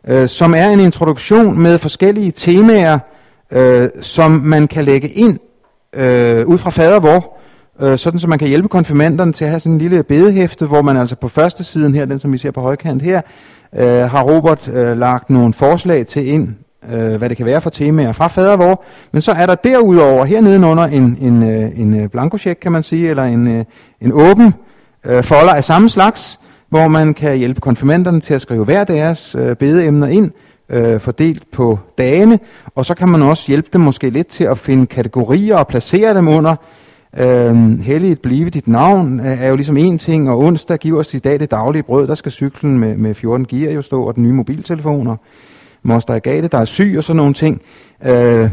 Øh, 0.07 0.29
som 0.29 0.53
er 0.53 0.69
en 0.69 0.79
introduktion 0.79 1.59
med 1.59 1.77
forskellige 1.77 2.31
temaer, 2.31 2.99
øh, 3.51 3.89
som 4.01 4.31
man 4.31 4.67
kan 4.67 4.83
lægge 4.83 5.09
ind 5.09 5.39
øh, 5.93 6.47
ud 6.47 6.57
fra 6.57 6.69
fadervor, 6.69 7.37
øh, 7.81 7.97
sådan 7.97 8.19
så 8.19 8.27
man 8.27 8.39
kan 8.39 8.47
hjælpe 8.47 8.67
konfirmanderne 8.67 9.33
til 9.33 9.43
at 9.43 9.49
have 9.49 9.59
sådan 9.59 9.73
en 9.73 9.79
lille 9.79 10.03
bedehæfte, 10.03 10.65
hvor 10.65 10.81
man 10.81 10.97
altså 10.97 11.15
på 11.15 11.27
første 11.27 11.63
siden 11.63 11.95
her, 11.95 12.05
den 12.05 12.19
som 12.19 12.33
vi 12.33 12.37
ser 12.37 12.51
på 12.51 12.61
højkant 12.61 13.01
her, 13.01 13.21
øh, 13.75 13.85
har 13.85 14.23
Robert 14.23 14.67
øh, 14.67 14.97
lagt 14.97 15.29
nogle 15.29 15.53
forslag 15.53 16.05
til 16.05 16.27
ind, 16.27 16.55
øh, 16.91 17.15
hvad 17.15 17.29
det 17.29 17.37
kan 17.37 17.45
være 17.45 17.61
for 17.61 17.69
temaer 17.69 18.11
fra 18.11 18.27
fadervor. 18.27 18.83
Men 19.11 19.21
så 19.21 19.31
er 19.31 19.45
der 19.45 19.55
derudover 19.55 20.25
hernede 20.25 20.67
under 20.67 20.83
en, 20.83 21.17
en, 21.21 21.43
øh, 21.51 21.79
en 21.79 21.99
øh, 21.99 22.09
blankocheck, 22.09 22.59
kan 22.59 22.71
man 22.71 22.83
sige, 22.83 23.09
eller 23.09 23.23
en, 23.23 23.47
øh, 23.47 23.65
en 24.01 24.11
åben 24.13 24.53
øh, 25.05 25.23
folder 25.23 25.53
af 25.53 25.63
samme 25.63 25.89
slags, 25.89 26.39
hvor 26.69 26.87
man 26.87 27.13
kan 27.13 27.37
hjælpe 27.37 27.61
konfirmanderne 27.61 28.21
til 28.21 28.33
at 28.33 28.41
skrive 28.41 28.65
hver 28.65 28.83
deres 28.83 29.35
øh, 29.35 29.55
bedeemner 29.55 30.07
ind, 30.07 30.31
øh, 30.69 30.99
fordelt 30.99 31.51
på 31.51 31.79
dagene, 31.97 32.39
og 32.75 32.85
så 32.85 32.93
kan 32.93 33.07
man 33.07 33.21
også 33.21 33.43
hjælpe 33.47 33.69
dem 33.73 33.81
måske 33.81 34.09
lidt 34.09 34.27
til 34.27 34.43
at 34.43 34.57
finde 34.57 34.85
kategorier 34.85 35.55
og 35.55 35.67
placere 35.67 36.13
dem 36.13 36.27
under. 36.27 36.55
Øh, 37.17 37.79
Helligt 37.79 38.21
blive 38.21 38.49
dit 38.49 38.67
navn 38.67 39.19
øh, 39.19 39.41
er 39.41 39.47
jo 39.47 39.55
ligesom 39.55 39.77
en 39.77 39.97
ting, 39.97 40.29
og 40.29 40.39
onsdag 40.39 40.79
giver 40.79 40.99
os 40.99 41.13
i 41.13 41.19
dag 41.19 41.39
det 41.39 41.51
daglige 41.51 41.83
brød, 41.83 42.07
der 42.07 42.15
skal 42.15 42.31
cyklen 42.31 42.79
med, 42.79 42.95
med 42.95 43.15
14 43.15 43.45
gear 43.45 43.71
jo 43.71 43.81
stå, 43.81 44.03
og 44.03 44.15
den 44.15 44.23
nye 44.23 44.33
mobiltelefoner. 44.33 45.15
moster 45.83 46.13
Agate, 46.13 46.47
der 46.47 46.57
er 46.57 46.65
syg 46.65 46.93
og 46.97 47.03
sådan 47.03 47.17
nogle 47.17 47.33
ting. 47.33 47.61
Øh, 48.05 48.49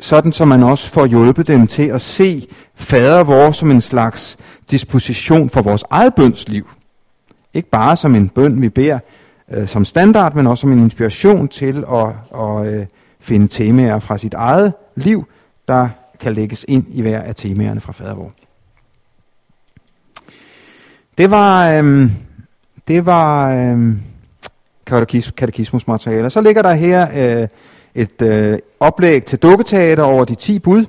sådan 0.00 0.32
så 0.32 0.44
man 0.44 0.62
også 0.62 0.90
får 0.90 1.06
hjulpet 1.06 1.46
dem 1.46 1.66
til 1.66 1.88
at 1.88 2.00
se 2.00 2.46
fader 2.74 3.24
vores 3.24 3.56
som 3.56 3.70
en 3.70 3.80
slags 3.80 4.36
disposition 4.70 5.50
for 5.50 5.62
vores 5.62 5.84
eget 5.90 6.14
bønsliv. 6.14 6.66
Ikke 7.54 7.70
bare 7.70 7.96
som 7.96 8.14
en 8.14 8.28
bøn, 8.28 8.60
vi 8.60 8.68
beder 8.68 8.98
øh, 9.50 9.68
som 9.68 9.84
standard, 9.84 10.34
men 10.34 10.46
også 10.46 10.60
som 10.60 10.72
en 10.72 10.80
inspiration 10.80 11.48
til 11.48 11.84
at, 11.92 12.40
at 12.40 12.66
øh, 12.66 12.86
finde 13.20 13.48
temaer 13.48 13.98
fra 13.98 14.18
sit 14.18 14.34
eget 14.34 14.72
liv, 14.96 15.24
der 15.68 15.88
kan 16.20 16.32
lægges 16.32 16.64
ind 16.68 16.86
i 16.88 17.02
hver 17.02 17.20
af 17.20 17.34
temaerne 17.34 17.80
fra 17.80 17.92
fadervor. 17.92 18.32
Det 21.18 21.30
var, 21.30 21.70
øh, 21.70 22.10
det 22.88 23.06
var 23.06 23.50
øh, 23.50 23.94
katekismusmaterialer. 25.36 26.28
Så 26.28 26.40
ligger 26.40 26.62
der 26.62 26.72
her 26.72 27.08
øh, 27.42 27.48
et 27.94 28.22
øh, 28.22 28.58
oplæg 28.80 29.24
til 29.24 29.38
dukketeater 29.38 30.02
over 30.02 30.24
de 30.24 30.34
10 30.34 30.58
bud, 30.58 30.84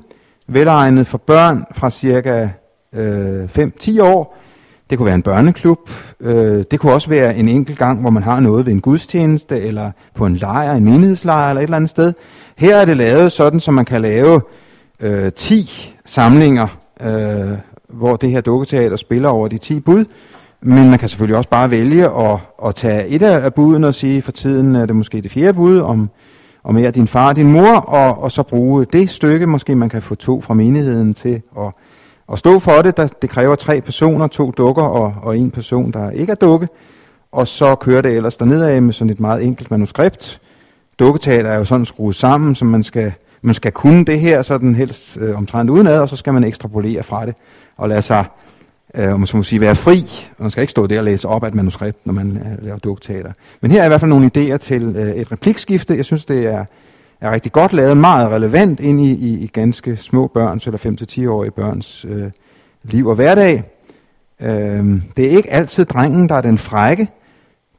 velegnet 0.48 1.08
for 1.08 1.18
børn 1.18 1.66
fra 1.76 1.90
cirka 1.90 2.50
øh, 2.94 3.44
5-10 3.44 4.02
år. 4.02 4.38
Det 4.90 4.98
kunne 4.98 5.06
være 5.06 5.16
en 5.16 5.22
børneklub. 5.22 5.80
Øh, 6.20 6.64
det 6.72 6.80
kunne 6.80 6.94
også 6.94 7.10
være 7.10 7.36
en 7.36 7.50
enkelt 7.50 7.78
gang, 7.78 8.02
hvor 8.02 8.10
man 8.10 8.24
har 8.24 8.40
noget 8.40 8.66
ved 8.66 8.74
en 8.74 8.82
gudstjeneste, 8.82 9.62
eller 9.62 9.92
på 10.16 10.26
en 10.26 10.36
lejr, 10.36 10.74
en 10.74 10.86
menighedslejr, 10.86 11.50
eller 11.50 11.62
et 11.62 11.64
eller 11.64 11.78
andet 11.78 11.90
sted. 11.90 12.14
Her 12.58 12.78
er 12.78 12.86
det 12.86 12.98
lavet 12.98 13.32
sådan, 13.32 13.60
så 13.60 13.72
man 13.72 13.86
kan 13.86 14.02
lave 14.02 14.42
øh, 15.00 15.32
10 15.32 15.96
samlinger, 16.06 16.68
øh, 17.02 17.58
hvor 17.90 18.16
det 18.16 18.32
her 18.32 18.42
dukketeater 18.42 18.96
spiller 18.96 19.30
over 19.30 19.48
de 19.48 19.58
10 19.58 19.80
bud. 19.80 20.06
Men 20.62 20.90
man 20.90 21.00
kan 21.00 21.10
selvfølgelig 21.10 21.38
også 21.38 21.50
bare 21.50 21.72
vælge 21.72 22.06
at, 22.06 22.40
at 22.66 22.76
tage 22.76 23.08
et 23.08 23.22
af 23.22 23.54
budene 23.54 23.88
og 23.88 23.96
sige, 23.96 24.22
for 24.22 24.32
tiden 24.32 24.76
er 24.76 24.86
det 24.86 24.96
måske 24.96 25.22
det 25.22 25.32
fjerde 25.32 25.54
bud 25.54 25.80
om, 25.80 26.10
om 26.64 26.78
er 26.78 26.92
din 26.92 27.08
far 27.08 27.30
og 27.30 27.36
din 27.36 27.52
mor, 27.52 27.76
og, 27.76 28.24
og 28.24 28.32
så 28.32 28.44
bruge 28.44 28.86
det 28.94 29.10
stykke. 29.10 29.48
Måske 29.48 29.76
man 29.76 29.90
kan 29.90 30.02
få 30.02 30.16
to 30.16 30.42
fra 30.42 30.54
menigheden 30.54 31.14
til 31.14 31.42
at, 31.60 31.72
at 32.32 32.40
stå 32.40 32.60
for 32.60 32.82
det. 32.82 32.98
Der, 32.98 33.08
det 33.08 33.30
kræver 33.30 33.56
tre 33.56 33.82
personer, 33.82 34.28
to 34.28 34.52
dukker 34.52 34.84
og, 34.84 35.14
og 35.22 35.38
en 35.38 35.52
person, 35.52 35.92
der 35.92 36.12
ikke 36.12 36.32
er 36.32 36.36
dukke. 36.36 36.68
Og 37.32 37.48
så 37.48 37.76
kører 37.76 38.02
det 38.02 38.12
ellers 38.12 38.38
dernedad 38.38 38.82
med 38.82 38.94
sådan 38.94 39.12
et 39.12 39.20
meget 39.20 39.44
enkelt 39.44 39.72
manuskript. 39.72 40.42
Dukketal 41.00 41.46
er 41.46 41.56
jo 41.56 41.66
sådan 41.66 41.86
skruet 41.86 42.16
sammen, 42.16 42.56
så 42.56 42.66
man 42.66 42.84
skal, 42.84 43.14
man 43.42 43.56
skal 43.56 43.72
kunne 43.72 44.06
det 44.06 44.20
her, 44.20 44.42
så 44.42 44.58
den 44.58 44.76
helst 44.76 45.18
øh, 45.22 45.38
omtrent 45.38 45.70
udenad, 45.70 46.00
og 46.00 46.10
så 46.10 46.16
skal 46.16 46.34
man 46.34 46.44
ekstrapolere 46.44 47.04
fra 47.04 47.26
det 47.26 47.36
og 47.78 47.90
lade 47.90 48.02
sig 48.02 48.26
øh, 48.98 49.14
om 49.14 49.20
man 49.20 49.28
så 49.28 49.38
må 49.38 49.44
sige, 49.44 49.62
være 49.62 49.76
fri. 49.76 50.04
Man 50.38 50.50
skal 50.50 50.62
ikke 50.62 50.72
stå 50.72 50.88
der 50.88 50.98
og 50.98 51.04
læse 51.04 51.28
op 51.28 51.44
af 51.44 51.48
et 51.48 51.56
manuskript, 51.56 52.06
når 52.06 52.14
man 52.14 52.38
øh, 52.38 52.66
laver 52.66 52.78
dukteater. 52.78 53.32
Men 53.62 53.72
her 53.72 53.82
er 53.82 53.86
i 53.86 53.88
hvert 53.88 54.00
fald 54.00 54.10
nogle 54.10 54.32
idéer 54.38 54.58
til 54.58 54.96
øh, 54.96 55.16
et 55.16 55.32
replikskifte. 55.32 55.98
Jeg 55.98 56.06
synes, 56.06 56.26
det 56.26 56.46
er, 56.46 56.66
er 57.26 57.32
rigtig 57.32 57.52
godt 57.52 57.74
lavet, 57.74 57.98
meget 57.98 58.32
relevant 58.32 58.80
ind 58.80 59.02
i, 59.02 59.12
i, 59.12 59.44
i 59.44 59.48
ganske 59.48 59.98
små 59.98 60.28
børns 60.28 60.68
eller 60.68 60.78
5-10-årige 60.78 61.52
børns 61.52 62.06
øh, 62.10 62.32
liv 62.84 63.08
og 63.08 63.16
hverdag. 63.16 63.64
Øh, 64.42 65.02
det 65.18 65.26
er 65.26 65.30
ikke 65.30 65.54
altid 65.54 65.86
drengen, 65.86 66.30
der 66.30 66.36
er 66.36 66.42
den 66.42 66.58
frække. 66.58 67.08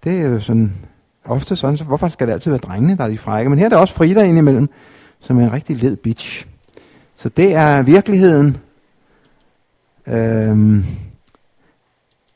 Det 0.05 0.21
er 0.21 0.29
jo 0.29 0.41
sådan, 0.41 0.73
ofte 1.25 1.57
sådan, 1.57 1.77
så 1.77 1.85
hvorfor 1.85 2.09
skal 2.09 2.27
det 2.27 2.33
altid 2.33 2.51
være 2.51 2.59
drengene, 2.59 2.97
der 2.97 3.05
er 3.05 3.09
de 3.09 3.19
frække? 3.19 3.51
Men 3.51 3.59
her 3.59 3.67
er 3.67 3.69
der 3.69 3.77
også 3.77 3.95
Frida 3.95 4.23
indimellem, 4.23 4.69
som 5.21 5.39
er 5.41 5.45
en 5.45 5.53
rigtig 5.53 5.77
led 5.77 5.97
bitch. 5.97 6.47
Så 7.17 7.29
det 7.29 7.55
er 7.55 7.83
virkeligheden. 7.83 8.57
Øhm, 10.07 10.85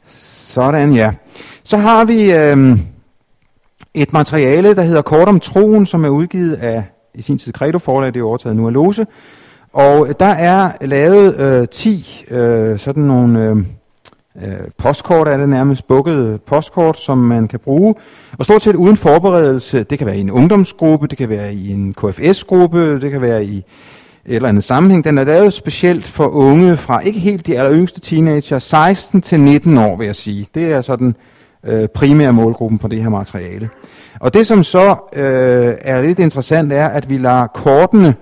sådan, 0.04 0.92
ja. 0.92 1.12
Så 1.64 1.76
har 1.76 2.04
vi 2.04 2.32
øhm, 2.32 2.80
et 3.94 4.12
materiale, 4.12 4.74
der 4.74 4.82
hedder 4.82 5.02
Kort 5.02 5.28
om 5.28 5.40
troen, 5.40 5.86
som 5.86 6.04
er 6.04 6.08
udgivet 6.08 6.54
af 6.54 6.84
i 7.14 7.22
sin 7.22 7.38
tid 7.38 7.52
Credo 7.52 7.78
forlag, 7.78 8.14
det 8.14 8.20
er 8.20 8.24
overtaget 8.24 8.56
nu 8.56 8.66
af 8.66 8.72
Lose. 8.72 9.06
Og 9.72 10.08
øh, 10.08 10.14
der 10.20 10.26
er 10.26 10.70
lavet 10.80 11.40
øh, 11.40 11.68
10 11.68 12.24
øh, 12.30 12.78
sådan 12.78 13.02
nogle 13.02 13.44
øh, 13.44 13.56
øh 14.42 14.60
postkort, 14.78 15.28
er 15.28 15.36
det 15.36 15.48
nærmest 15.48 15.86
bukket 15.86 16.42
postkort, 16.42 16.98
som 16.98 17.18
man 17.18 17.48
kan 17.48 17.58
bruge. 17.58 17.94
Og 18.38 18.44
stort 18.44 18.62
set 18.62 18.74
uden 18.74 18.96
forberedelse, 18.96 19.82
det 19.82 19.98
kan 19.98 20.06
være 20.06 20.16
i 20.16 20.20
en 20.20 20.30
ungdomsgruppe, 20.30 21.06
det 21.06 21.18
kan 21.18 21.28
være 21.28 21.54
i 21.54 21.72
en 21.72 21.94
KFS-gruppe, 21.94 23.00
det 23.00 23.10
kan 23.10 23.20
være 23.20 23.44
i 23.44 23.56
et 24.26 24.36
eller 24.36 24.48
andet 24.48 24.64
sammenhæng. 24.64 25.04
Den 25.04 25.18
er 25.18 25.24
lavet 25.24 25.52
specielt 25.52 26.06
for 26.06 26.28
unge 26.28 26.76
fra 26.76 27.00
ikke 27.00 27.20
helt 27.20 27.46
de 27.46 27.58
aller 27.58 27.72
yngste 27.72 28.00
teenager, 28.00 28.58
16 28.58 29.22
til 29.22 29.40
19 29.40 29.78
år, 29.78 29.96
vil 29.96 30.06
jeg 30.06 30.16
sige. 30.16 30.46
Det 30.54 30.72
er 30.72 30.80
sådan 30.80 31.14
øh, 31.64 31.88
primære 31.88 32.32
målgruppen 32.32 32.78
for 32.78 32.88
det 32.88 33.02
her 33.02 33.08
materiale. 33.08 33.68
Og 34.20 34.34
det, 34.34 34.46
som 34.46 34.62
så 34.62 34.96
øh, 35.12 35.74
er 35.80 36.00
lidt 36.00 36.18
interessant, 36.18 36.72
er, 36.72 36.88
at 36.88 37.10
vi 37.10 37.18
lader 37.18 37.46
kortene 37.46 38.14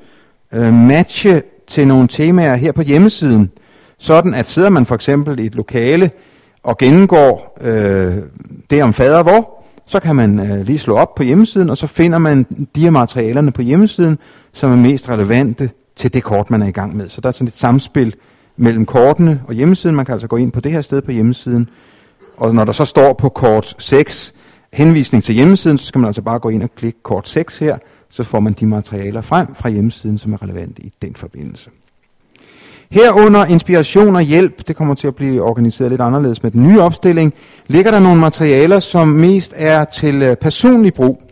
øh, 0.53 0.75
matche 0.75 1.43
til 1.67 1.89
nogle 1.89 2.09
temaer 2.09 2.57
her 2.57 2.73
på 2.73 2.83
hjemmesiden. 2.83 3.51
Sådan 3.99 4.35
at 4.35 4.47
sidder 4.47 4.69
man 4.69 4.87
for 4.87 4.95
eksempel 4.95 5.39
i 5.39 5.47
et 5.47 5.55
lokale 5.55 6.11
og 6.63 6.79
gennemgår 6.79 7.59
øh, 7.61 8.15
det 8.71 8.83
om 8.83 8.93
fader 8.93 9.23
hvor, 9.23 9.65
så 9.89 10.01
kan 10.01 10.17
man 10.17 10.39
øh, 10.39 10.67
lige 10.67 10.79
slå 10.79 10.97
op 10.97 11.15
på 11.15 11.23
hjemmesiden, 11.23 11.71
og 11.71 11.77
så 11.77 11.87
finder 11.87 12.19
man 12.19 12.47
de 12.75 12.81
her 12.81 12.91
materialerne 12.91 13.51
på 13.51 13.63
hjemmesiden, 13.63 14.19
som 14.53 14.73
er 14.73 14.77
mest 14.77 15.09
relevante 15.09 15.71
til 15.97 16.15
det 16.15 16.23
kort, 16.23 16.51
man 16.51 16.63
er 16.63 16.67
i 16.67 16.71
gang 16.71 16.97
med. 16.97 17.09
Så 17.09 17.21
der 17.21 17.29
er 17.29 17.33
sådan 17.33 17.49
et 17.49 17.57
samspil 17.57 18.15
mellem 18.57 18.87
kortene 18.87 19.43
og 19.49 19.55
hjemmesiden. 19.55 19.97
Man 19.97 20.05
kan 20.05 20.13
altså 20.13 20.29
gå 20.29 20.37
ind 20.37 20.53
på 20.53 20.61
det 20.61 20.73
her 20.73 20.81
sted 20.81 21.03
på 21.03 21.13
hjemmesiden, 21.13 21.69
og 22.37 22.55
når 22.55 22.65
der 22.65 22.73
så 22.73 22.85
står 22.85 23.13
på 23.13 23.29
kort 23.29 23.75
6 23.79 24.35
henvisning 24.73 25.25
til 25.25 25.35
hjemmesiden, 25.35 25.79
så 25.79 25.87
skal 25.87 25.99
man 25.99 26.07
altså 26.07 26.23
bare 26.23 26.39
gå 26.39 26.49
ind 26.49 26.63
og 26.63 26.71
klikke 26.77 27.03
kort 27.03 27.29
6 27.29 27.59
her, 27.59 27.79
så 28.11 28.25
får 28.25 28.41
man 28.41 28.53
de 28.53 28.67
materialer 28.67 29.21
frem 29.21 29.55
fra 29.55 29.69
hjemmesiden, 29.69 30.19
som 30.19 30.33
er 30.33 30.43
relevante 30.43 30.83
i 30.83 30.93
den 31.03 31.15
forbindelse. 31.15 31.71
Herunder 32.91 33.45
inspiration 33.45 34.17
og 34.17 34.23
hjælp, 34.23 34.69
det 34.69 34.77
kommer 34.77 34.95
til 34.95 35.07
at 35.07 35.15
blive 35.15 35.43
organiseret 35.43 35.91
lidt 35.91 36.01
anderledes 36.01 36.43
med 36.43 36.51
den 36.51 36.69
nye 36.69 36.81
opstilling, 36.81 37.35
ligger 37.67 37.91
der 37.91 37.99
nogle 37.99 38.21
materialer, 38.21 38.81
som 38.81 39.09
mest 39.09 39.53
er 39.57 39.85
til 39.85 40.23
øh, 40.23 40.37
personlig 40.37 40.95
brug. 40.95 41.23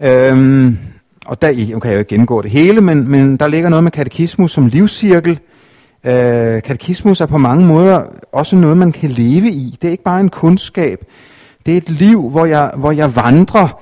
Øhm, 0.00 0.78
og 1.26 1.42
der 1.42 1.52
kan 1.52 1.74
okay, 1.74 1.88
jeg 1.88 1.94
jo 1.94 1.98
ikke 1.98 2.08
gennemgå 2.08 2.42
det 2.42 2.50
hele, 2.50 2.80
men, 2.80 3.08
men 3.08 3.36
der 3.36 3.48
ligger 3.48 3.68
noget 3.68 3.84
med 3.84 3.92
katekismus 3.92 4.52
som 4.52 4.66
livscirkel. 4.66 5.40
Øh, 6.04 6.62
katekismus 6.62 7.20
er 7.20 7.26
på 7.26 7.38
mange 7.38 7.66
måder 7.66 8.02
også 8.32 8.56
noget, 8.56 8.76
man 8.76 8.92
kan 8.92 9.10
leve 9.10 9.48
i. 9.48 9.78
Det 9.82 9.88
er 9.88 9.92
ikke 9.92 10.04
bare 10.04 10.20
en 10.20 10.28
kundskab. 10.28 11.04
Det 11.66 11.72
er 11.72 11.76
et 11.76 11.90
liv, 11.90 12.30
hvor 12.30 12.44
jeg, 12.44 12.70
hvor 12.76 12.92
jeg 12.92 13.16
vandrer 13.16 13.80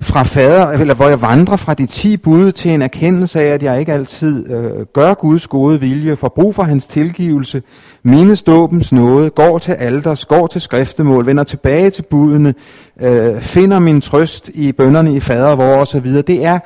fra 0.00 0.22
fader, 0.22 0.68
eller 0.68 0.94
hvor 0.94 1.08
jeg 1.08 1.22
vandrer 1.22 1.56
fra 1.56 1.74
de 1.74 1.86
ti 1.86 2.16
bud 2.16 2.52
til 2.52 2.70
en 2.70 2.82
erkendelse 2.82 3.40
af, 3.40 3.46
at 3.46 3.62
jeg 3.62 3.80
ikke 3.80 3.92
altid 3.92 4.50
øh, 4.50 4.86
gør 4.92 5.14
Guds 5.14 5.46
gode 5.46 5.80
vilje, 5.80 6.16
får 6.16 6.28
brug 6.28 6.54
for 6.54 6.62
hans 6.62 6.86
tilgivelse, 6.86 7.62
mindes 8.02 8.42
dåbens 8.42 8.92
nåde, 8.92 9.30
går 9.30 9.58
til 9.58 9.72
alders, 9.72 10.24
går 10.24 10.46
til 10.46 10.60
skriftemål, 10.60 11.26
vender 11.26 11.44
tilbage 11.44 11.90
til 11.90 12.02
budene, 12.02 12.54
øh, 13.00 13.40
finder 13.40 13.78
min 13.78 14.00
trøst 14.00 14.50
i 14.54 14.72
bønderne 14.72 15.14
i 15.14 15.20
fader 15.20 15.54
hvor 15.54 15.76
og 15.76 15.86
så 15.86 16.00
videre. 16.00 16.22
Det 16.22 16.44
er, 16.44 16.58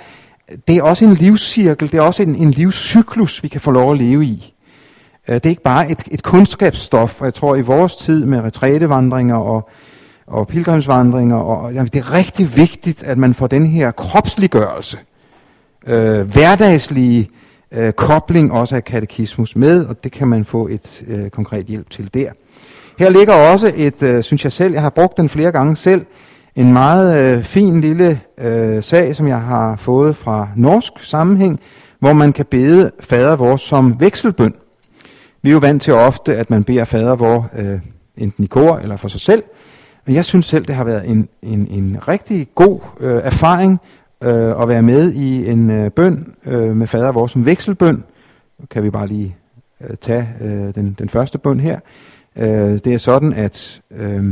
det 0.68 0.76
er 0.76 0.82
også 0.82 1.04
en 1.04 1.14
livscirkel, 1.14 1.92
det 1.92 1.98
er 1.98 2.02
også 2.02 2.22
en, 2.22 2.34
en 2.34 2.50
livscyklus, 2.50 3.42
vi 3.42 3.48
kan 3.48 3.60
få 3.60 3.70
lov 3.70 3.92
at 3.92 3.98
leve 3.98 4.24
i. 4.24 4.54
Øh, 5.28 5.34
det 5.34 5.46
er 5.46 5.50
ikke 5.50 5.62
bare 5.62 5.90
et, 5.90 6.02
et 6.10 6.22
kundskabsstof, 6.22 7.20
og 7.20 7.24
jeg 7.24 7.34
tror 7.34 7.56
i 7.56 7.60
vores 7.60 7.96
tid 7.96 8.24
med 8.24 8.40
retrætevandringer 8.40 9.36
og 9.36 9.68
og 10.30 10.48
pilgrimsvandringer. 10.48 11.36
Og, 11.36 11.74
jamen, 11.74 11.90
det 11.92 11.98
er 11.98 12.14
rigtig 12.14 12.56
vigtigt, 12.56 13.02
at 13.02 13.18
man 13.18 13.34
får 13.34 13.46
den 13.46 13.66
her 13.66 13.90
kropsliggørelse, 13.90 14.98
øh, 15.86 16.32
hverdagslige 16.32 17.28
øh, 17.72 17.92
kobling 17.92 18.52
også 18.52 18.76
af 18.76 18.84
katekismus 18.84 19.56
med, 19.56 19.84
og 19.86 20.04
det 20.04 20.12
kan 20.12 20.28
man 20.28 20.44
få 20.44 20.68
et 20.68 21.04
øh, 21.06 21.30
konkret 21.30 21.66
hjælp 21.66 21.90
til 21.90 22.14
der. 22.14 22.30
Her 22.98 23.10
ligger 23.10 23.34
også 23.34 23.72
et, 23.76 24.02
øh, 24.02 24.22
synes 24.22 24.44
jeg 24.44 24.52
selv, 24.52 24.72
jeg 24.72 24.82
har 24.82 24.90
brugt 24.90 25.16
den 25.16 25.28
flere 25.28 25.52
gange 25.52 25.76
selv, 25.76 26.06
en 26.56 26.72
meget 26.72 27.18
øh, 27.18 27.42
fin 27.42 27.80
lille 27.80 28.20
øh, 28.38 28.82
sag, 28.82 29.16
som 29.16 29.28
jeg 29.28 29.40
har 29.40 29.76
fået 29.76 30.16
fra 30.16 30.48
norsk 30.56 30.92
sammenhæng, 31.00 31.60
hvor 31.98 32.12
man 32.12 32.32
kan 32.32 32.44
bede 32.44 32.90
fader 33.00 33.36
vor 33.36 33.56
som 33.56 34.00
vekselbøn. 34.00 34.54
Vi 35.42 35.50
er 35.50 35.52
jo 35.52 35.58
vant 35.58 35.82
til 35.82 35.92
ofte, 35.92 36.36
at 36.36 36.50
man 36.50 36.64
beder 36.64 36.84
fader 36.84 37.16
vor 37.16 37.50
øh, 37.58 37.80
enten 38.16 38.44
i 38.44 38.46
kor 38.46 38.76
eller 38.76 38.96
for 38.96 39.08
sig 39.08 39.20
selv, 39.20 39.42
men 40.08 40.14
jeg 40.14 40.24
synes 40.24 40.46
selv, 40.46 40.64
det 40.64 40.74
har 40.74 40.84
været 40.84 41.08
en, 41.08 41.28
en, 41.42 41.66
en 41.70 41.98
rigtig 42.08 42.48
god 42.54 42.80
øh, 43.00 43.20
erfaring 43.24 43.80
øh, 44.22 44.62
at 44.62 44.68
være 44.68 44.82
med 44.82 45.12
i 45.12 45.50
en 45.50 45.70
øh, 45.70 45.90
bøn 45.90 46.34
øh, 46.46 46.76
med 46.76 46.86
fader 46.86 47.12
vores 47.12 47.32
som 47.32 47.46
vekselbøn. 47.46 48.04
Kan 48.70 48.82
vi 48.82 48.90
bare 48.90 49.06
lige 49.06 49.36
øh, 49.80 49.96
tage 50.00 50.28
øh, 50.40 50.74
den, 50.74 50.96
den 50.98 51.08
første 51.08 51.38
bøn 51.38 51.60
her. 51.60 51.80
Øh, 52.36 52.48
det 52.72 52.86
er 52.86 52.98
sådan, 52.98 53.32
at 53.32 53.80
øh, 53.90 54.24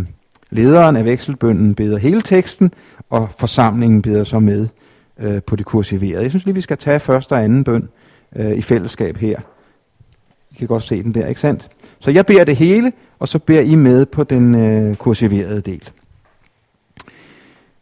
lederen 0.50 0.96
af 0.96 1.04
vekselbønnen 1.04 1.74
beder 1.74 1.98
hele 1.98 2.22
teksten, 2.22 2.72
og 3.10 3.28
forsamlingen 3.38 4.02
beder 4.02 4.24
så 4.24 4.38
med 4.38 4.68
øh, 5.18 5.42
på 5.42 5.56
det 5.56 5.66
kursiverede. 5.66 6.22
Jeg 6.22 6.30
synes 6.30 6.44
lige, 6.44 6.54
vi 6.54 6.60
skal 6.60 6.76
tage 6.76 7.00
første 7.00 7.32
og 7.32 7.44
anden 7.44 7.64
bøn 7.64 7.88
øh, 8.36 8.52
i 8.52 8.62
fællesskab 8.62 9.16
her. 9.16 9.40
I 10.50 10.54
kan 10.54 10.68
godt 10.68 10.82
se 10.82 11.02
den 11.02 11.14
der, 11.14 11.26
ikke 11.26 11.40
sandt? 11.40 11.68
Så 12.06 12.10
jeg 12.10 12.26
beder 12.26 12.44
det 12.44 12.56
hele, 12.56 12.92
og 13.18 13.28
så 13.28 13.38
beder 13.38 13.60
I 13.60 13.74
med 13.74 14.06
på 14.06 14.24
den 14.24 14.54
øh, 14.54 14.96
kursiverede 14.96 15.60
del. 15.60 15.90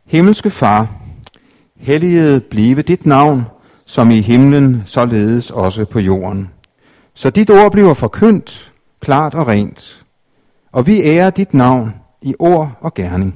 Himmelske 0.05 0.51
Far, 0.51 0.89
helliget 1.77 2.45
blive 2.45 2.83
dit 2.83 3.07
navn, 3.07 3.45
som 3.85 4.11
i 4.11 4.21
himlen, 4.21 4.83
således 4.87 5.51
også 5.51 5.85
på 5.85 6.01
jorden. 6.01 6.51
Så 7.15 7.31
dit 7.31 7.51
ord 7.51 7.73
bliver 7.73 7.95
forkyndt, 7.95 8.73
klart 9.01 9.35
og 9.35 9.47
rent. 9.47 10.05
Og 10.73 10.87
vi 10.87 11.03
ærer 11.03 11.31
dit 11.31 11.55
navn 11.55 11.95
i 12.23 12.35
ord 12.39 12.79
og 12.81 12.95
gerning. 12.95 13.35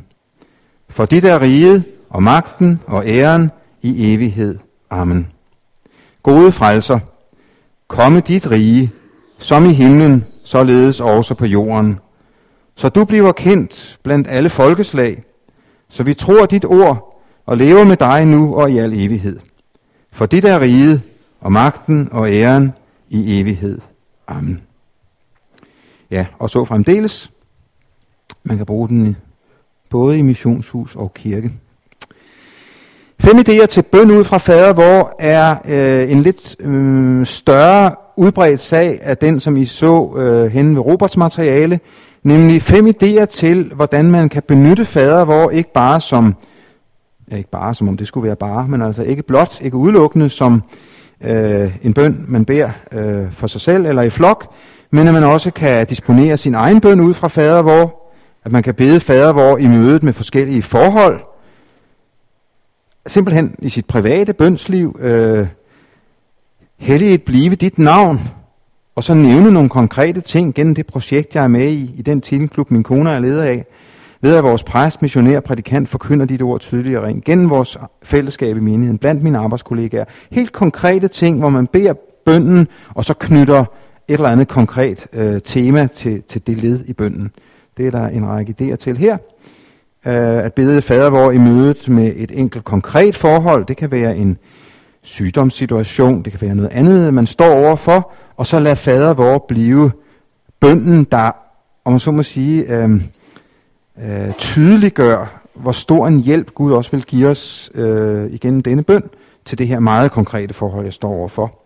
For 0.89 1.06
dit 1.06 1.24
er 1.24 1.43
riget 1.43 1.85
og 2.10 2.23
magten 2.23 2.81
og 2.86 3.06
æren 3.06 3.51
i 3.82 4.15
evighed. 4.15 4.59
Amen. 4.90 5.27
Gode 6.23 6.52
frelser, 6.52 6.98
komme 7.89 8.20
dit 8.20 8.51
rige, 8.51 8.90
som 9.39 9.66
i 9.66 9.73
himlen, 9.73 10.24
således 10.49 11.01
også 11.01 11.35
på 11.35 11.47
jorden. 11.47 11.99
Så 12.75 12.89
du 12.89 13.05
bliver 13.05 13.33
kendt 13.33 13.99
blandt 14.03 14.29
alle 14.31 14.51
folkeslag, 14.51 15.23
så 15.89 16.03
vi 16.03 16.15
tror 16.15 16.47
dit 16.47 16.65
ord 16.65 17.23
og 17.47 17.57
lever 17.57 17.85
med 17.85 17.97
dig 17.97 18.27
nu 18.27 18.55
og 18.55 18.70
i 18.70 18.79
al 18.79 18.93
evighed. 18.93 19.41
For 20.12 20.27
dit 20.27 20.45
er 20.45 20.61
riget 20.61 21.03
og 21.41 21.53
magten 21.53 22.09
og 22.12 22.33
æren 22.33 22.73
i 23.09 23.41
evighed. 23.41 23.81
Amen. 24.27 24.61
Ja, 26.11 26.27
og 26.39 26.51
så 26.51 26.65
fremdeles. 26.65 27.31
Man 28.43 28.57
kan 28.57 28.66
bruge 28.66 28.89
den 28.89 29.16
både 29.91 30.19
i 30.19 30.23
missionshus 30.23 30.97
og 30.97 31.15
kirke. 31.15 31.53
Fem 33.20 33.39
idéer 33.39 33.66
til 33.66 33.83
bøn 33.83 34.11
ud 34.11 34.25
fra 34.25 34.39
fader, 34.39 34.73
hvor 34.73 35.16
er 35.19 35.57
øh, 35.65 36.11
en 36.11 36.23
lidt 36.23 36.57
øh, 36.61 37.27
større 37.27 37.95
udbredt 38.19 38.61
sag 38.61 38.99
af 39.03 39.16
den, 39.16 39.40
som 39.40 39.57
I 39.57 39.65
så 39.65 40.15
øh, 40.16 40.53
henne 40.53 40.74
ved 40.74 40.82
Roberts 40.82 41.16
materiale, 41.16 41.81
nemlig 42.23 42.62
fem 42.62 42.86
idéer 42.86 43.24
til, 43.24 43.73
hvordan 43.74 44.11
man 44.11 44.28
kan 44.28 44.43
benytte 44.49 44.85
fader, 44.85 45.24
hvor 45.24 45.51
ikke 45.51 45.73
bare 45.73 46.01
som, 46.01 46.35
ja, 47.31 47.36
ikke 47.36 47.51
bare 47.51 47.74
som 47.74 47.89
om 47.89 47.97
det 47.97 48.07
skulle 48.09 48.27
være 48.27 48.36
bare, 48.36 48.69
men 48.69 48.82
altså 48.82 49.03
ikke 49.03 49.23
blot, 49.23 49.61
ikke 49.61 49.77
udelukkende 49.77 50.31
som 50.31 50.62
øh, 51.24 51.77
en 51.82 51.95
bøn, 51.95 52.24
man 52.28 52.45
beder 52.45 52.70
øh, 52.93 53.32
for 53.32 53.47
sig 53.47 53.61
selv 53.61 53.86
eller 53.86 54.03
i 54.03 54.11
flok, 54.11 54.53
men 54.90 55.09
at 55.09 55.15
man 55.15 55.24
også 55.24 55.51
kan 55.51 55.86
disponere 55.86 56.36
sin 56.36 56.55
egen 56.55 56.81
bøn 56.81 57.01
ud 57.01 57.15
fra 57.15 57.28
fader, 57.28 57.62
hvor 57.62 58.12
at 58.45 58.53
man 58.53 58.62
kan 58.62 58.74
bede 58.74 59.01
fader, 59.01 59.32
hvor 59.32 59.57
i 59.57 59.66
mødet 59.66 60.03
med 60.03 60.12
forskellige 60.12 60.62
forhold, 60.62 61.20
simpelthen 63.07 63.55
i 63.59 63.69
sit 63.69 63.86
private 63.86 64.32
bønsliv, 64.32 64.97
øh, 65.01 65.47
helliget 66.79 67.23
blive 67.23 67.55
dit 67.55 67.79
navn, 67.79 68.21
og 68.97 69.05
så 69.05 69.15
nævne 69.15 69.51
nogle 69.51 69.69
konkrete 69.69 70.21
ting 70.21 70.55
gennem 70.55 70.75
det 70.75 70.87
projekt, 70.87 71.35
jeg 71.35 71.45
er 71.45 71.49
med 71.49 71.73
i, 71.73 71.95
i 71.97 72.03
den 72.03 72.21
tilklub, 72.21 72.71
min 72.71 72.83
kone 72.83 73.11
er 73.11 73.19
leder 73.19 73.43
af, 73.45 73.67
ved 74.21 74.37
at 74.37 74.45
vores 74.45 74.63
præst, 74.63 75.03
missionær, 75.03 75.41
prædikant 75.41 75.89
forkynder 75.89 76.27
dit 76.27 76.43
ord 76.43 76.61
tydeligt 76.61 76.99
og 76.99 77.05
rent, 77.05 77.25
gennem 77.25 77.51
vores 77.51 77.79
fællesskab 78.03 78.57
i 78.57 78.61
menigheden, 78.61 78.99
blandt 78.99 79.23
mine 79.23 79.39
arbejdskollegaer. 79.39 80.05
Helt 80.31 80.53
konkrete 80.53 81.09
ting, 81.09 81.39
hvor 81.39 81.49
man 81.49 81.67
beder 81.67 81.93
bønden, 82.27 82.69
og 82.95 83.05
så 83.05 83.15
knytter 83.15 83.61
et 83.61 84.15
eller 84.15 84.29
andet 84.29 84.49
konkret 84.49 85.07
øh, 85.13 85.41
tema 85.41 85.87
til, 85.87 86.23
til 86.23 86.47
det 86.47 86.57
led 86.57 86.85
i 86.87 86.93
bønden. 86.93 87.31
Det 87.77 87.87
er 87.87 87.91
der 87.91 88.07
en 88.07 88.27
række 88.27 88.55
idéer 88.61 88.77
til 88.77 88.97
her. 88.97 89.13
Øh, 90.07 90.45
at 90.45 90.55
bede 90.55 90.83
fader 90.83 91.11
vor 91.11 91.31
i 91.31 91.39
mødet 91.39 91.89
med 91.89 92.13
et 92.17 92.31
enkelt 92.35 92.65
konkret 92.65 93.17
forhold, 93.17 93.67
det 93.67 93.77
kan 93.77 93.91
være 93.91 94.17
en 94.17 94.39
sygdomssituation, 95.09 96.23
det 96.23 96.33
kan 96.33 96.41
være 96.41 96.55
noget 96.55 96.71
andet, 96.71 97.15
man 97.15 97.27
står 97.27 97.55
overfor, 97.55 98.13
og 98.37 98.47
så 98.47 98.61
lad 98.61 98.77
fader 98.77 99.15
vor 99.15 99.45
blive 99.49 99.91
bønden, 100.61 101.05
der, 101.05 101.31
om 101.85 101.93
man 101.93 102.01
så 102.01 102.11
må 102.11 102.23
sige, 102.23 102.77
øh, 102.77 102.91
øh, 104.03 104.33
tydeliggør, 104.39 105.41
hvor 105.55 105.73
stor 105.73 106.07
en 106.07 106.21
hjælp 106.21 106.55
Gud 106.55 106.73
også 106.73 106.91
vil 106.91 107.05
give 107.05 107.29
os 107.29 107.71
øh, 107.75 108.33
igennem 108.33 108.63
denne 108.63 108.83
bøn, 108.83 109.03
til 109.45 109.59
det 109.59 109.69
her 109.69 109.81
meget 109.81 110.11
konkrete 110.11 110.55
forhold, 110.55 110.85
jeg 110.85 110.93
står 110.93 111.11
overfor. 111.11 111.59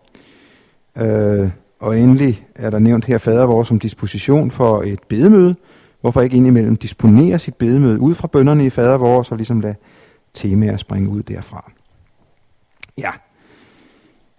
Øh, 0.97 1.49
og 1.79 1.99
endelig 1.99 2.47
er 2.55 2.69
der 2.69 2.79
nævnt 2.79 3.05
her 3.05 3.17
fader 3.17 3.45
vor 3.45 3.63
som 3.63 3.79
disposition 3.79 4.51
for 4.51 4.81
et 4.81 4.99
bedemøde. 5.07 5.55
Hvorfor 6.01 6.21
ikke 6.21 6.37
indimellem 6.37 6.75
disponere 6.75 7.39
sit 7.39 7.55
bedemøde 7.55 7.99
ud 7.99 8.15
fra 8.15 8.27
bønderne 8.27 8.65
i 8.65 8.69
fader 8.69 8.97
vor, 8.97 9.17
og 9.17 9.25
så 9.25 9.35
ligesom 9.35 9.61
lade 9.61 9.75
temaer 10.33 10.77
springe 10.77 11.09
ud 11.09 11.23
derfra. 11.23 11.71
Ja. 12.97 13.11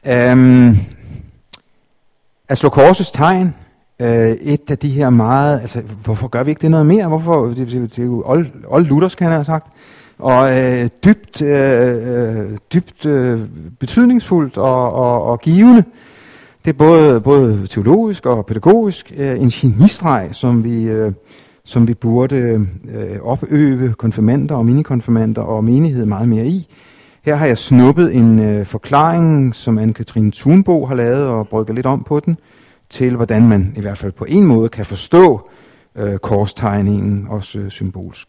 Øhm, 0.06 0.76
at 2.48 2.58
slå 2.58 2.68
korsets 2.68 3.10
tegn, 3.10 3.54
øh, 4.00 4.30
et 4.30 4.70
af 4.70 4.78
de 4.78 4.88
her 4.88 5.10
meget, 5.10 5.60
altså 5.60 5.80
hvorfor 6.04 6.28
gør 6.28 6.42
vi 6.42 6.50
ikke 6.50 6.62
det 6.62 6.70
noget 6.70 6.86
mere? 6.86 7.08
Hvorfor, 7.08 7.46
det, 7.46 7.56
det, 7.56 7.96
det 7.96 7.98
er 7.98 8.06
jo 8.06 8.22
old, 8.26 8.46
old 8.66 8.86
Luthers, 8.86 9.14
kan 9.14 9.26
jeg 9.26 9.34
have 9.34 9.44
sagt, 9.44 9.72
og 10.18 10.58
øh, 10.58 10.88
dybt, 11.04 11.42
øh, 11.42 12.48
øh, 12.48 12.58
dybt 12.72 13.06
øh, 13.06 13.40
betydningsfuldt 13.80 14.58
og, 14.58 14.92
og, 14.92 15.22
og 15.24 15.40
givende. 15.40 15.84
Det 16.64 16.70
er 16.70 16.78
både, 16.78 17.20
både 17.20 17.66
teologisk 17.66 18.26
og 18.26 18.46
pædagogisk 18.46 19.12
øh, 19.16 19.40
en 19.40 19.48
genistreg, 19.48 20.28
som 20.32 20.64
vi, 20.64 20.82
øh, 20.82 21.12
som 21.64 21.88
vi 21.88 21.94
burde 21.94 22.36
øh, 22.36 23.20
opøve 23.22 23.92
konfirmander 23.92 24.54
og 24.54 24.66
minikonfirmander 24.66 25.42
og 25.42 25.64
menighed 25.64 26.06
meget 26.06 26.28
mere 26.28 26.46
i. 26.46 26.68
Her 27.24 27.34
har 27.34 27.46
jeg 27.46 27.58
snuppet 27.58 28.14
en 28.14 28.38
øh, 28.38 28.66
forklaring, 28.66 29.54
som 29.54 29.78
Anne-Katrine 29.78 30.30
Thunbo 30.30 30.86
har 30.86 30.94
lavet 30.94 31.26
og 31.26 31.48
brygget 31.48 31.74
lidt 31.74 31.86
om 31.86 32.04
på 32.04 32.20
den, 32.20 32.38
til 32.90 33.16
hvordan 33.16 33.48
man 33.48 33.74
i 33.76 33.80
hvert 33.80 33.98
fald 33.98 34.12
på 34.12 34.24
en 34.28 34.46
måde 34.46 34.68
kan 34.68 34.86
forstå 34.86 35.50
øh, 35.96 36.16
korstegningen, 36.18 37.26
også 37.30 37.58
øh, 37.58 37.70
symbolsk. 37.70 38.26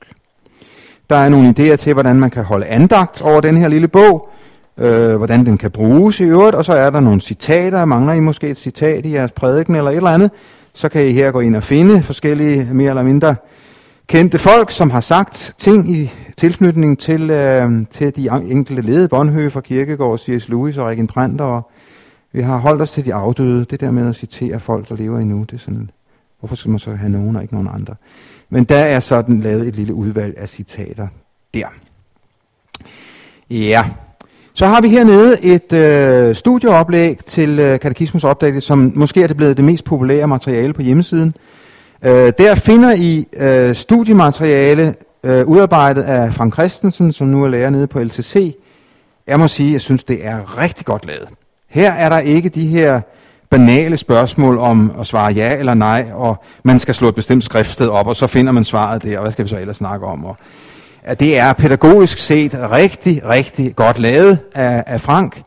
Der 1.09 1.15
er 1.15 1.29
nogle 1.29 1.53
idéer 1.59 1.75
til, 1.75 1.93
hvordan 1.93 2.15
man 2.15 2.29
kan 2.29 2.43
holde 2.43 2.65
andagt 2.65 3.21
over 3.21 3.41
den 3.41 3.57
her 3.57 3.67
lille 3.67 3.87
bog. 3.87 4.29
øh, 4.77 5.15
hvordan 5.15 5.45
den 5.45 5.57
kan 5.57 5.71
bruges 5.71 6.19
i 6.19 6.23
øvrigt, 6.23 6.55
og 6.55 6.65
så 6.65 6.73
er 6.73 6.89
der 6.89 6.99
nogle 6.99 7.21
citater. 7.21 7.85
Mangler 7.85 8.13
I 8.13 8.19
måske 8.19 8.49
et 8.49 8.57
citat 8.57 9.05
i 9.05 9.13
jeres 9.13 9.31
prædiken 9.31 9.75
eller 9.75 9.91
et 9.91 9.97
eller 9.97 10.09
andet, 10.09 10.31
så 10.73 10.89
kan 10.89 11.05
I 11.05 11.11
her 11.11 11.31
gå 11.31 11.39
ind 11.39 11.55
og 11.55 11.63
finde 11.63 12.03
forskellige 12.03 12.69
mere 12.73 12.89
eller 12.89 13.03
mindre 13.03 13.35
kendte 14.07 14.39
folk, 14.39 14.71
som 14.71 14.89
har 14.89 15.01
sagt 15.01 15.55
ting 15.57 15.91
i 15.91 16.11
tilknytning 16.37 16.99
til, 16.99 17.29
øh, 17.29 17.85
til 17.91 18.15
de 18.15 18.29
enkelte 18.49 18.81
led, 18.81 19.07
Bonhoeffer, 19.07 19.61
Kirkegaard, 19.61 20.17
C.S. 20.17 20.49
Lewis 20.49 20.77
og 20.77 20.85
Regen 20.85 21.07
Printer. 21.07 21.45
Og 21.45 21.69
vi 22.31 22.41
har 22.41 22.57
holdt 22.57 22.81
os 22.81 22.91
til 22.91 23.05
de 23.05 23.13
afdøde. 23.13 23.65
Det 23.65 23.81
der 23.81 23.91
med 23.91 24.09
at 24.09 24.15
citere 24.15 24.59
folk, 24.59 24.89
der 24.89 24.95
lever 24.95 25.19
endnu, 25.19 25.39
det 25.39 25.53
er 25.53 25.57
sådan, 25.57 25.89
hvorfor 26.39 26.55
skal 26.55 26.69
man 26.71 26.79
så 26.79 26.91
have 26.91 27.11
nogen 27.11 27.35
og 27.35 27.41
ikke 27.41 27.53
nogen 27.53 27.69
andre? 27.73 27.95
Men 28.49 28.63
der 28.63 28.77
er 28.77 28.99
sådan 28.99 29.39
lavet 29.39 29.67
et 29.67 29.75
lille 29.75 29.93
udvalg 29.93 30.37
af 30.37 30.49
citater 30.49 31.07
der. 31.53 31.67
Ja, 33.49 33.85
så 34.53 34.65
har 34.65 34.81
vi 34.81 34.89
hernede 34.89 35.43
et 35.43 35.73
øh, 35.73 36.35
studieoplæg 36.35 37.17
til 37.25 37.59
øh, 37.59 37.79
Katekismus 37.79 38.25
som 38.59 38.91
måske 38.95 39.23
er 39.23 39.27
det 39.27 39.37
blevet 39.37 39.57
det 39.57 39.65
mest 39.65 39.83
populære 39.83 40.27
materiale 40.27 40.73
på 40.73 40.81
hjemmesiden. 40.81 41.35
Øh, 42.05 42.33
der 42.37 42.55
finder 42.55 42.93
I 42.93 43.25
øh, 43.37 43.75
studiemateriale 43.75 44.95
øh, 45.23 45.47
udarbejdet 45.47 46.01
af 46.01 46.33
Frank 46.33 46.53
Christensen, 46.53 47.13
som 47.13 47.27
nu 47.27 47.43
er 47.43 47.47
lærer 47.47 47.69
nede 47.69 47.87
på 47.87 47.99
LTC. 47.99 48.55
Jeg 49.27 49.39
må 49.39 49.47
sige, 49.47 49.67
at 49.67 49.73
jeg 49.73 49.81
synes, 49.81 50.03
det 50.03 50.25
er 50.25 50.61
rigtig 50.61 50.85
godt 50.85 51.05
lavet. 51.05 51.29
Her 51.69 51.91
er 51.91 52.09
der 52.09 52.19
ikke 52.19 52.49
de 52.49 52.67
her 52.67 53.01
banale 53.49 53.97
spørgsmål 53.97 54.57
om 54.57 54.91
at 54.99 55.05
svare 55.05 55.31
ja 55.33 55.57
eller 55.57 55.73
nej, 55.73 56.05
og 56.13 56.43
man 56.63 56.79
skal 56.79 56.95
slå 56.95 57.07
et 57.07 57.15
bestemt 57.15 57.43
skriftsted 57.43 57.87
op, 57.87 58.07
og 58.07 58.15
så 58.15 58.27
finder 58.27 58.51
man 58.51 58.63
svaret 58.63 59.03
der, 59.03 59.17
og 59.17 59.21
hvad 59.21 59.31
skal 59.31 59.45
vi 59.45 59.49
så 59.49 59.57
ellers 59.57 59.77
snakke 59.77 60.05
om? 60.05 60.25
Og, 60.25 60.37
at 61.03 61.19
det 61.19 61.39
er 61.39 61.53
pædagogisk 61.53 62.17
set 62.17 62.57
rigtig, 62.71 63.21
rigtig 63.29 63.75
godt 63.75 63.99
lavet 63.99 64.39
af, 64.55 64.83
af 64.87 65.01
Frank. 65.01 65.41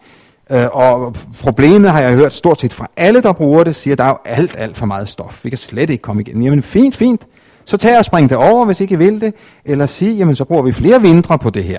Øh, 0.52 0.66
og 0.72 1.14
problemet 1.42 1.90
har 1.90 2.00
jeg 2.00 2.14
hørt 2.14 2.32
stort 2.32 2.60
set 2.60 2.72
fra 2.72 2.86
alle, 2.96 3.22
der 3.22 3.32
bruger 3.32 3.64
det, 3.64 3.76
siger, 3.76 3.94
at 3.94 3.98
der 3.98 4.04
er 4.04 4.08
jo 4.08 4.18
alt, 4.24 4.54
alt 4.58 4.76
for 4.76 4.86
meget 4.86 5.08
stof. 5.08 5.44
Vi 5.44 5.48
kan 5.48 5.58
slet 5.58 5.90
ikke 5.90 6.02
komme 6.02 6.22
igennem. 6.22 6.42
Jamen 6.42 6.62
fint, 6.62 6.96
fint. 6.96 7.26
Så 7.64 7.76
tag 7.76 7.98
og 7.98 8.04
spring 8.04 8.30
det 8.30 8.38
over, 8.38 8.64
hvis 8.64 8.80
ikke 8.80 8.94
I 8.94 8.96
vil 8.96 9.20
det. 9.20 9.34
Eller 9.64 9.86
sig, 9.86 10.16
jamen 10.16 10.36
så 10.36 10.44
bruger 10.44 10.62
vi 10.62 10.72
flere 10.72 11.00
vintre 11.00 11.38
på 11.38 11.50
det 11.50 11.64
her. 11.64 11.78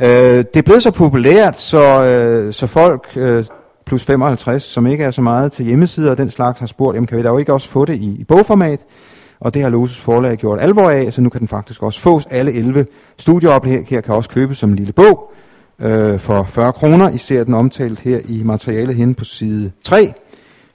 Øh, 0.00 0.08
det 0.38 0.56
er 0.56 0.62
blevet 0.62 0.82
så 0.82 0.90
populært, 0.90 1.58
så, 1.58 2.04
øh, 2.04 2.52
så 2.52 2.66
folk 2.66 3.08
øh, 3.16 3.44
plus 3.86 4.04
55, 4.04 4.62
som 4.62 4.86
ikke 4.86 5.04
er 5.04 5.10
så 5.10 5.22
meget 5.22 5.52
til 5.52 5.64
hjemmesider 5.64 6.10
og 6.10 6.18
den 6.18 6.30
slags, 6.30 6.60
har 6.60 6.66
spurgt, 6.66 6.94
jamen 6.94 7.06
kan 7.06 7.18
vi 7.18 7.22
da 7.22 7.28
jo 7.28 7.38
ikke 7.38 7.52
også 7.52 7.68
få 7.68 7.84
det 7.84 7.94
i, 7.94 8.16
i 8.20 8.24
bogformat? 8.24 8.80
Og 9.40 9.54
det 9.54 9.62
har 9.62 9.68
Loses 9.68 9.98
forlag 9.98 10.36
gjort 10.36 10.60
alvor 10.60 10.90
af, 10.90 11.12
så 11.12 11.20
nu 11.20 11.28
kan 11.28 11.40
den 11.40 11.48
faktisk 11.48 11.82
også 11.82 12.00
fås. 12.00 12.26
Alle 12.30 12.52
11 12.52 12.86
studieoplæg 13.18 13.86
her 13.88 14.00
kan 14.00 14.14
også 14.14 14.30
købes 14.30 14.58
som 14.58 14.70
en 14.70 14.76
lille 14.76 14.92
bog 14.92 15.32
øh, 15.78 16.18
for 16.18 16.42
40 16.42 16.72
kroner. 16.72 17.10
I 17.10 17.18
ser 17.18 17.44
den 17.44 17.54
omtalt 17.54 17.98
her 17.98 18.20
i 18.28 18.42
materialet 18.42 18.94
henne 18.94 19.14
på 19.14 19.24
side 19.24 19.70
3. 19.84 20.12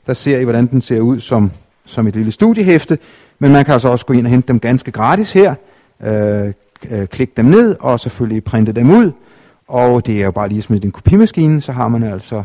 Der 0.07 0.13
ser 0.13 0.39
I, 0.39 0.43
hvordan 0.43 0.65
den 0.65 0.81
ser 0.81 0.99
ud 0.99 1.19
som, 1.19 1.51
som 1.85 2.07
et 2.07 2.15
lille 2.15 2.31
studiehæfte. 2.31 2.97
Men 3.39 3.51
man 3.51 3.65
kan 3.65 3.73
altså 3.73 3.89
også 3.89 4.05
gå 4.05 4.13
ind 4.13 4.25
og 4.25 4.31
hente 4.31 4.47
dem 4.47 4.59
ganske 4.59 4.91
gratis 4.91 5.33
her. 5.33 5.55
Øh, 6.03 6.53
øh, 6.89 7.07
klik 7.07 7.37
dem 7.37 7.45
ned 7.45 7.75
og 7.79 7.99
selvfølgelig 7.99 8.43
printe 8.43 8.71
dem 8.71 8.89
ud. 8.89 9.11
Og 9.67 10.05
det 10.05 10.19
er 10.19 10.25
jo 10.25 10.31
bare 10.31 10.49
lige 10.49 10.61
smidt 10.61 10.83
i 10.83 10.87
en 10.87 10.91
kopimaskine, 10.91 11.61
så 11.61 11.71
har 11.71 11.87
man 11.87 12.03
altså 12.03 12.43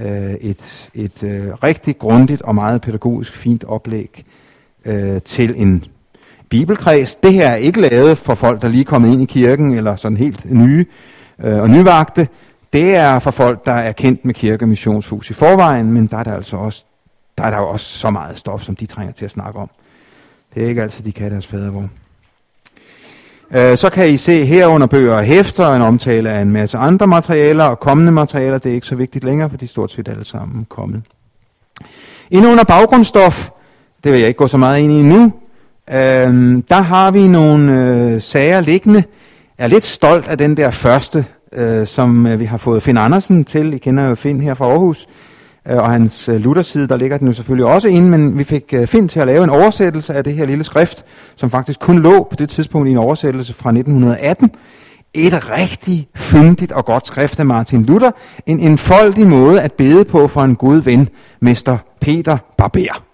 øh, 0.00 0.34
et, 0.40 0.90
et 0.94 1.22
øh, 1.22 1.54
rigtig 1.62 1.98
grundigt 1.98 2.42
og 2.42 2.54
meget 2.54 2.80
pædagogisk 2.80 3.34
fint 3.34 3.64
oplæg 3.64 4.24
øh, 4.84 5.22
til 5.22 5.54
en 5.56 5.84
bibelkreds. 6.48 7.14
Det 7.14 7.32
her 7.32 7.48
er 7.48 7.56
ikke 7.56 7.80
lavet 7.80 8.18
for 8.18 8.34
folk, 8.34 8.62
der 8.62 8.68
lige 8.68 8.80
er 8.80 8.84
kommet 8.84 9.12
ind 9.12 9.22
i 9.22 9.24
kirken, 9.24 9.74
eller 9.74 9.96
sådan 9.96 10.16
helt 10.16 10.52
nye 10.52 10.86
øh, 11.44 11.60
og 11.60 11.70
nyvagte. 11.70 12.28
Det 12.72 12.96
er 12.96 13.18
for 13.18 13.30
folk, 13.30 13.64
der 13.64 13.72
er 13.72 13.92
kendt 13.92 14.24
med 14.24 14.34
kirke 14.34 14.64
og 14.64 14.68
missionshus 14.68 15.30
i 15.30 15.32
forvejen, 15.32 15.92
men 15.92 16.06
der 16.06 16.16
er 16.16 16.22
der 16.22 16.34
altså 16.34 16.56
også, 16.56 16.84
der 17.38 17.44
er 17.44 17.50
der 17.50 17.58
jo 17.58 17.68
også 17.68 17.86
så 17.98 18.10
meget 18.10 18.38
stof, 18.38 18.62
som 18.62 18.76
de 18.76 18.86
trænger 18.86 19.12
til 19.12 19.24
at 19.24 19.30
snakke 19.30 19.58
om. 19.58 19.70
Det 20.54 20.64
er 20.64 20.68
ikke 20.68 20.82
altid, 20.82 21.04
de 21.04 21.12
kan 21.12 21.30
deres 21.30 21.46
fadervor. 21.46 21.88
Øh, 23.50 23.78
så 23.78 23.90
kan 23.90 24.08
I 24.08 24.16
se 24.16 24.44
her 24.44 24.66
under 24.66 24.86
bøger 24.86 25.14
og 25.14 25.24
hæfter 25.24 25.74
en 25.74 25.82
omtale 25.82 26.30
af 26.30 26.42
en 26.42 26.50
masse 26.50 26.78
andre 26.78 27.06
materialer 27.06 27.64
og 27.64 27.80
kommende 27.80 28.12
materialer. 28.12 28.58
Det 28.58 28.70
er 28.70 28.74
ikke 28.74 28.86
så 28.86 28.96
vigtigt 28.96 29.24
længere, 29.24 29.50
for 29.50 29.56
de 29.56 29.64
er 29.64 29.68
stort 29.68 29.92
set 29.92 30.08
alle 30.08 30.24
sammen 30.24 30.66
kommet. 30.68 31.02
Inde 32.30 32.48
under 32.48 32.64
baggrundsstof, 32.64 33.50
det 34.04 34.12
vil 34.12 34.20
jeg 34.20 34.28
ikke 34.28 34.38
gå 34.38 34.46
så 34.46 34.56
meget 34.56 34.80
ind 34.80 34.92
i 34.92 35.02
nu, 35.02 35.32
øh, 35.90 36.62
der 36.68 36.80
har 36.80 37.10
vi 37.10 37.28
nogle 37.28 37.72
øh, 37.72 38.22
sager 38.22 38.60
liggende. 38.60 38.98
øh, 38.98 39.19
er 39.60 39.66
lidt 39.66 39.84
stolt 39.84 40.28
af 40.28 40.38
den 40.38 40.56
der 40.56 40.70
første, 40.70 41.24
øh, 41.52 41.86
som 41.86 42.26
øh, 42.26 42.40
vi 42.40 42.44
har 42.44 42.56
fået 42.56 42.82
Finn 42.82 42.98
Andersen 42.98 43.44
til. 43.44 43.74
I 43.74 43.78
kender 43.78 44.04
jo 44.04 44.14
Finn 44.14 44.40
her 44.40 44.54
fra 44.54 44.64
Aarhus. 44.64 45.06
Øh, 45.68 45.76
og 45.76 45.90
hans 45.90 46.28
øh, 46.28 46.40
Lutherside, 46.40 46.88
der 46.88 46.96
ligger 46.96 47.18
den 47.18 47.26
jo 47.26 47.32
selvfølgelig 47.32 47.66
også 47.66 47.88
inde, 47.88 48.08
men 48.08 48.38
vi 48.38 48.44
fik 48.44 48.64
øh, 48.72 48.86
Finn 48.86 49.08
til 49.08 49.20
at 49.20 49.26
lave 49.26 49.44
en 49.44 49.50
oversættelse 49.50 50.14
af 50.14 50.24
det 50.24 50.34
her 50.34 50.44
lille 50.44 50.64
skrift, 50.64 51.04
som 51.36 51.50
faktisk 51.50 51.80
kun 51.80 51.98
lå 51.98 52.26
på 52.30 52.36
det 52.36 52.48
tidspunkt 52.48 52.88
i 52.88 52.90
en 52.90 52.96
oversættelse 52.96 53.54
fra 53.54 53.70
1918. 53.70 54.50
Et 55.14 55.50
rigtig 55.50 56.08
fyndigt 56.16 56.72
og 56.72 56.84
godt 56.84 57.06
skrift 57.06 57.40
af 57.40 57.46
Martin 57.46 57.84
Luther. 57.84 58.10
En 58.46 58.60
enfoldig 58.60 59.26
måde 59.26 59.62
at 59.62 59.72
bede 59.72 60.04
på 60.04 60.28
for 60.28 60.42
en 60.42 60.56
god 60.56 60.80
ven, 60.80 61.08
Mester 61.40 61.78
Peter 62.00 62.38
Barber. 62.58 63.09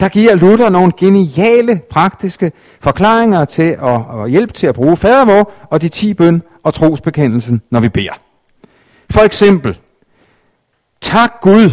Der 0.00 0.08
giver 0.08 0.34
Luther 0.34 0.68
nogle 0.68 0.92
geniale, 0.96 1.80
praktiske 1.90 2.52
forklaringer 2.80 3.44
til 3.44 3.62
at, 3.62 3.78
og 3.82 4.28
hjælp 4.28 4.54
til 4.54 4.66
at 4.66 4.74
bruge 4.74 4.96
fadervor 4.96 5.52
og 5.70 5.82
de 5.82 5.88
ti 5.88 6.14
bøn 6.14 6.42
og 6.62 6.74
trosbekendelsen, 6.74 7.62
når 7.70 7.80
vi 7.80 7.88
beder. 7.88 8.12
For 9.10 9.20
eksempel, 9.20 9.78
tak 11.00 11.40
Gud 11.40 11.70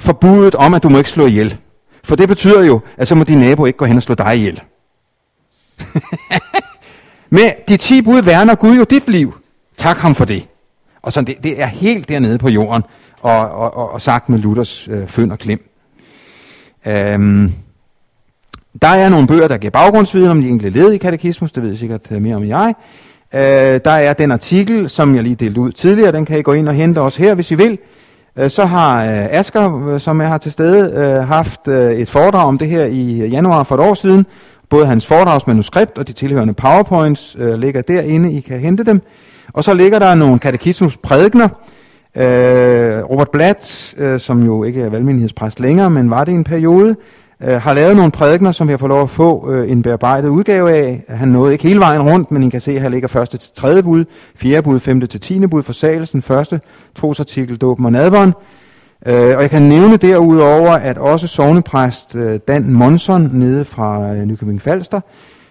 for 0.00 0.12
budet 0.12 0.54
om, 0.54 0.74
at 0.74 0.82
du 0.82 0.88
må 0.88 0.98
ikke 0.98 1.10
slå 1.10 1.26
ihjel. 1.26 1.58
For 2.04 2.16
det 2.16 2.28
betyder 2.28 2.64
jo, 2.64 2.80
at 2.96 3.08
så 3.08 3.14
må 3.14 3.24
din 3.24 3.38
nabo 3.38 3.66
ikke 3.66 3.76
gå 3.76 3.84
hen 3.84 3.96
og 3.96 4.02
slå 4.02 4.14
dig 4.14 4.36
ihjel. 4.36 4.62
Med 7.30 7.50
de 7.68 7.76
ti 7.76 8.02
bud 8.02 8.22
værner 8.22 8.54
Gud 8.54 8.76
jo 8.76 8.84
dit 8.84 9.08
liv. 9.08 9.34
Tak 9.76 9.96
ham 9.96 10.14
for 10.14 10.24
det. 10.24 10.48
Og 11.02 11.12
så 11.12 11.20
det, 11.22 11.36
det 11.42 11.62
er 11.62 11.66
helt 11.66 12.08
dernede 12.08 12.38
på 12.38 12.48
jorden, 12.48 12.82
og, 13.20 13.50
og, 13.50 13.76
og, 13.76 13.90
og 13.90 14.00
sagt 14.00 14.28
med 14.28 14.38
Luthers 14.38 14.88
øh, 14.88 15.08
føn 15.08 15.30
og 15.30 15.38
klem. 15.38 15.73
Øhm, 16.86 17.52
der 18.82 18.88
er 18.88 19.08
nogle 19.08 19.26
bøger, 19.26 19.48
der 19.48 19.56
giver 19.56 19.70
baggrundsviden 19.70 20.30
om 20.30 20.40
de 20.40 20.48
enkelte 20.48 20.78
led 20.78 20.92
i 20.92 20.98
katekismus, 20.98 21.52
det 21.52 21.62
ved 21.62 21.72
I 21.72 21.76
sikkert 21.76 22.00
øh, 22.10 22.22
mere 22.22 22.36
om 22.36 22.48
jeg. 22.48 22.74
Øh, 23.34 23.80
der 23.84 23.90
er 23.90 24.12
den 24.12 24.32
artikel, 24.32 24.90
som 24.90 25.14
jeg 25.14 25.22
lige 25.22 25.34
delte 25.34 25.60
ud 25.60 25.72
tidligere, 25.72 26.12
den 26.12 26.24
kan 26.24 26.38
I 26.38 26.42
gå 26.42 26.52
ind 26.52 26.68
og 26.68 26.74
hente 26.74 27.00
også 27.00 27.22
her, 27.22 27.34
hvis 27.34 27.50
I 27.50 27.54
vil. 27.54 27.78
Øh, 28.36 28.50
så 28.50 28.64
har 28.64 29.04
øh, 29.04 29.26
Asger, 29.30 29.86
øh, 29.88 30.00
som 30.00 30.20
er 30.20 30.26
har 30.26 30.38
til 30.38 30.52
stede, 30.52 30.92
øh, 30.92 31.28
haft 31.28 31.68
øh, 31.68 31.92
et 31.92 32.10
foredrag 32.10 32.46
om 32.46 32.58
det 32.58 32.68
her 32.68 32.84
i 32.84 33.20
øh, 33.20 33.32
januar 33.32 33.62
for 33.62 33.74
et 33.74 33.80
år 33.80 33.94
siden. 33.94 34.26
Både 34.68 34.86
hans 34.86 35.06
foredragsmanuskript 35.06 35.98
og 35.98 36.08
de 36.08 36.12
tilhørende 36.12 36.54
powerpoints 36.54 37.36
øh, 37.38 37.54
ligger 37.54 37.82
derinde, 37.82 38.32
I 38.32 38.40
kan 38.40 38.60
hente 38.60 38.84
dem. 38.84 39.02
Og 39.52 39.64
så 39.64 39.74
ligger 39.74 39.98
der 39.98 40.14
nogle 40.14 40.38
katekismus 40.38 40.96
prædikner. 40.96 41.48
Øh, 42.16 43.10
Robert 43.10 43.30
Blatt, 43.30 43.94
øh, 43.98 44.20
som 44.20 44.42
jo 44.42 44.64
ikke 44.64 44.82
er 44.82 44.88
valgmenighedspræst 44.88 45.60
længere, 45.60 45.90
men 45.90 46.10
var 46.10 46.24
det 46.24 46.34
en 46.34 46.44
periode, 46.44 46.96
øh, 47.42 47.62
har 47.62 47.74
lavet 47.74 47.96
nogle 47.96 48.10
prædikner, 48.10 48.52
som 48.52 48.68
vi 48.68 48.72
har 48.72 48.78
fået 48.78 48.88
lov 48.88 49.02
at 49.02 49.10
få 49.10 49.52
øh, 49.52 49.70
en 49.70 49.82
bearbejdet 49.82 50.28
udgave 50.28 50.72
af. 50.72 51.04
Han 51.08 51.28
nåede 51.28 51.52
ikke 51.52 51.68
hele 51.68 51.80
vejen 51.80 52.02
rundt, 52.02 52.30
men 52.30 52.42
I 52.42 52.50
kan 52.50 52.60
se, 52.60 52.72
at 52.72 52.80
her 52.80 52.88
ligger 52.88 53.08
første 53.08 53.38
til 53.38 53.52
tredje 53.54 53.82
bud, 53.82 54.04
fjerde 54.36 54.62
bud, 54.62 54.80
femte 54.80 55.06
til 55.06 55.20
tiende 55.20 55.48
bud, 55.48 55.62
forsagelsen, 55.62 56.22
første 56.22 56.60
trosartikel, 56.94 57.56
dåben 57.56 57.84
og 57.84 57.92
nadvånd. 57.92 58.32
Øh, 59.06 59.36
og 59.36 59.42
jeg 59.42 59.50
kan 59.50 59.62
nævne 59.62 59.96
derudover, 59.96 60.72
at 60.72 60.98
også 60.98 61.26
sovnepræst 61.26 62.16
øh, 62.16 62.40
Dan 62.48 62.72
Monson 62.72 63.30
nede 63.32 63.64
fra 63.64 64.14
øh, 64.14 64.24
Nykøbing 64.24 64.62
Falster 64.62 65.00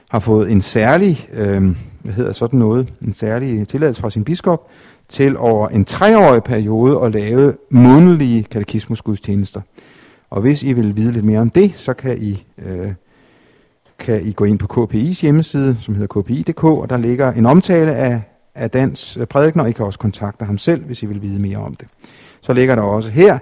har 0.10 0.19
fået 0.19 0.52
en 0.52 0.61
særlig, 0.61 1.27
øh, 1.34 1.61
hvad 2.02 2.14
hedder 2.14 2.34
sådan 2.34 2.60
noget, 2.60 2.88
en 3.02 3.14
særlig 3.14 3.68
tilladelse 3.68 4.02
fra 4.02 4.10
sin 4.10 4.23
biskop 4.23 4.68
til 5.14 5.38
over 5.38 5.68
en 5.68 5.85
treårig 5.85 6.44
periode 6.44 7.02
at 7.06 7.11
lave 7.11 7.53
månedlige 7.69 8.44
katekismusgudstjenester. 8.44 9.61
Og 10.30 10.41
hvis 10.41 10.64
I 10.64 10.73
vil 10.73 10.95
vide 10.95 11.11
lidt 11.11 11.26
mere 11.26 11.40
om 11.40 11.49
det, 11.49 11.73
så 11.76 11.94
kan 11.94 12.18
I, 12.22 12.45
øh, 12.65 12.91
kan 13.99 14.26
I 14.26 14.31
gå 14.31 14.45
ind 14.45 14.60
på 14.60 14.88
KPI's 14.88 15.22
hjemmeside, 15.22 15.77
som 15.81 15.95
hedder 15.95 16.22
kpi.dk, 16.22 16.64
og 16.64 16.90
der 16.90 16.98
ligger 16.98 17.31
en 17.31 17.45
omtale 17.45 17.95
af, 17.95 18.22
af 18.56 18.69
Dans 18.69 19.18
øh, 19.18 19.26
prædikner, 19.26 19.64
og 19.64 19.69
I 19.69 19.72
kan 19.72 19.85
også 19.85 19.99
kontakte 19.99 20.45
ham 20.45 20.57
selv, 20.57 20.84
hvis 20.84 21.03
I 21.03 21.06
vil 21.06 21.22
vide 21.22 21.40
mere 21.40 21.57
om 21.57 21.76
det. 21.76 21.88
Så 22.41 22.53
ligger 22.53 22.76
der 22.76 22.81
også 22.81 23.10
her 23.10 23.40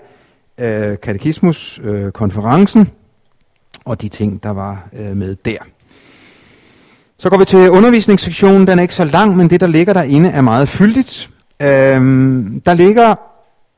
øh, 0.58 0.98
katekismus-konferencen, 1.04 2.82
øh, 2.82 2.88
og 3.86 4.02
de 4.02 4.10
ting, 4.10 4.44
der 4.44 4.50
var 4.50 4.90
øh, 4.94 5.18
med 5.18 5.36
der. 5.36 5.58
Så 7.18 7.30
går 7.30 7.38
vi 7.38 7.46
til 7.46 7.70
undervisningssektionen. 7.70 8.68
Den 8.68 8.80
er 8.80 8.82
ikke 8.82 8.96
så 8.96 9.06
lang, 9.06 9.38
men 9.38 9.50
det, 9.50 9.60
der 9.60 9.68
ligger 9.68 9.94
derinde, 9.94 10.30
er 10.30 10.42
meget 10.42 10.70
fyldigt. 10.70 11.32
Øhm, 11.64 12.62
der 12.66 12.74
ligger 12.74 13.16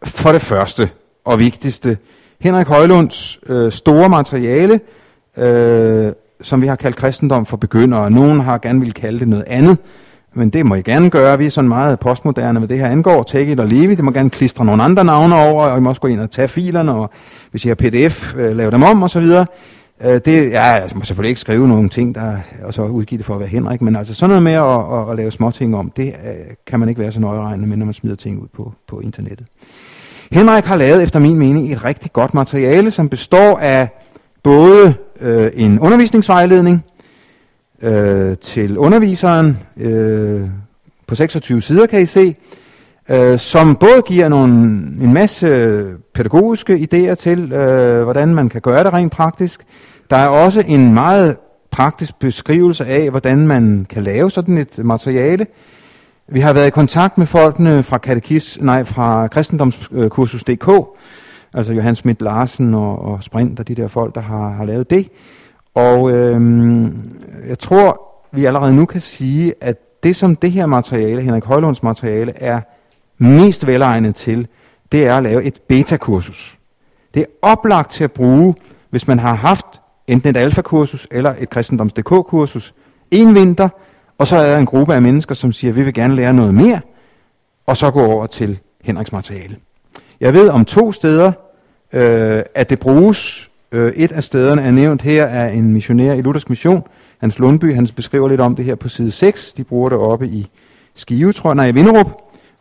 for 0.04 0.32
det 0.32 0.42
første 0.42 0.90
og 1.26 1.40
vigtigste 1.40 1.98
Henrik 2.40 2.68
Højlunds 2.68 3.40
øh, 3.50 3.72
store 3.72 4.10
materiale, 4.10 4.80
øh, 5.38 6.12
som 6.42 6.62
vi 6.62 6.68
har 6.68 6.76
kaldt 6.76 6.96
kristendom 6.96 7.46
for 7.46 7.58
begyndere. 7.58 8.12
Nogen 8.12 8.40
har 8.40 8.58
gerne 8.58 8.80
vil 8.80 8.94
kalde 8.94 9.20
det 9.20 9.28
noget 9.28 9.46
andet, 9.48 9.78
men 10.34 10.50
det 10.50 10.66
må 10.66 10.76
I 10.76 10.82
gerne 10.82 11.10
gøre. 11.10 11.38
Vi 11.38 11.46
er 11.46 11.50
sådan 11.50 11.68
meget 11.68 12.00
postmoderne, 12.00 12.60
hvad 12.60 12.68
det 12.68 12.80
her 12.80 12.88
angår. 12.88 13.24
Take 13.24 13.52
it 13.52 13.60
og 13.60 13.68
leave 13.68 13.92
it. 13.92 13.98
Det 13.98 14.06
må 14.06 14.12
gerne 14.12 14.30
klistre 14.30 14.66
nogle 14.66 14.84
andre 14.84 15.04
navne 15.04 15.36
over, 15.36 15.66
og 15.66 15.78
I 15.78 15.82
må 15.82 15.90
også 15.90 16.02
gå 16.02 16.08
ind 16.08 16.20
og 16.20 16.32
tage 16.32 16.48
filerne, 16.48 16.94
og 16.94 17.10
hvis 17.52 17.66
I 17.66 17.68
har 17.68 17.76
pdf, 17.76 18.36
øh, 18.36 18.58
lave 18.58 18.72
dem 18.72 18.84
om, 18.84 19.04
og 19.04 19.10
så 19.10 19.20
videre. 19.20 19.46
Øh, 20.06 20.22
det, 20.26 20.52
ja, 20.52 20.64
jeg 20.64 20.90
må 20.96 21.04
selvfølgelig 21.04 21.30
ikke 21.30 21.42
skrive 21.42 21.68
nogle 21.68 21.90
ting, 21.90 22.16
der, 22.16 22.38
og 22.64 22.74
så 22.74 22.84
udgive 22.84 23.18
det 23.18 23.26
for 23.26 23.34
at 23.34 23.40
være 23.40 23.50
Henrik, 23.50 23.82
men 23.82 23.96
altså 23.96 24.14
sådan 24.14 24.30
noget 24.30 24.44
med 24.44 24.54
at, 24.54 25.00
at, 25.00 25.12
at 25.12 25.18
lave 25.18 25.32
små 25.32 25.52
ting 25.52 25.76
om, 25.76 25.90
det 25.90 26.08
øh, 26.08 26.34
kan 26.68 26.80
man 26.80 26.90
ikke 26.90 27.02
være 27.02 27.12
så 27.12 27.20
nøjeregnende 27.20 27.68
med, 27.68 27.78
når 27.78 27.86
man 27.86 27.94
smider 27.94 28.16
ting 28.16 28.40
ud 28.40 28.48
på, 28.54 28.74
på 28.88 29.00
internettet. 29.00 29.48
Henrik 30.32 30.66
har 30.66 30.76
lavet, 30.76 31.04
efter 31.04 31.20
min 31.20 31.36
mening, 31.36 31.72
et 31.72 31.86
rigtig 31.86 32.14
godt 32.14 32.34
materiale, 32.34 32.92
som 32.92 33.10
består 33.10 33.58
af 33.58 33.90
både 34.44 34.94
øh, 35.22 35.52
en 35.54 35.80
undervisningsvejledning 35.80 36.86
øh, 37.82 38.38
til 38.38 38.78
underviseren 38.78 39.60
øh, 39.78 40.42
på 41.08 41.16
26 41.16 41.62
sider, 41.62 41.86
kan 41.86 42.02
I 42.02 42.06
se, 42.06 42.36
øh, 43.10 43.40
som 43.40 43.76
både 43.76 44.02
giver 44.06 44.30
nogle, 44.30 44.54
en 45.02 45.14
masse 45.14 45.48
øh, 45.48 45.94
pædagogiske 46.14 46.88
idéer 46.94 47.14
til, 47.14 47.54
øh, 47.54 48.04
hvordan 48.04 48.36
man 48.36 48.50
kan 48.50 48.62
gøre 48.62 48.84
det 48.84 48.94
rent 48.94 49.12
praktisk. 49.12 49.66
Der 50.10 50.18
er 50.18 50.28
også 50.28 50.64
en 50.68 50.94
meget 50.94 51.38
praktisk 51.72 52.20
beskrivelse 52.20 52.86
af, 52.86 53.10
hvordan 53.10 53.48
man 53.48 53.86
kan 53.90 54.04
lave 54.04 54.32
sådan 54.32 54.58
et 54.58 54.80
materiale. 54.86 55.48
Vi 56.28 56.40
har 56.40 56.54
været 56.54 56.68
i 56.68 56.70
kontakt 56.70 57.18
med 57.18 57.26
folkene 57.26 57.84
fra, 57.84 57.98
katekis, 57.98 58.58
nej, 58.62 58.84
fra 58.84 59.28
kristendomskursus.dk, 59.28 60.70
altså 61.54 61.74
Johan 61.74 61.96
Schmidt 61.96 62.22
Larsen 62.22 62.74
og, 62.74 63.06
og 63.06 63.24
Sprint 63.24 63.60
og 63.60 63.68
de 63.68 63.76
der 63.76 63.88
folk, 63.88 64.16
der 64.16 64.22
har, 64.22 64.50
har 64.50 64.66
lavet 64.66 64.90
det. 64.90 65.10
Og 65.76 66.12
øhm, 66.12 67.20
jeg 67.48 67.60
tror, 67.60 68.02
vi 68.32 68.46
allerede 68.46 68.76
nu 68.76 68.86
kan 68.86 69.02
sige, 69.02 69.54
at 69.62 70.04
det 70.04 70.16
som 70.16 70.36
det 70.36 70.52
her 70.52 70.66
materiale, 70.66 71.22
Henrik 71.22 71.44
Højlunds 71.44 71.84
materiale, 71.84 72.34
er 72.36 72.62
mest 73.18 73.68
velegnet 73.68 74.16
til, 74.16 74.48
det 74.92 75.06
er 75.06 75.18
at 75.18 75.24
lave 75.24 75.44
et 75.44 75.62
beta-kursus. 75.68 76.58
Det 77.14 77.22
er 77.22 77.26
oplagt 77.42 77.92
til 77.92 78.04
at 78.04 78.12
bruge, 78.12 78.56
hvis 78.90 79.08
man 79.08 79.20
har 79.20 79.34
haft 79.34 79.66
enten 80.08 80.30
et 80.30 80.38
alfakursus 80.38 81.08
eller 81.12 81.36
et 81.40 81.50
kristendoms.dk-kursus 81.50 82.74
en 83.12 83.36
vinter, 83.36 83.70
og 84.18 84.28
så 84.28 84.36
er 84.36 84.52
der 84.52 84.58
en 84.58 84.66
gruppe 84.66 84.96
af 84.96 85.02
mennesker, 85.02 85.36
som 85.36 85.52
siger, 85.54 85.72
at 85.72 85.76
vi 85.76 85.82
vil 85.82 85.94
gerne 85.94 86.16
lære 86.16 86.34
noget 86.34 86.54
mere, 86.54 86.80
og 87.66 87.78
så 87.78 87.92
gå 87.92 88.06
over 88.06 88.28
til 88.28 88.60
Henriks 88.82 89.12
materiale. 89.12 89.56
Jeg 90.20 90.34
ved 90.34 90.50
om 90.50 90.66
to 90.66 90.92
steder, 90.92 91.32
øh, 91.94 92.44
at 92.56 92.70
det 92.70 92.80
bruges. 92.80 93.50
Øh, 93.72 93.94
et 93.94 94.12
af 94.12 94.24
stederne 94.24 94.62
er 94.62 94.72
nævnt 94.72 95.02
her 95.02 95.26
af 95.26 95.54
en 95.54 95.74
missionær 95.74 96.14
i 96.14 96.22
Luthersk 96.22 96.50
Mission, 96.50 96.84
Hans 97.18 97.40
Lundby. 97.40 97.76
Han 97.76 97.88
beskriver 97.96 98.30
lidt 98.30 98.42
om 98.42 98.56
det 98.56 98.66
her 98.66 98.76
på 98.76 98.90
side 98.90 99.12
6. 99.12 99.54
De 99.54 99.64
bruger 99.64 99.90
det 99.90 99.98
oppe 99.98 100.28
i 100.28 100.48
Skive, 100.96 101.34
tror 101.34 101.50
jeg, 101.50 101.56
nej, 101.56 101.68
i 101.68 101.72
Vinderup. 101.72 102.12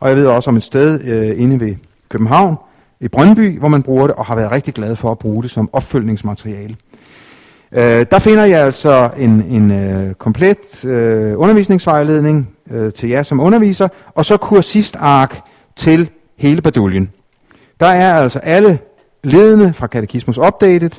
Og 0.01 0.09
jeg 0.09 0.17
ved 0.17 0.27
også 0.27 0.51
om 0.51 0.57
et 0.57 0.63
sted 0.63 1.01
øh, 1.05 1.41
inde 1.41 1.61
ved 1.61 1.77
København, 2.09 2.57
i 3.01 3.09
Brøndby, 3.09 3.59
hvor 3.59 3.69
man 3.69 3.83
bruger 3.83 4.07
det, 4.07 4.17
og 4.17 4.25
har 4.25 4.35
været 4.35 4.51
rigtig 4.51 4.75
glad 4.75 4.97
for 4.97 5.11
at 5.11 5.19
bruge 5.19 5.43
det 5.43 5.51
som 5.51 5.71
opfølgningsmateriale. 5.73 6.77
Øh, 7.75 8.07
der 8.11 8.19
finder 8.19 8.45
jeg 8.45 8.65
altså 8.65 9.11
en, 9.19 9.45
en 9.49 9.71
øh, 9.71 10.15
komplet 10.15 10.85
øh, 10.85 11.41
undervisningsvejledning 11.41 12.51
øh, 12.71 12.93
til 12.93 13.09
jer 13.09 13.23
som 13.23 13.41
underviser, 13.41 13.89
og 14.15 14.25
så 14.25 14.37
kursistark 14.37 15.41
til 15.77 16.11
hele 16.39 16.63
baduljen. 16.63 17.11
Der 17.81 17.87
er 17.87 18.15
altså 18.15 18.39
alle 18.39 18.79
ledende 19.25 19.73
fra 19.73 19.87
Katekismus 19.87 20.39
Updated 20.39 20.91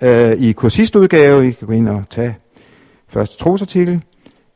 øh, 0.00 0.32
i 0.32 0.52
kursistudgave. 0.52 1.48
I 1.48 1.50
kan 1.50 1.66
gå 1.66 1.72
ind 1.72 1.88
og 1.88 2.04
tage 2.10 2.36
første 3.08 3.38
trosartikel. 3.38 4.02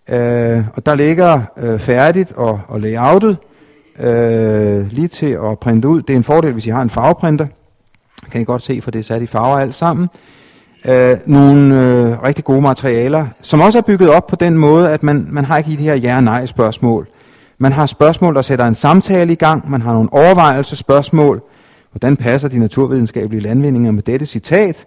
Øh, 0.08 0.62
og 0.74 0.86
der 0.86 0.94
ligger 0.94 1.40
øh, 1.56 1.78
færdigt 1.78 2.32
og, 2.32 2.60
og 2.68 2.80
layoutet 2.80 3.36
øh, 4.00 4.92
lige 4.92 5.08
til 5.08 5.38
at 5.50 5.58
printe 5.58 5.88
ud. 5.88 6.02
Det 6.02 6.12
er 6.12 6.16
en 6.16 6.24
fordel, 6.24 6.52
hvis 6.52 6.66
I 6.66 6.70
har 6.70 6.82
en 6.82 6.90
farveprinter. 6.90 7.46
Kan 8.32 8.40
I 8.40 8.44
godt 8.44 8.62
se, 8.62 8.80
for 8.80 8.90
det 8.90 8.98
er 8.98 9.02
sat 9.02 9.22
i 9.22 9.26
farver 9.26 9.58
alt 9.58 9.74
sammen. 9.74 10.08
Øh, 10.14 10.43
Øh, 10.88 11.16
nogle 11.26 11.80
øh, 11.80 12.22
rigtig 12.22 12.44
gode 12.44 12.60
materialer, 12.60 13.26
som 13.40 13.60
også 13.60 13.78
er 13.78 13.82
bygget 13.82 14.10
op 14.10 14.26
på 14.26 14.36
den 14.36 14.58
måde, 14.58 14.90
at 14.90 15.02
man, 15.02 15.26
man 15.30 15.44
har 15.44 15.58
ikke 15.58 15.70
i 15.70 15.76
de 15.76 15.82
her 15.82 15.94
ja- 15.94 16.20
nej-spørgsmål. 16.20 17.08
Man 17.58 17.72
har 17.72 17.86
spørgsmål, 17.86 18.34
der 18.34 18.42
sætter 18.42 18.64
en 18.66 18.74
samtale 18.74 19.32
i 19.32 19.36
gang. 19.36 19.70
Man 19.70 19.82
har 19.82 19.92
nogle 19.92 20.12
overvejelsespørgsmål. 20.12 21.42
Hvordan 21.92 22.16
passer 22.16 22.48
de 22.48 22.58
naturvidenskabelige 22.58 23.40
landvindinger 23.40 23.90
med 23.90 24.02
dette 24.02 24.26
citat? 24.26 24.84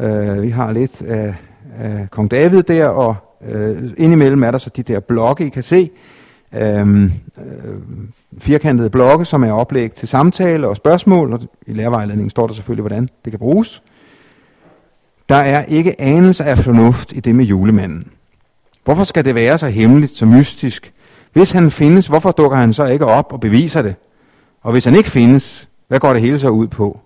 Øh, 0.00 0.42
vi 0.42 0.50
har 0.50 0.72
lidt 0.72 1.02
af, 1.02 1.34
af 1.78 2.10
kong 2.10 2.30
David 2.30 2.62
der, 2.62 2.86
og 2.86 3.16
øh, 3.52 3.76
indimellem 3.96 4.42
er 4.42 4.50
der 4.50 4.58
så 4.58 4.70
de 4.76 4.82
der 4.82 5.00
blokke, 5.00 5.46
I 5.46 5.48
kan 5.48 5.62
se. 5.62 5.90
Øhm, 6.54 7.12
øh, 7.38 7.74
firkantede 8.38 8.90
blokke, 8.90 9.24
som 9.24 9.44
er 9.44 9.52
oplæg 9.52 9.92
til 9.92 10.08
samtale 10.08 10.68
og 10.68 10.76
spørgsmål, 10.76 11.32
og 11.32 11.40
i 11.66 11.72
lærervejledningen 11.72 12.30
står 12.30 12.46
der 12.46 12.54
selvfølgelig, 12.54 12.82
hvordan 12.82 13.08
det 13.24 13.32
kan 13.32 13.38
bruges. 13.38 13.82
Der 15.28 15.36
er 15.36 15.64
ikke 15.64 16.00
anelse 16.00 16.44
af 16.44 16.58
fornuft 16.58 17.12
i 17.12 17.20
det 17.20 17.34
med 17.34 17.44
julemanden. 17.44 18.08
Hvorfor 18.84 19.04
skal 19.04 19.24
det 19.24 19.34
være 19.34 19.58
så 19.58 19.68
hemmeligt, 19.68 20.16
så 20.16 20.26
mystisk? 20.26 20.92
Hvis 21.32 21.50
han 21.50 21.70
findes, 21.70 22.06
hvorfor 22.06 22.32
dukker 22.32 22.56
han 22.58 22.72
så 22.72 22.84
ikke 22.84 23.06
op 23.06 23.32
og 23.32 23.40
beviser 23.40 23.82
det? 23.82 23.94
Og 24.62 24.72
hvis 24.72 24.84
han 24.84 24.94
ikke 24.94 25.10
findes, 25.10 25.68
hvad 25.88 26.00
går 26.00 26.12
det 26.12 26.22
hele 26.22 26.38
så 26.38 26.48
ud 26.48 26.68
på? 26.68 27.00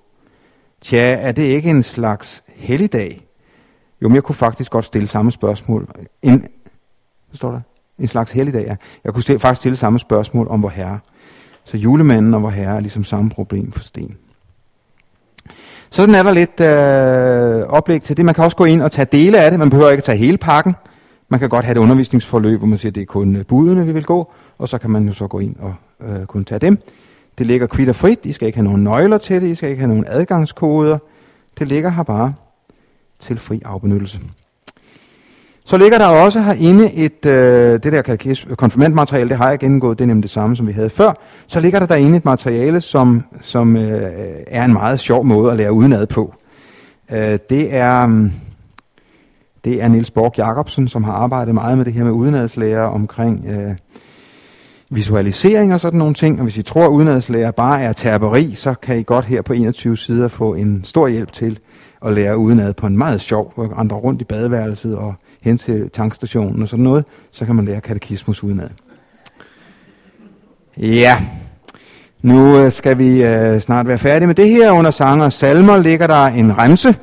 Tja, 0.81 1.17
er 1.21 1.33
det 1.33 1.43
ikke 1.43 1.71
en 1.71 1.83
slags 1.83 2.43
helligdag? 2.47 3.27
Jo, 4.03 4.09
men 4.09 4.15
jeg 4.15 4.23
kunne 4.23 4.35
faktisk 4.35 4.71
godt 4.71 4.85
stille 4.85 5.09
samme 5.09 5.33
spørgsmål. 5.33 5.89
En, 6.23 6.39
hvad 6.39 7.37
står 7.37 7.51
der? 7.51 7.61
En 7.99 8.09
slags 8.09 8.33
helligdag, 8.33 8.67
ja. 8.67 8.77
Jeg 9.05 9.13
kunne 9.13 9.23
stille, 9.23 9.41
faktisk 9.41 9.61
stille 9.61 9.77
samme 9.77 9.99
spørgsmål 9.99 10.49
om 10.49 10.63
vor 10.63 10.69
herre. 10.69 10.99
Så 11.65 11.77
julemanden 11.77 12.35
og 12.35 12.43
vor 12.43 12.51
herre 12.51 12.77
er 12.77 12.81
ligesom 12.81 13.05
samme 13.05 13.31
problem 13.31 13.73
for 13.73 13.83
sten. 13.85 14.17
Sådan 15.91 16.15
er 16.15 16.23
der 16.23 16.33
lidt 16.33 16.61
øh, 16.61 17.69
oplæg 17.69 18.03
til 18.03 18.17
det. 18.17 18.25
Man 18.25 18.35
kan 18.35 18.45
også 18.45 18.57
gå 18.57 18.65
ind 18.65 18.83
og 18.83 18.93
tage 18.93 19.07
dele 19.13 19.39
af 19.39 19.51
det. 19.51 19.59
Man 19.59 19.71
behøver 19.71 19.91
ikke 19.91 20.01
at 20.01 20.05
tage 20.05 20.19
hele 20.19 20.39
pakken. 20.39 20.75
Man 21.29 21.41
kan 21.41 21.49
godt 21.49 21.65
have 21.65 21.73
et 21.73 21.81
undervisningsforløb, 21.81 22.59
hvor 22.59 22.67
man 22.67 22.79
siger, 22.79 22.91
at 22.91 22.95
det 22.95 23.01
er 23.01 23.07
kun 23.07 23.45
budene, 23.49 23.87
vi 23.87 23.93
vil 23.93 24.05
gå. 24.05 24.33
Og 24.59 24.69
så 24.69 24.79
kan 24.79 24.91
man 24.91 25.09
jo 25.09 25.15
så 25.15 25.27
gå 25.27 25.39
ind 25.39 25.57
og 25.59 25.75
øh, 26.01 26.27
kunne 26.27 26.45
tage 26.45 26.59
dem. 26.59 26.79
Det 27.39 27.47
ligger 27.47 27.67
kvitt 27.67 27.89
og 27.89 27.97
frit. 27.97 28.19
I 28.25 28.33
skal 28.33 28.47
ikke 28.47 28.59
have 28.59 28.65
nogen 28.65 28.85
nøgler 28.85 29.19
til 29.19 29.43
det. 29.43 29.49
I 29.49 29.55
skal 29.55 29.71
ikke 29.71 29.81
have 29.81 29.89
nogen 29.89 30.05
adgangskoder. 30.09 30.99
Det 31.59 31.69
ligger 31.69 31.91
her 31.91 32.03
bare 32.03 32.35
til 33.21 33.39
fri 33.39 33.63
afbenyttelse. 33.65 34.21
Så 35.71 35.77
ligger 35.77 35.99
der 35.99 36.07
også 36.07 36.41
herinde 36.41 36.93
et, 36.93 37.27
øh, 37.27 37.73
det 37.83 37.93
der 37.93 38.37
konfirmandmateriale, 38.57 39.29
det 39.29 39.37
har 39.37 39.49
jeg 39.49 39.59
gennemgået, 39.59 39.99
det 39.99 40.05
er 40.05 40.07
nemlig 40.07 40.23
det 40.23 40.31
samme, 40.31 40.57
som 40.57 40.67
vi 40.67 40.73
havde 40.73 40.91
før. 40.91 41.13
Så 41.47 41.61
ligger 41.61 41.79
der 41.79 41.87
derinde 41.87 42.17
et 42.17 42.25
materiale, 42.25 42.81
som, 42.81 43.25
som 43.41 43.77
øh, 43.77 44.13
er 44.47 44.65
en 44.65 44.73
meget 44.73 45.01
sjov 45.01 45.25
måde 45.25 45.51
at 45.51 45.57
lære 45.57 45.73
udenad 45.73 46.07
på. 46.07 46.35
Øh, 47.13 47.39
det 47.51 47.75
er... 47.75 48.07
Mm, 48.07 48.33
det 49.65 49.83
er 49.83 49.89
Niels 49.89 50.11
Borg 50.11 50.35
Jacobsen, 50.39 50.89
som 50.89 51.05
har 51.05 51.13
arbejdet 51.13 51.55
meget 51.55 51.79
med 51.79 51.85
det 51.85 51.93
her 51.93 52.05
med 52.05 52.13
udenadslærer 52.13 52.83
omkring 52.83 53.47
øh, 53.49 53.77
visualisering 54.91 55.75
og 55.75 55.81
sådan 55.81 55.99
nogle 55.99 56.15
ting. 56.15 56.39
Og 56.39 56.43
hvis 56.43 56.59
I 56.59 56.63
tror, 56.63 56.85
at 56.85 56.91
udenadslærer 56.91 57.51
bare 57.51 57.83
er 57.83 57.93
terperi, 57.93 58.55
så 58.55 58.75
kan 58.75 58.99
I 58.99 59.03
godt 59.03 59.25
her 59.25 59.43
på 59.43 59.53
21 59.53 59.97
sider 59.97 60.29
få 60.29 60.55
en 60.55 60.85
stor 60.85 61.09
hjælp 61.09 61.33
til 61.33 61.59
at 62.07 62.13
lære 62.13 62.39
udenad 62.39 62.75
på 62.75 62.87
en 62.87 62.99
meget 62.99 63.21
sjov, 63.21 63.53
hvor 63.55 63.75
andre 63.77 63.97
rundt 63.97 64.21
i 64.21 64.25
badeværelset 64.25 64.97
og 64.97 65.15
hen 65.43 65.59
til 65.59 65.91
tankstationen 65.91 66.63
og 66.63 66.69
sådan 66.69 66.85
noget, 66.85 67.05
så 67.31 67.47
kan 67.47 67.55
man 67.55 67.65
lære 67.65 67.81
katekismus 67.81 68.43
udenad. 68.43 68.69
Ja, 70.77 71.19
nu 72.23 72.59
øh, 72.59 72.73
skal 72.73 72.99
vi 72.99 73.23
øh, 73.23 73.61
snart 73.61 73.87
være 73.87 73.99
færdige 73.99 74.27
med 74.27 74.35
det 74.35 74.49
her. 74.49 74.71
Under 74.71 74.91
sanger 74.91 75.25
og 75.25 75.33
salmer 75.33 75.77
ligger 75.77 76.07
der 76.07 76.27
en 76.27 76.59
remse 76.59 76.95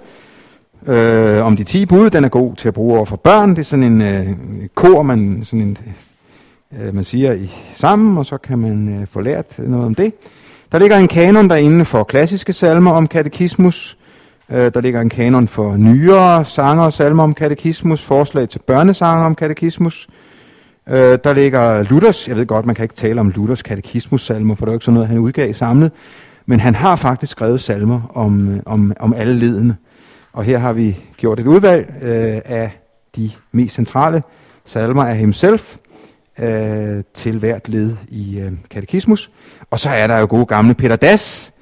øh, 0.88 1.45
om 1.45 1.55
de 1.55 1.64
10 1.64 1.85
bud. 1.85 2.09
Den 2.09 2.23
er 2.23 2.30
god 2.30 2.55
til 2.55 2.68
at 2.68 2.73
bruge 2.73 2.95
over 2.95 3.05
for 3.05 3.15
børn. 3.15 3.49
Det 3.49 3.59
er 3.59 3.64
sådan 3.64 3.84
en 3.84 4.01
øh, 4.01 4.27
kor, 4.76 5.01
man, 5.01 5.41
sådan 5.45 5.61
en, 5.61 5.77
øh, 6.80 6.95
man 6.95 7.03
siger 7.03 7.34
i 7.34 7.51
sammen, 7.73 8.18
og 8.18 8.26
så 8.26 8.38
kan 8.38 8.59
man 8.59 8.99
øh, 9.01 9.07
få 9.07 9.22
lært 9.22 9.59
noget 9.59 9.85
om 9.85 9.95
det. 9.95 10.14
Der 10.72 10.80
ligger 10.80 10.97
en 10.97 11.07
kanon 11.07 11.49
derinde 11.49 11.85
for 11.85 12.03
klassiske 12.03 12.53
salmer 12.53 12.91
om 12.91 13.07
katekismus. 13.07 13.97
Øh, 14.52 14.72
der 14.74 14.82
ligger 14.82 15.02
en 15.02 15.10
kanon 15.10 15.48
for 15.48 15.78
nyere 15.78 16.45
sanger 16.45 16.84
og 16.84 16.94
salmer 16.94 17.24
om 17.24 17.34
katekismus, 17.34 18.02
forslag 18.02 18.49
til 18.49 18.60
børnesanger 18.60 19.26
om 19.26 19.36
katekismus. 19.36 20.07
Øh, 20.90 21.19
der 21.24 21.34
ligger 21.34 21.84
Luthers, 21.84 22.28
jeg 22.28 22.36
ved 22.36 22.45
godt, 22.45 22.65
man 22.65 22.76
kan 22.76 22.84
ikke 22.84 22.95
tale 22.95 23.19
om 23.19 23.30
Luthers 23.30 23.61
katekismus-salmer, 23.61 24.56
for 24.56 24.65
det 24.65 24.69
er 24.69 24.74
jo 24.74 24.76
ikke 24.76 24.86
sådan 24.86 24.94
noget, 24.94 25.10
han 25.10 25.18
udgav 25.18 25.53
samlet, 25.53 25.91
men 26.45 26.60
han 26.60 26.76
har 26.76 26.95
faktisk 26.95 27.32
skrevet 27.32 27.61
salmer 27.61 28.11
om, 28.14 28.49
øh, 28.49 28.60
om, 28.65 28.94
om 28.99 29.14
alle 29.14 29.34
ledene. 29.34 29.76
Og 30.34 30.44
her 30.44 30.57
har 30.57 30.74
vi 30.74 30.98
gjort 31.18 31.40
et 31.40 31.48
udvalg 31.48 31.94
øh, 32.02 32.41
af 32.45 32.72
de 33.15 33.32
mest 33.52 33.76
centrale 33.76 34.24
salmer 34.65 35.03
af 35.03 35.18
himself 35.18 35.76
øh, 36.40 37.03
til 37.14 37.40
hvert 37.40 37.69
led 37.69 37.95
i 38.10 38.40
øh, 38.40 38.52
katekismus. 38.69 39.32
Og 39.72 39.80
så 39.80 39.90
er 39.90 40.07
der 40.07 40.18
jo 40.18 40.28
gode 40.30 40.45
gamle 40.45 40.74
Peter 40.74 40.95
Das, 40.95 41.53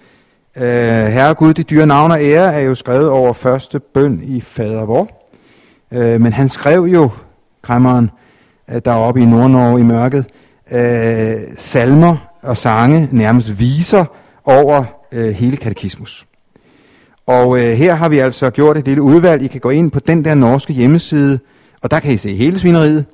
Øh, 0.58 0.64
Herre 1.06 1.34
Gud, 1.34 1.54
de 1.54 1.64
dyre 1.64 1.86
navn 1.86 2.12
og 2.12 2.24
ære 2.24 2.54
er 2.54 2.60
jo 2.60 2.76
skrevet 2.76 3.10
over 3.10 3.34
første 3.34 3.80
bøn 3.80 4.22
i 4.24 4.42
fader 4.42 4.86
vor. 4.86 5.08
Øh, 5.92 6.22
men 6.22 6.34
han 6.34 6.50
skrev 6.50 6.84
jo, 6.84 7.10
kræmmeren, 7.62 8.12
der 8.68 8.76
øh, 8.76 8.82
deroppe 8.86 9.22
i 9.22 9.26
Nordnorge 9.26 9.80
i 9.80 9.84
mørket, 9.84 10.26
øh, 10.72 11.36
salmer 11.58 12.18
og 12.42 12.58
sange, 12.58 13.10
nærmest 13.12 13.60
viser 13.60 14.06
over 14.46 14.84
øh, 15.12 15.30
hele 15.30 15.58
katekismus. 15.58 16.26
Og 17.28 17.60
øh, 17.60 17.74
her 17.74 17.94
har 17.94 18.10
vi 18.10 18.20
altså 18.20 18.50
gjort 18.50 18.78
et 18.78 18.86
lille 18.86 19.02
udvalg. 19.02 19.44
I 19.44 19.48
kan 19.48 19.62
gå 19.62 19.70
ind 19.70 19.92
på 19.92 20.00
den 20.00 20.26
der 20.26 20.36
norske 20.36 20.74
hjemmeside, 20.74 21.40
og 21.82 21.92
der 21.92 22.00
kan 22.00 22.14
I 22.14 22.18
se 22.18 22.36
hele 22.36 22.60
svineriet. 22.60 23.06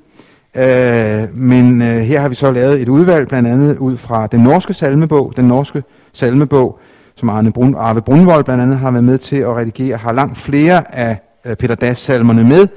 Øh, 0.56 1.36
men 1.36 1.82
øh, 1.82 1.98
her 1.98 2.20
har 2.20 2.28
vi 2.28 2.34
så 2.34 2.50
lavet 2.50 2.82
et 2.82 2.88
udvalg, 2.88 3.28
blandt 3.28 3.48
andet 3.48 3.78
ud 3.78 3.96
fra 3.96 4.26
den 4.26 4.40
norske 4.40 4.74
salmebog, 4.74 5.32
den 5.36 5.44
norske 5.44 5.82
salmebog, 6.12 6.78
som 7.14 7.28
Arne 7.28 7.52
Brun, 7.52 7.74
Arve 7.78 8.02
Brunvold 8.02 8.44
blandt 8.44 8.62
andet 8.62 8.78
har 8.78 8.90
været 8.90 9.04
med 9.04 9.18
til 9.18 9.36
at 9.36 9.56
redigere, 9.56 9.96
har 9.96 10.12
langt 10.12 10.38
flere 10.38 10.94
af 10.94 11.18
øh, 11.44 11.56
Peter 11.56 11.74
Das 11.74 11.98
salmerne 11.98 12.44
med. 12.44 12.68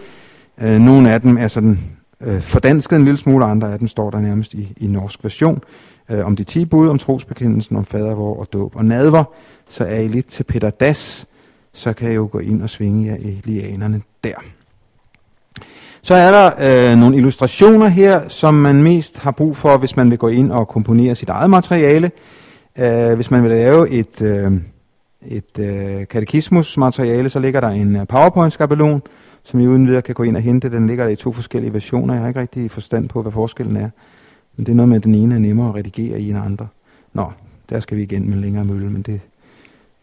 Øh, 0.61 0.79
nogle 0.79 1.11
af 1.11 1.21
dem 1.21 1.37
er 1.37 1.47
sådan 1.47 1.79
øh, 2.21 2.41
fordansket 2.41 2.95
en 2.95 3.03
lille 3.03 3.17
smule, 3.17 3.45
andre 3.45 3.73
af 3.73 3.79
dem 3.79 3.87
står 3.87 4.09
der 4.09 4.19
nærmest 4.19 4.53
i, 4.53 4.73
i 4.77 4.87
norsk 4.87 5.23
version. 5.23 5.61
Øh, 6.09 6.25
om 6.25 6.35
de 6.35 6.43
10 6.43 6.65
bud, 6.65 6.89
om 6.89 6.97
trosbekendelsen, 6.97 7.75
om 7.75 7.85
fadervor 7.85 8.39
og 8.39 8.47
dåb 8.53 8.75
og 8.75 8.85
nadver, 8.85 9.23
så 9.69 9.85
er 9.85 9.99
I 9.99 10.07
lidt 10.07 10.27
til 10.27 10.43
Peter 10.43 10.69
Das, 10.69 11.25
så 11.73 11.93
kan 11.93 12.11
I 12.11 12.13
jo 12.13 12.29
gå 12.31 12.39
ind 12.39 12.63
og 12.63 12.69
svinge 12.69 13.05
jer 13.05 13.15
i 13.19 13.41
lianerne 13.43 14.01
der. 14.23 14.35
Så 16.01 16.15
er 16.15 16.31
der 16.31 16.51
øh, 16.91 16.97
nogle 16.97 17.17
illustrationer 17.17 17.87
her, 17.87 18.27
som 18.27 18.53
man 18.53 18.83
mest 18.83 19.19
har 19.19 19.31
brug 19.31 19.57
for, 19.57 19.77
hvis 19.77 19.95
man 19.95 20.09
vil 20.09 20.17
gå 20.17 20.27
ind 20.27 20.51
og 20.51 20.67
komponere 20.67 21.15
sit 21.15 21.29
eget 21.29 21.49
materiale. 21.49 22.11
Øh, 22.79 23.15
hvis 23.15 23.31
man 23.31 23.43
vil 23.43 23.51
lave 23.51 23.89
et, 23.89 24.21
øh, 24.21 24.51
et 25.27 25.59
øh, 25.59 26.07
katekismusmateriale, 26.07 27.29
så 27.29 27.39
ligger 27.39 27.59
der 27.59 27.69
en 27.69 27.95
øh, 27.95 28.07
PowerPoint-skabelon, 28.07 29.01
som 29.43 29.59
I 29.59 29.67
uden 29.67 29.87
videre 29.87 30.01
kan 30.01 30.15
gå 30.15 30.23
ind 30.23 30.35
og 30.35 30.41
hente. 30.41 30.71
Den 30.71 30.87
ligger 30.87 31.03
der 31.03 31.11
i 31.11 31.15
to 31.15 31.31
forskellige 31.31 31.73
versioner. 31.73 32.13
Jeg 32.13 32.21
har 32.21 32.27
ikke 32.27 32.39
rigtig 32.39 32.71
forstand 32.71 33.09
på, 33.09 33.21
hvad 33.21 33.31
forskellen 33.31 33.77
er. 33.77 33.89
Men 34.55 34.65
det 34.65 34.71
er 34.71 34.75
noget 34.75 34.89
med, 34.89 34.97
at 34.97 35.03
den 35.03 35.15
ene 35.15 35.35
er 35.35 35.39
nemmere 35.39 35.69
at 35.69 35.75
redigere 35.75 36.19
i 36.19 36.29
end 36.29 36.39
andre. 36.39 36.67
Nå, 37.13 37.31
der 37.69 37.79
skal 37.79 37.97
vi 37.97 38.03
igen 38.03 38.29
med 38.29 38.37
længere 38.37 38.65
mølle, 38.65 38.89
men 38.89 39.01
det 39.01 39.21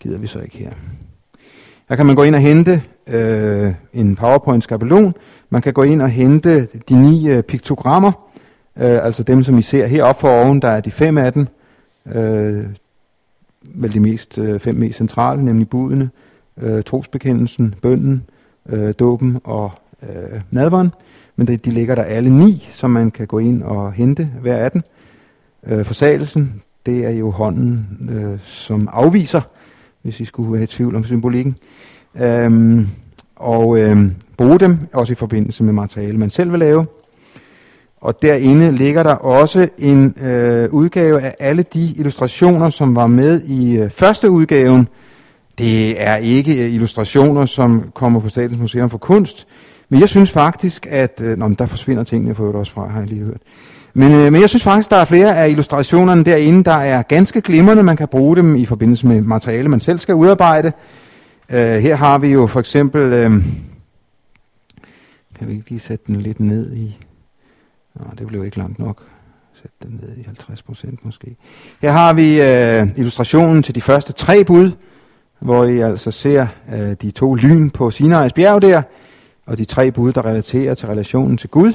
gider 0.01 0.19
vi 0.19 0.27
så 0.27 0.39
ikke 0.39 0.59
her. 0.59 0.71
Her 1.89 1.97
kan 1.97 2.07
man 2.07 2.17
gå 2.17 2.23
ind 2.23 2.35
og 2.35 2.41
hente 2.41 2.83
øh, 3.07 3.73
en 3.93 4.17
PowerPoint-skabelon. 4.17 5.15
Man 5.51 5.63
kan 5.63 5.73
gå 5.73 5.83
ind 5.83 6.03
og 6.03 6.09
hente 6.09 6.69
de 6.89 6.95
ni 6.95 7.29
øh, 7.29 7.43
piktogrammer, 7.43 8.13
øh, 8.77 9.05
altså 9.05 9.23
dem, 9.23 9.43
som 9.43 9.59
I 9.59 9.63
ser 9.63 9.87
heroppe 9.87 10.21
for 10.21 10.29
oven, 10.29 10.63
der 10.63 10.69
er 10.69 10.81
de 10.81 10.91
fem 10.91 11.19
af 11.19 11.33
dem. 11.33 11.47
Øh, 12.07 12.65
vel 13.75 13.93
de 13.93 14.01
mest, 14.01 14.39
øh, 14.39 14.61
fem 14.61 14.75
mest 14.75 14.99
centrale, 14.99 15.45
nemlig 15.45 15.69
budene, 15.69 16.11
øh, 16.61 16.83
trosbekendelsen, 16.83 17.75
bønden, 17.83 18.23
øh, 18.69 18.95
dåben 18.99 19.39
og 19.45 19.73
øh, 20.03 20.41
nadveren. 20.51 20.93
Men 21.37 21.47
det, 21.47 21.65
de 21.65 21.71
ligger 21.71 21.95
der 21.95 22.03
alle 22.03 22.31
ni, 22.31 22.69
som 22.71 22.91
man 22.91 23.11
kan 23.11 23.27
gå 23.27 23.39
ind 23.39 23.63
og 23.63 23.93
hente 23.93 24.31
hver 24.41 24.57
af 24.57 24.71
dem. 24.71 24.83
Øh, 25.67 25.85
forsagelsen, 25.85 26.63
det 26.87 27.05
er 27.05 27.11
jo 27.11 27.31
hånden, 27.31 27.87
øh, 28.11 28.41
som 28.43 28.89
afviser, 28.93 29.41
hvis 30.03 30.21
I 30.21 30.25
skulle 30.25 30.53
være 30.53 30.63
i 30.63 30.67
tvivl 30.67 30.97
om 30.97 31.05
symbolikken. 31.05 31.57
Øhm, 32.15 32.87
og 33.37 33.79
øh, 33.79 33.97
bruge 34.37 34.59
dem, 34.59 34.79
også 34.93 35.13
i 35.13 35.17
forbindelse 35.17 35.65
med 35.65 35.73
materiale, 35.73 36.19
man 36.19 36.31
selv 36.31 36.51
vil 36.51 36.59
lave. 36.59 36.87
Og 38.03 38.23
derinde 38.23 38.73
ligger 38.73 39.03
der 39.03 39.15
også 39.15 39.69
en 39.79 40.15
øh, 40.23 40.69
udgave 40.71 41.21
af 41.21 41.35
alle 41.39 41.65
de 41.75 41.95
illustrationer, 41.97 42.71
som 42.71 42.97
var 42.97 43.07
med 43.07 43.43
i 43.43 43.77
øh, 43.77 43.91
første 43.91 44.31
udgaven. 44.31 44.89
Det 45.59 46.03
er 46.03 46.17
ikke 46.17 46.65
øh, 46.65 46.75
illustrationer, 46.75 47.45
som 47.45 47.91
kommer 47.95 48.21
på 48.21 48.29
Statens 48.29 48.61
Museum 48.61 48.91
for 48.91 48.99
Kunst, 48.99 49.47
men 49.89 50.01
jeg 50.01 50.09
synes 50.09 50.31
faktisk, 50.31 50.87
at... 50.91 51.21
Øh, 51.25 51.39
nå, 51.39 51.49
men 51.49 51.55
der 51.55 51.67
forsvinder 51.67 52.05
tingene 52.05 52.35
for 52.35 52.53
også 52.53 52.73
fra, 52.73 52.89
har 52.89 53.01
jeg 53.01 53.09
lige 53.09 53.25
hørt. 53.25 53.41
Men, 53.95 54.13
øh, 54.13 54.33
men 54.33 54.41
jeg 54.41 54.49
synes 54.49 54.63
faktisk, 54.63 54.91
der 54.91 54.97
er 54.97 55.05
flere 55.05 55.37
af 55.37 55.51
illustrationerne 55.51 56.25
derinde, 56.25 56.65
der 56.65 56.77
er 56.77 57.03
ganske 57.03 57.41
glimrende. 57.41 57.83
Man 57.83 57.97
kan 57.97 58.09
bruge 58.09 58.37
dem 58.37 58.57
i 58.57 58.65
forbindelse 58.65 59.07
med 59.07 59.21
materiale, 59.21 59.69
man 59.69 59.81
selv 59.81 59.99
skal 59.99 60.15
udarbejde. 60.15 60.73
Øh, 61.51 61.77
her 61.77 61.97
har 61.97 62.19
vi 62.19 62.29
jo 62.29 62.47
for 62.47 62.61
eksempel... 62.61 63.01
Øh, 63.01 63.31
kan 65.39 65.49
vi 65.49 65.53
ikke 65.53 65.71
lige 65.71 65.81
sætte 65.81 66.05
den 66.07 66.17
lidt 66.17 66.41
ned 66.41 66.77
i... 66.77 66.97
Nå, 67.95 68.05
det 68.19 68.27
blev 68.27 68.45
ikke 68.45 68.59
langt 68.59 68.79
nok. 68.79 69.03
Sæt 69.55 69.71
den 69.83 70.01
ned 70.03 70.17
i 70.17 70.23
50 70.23 70.63
procent 70.63 71.05
måske. 71.05 71.37
Her 71.83 71.91
har 71.91 72.13
vi 72.13 72.41
øh, 72.41 72.99
illustrationen 72.99 73.63
til 73.63 73.75
de 73.75 73.81
første 73.81 74.13
tre 74.13 74.45
bud, 74.45 74.71
hvor 75.39 75.65
I 75.65 75.81
altså 75.81 76.11
ser 76.11 76.47
øh, 76.75 76.93
de 77.03 77.11
to 77.11 77.35
lyn 77.35 77.71
på 77.71 77.89
Sinai's 77.89 78.33
bjerg 78.35 78.63
der, 78.63 78.83
og 79.47 79.59
de 79.59 79.65
tre 79.65 79.91
bud, 79.91 80.13
der 80.13 80.27
relaterer 80.27 80.75
til 80.75 80.89
relationen 80.89 81.37
til 81.37 81.49
Gud. 81.49 81.73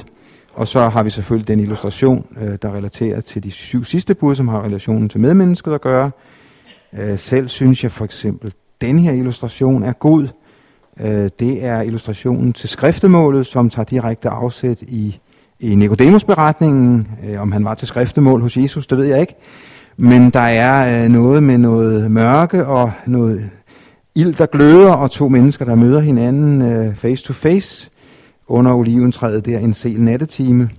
Og 0.54 0.68
så 0.68 0.88
har 0.88 1.02
vi 1.02 1.10
selvfølgelig 1.10 1.48
den 1.48 1.60
illustration, 1.60 2.26
øh, 2.40 2.58
der 2.62 2.74
relaterer 2.74 3.20
til 3.20 3.44
de 3.44 3.50
syv 3.50 3.84
sidste 3.84 4.14
bud, 4.14 4.34
som 4.34 4.48
har 4.48 4.64
relationen 4.64 5.08
til 5.08 5.20
medmennesket 5.20 5.72
at 5.72 5.80
gøre. 5.80 6.10
Øh, 6.92 7.18
selv 7.18 7.48
synes 7.48 7.82
jeg 7.82 7.92
for 7.92 8.04
eksempel, 8.04 8.52
den 8.80 8.98
her 8.98 9.12
illustration 9.12 9.82
er 9.82 9.92
god. 9.92 10.28
Øh, 11.00 11.30
det 11.38 11.64
er 11.64 11.80
illustrationen 11.80 12.52
til 12.52 12.68
skriftemålet, 12.68 13.46
som 13.46 13.70
tager 13.70 13.84
direkte 13.84 14.28
afsæt 14.28 14.82
i, 14.82 15.18
i 15.60 15.74
Nicodemus 15.74 16.24
beretningen. 16.24 17.08
Øh, 17.24 17.40
om 17.42 17.52
han 17.52 17.64
var 17.64 17.74
til 17.74 17.88
skriftemål 17.88 18.42
hos 18.42 18.56
Jesus, 18.56 18.86
det 18.86 18.98
ved 18.98 19.04
jeg 19.04 19.20
ikke. 19.20 19.34
Men 19.96 20.30
der 20.30 20.40
er 20.40 21.04
øh, 21.04 21.10
noget 21.10 21.42
med 21.42 21.58
noget 21.58 22.10
mørke 22.10 22.66
og 22.66 22.92
noget 23.06 23.50
ild, 24.14 24.34
der 24.34 24.46
gløder, 24.46 24.92
og 24.92 25.10
to 25.10 25.28
mennesker, 25.28 25.64
der 25.64 25.74
møder 25.74 26.00
hinanden 26.00 26.62
øh, 26.62 26.96
face 26.96 27.24
to 27.24 27.32
face 27.32 27.90
under 28.46 28.74
oliventræet 28.74 29.46
der 29.46 29.58
en 29.58 29.74
sel 29.74 30.00
nattetime. 30.00 30.70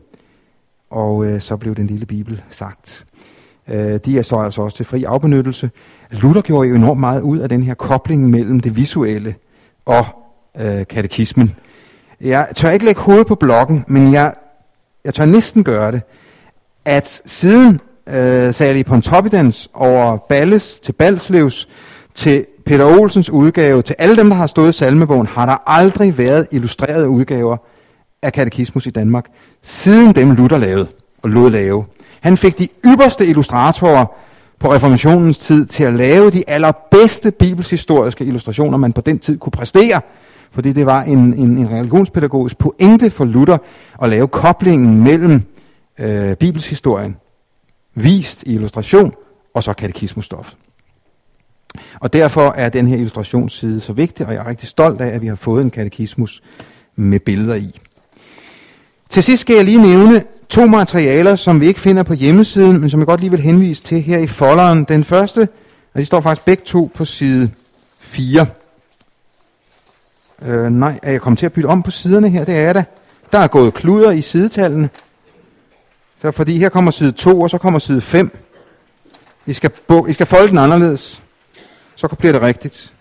Og 0.90 1.26
øh, 1.26 1.42
så 1.42 1.58
blev 1.58 1.76
den 1.76 1.88
lille 1.88 2.06
bibel 2.06 2.42
sagt. 2.50 3.06
Øh, 3.68 4.00
de 4.06 4.18
er 4.18 4.22
så 4.22 4.40
altså 4.40 4.62
også 4.62 4.78
til 4.78 4.86
fri 4.86 5.04
afbenyttelse. 5.04 5.72
Luther 6.12 6.42
gjorde 6.42 6.70
jo 6.70 6.76
enormt 6.76 7.00
meget 7.00 7.22
ud 7.22 7.38
af 7.38 7.50
den 7.50 7.64
her 7.64 7.74
kobling 7.74 8.30
mellem 8.30 8.60
det 8.60 8.76
visuelle 8.76 9.36
og 9.86 10.06
øh, 10.60 10.88
katekismen. 10.88 11.56
Jeg 12.22 12.48
tør 12.56 12.70
ikke 12.70 12.86
lægge 12.86 13.02
hovedet 13.02 13.28
på 13.28 13.36
blokken, 13.36 13.86
men 13.88 14.14
jeg, 14.14 14.34
jeg 15.10 15.14
tør 15.14 15.26
næsten 15.26 15.64
gøre 15.64 15.92
det, 15.92 16.02
at 16.86 17.22
siden 17.26 17.82
øh, 18.10 18.54
Sally 18.54 18.84
Pontoppidans 18.84 19.70
over 19.74 20.18
Balles 20.18 20.80
til 20.80 20.92
Balslevs 20.92 21.68
til 22.16 22.46
Peter 22.66 22.86
Olsens 22.86 23.30
udgave, 23.30 23.82
til 23.82 23.96
alle 24.00 24.16
dem, 24.16 24.30
der 24.30 24.36
har 24.36 24.48
stået 24.48 24.70
i 24.70 24.72
salmebogen, 24.72 25.28
har 25.28 25.46
der 25.46 25.70
aldrig 25.70 26.18
været 26.18 26.48
illustrerede 26.52 27.10
udgaver 27.10 27.58
af 28.22 28.34
katekismus 28.34 28.86
i 28.86 28.90
Danmark, 28.90 29.26
siden 29.62 30.16
dem 30.16 30.32
Luther 30.32 30.58
lavede 30.58 30.88
og 31.24 31.30
lod 31.30 31.52
lave. 31.52 31.86
Han 32.22 32.38
fik 32.38 32.60
de 32.60 32.68
ypperste 32.86 33.26
illustratorer 33.26 34.06
på 34.60 34.74
reformationens 34.74 35.38
tid 35.38 35.66
til 35.66 35.84
at 35.84 35.94
lave 35.94 36.32
de 36.32 36.44
allerbedste 36.48 37.32
bibelshistoriske 37.32 38.26
illustrationer, 38.26 38.78
man 38.78 38.94
på 38.94 39.02
den 39.02 39.20
tid 39.20 39.38
kunne 39.38 39.52
præstere. 39.52 40.02
Fordi 40.52 40.74
det 40.74 40.86
var 40.86 41.04
en, 41.04 41.18
en, 41.18 41.58
en 41.58 41.72
religionspædagogisk 41.72 42.58
pointe 42.58 43.10
for 43.10 43.26
Luther 43.26 43.58
at 44.02 44.10
lave 44.10 44.28
koblingen 44.28 45.04
mellem 45.04 45.42
øh, 46.00 46.36
bibelshistorien, 46.36 47.18
vist 47.96 48.44
i 48.44 48.54
illustration, 48.54 49.14
og 49.54 49.64
så 49.64 49.74
katekismusstof. 49.74 50.54
Og 52.00 52.14
derfor 52.14 52.54
er 52.58 52.70
den 52.70 52.88
her 52.88 52.96
illustrationsside 52.96 53.82
så 53.82 53.94
vigtig, 53.94 54.26
og 54.26 54.34
jeg 54.34 54.40
er 54.40 54.48
rigtig 54.48 54.68
stolt 54.68 55.02
af, 55.02 55.08
at 55.08 55.22
vi 55.22 55.28
har 55.28 55.36
fået 55.36 55.62
en 55.62 55.72
katekismus 55.72 56.42
med 56.96 57.20
billeder 57.20 57.56
i. 57.56 57.80
Til 59.10 59.24
sidst 59.24 59.42
skal 59.42 59.56
jeg 59.56 59.66
lige 59.66 59.82
nævne 59.82 60.24
to 60.50 60.66
materialer, 60.66 61.36
som 61.36 61.62
vi 61.62 61.68
ikke 61.68 61.80
finder 61.80 62.04
på 62.04 62.14
hjemmesiden, 62.14 62.82
men 62.82 62.90
som 62.90 63.00
jeg 63.00 63.08
godt 63.08 63.20
lige 63.20 63.32
vil 63.32 63.40
henvise 63.40 63.84
til 63.84 64.02
her 64.02 64.18
i 64.18 64.28
folderen. 64.28 64.84
Den 64.84 65.04
første, 65.04 65.50
og 65.94 66.00
de 66.00 66.06
står 66.06 66.22
faktisk 66.22 66.46
begge 66.46 66.64
to 66.66 66.92
på 66.94 67.06
side 67.06 67.52
4. 68.00 68.46
Øh, 70.42 70.70
nej, 70.70 71.00
er 71.04 71.12
jeg 71.12 71.22
kommet 71.22 71.40
til 71.40 71.46
at 71.46 71.54
bytte 71.54 71.68
om 71.68 71.84
på 71.84 71.92
siderne 71.92 72.30
her? 72.30 72.46
Det 72.46 72.56
er 72.56 72.62
jeg 72.62 72.76
da. 72.76 72.84
Der 73.32 73.40
er 73.40 73.48
gået 73.48 73.74
kluder 73.74 74.12
i 74.12 74.22
sidetallene. 74.22 74.90
Så 76.22 76.32
fordi 76.32 76.58
her 76.58 76.70
kommer 76.70 76.92
side 76.92 77.12
2, 77.12 77.42
og 77.42 77.50
så 77.50 77.58
kommer 77.58 77.80
side 77.80 78.02
5. 78.02 78.38
I 79.46 79.54
skal, 79.54 79.72
I 80.08 80.14
skal 80.14 80.26
folde 80.26 80.48
den 80.48 80.58
anderledes. 80.58 81.22
Så 81.96 82.08
bliver 82.08 82.32
det 82.32 82.42
rigtigt. 82.42 82.94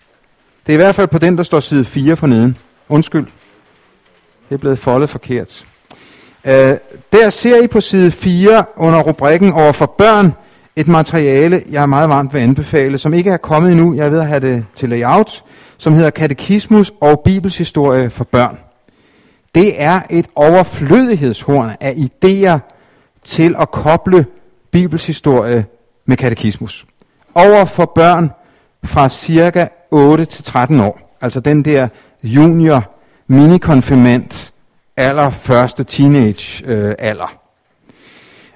Det 0.67 0.73
er 0.73 0.77
i 0.77 0.81
hvert 0.81 0.95
fald 0.95 1.07
på 1.07 1.17
den, 1.17 1.37
der 1.37 1.43
står 1.43 1.59
side 1.59 1.85
4 1.85 2.15
for 2.15 2.27
neden. 2.27 2.57
Undskyld. 2.89 3.25
Det 4.49 4.55
er 4.55 4.59
blevet 4.59 4.79
foldet 4.79 5.09
forkert. 5.09 5.65
Øh, 6.45 6.77
der 7.13 7.29
ser 7.29 7.61
I 7.61 7.67
på 7.67 7.81
side 7.81 8.11
4 8.11 8.65
under 8.75 8.99
rubrikken 9.01 9.53
over 9.53 9.71
for 9.71 9.85
børn 9.85 10.33
et 10.75 10.87
materiale, 10.87 11.63
jeg 11.69 11.81
er 11.81 11.85
meget 11.85 12.09
varmt 12.09 12.33
vil 12.33 12.39
anbefale, 12.39 12.97
som 12.97 13.13
ikke 13.13 13.29
er 13.29 13.37
kommet 13.37 13.71
endnu. 13.71 13.93
Jeg 13.93 14.05
er 14.05 14.09
ved 14.09 14.19
at 14.19 14.27
have 14.27 14.39
det 14.39 14.65
til 14.75 14.89
layout, 14.89 15.43
som 15.79 15.93
hedder 15.93 16.09
Katekismus 16.09 16.91
og 17.01 17.19
Bibelshistorie 17.19 18.09
for 18.09 18.23
børn. 18.23 18.59
Det 19.55 19.81
er 19.81 20.01
et 20.09 20.27
overflødighedshorn 20.35 21.71
af 21.79 21.93
idéer 21.93 22.59
til 23.23 23.55
at 23.59 23.71
koble 23.71 24.25
bibelshistorie 24.71 25.65
med 26.05 26.17
katekismus. 26.17 26.85
Over 27.35 27.65
for 27.65 27.91
børn 27.95 28.31
fra 28.83 29.09
cirka 29.09 29.67
8 29.91 30.25
til 30.25 30.43
13 30.43 30.79
år. 30.79 31.17
Altså 31.21 31.39
den 31.39 31.65
der 31.65 31.87
junior 32.23 32.95
minikonfirmant 33.27 34.53
aller 34.97 35.29
første 35.29 35.83
teenage 35.83 36.65
øh, 36.65 36.95
alder. 36.99 37.48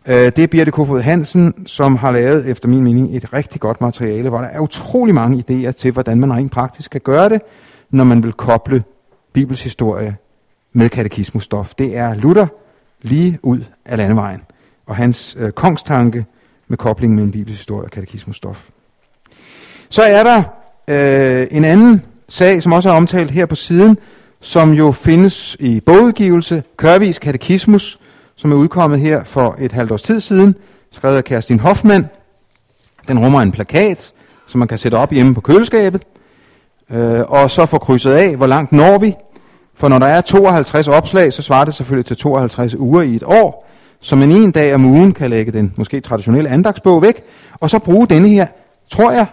Øh, 0.08 0.16
det 0.16 0.40
er 0.40 0.48
Birte 0.48 0.72
Kofod 0.72 1.02
Hansen, 1.02 1.68
som 1.68 1.96
har 1.96 2.12
lavet, 2.12 2.50
efter 2.50 2.70
min 2.70 2.84
mening, 2.84 3.16
et 3.16 3.34
rigtig 3.34 3.62
godt 3.62 3.82
materiale, 3.82 4.30
hvor 4.30 4.38
der 4.38 4.48
er 4.48 4.60
utrolig 4.60 5.16
mange 5.16 5.44
idéer 5.50 5.72
til, 5.72 5.92
hvordan 5.92 6.20
man 6.20 6.34
rent 6.34 6.52
praktisk 6.52 6.92
kan 6.92 7.02
gøre 7.02 7.30
det, 7.30 7.42
når 7.90 8.04
man 8.04 8.24
vil 8.24 8.34
koble 8.34 8.84
Bibels 9.34 9.64
historie 9.64 10.16
med 10.74 10.90
katekismusstof. 10.90 11.74
Det 11.74 11.98
er 11.98 12.14
Luther 12.14 12.48
lige 13.02 13.40
ud 13.42 13.60
af 13.86 13.98
landevejen, 13.98 14.42
og 14.86 14.96
hans 14.96 15.38
øh, 15.40 15.52
kongstanke 15.52 16.26
med 16.68 16.78
koblingen 16.78 17.16
mellem 17.16 17.32
Bibels 17.32 17.58
historie 17.58 17.86
og 17.86 17.92
katekismusstof. 17.92 18.70
Så 19.90 20.02
er 20.04 20.24
der 20.24 20.44
øh, 20.88 21.48
en 21.52 21.66
anden 21.66 22.02
sag, 22.30 22.64
som 22.64 22.72
også 22.72 22.90
er 22.90 22.94
omtalt 22.94 23.32
her 23.32 23.46
på 23.46 23.56
siden, 23.56 23.98
som 24.42 24.72
jo 24.72 24.92
findes 24.92 25.58
i 25.60 25.80
bogudgivelse, 25.80 26.64
Kørvis 26.78 27.20
Katekismus, 27.20 28.00
som 28.36 28.52
er 28.52 28.56
udkommet 28.56 29.00
her 29.00 29.24
for 29.24 29.56
et 29.60 29.72
halvt 29.72 29.92
års 29.92 30.02
tid 30.02 30.20
siden, 30.20 30.56
skrevet 30.92 31.18
af 31.18 31.24
Kerstin 31.24 31.60
Hoffmann. 31.60 32.10
Den 33.08 33.20
rummer 33.20 33.42
en 33.42 33.52
plakat, 33.52 34.14
som 34.48 34.60
man 34.60 34.68
kan 34.68 34.78
sætte 34.78 34.96
op 34.96 35.12
hjemme 35.12 35.36
på 35.36 35.42
køleskabet, 35.42 36.04
øh, 36.92 37.22
og 37.28 37.52
så 37.52 37.66
få 37.66 37.78
krydset 37.78 38.12
af, 38.12 38.36
hvor 38.36 38.48
langt 38.48 38.72
når 38.72 38.98
vi. 38.98 39.16
For 39.76 39.88
når 39.88 40.00
der 40.00 40.06
er 40.06 40.22
52 40.22 40.88
opslag, 40.88 41.34
så 41.34 41.42
svarer 41.42 41.66
det 41.66 41.74
selvfølgelig 41.74 42.06
til 42.06 42.18
52 42.18 42.76
uger 42.76 43.02
i 43.02 43.16
et 43.16 43.24
år, 43.24 43.70
så 44.00 44.16
man 44.16 44.32
en 44.32 44.52
dag 44.52 44.76
om 44.76 44.86
ugen 44.86 45.14
kan 45.14 45.30
lægge 45.30 45.52
den 45.52 45.74
måske 45.76 46.00
traditionelle 46.00 46.50
andagsbog 46.50 47.02
væk, 47.02 47.24
og 47.60 47.70
så 47.70 47.80
bruge 47.80 48.08
denne 48.08 48.30
her, 48.30 48.48
tror 48.90 49.12
jeg, 49.12 49.26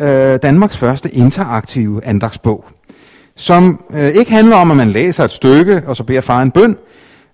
øh, 0.00 0.38
Danmarks 0.42 0.78
første 0.78 1.10
interaktive 1.10 2.04
andagsbog, 2.04 2.64
som 3.36 3.84
øh, 3.90 4.08
ikke 4.08 4.32
handler 4.32 4.56
om, 4.56 4.70
at 4.70 4.76
man 4.76 4.90
læser 4.90 5.24
et 5.24 5.30
stykke, 5.30 5.82
og 5.86 5.96
så 5.96 6.04
beder 6.04 6.20
far 6.20 6.42
en 6.42 6.50
bøn, 6.50 6.76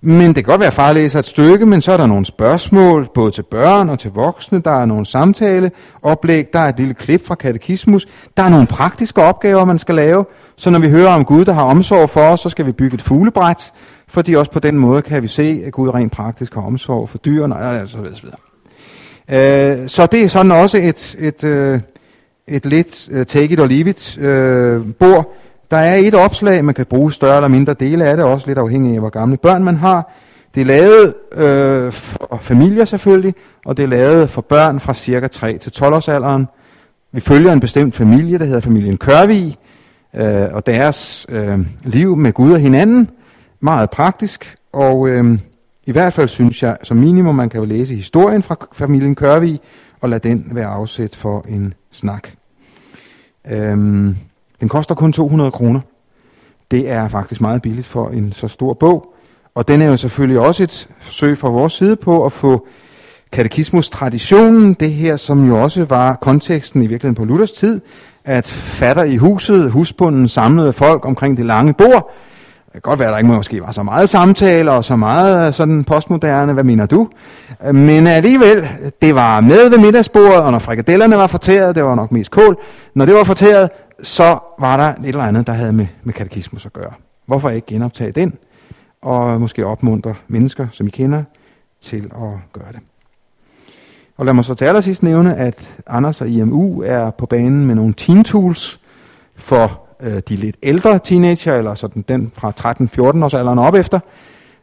men 0.00 0.26
det 0.26 0.34
kan 0.34 0.44
godt 0.44 0.60
være, 0.60 0.66
at 0.66 0.72
far 0.74 0.92
læser 0.92 1.18
et 1.18 1.24
stykke, 1.24 1.66
men 1.66 1.80
så 1.80 1.92
er 1.92 1.96
der 1.96 2.06
nogle 2.06 2.24
spørgsmål, 2.24 3.08
både 3.14 3.30
til 3.30 3.42
børn 3.42 3.88
og 3.88 3.98
til 3.98 4.10
voksne. 4.10 4.60
Der 4.60 4.70
er 4.70 4.84
nogle 4.84 5.06
samtale, 5.06 5.70
oplæg, 6.02 6.52
der 6.52 6.58
er 6.58 6.68
et 6.68 6.76
lille 6.76 6.94
klip 6.94 7.26
fra 7.26 7.34
katekismus. 7.34 8.06
Der 8.36 8.42
er 8.42 8.48
nogle 8.48 8.66
praktiske 8.66 9.22
opgaver, 9.22 9.64
man 9.64 9.78
skal 9.78 9.94
lave. 9.94 10.24
Så 10.56 10.70
når 10.70 10.78
vi 10.78 10.90
hører 10.90 11.12
om 11.12 11.24
Gud, 11.24 11.44
der 11.44 11.52
har 11.52 11.62
omsorg 11.62 12.10
for 12.10 12.20
os, 12.20 12.40
så 12.40 12.48
skal 12.48 12.66
vi 12.66 12.72
bygge 12.72 12.94
et 12.94 13.02
fuglebræt, 13.02 13.72
fordi 14.08 14.34
også 14.34 14.50
på 14.50 14.58
den 14.58 14.78
måde 14.78 15.02
kan 15.02 15.22
vi 15.22 15.28
se, 15.28 15.62
at 15.66 15.72
Gud 15.72 15.88
rent 15.88 16.12
praktisk 16.12 16.54
har 16.54 16.62
omsorg 16.62 17.08
for 17.08 17.18
dyrene, 17.18 17.56
og 17.56 17.76
altså, 17.76 17.98
så 18.14 18.22
videre. 18.22 18.38
Øh, 19.30 19.88
så 19.88 20.06
det 20.06 20.22
er 20.22 20.28
sådan 20.28 20.52
også 20.52 20.78
et, 20.78 21.16
et, 21.18 21.44
et, 21.44 21.82
et 22.48 22.66
lidt 22.66 23.08
øh, 23.12 23.26
take 23.26 23.52
it 23.52 23.60
or 23.60 23.66
leave 23.66 23.88
it 23.88 24.18
øh, 24.18 24.80
bord. 24.98 25.34
Der 25.70 25.76
er 25.76 25.96
et 25.96 26.14
opslag, 26.14 26.64
man 26.64 26.74
kan 26.74 26.86
bruge 26.86 27.12
større 27.12 27.36
eller 27.36 27.48
mindre 27.48 27.74
dele 27.74 28.04
af 28.04 28.16
det, 28.16 28.26
også 28.26 28.46
lidt 28.46 28.58
afhængig 28.58 28.94
af, 28.94 29.00
hvor 29.00 29.10
gamle 29.10 29.36
børn 29.36 29.64
man 29.64 29.76
har. 29.76 30.12
Det 30.54 30.60
er 30.60 30.64
lavet 30.64 31.14
øh, 31.34 31.92
for 31.92 32.38
familier 32.40 32.84
selvfølgelig, 32.84 33.34
og 33.64 33.76
det 33.76 33.82
er 33.82 33.86
lavet 33.86 34.30
for 34.30 34.40
børn 34.40 34.80
fra 34.80 34.94
cirka 34.94 35.26
3 35.26 35.58
til 35.58 35.72
12 35.72 35.94
års 35.94 36.08
alderen. 36.08 36.46
Vi 37.12 37.20
følger 37.20 37.52
en 37.52 37.60
bestemt 37.60 37.94
familie, 37.94 38.38
der 38.38 38.44
hedder 38.44 38.60
familien 38.60 38.96
Kørvig, 38.96 39.56
øh, 40.16 40.46
og 40.52 40.66
deres 40.66 41.26
øh, 41.28 41.58
liv 41.84 42.16
med 42.16 42.32
Gud 42.32 42.52
og 42.52 42.58
hinanden. 42.58 43.10
Meget 43.60 43.90
praktisk, 43.90 44.56
og 44.72 45.08
øh, 45.08 45.38
i 45.86 45.92
hvert 45.92 46.12
fald 46.12 46.28
synes 46.28 46.62
jeg, 46.62 46.76
som 46.82 46.96
minimum, 46.96 47.34
man 47.34 47.48
kan 47.48 47.60
jo 47.60 47.66
læse 47.66 47.94
historien 47.94 48.42
fra 48.42 48.56
familien 48.72 49.14
Kørvig, 49.14 49.60
og 50.00 50.08
lade 50.08 50.28
den 50.28 50.48
være 50.52 50.66
afsæt 50.66 51.14
for 51.14 51.44
en 51.48 51.74
snak. 51.92 52.28
Øh, 53.50 54.14
den 54.60 54.68
koster 54.68 54.94
kun 54.94 55.12
200 55.12 55.50
kroner. 55.50 55.80
Det 56.70 56.90
er 56.90 57.08
faktisk 57.08 57.40
meget 57.40 57.62
billigt 57.62 57.86
for 57.86 58.08
en 58.08 58.32
så 58.32 58.48
stor 58.48 58.74
bog. 58.74 59.14
Og 59.54 59.68
den 59.68 59.82
er 59.82 59.86
jo 59.86 59.96
selvfølgelig 59.96 60.40
også 60.40 60.62
et 60.62 60.88
forsøg 61.00 61.38
fra 61.38 61.48
vores 61.48 61.72
side 61.72 61.96
på 61.96 62.24
at 62.24 62.32
få 62.32 62.66
katekismus-traditionen, 63.32 64.74
det 64.74 64.92
her, 64.92 65.16
som 65.16 65.48
jo 65.48 65.62
også 65.62 65.84
var 65.84 66.14
konteksten 66.14 66.82
i 66.82 66.86
virkeligheden 66.86 67.14
på 67.14 67.24
Luthers 67.24 67.52
tid, 67.52 67.80
at 68.24 68.46
fatter 68.48 69.04
i 69.04 69.16
huset, 69.16 69.70
husbunden 69.70 70.28
samlede 70.28 70.72
folk 70.72 71.04
omkring 71.04 71.36
det 71.36 71.46
lange 71.46 71.74
bord, 71.74 72.14
det 72.72 72.72
kan 72.72 72.90
godt 72.90 72.98
være, 72.98 73.08
at 73.08 73.12
der 73.12 73.18
ikke 73.18 73.30
måske 73.30 73.62
var 73.62 73.72
så 73.72 73.82
meget 73.82 74.08
samtaler 74.08 74.72
og 74.72 74.84
så 74.84 74.96
meget 74.96 75.46
øh, 75.46 75.54
sådan 75.54 75.84
postmoderne, 75.84 76.52
hvad 76.52 76.64
mener 76.64 76.86
du? 76.86 77.08
Øh, 77.66 77.74
men 77.74 78.06
alligevel, 78.06 78.68
det 79.02 79.14
var 79.14 79.40
med 79.40 79.70
ved 79.70 79.78
middagsbordet, 79.78 80.36
og 80.36 80.52
når 80.52 80.58
frikadellerne 80.58 81.16
var 81.16 81.26
fortæret, 81.26 81.74
det 81.74 81.84
var 81.84 81.94
nok 81.94 82.12
mest 82.12 82.30
kål, 82.30 82.56
når 82.94 83.04
det 83.04 83.14
var 83.14 83.24
fortæret, 83.24 83.70
så 84.02 84.38
var 84.58 84.76
der 84.76 84.94
et 84.94 85.06
eller 85.06 85.24
andet, 85.24 85.46
der 85.46 85.52
havde 85.52 85.72
med, 85.72 85.86
med 86.02 86.14
katekismus 86.14 86.66
at 86.66 86.72
gøre. 86.72 86.92
Hvorfor 87.26 87.50
ikke 87.50 87.66
genoptage 87.66 88.12
den, 88.12 88.34
og 89.02 89.40
måske 89.40 89.66
opmuntre 89.66 90.14
mennesker, 90.28 90.66
som 90.72 90.86
I 90.86 90.90
kender, 90.90 91.24
til 91.80 92.04
at 92.14 92.52
gøre 92.52 92.72
det. 92.72 92.80
Og 94.16 94.24
lad 94.26 94.34
mig 94.34 94.44
så 94.44 94.54
til 94.54 94.64
allersidst 94.64 95.02
nævne, 95.02 95.36
at 95.36 95.80
Anders 95.86 96.20
og 96.20 96.28
IMU 96.28 96.82
er 96.82 97.10
på 97.10 97.26
banen 97.26 97.66
med 97.66 97.74
nogle 97.74 97.94
teen 97.94 98.24
tools 98.24 98.80
for 99.36 99.80
øh, 100.00 100.22
de 100.28 100.36
lidt 100.36 100.56
ældre 100.62 100.98
teenager, 100.98 101.54
eller 101.54 101.74
sådan 101.74 102.04
den 102.08 102.32
fra 102.34 102.52
13-14 103.20 103.24
års 103.24 103.34
alderen 103.34 103.58
op 103.58 103.74
efter. 103.74 104.00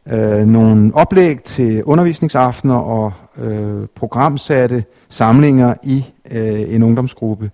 Øh, 0.07 0.47
nogle 0.47 0.91
oplæg 0.95 1.43
til 1.43 1.83
undervisningsaftener 1.83 2.75
og 2.75 3.13
øh, 3.37 3.87
programsatte 3.95 4.83
samlinger 5.09 5.73
i 5.83 6.05
øh, 6.31 6.75
en 6.75 6.83
ungdomsgruppe 6.83 7.51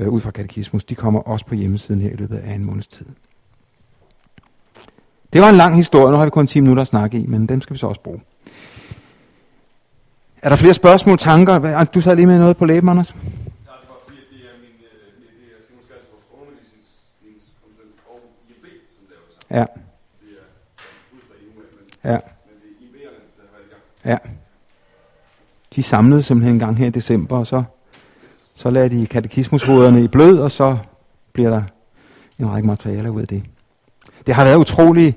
øh, 0.00 0.08
ud 0.08 0.20
fra 0.20 0.30
katekismus. 0.30 0.84
De 0.84 0.94
kommer 0.94 1.20
også 1.20 1.46
på 1.46 1.54
hjemmesiden 1.54 2.00
her 2.00 2.10
i 2.10 2.16
løbet 2.16 2.36
af 2.36 2.54
en 2.54 2.64
måneds 2.64 2.86
tid. 2.86 3.06
Det 5.32 5.40
var 5.40 5.48
en 5.48 5.56
lang 5.56 5.76
historie, 5.76 6.12
nu 6.12 6.16
har 6.16 6.24
vi 6.24 6.30
kun 6.30 6.46
10 6.46 6.60
minutter 6.60 6.80
at 6.80 6.88
snakke 6.88 7.18
i, 7.18 7.26
men 7.26 7.46
dem 7.46 7.60
skal 7.60 7.74
vi 7.74 7.78
så 7.78 7.86
også 7.86 8.00
bruge. 8.00 8.20
Er 10.42 10.48
der 10.48 10.56
flere 10.56 10.74
spørgsmål, 10.74 11.18
tanker? 11.18 11.84
Du 11.84 12.00
sad 12.00 12.16
lige 12.16 12.26
med 12.26 12.38
noget 12.38 12.56
på 12.56 12.64
læben, 12.64 12.88
Anders? 12.88 13.14
Ja. 19.50 19.64
Ja. 22.04 22.18
Ja. 24.04 24.16
De 25.74 25.82
samlede 25.82 26.22
simpelthen 26.22 26.54
en 26.54 26.58
gang 26.58 26.76
her 26.76 26.86
i 26.86 26.90
december, 26.90 27.38
og 27.38 27.46
så, 27.46 27.62
så 28.60 28.70
lader 28.70 28.88
de 28.88 29.06
katekismushovederne 29.06 30.04
i 30.04 30.08
blød, 30.08 30.38
og 30.38 30.50
så 30.50 30.76
bliver 31.32 31.50
der 31.50 31.62
en 32.38 32.50
række 32.50 32.66
materialer 32.66 33.10
ud 33.10 33.20
af 33.20 33.28
det. 33.28 33.42
Det 34.26 34.34
har 34.34 34.44
været 34.44 34.56
utrolig 34.56 35.16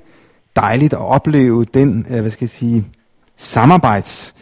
dejligt 0.56 0.92
at 0.92 0.98
opleve 0.98 1.64
den, 1.64 2.06
øh, 2.10 2.20
hvad 2.20 2.30
skal 2.30 2.44
jeg 2.44 2.50
sige, 2.50 2.84
samarbejds 3.36 4.34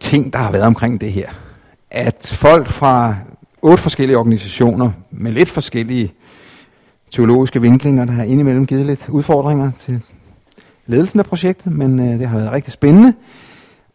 ting, 0.00 0.32
der 0.32 0.38
har 0.38 0.52
været 0.52 0.64
omkring 0.64 1.00
det 1.00 1.12
her. 1.12 1.30
At 1.90 2.36
folk 2.38 2.68
fra 2.68 3.16
otte 3.62 3.82
forskellige 3.82 4.18
organisationer 4.18 4.90
med 5.10 5.32
lidt 5.32 5.48
forskellige 5.48 6.12
teologiske 7.10 7.60
vinklinger, 7.60 8.04
der 8.04 8.12
har 8.12 8.24
indimellem 8.24 8.66
givet 8.66 8.86
lidt 8.86 9.08
udfordringer 9.08 9.70
til 9.78 10.00
ledelsen 10.86 11.20
af 11.20 11.26
projektet, 11.26 11.72
men 11.72 11.98
øh, 11.98 12.18
det 12.18 12.28
har 12.28 12.38
været 12.38 12.52
rigtig 12.52 12.72
spændende 12.72 13.14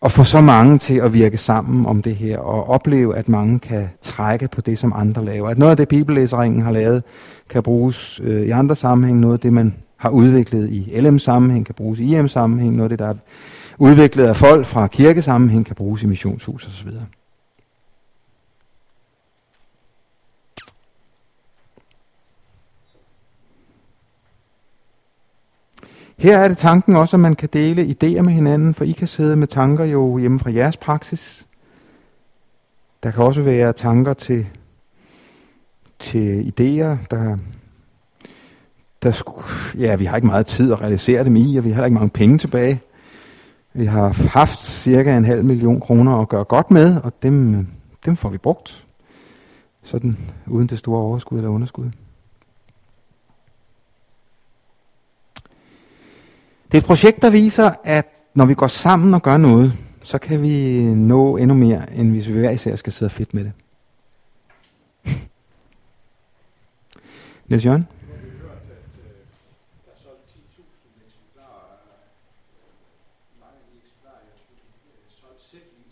at 0.06 0.12
få 0.12 0.24
så 0.24 0.42
mange 0.42 0.78
til 0.78 0.94
at 0.94 1.14
virke 1.14 1.38
sammen 1.38 1.86
om 1.86 2.02
det 2.02 2.16
her, 2.16 2.38
og 2.40 2.70
opleve, 2.70 3.16
at 3.16 3.30
mange 3.30 3.60
kan 3.60 3.90
trække 4.02 4.48
på 4.48 4.62
det, 4.62 4.80
som 4.80 4.94
andre 4.96 5.26
laver. 5.26 5.50
At 5.50 5.58
noget 5.58 5.72
af 5.72 5.78
det, 5.78 5.88
bibellæseringen 5.88 6.62
har 6.62 6.72
lavet, 6.72 7.04
kan 7.50 7.64
bruges 7.64 8.22
øh, 8.24 8.42
i 8.42 8.50
andre 8.50 8.76
sammenhæng. 8.76 9.20
Noget 9.20 9.34
af 9.34 9.40
det, 9.40 9.54
man 9.54 9.76
har 9.98 10.10
udviklet 10.10 10.70
i 10.70 11.00
LM-sammenhæng, 11.02 11.66
kan 11.66 11.76
bruges 11.76 12.00
i 12.00 12.16
IM-sammenhæng. 12.16 12.76
Noget 12.76 12.92
af 12.92 12.98
det, 12.98 13.00
der 13.00 13.10
er 13.10 13.16
udviklet 13.78 14.26
af 14.26 14.36
folk 14.36 14.66
fra 14.66 14.88
kirkesammenhæng, 14.88 15.66
kan 15.66 15.76
bruges 15.76 16.04
i 16.04 16.06
missionshus 16.06 16.68
osv. 16.68 16.90
Her 26.18 26.38
er 26.38 26.48
det 26.48 26.58
tanken 26.58 26.96
også, 26.96 27.16
at 27.16 27.20
man 27.20 27.36
kan 27.36 27.50
dele 27.54 27.84
idéer 27.84 28.22
med 28.22 28.34
hinanden, 28.34 28.74
for 28.74 28.84
I 28.84 28.92
kan 28.92 29.08
sidde 29.08 29.36
med 29.36 29.48
tanker 29.48 29.86
jo 29.86 30.18
hjemme 30.18 30.40
fra 30.40 30.52
jeres 30.52 30.78
praksis. 30.78 31.48
Der 33.04 33.12
kan 33.12 33.24
også 33.24 33.42
være 33.42 33.74
tanker 33.74 34.14
til, 34.14 34.48
til 36.00 36.42
idéer, 36.42 36.98
der, 37.12 37.38
der 39.04 39.12
sku, 39.12 39.42
ja, 39.78 39.96
vi 39.96 40.06
har 40.06 40.16
ikke 40.16 40.28
meget 40.28 40.46
tid 40.46 40.72
at 40.72 40.82
realisere 40.82 41.24
dem 41.24 41.36
i, 41.36 41.58
og 41.58 41.64
vi 41.64 41.72
har 41.72 41.86
ikke 41.86 41.96
mange 41.96 42.10
penge 42.10 42.38
tilbage. 42.38 42.82
Vi 43.74 43.86
har 43.86 44.28
haft 44.30 44.62
cirka 44.62 45.18
en 45.18 45.26
halv 45.26 45.46
million 45.46 45.80
kroner 45.80 46.18
at 46.18 46.30
gøre 46.30 46.44
godt 46.44 46.72
med, 46.72 47.02
og 47.04 47.14
dem, 47.24 47.68
dem 48.06 48.16
får 48.16 48.30
vi 48.30 48.38
brugt. 48.38 48.86
Sådan 49.84 50.18
uden 50.48 50.68
det 50.68 50.80
store 50.80 51.02
overskud 51.02 51.38
eller 51.38 51.50
underskud. 51.50 51.90
Det 56.72 56.74
er 56.74 56.78
et 56.78 56.86
projekt, 56.86 57.22
der 57.22 57.30
viser, 57.30 57.72
at 57.84 58.06
når 58.36 58.46
vi 58.46 58.54
går 58.54 58.68
sammen 58.68 59.14
og 59.14 59.22
gør 59.22 59.38
noget, 59.38 59.74
så 60.02 60.18
kan 60.18 60.42
vi 60.42 60.82
nå 60.96 61.38
endnu 61.38 61.56
mere, 61.56 61.94
end 61.94 62.12
hvis 62.12 62.28
vi 62.28 62.34
hver 62.34 62.50
især 62.50 62.76
skal 62.76 62.94
sidde 62.94 63.10
fedt 63.10 63.34
med 63.34 63.44
det. 63.44 63.54
Niels 67.48 67.66
Jørgen? 67.66 67.88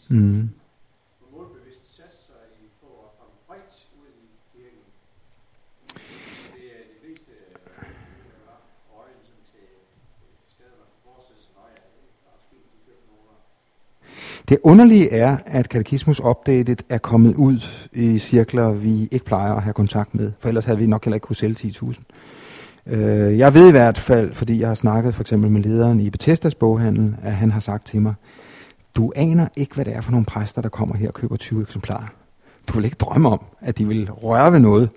Mm. 0.09 0.49
Hvor 1.19 1.29
målbevidst 1.35 1.95
satser 1.95 2.39
I 2.61 2.65
på 2.81 2.89
at 3.05 3.11
komme 3.19 3.35
bredt 3.47 3.73
ud 4.01 4.11
i 4.23 4.27
kirken. 4.53 4.85
Det 6.55 6.65
er 6.75 6.81
de 6.91 6.95
fleste 7.01 7.31
øh, 7.31 8.97
øjne 8.99 9.21
sådan 9.27 9.45
til 9.51 9.65
øh, 10.23 10.33
steder, 10.53 10.75
man 10.81 10.89
kan 10.93 11.01
forestille 11.09 11.41
sig, 11.47 11.65
at 11.75 11.81
ja, 11.81 11.89
det 11.95 12.25
er 12.25 12.31
også 12.35 12.47
fint, 12.53 12.67
de 12.73 12.77
kører 12.85 13.03
nogle 13.11 13.27
det 14.49 14.57
underlige 14.63 15.11
er, 15.11 15.37
at 15.45 15.69
Katekismus 15.69 16.19
Updated 16.19 16.77
er 16.89 16.97
kommet 16.97 17.35
ud 17.35 17.59
i 17.93 18.19
cirkler, 18.19 18.69
vi 18.69 19.07
ikke 19.11 19.25
plejer 19.25 19.53
at 19.53 19.63
have 19.63 19.73
kontakt 19.73 20.15
med, 20.15 20.31
for 20.39 20.47
ellers 20.47 20.65
havde 20.65 20.79
vi 20.79 20.87
nok 20.87 21.05
heller 21.05 21.15
ikke 21.15 21.25
kunne 21.25 21.35
sælge 21.35 21.55
10.000. 21.55 22.01
Øh, 22.87 23.37
jeg 23.37 23.53
ved 23.53 23.67
i 23.67 23.71
hvert 23.71 23.97
fald, 23.97 24.33
fordi 24.33 24.59
jeg 24.59 24.67
har 24.67 24.75
snakket 24.75 25.15
for 25.15 25.23
eksempel 25.23 25.51
med 25.51 25.61
lederen 25.61 25.99
i 25.99 26.09
Bethesdas 26.09 26.55
boghandel, 26.55 27.15
at 27.23 27.31
han 27.31 27.51
har 27.51 27.59
sagt 27.59 27.87
til 27.87 28.01
mig, 28.01 28.13
du 28.95 29.11
aner 29.15 29.47
ikke, 29.55 29.75
hvad 29.75 29.85
det 29.85 29.95
er 29.95 30.01
for 30.01 30.11
nogle 30.11 30.25
præster, 30.25 30.61
der 30.61 30.69
kommer 30.69 30.95
her 30.95 31.07
og 31.07 31.13
køber 31.13 31.35
20 31.35 31.61
eksemplarer. 31.61 32.07
Du 32.67 32.73
vil 32.73 32.85
ikke 32.85 32.97
drømme 32.99 33.29
om, 33.29 33.45
at 33.61 33.77
de 33.77 33.87
vil 33.87 34.11
røre 34.11 34.51
ved 34.51 34.59
noget, 34.59 34.89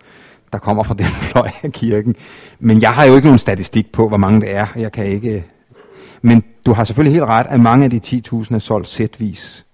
der 0.52 0.58
kommer 0.58 0.82
fra 0.82 0.94
den 0.94 1.06
fløj 1.30 1.50
af 1.62 1.72
kirken. 1.72 2.16
Men 2.58 2.82
jeg 2.82 2.90
har 2.90 3.04
jo 3.04 3.14
ikke 3.14 3.26
nogen 3.26 3.38
statistik 3.38 3.92
på, 3.92 4.08
hvor 4.08 4.16
mange 4.16 4.40
det 4.40 4.54
er. 4.54 4.66
Jeg 4.76 4.92
kan 4.92 5.06
ikke... 5.06 5.44
Men 6.23 6.43
du 6.66 6.73
har 6.73 6.85
selvfølgelig 6.85 7.12
helt 7.12 7.24
ret, 7.24 7.47
at 7.49 7.61
mange 7.61 7.85
af 7.85 7.90
de 7.90 8.01
10.000 8.05 8.55
er 8.55 8.59
solgt 8.59 8.89
sætvis. 8.89 9.66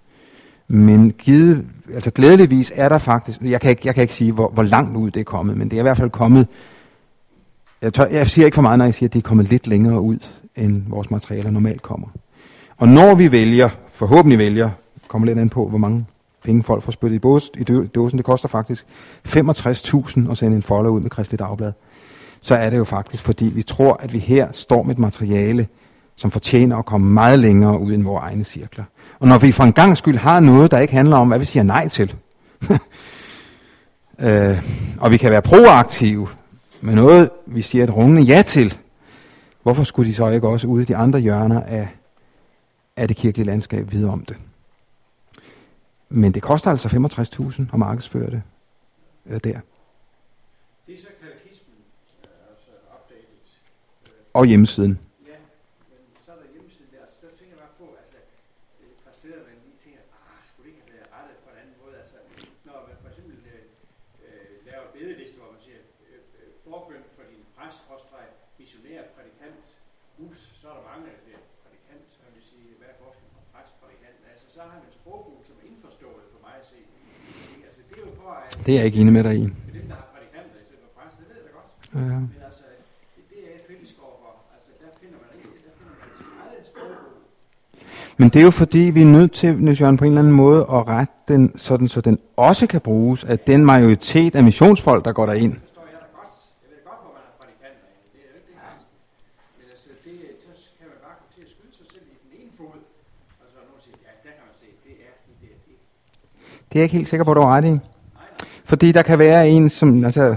Men 0.69 1.13
givet, 1.13 1.67
altså 1.95 2.11
glædeligvis 2.11 2.73
er 2.75 2.89
der 2.89 2.99
faktisk, 2.99 3.41
jeg 3.43 3.61
kan 3.61 3.71
ikke, 3.71 3.83
jeg 3.85 3.95
kan 3.95 4.03
ikke 4.03 4.15
sige, 4.15 4.33
hvor, 4.33 4.49
hvor 4.49 4.63
langt 4.63 4.97
ud 4.97 5.11
det 5.11 5.21
er 5.21 5.25
kommet, 5.25 5.57
men 5.57 5.71
det 5.71 5.77
er 5.77 5.81
i 5.81 5.83
hvert 5.83 5.97
fald 5.97 6.11
kommet, 6.11 6.49
jeg, 7.83 7.93
tør, 7.93 8.07
jeg 8.07 8.31
siger 8.31 8.45
ikke 8.47 8.55
for 8.55 8.63
meget, 8.63 8.79
når 8.79 8.85
jeg 8.85 8.95
siger, 8.95 9.09
at 9.09 9.13
det 9.13 9.19
er 9.19 9.29
kommet 9.29 9.51
lidt 9.51 9.67
længere 9.67 10.01
ud, 10.01 10.19
end 10.57 10.83
vores 10.89 11.11
materialer 11.11 11.51
normalt 11.51 11.83
kommer. 11.83 12.09
Og 12.77 12.89
når 12.89 13.15
vi 13.15 13.33
vælger, 13.33 13.69
forhåbentlig 13.93 14.39
vælger, 14.39 14.71
kommer 15.09 15.27
lidt 15.27 15.39
an 15.39 15.49
på, 15.49 15.69
hvor 15.69 15.79
mange 15.79 16.07
penge 16.45 16.63
folk 16.63 16.83
får 16.83 16.93
spyttet 16.93 17.17
i, 17.17 17.19
bås, 17.19 17.51
i 17.59 17.65
dø- 17.65 17.87
dåsen, 17.87 18.17
det 18.17 18.27
koster 18.27 18.49
faktisk 18.49 18.87
65.000 19.29 20.31
at 20.31 20.39
sende 20.39 20.57
en 20.57 20.63
folder 20.63 20.91
ud 20.91 21.01
med 21.01 21.11
Kristelig 21.11 21.39
Dagblad, 21.39 21.73
så 22.41 22.55
er 22.55 22.71
det 22.71 22.77
jo 22.77 22.85
faktisk, 22.85 23.23
fordi 23.23 23.45
vi 23.45 23.63
tror, 23.63 23.97
at 24.01 24.13
vi 24.13 24.19
her 24.19 24.53
står 24.53 24.83
med 24.83 24.95
et 24.95 24.99
materiale, 24.99 25.67
som 26.17 26.31
fortjener 26.31 26.77
at 26.77 26.85
komme 26.85 27.13
meget 27.13 27.39
længere 27.39 27.79
ud 27.79 27.93
end 27.93 28.03
vores 28.03 28.23
egne 28.23 28.45
cirkler. 28.45 28.85
Og 29.19 29.29
når 29.29 29.39
vi 29.39 29.53
for 29.53 29.65
en 29.65 29.73
gang 29.73 29.97
skyld 29.97 30.17
har 30.17 30.41
noget, 30.41 30.71
der 30.71 30.79
ikke 30.79 30.95
handler 30.95 31.17
om, 31.17 31.29
hvad 31.29 31.39
vi 31.39 31.45
siger 31.45 31.63
nej 31.63 31.89
til, 31.89 32.15
øh, 34.19 34.59
og 35.01 35.11
vi 35.11 35.17
kan 35.17 35.31
være 35.31 35.43
proaktive 35.43 36.29
med 36.81 36.95
noget, 36.95 37.31
vi 37.47 37.63
siger 37.63 37.85
et 37.85 37.97
rungende 37.97 38.23
ja 38.23 38.43
til, 38.43 38.79
hvorfor 39.63 39.85
skulle 39.85 40.09
de 40.09 40.15
så 40.15 40.29
ikke 40.29 40.49
også 40.49 40.67
ude 40.67 40.83
i 40.83 40.87
de 40.87 40.97
andre 40.97 41.19
hjørner 41.19 41.63
af, 41.63 41.89
af 42.97 43.09
det 43.09 43.17
kirkelige 43.17 43.47
landskab 43.47 43.93
vide 43.93 44.11
om 44.11 44.25
det? 44.25 44.37
Men 46.09 46.35
det 46.35 46.43
koster 46.43 46.71
altså 46.71 46.89
65.000 46.89 47.63
at 47.73 47.79
markedsføre 47.79 48.31
det 48.31 48.43
øh, 49.27 49.41
der. 49.45 49.61
Det 50.87 50.95
er 50.97 51.01
så 51.09 51.13
katekismen, 51.23 51.79
altså 52.51 52.73
updated. 52.95 53.39
Og 54.39 54.45
hjemmesiden. 54.51 54.95
Ja, 55.31 55.39
men 55.91 56.01
så 56.25 56.31
er 56.35 56.39
der 56.43 56.49
hjemmesiden 56.55 56.91
der, 56.97 57.05
så 57.15 57.19
der 57.27 57.33
tænker 57.39 57.53
jeg 57.55 57.61
bare 57.65 57.75
på, 57.83 57.87
altså 58.03 58.19
et 58.85 58.97
par 59.05 59.15
steder, 59.21 59.41
man 59.49 59.57
lige 59.67 59.79
tænker, 59.85 60.03
ah, 60.31 60.41
skulle 60.49 60.65
det 60.67 60.71
ikke 60.73 60.83
have 60.85 60.95
været 60.97 61.11
rettet 61.17 61.37
på 61.45 61.49
en 61.53 61.59
anden 61.63 61.77
måde? 61.83 61.95
Altså, 62.03 62.17
når 62.69 62.79
man 62.89 62.97
for 63.03 63.09
eksempel 63.13 63.37
øh, 63.55 63.65
øh, 64.25 64.53
laver 64.69 64.87
bedeliste, 64.97 65.37
hvor 65.41 65.51
man 65.55 65.61
siger, 65.67 65.81
øh, 66.09 66.21
øh, 66.39 66.49
forbøn 66.67 67.03
for 67.17 67.25
din 67.33 67.43
præst, 67.55 67.77
skråstreg, 67.83 68.27
missionær, 68.61 69.01
prædikant, 69.15 69.67
hus, 70.19 70.39
så 70.61 70.65
er 70.71 70.75
der 70.79 70.85
mange 70.93 71.07
af 71.15 71.19
det 71.29 71.39
prædikant, 71.63 72.05
så 72.15 72.19
vil 72.35 72.45
sige, 72.53 72.69
hvad 72.79 72.89
er 72.93 72.97
forskellen 73.03 73.33
på 73.37 73.41
præst 73.53 73.73
og 73.75 73.79
prædikant? 73.83 74.19
Altså, 74.33 74.47
så 74.55 74.61
har 74.67 74.77
man 74.81 74.87
et 74.91 74.95
sprogbrug, 75.01 75.41
som 75.49 75.55
er 75.61 75.65
indforstået 75.71 76.25
for 76.35 76.41
mig 76.47 76.55
at 76.63 76.67
se. 76.73 76.79
Ikke? 77.55 77.65
Altså, 77.69 77.81
det 77.89 77.95
er 77.99 78.05
jo 78.09 78.13
for, 78.23 78.33
at 78.47 78.54
Det 78.67 78.73
er 78.73 78.79
jeg 78.79 78.87
ikke 78.87 79.01
enig 79.01 79.13
med 79.13 79.25
dig 79.25 79.37
i. 79.37 79.53
er. 81.95 82.01
Ja. 82.01 82.01
Men 82.01 82.31
altså, 82.47 82.63
det, 83.31 83.39
er 83.51 83.59
kritisk 83.67 83.95
overfor. 84.07 84.31
Altså, 84.55 84.71
der 84.83 84.91
finder 85.01 85.19
man 85.25 85.31
ikke, 85.39 85.57
der 85.67 85.73
finder 85.79 85.95
man 86.01 86.09
sit 86.19 86.31
eget 86.45 86.67
sprogbrug. 86.71 87.19
Men 88.17 88.29
det 88.33 88.39
er 88.41 88.45
jo 88.51 88.55
fordi, 88.63 88.83
vi 88.97 89.03
er 89.03 89.13
nødt 89.19 89.33
til, 89.33 89.49
Niels 89.65 89.81
Jørgen, 89.81 89.97
på 89.97 90.05
en 90.05 90.11
eller 90.11 90.23
anden 90.25 90.37
måde 90.45 90.61
at 90.77 90.83
rette 90.95 91.15
den, 91.29 91.59
sådan 91.67 91.89
så 91.89 92.01
den 92.01 92.19
også 92.37 92.67
kan 92.67 92.81
bruges 92.81 93.25
af 93.25 93.39
den 93.39 93.61
majoritet 93.73 94.35
af 94.39 94.43
missionsfolk, 94.45 95.05
der 95.05 95.13
går 95.13 95.27
derind. 95.27 95.53
Det 95.53 95.61
forstår 95.61 95.87
jeg 95.93 96.01
da 96.05 96.09
godt. 96.21 96.35
Jeg 96.65 96.71
ved 96.73 96.81
godt, 96.91 97.01
hvor 97.05 97.13
man 97.17 97.23
har 97.29 97.35
prædikanter 97.41 97.87
i. 97.93 97.97
Det 98.15 98.21
er 98.25 98.29
jo 98.31 98.37
ikke 98.41 98.49
det 98.51 98.57
eneste. 98.65 98.91
Men 99.59 99.67
altså, 99.75 99.89
det, 100.05 100.15
så 100.45 100.69
kan 100.79 100.87
man 100.93 100.99
bare 101.07 101.17
komme 101.21 101.33
til 101.37 101.43
at 101.47 101.51
skyde 101.55 101.73
sig 101.79 101.87
selv 101.93 102.07
i 102.15 102.17
den 102.25 102.31
ene 102.41 102.51
fod. 102.59 102.79
Og 103.43 103.47
så 103.53 103.59
nogen 103.69 103.81
siger, 103.85 103.99
ja, 104.07 104.13
der 104.27 104.33
kan 104.37 104.45
man 104.49 104.57
se, 104.63 104.69
det 104.85 104.95
er 105.07 105.13
de 105.27 105.33
der, 105.43 105.57
de 105.65 105.73
Det 106.69 106.75
er 106.75 106.81
jeg 106.81 106.87
ikke 106.89 106.99
helt 107.01 107.11
sikker 107.13 107.25
på, 107.27 107.33
at 107.35 107.39
du 107.41 107.45
har 107.47 107.55
ret 107.59 107.69
i. 107.75 107.75
Fordi 108.75 108.93
der 108.93 109.03
kan 109.03 109.19
være 109.19 109.49
en, 109.49 109.71
som... 109.71 110.05
Altså, 110.05 110.37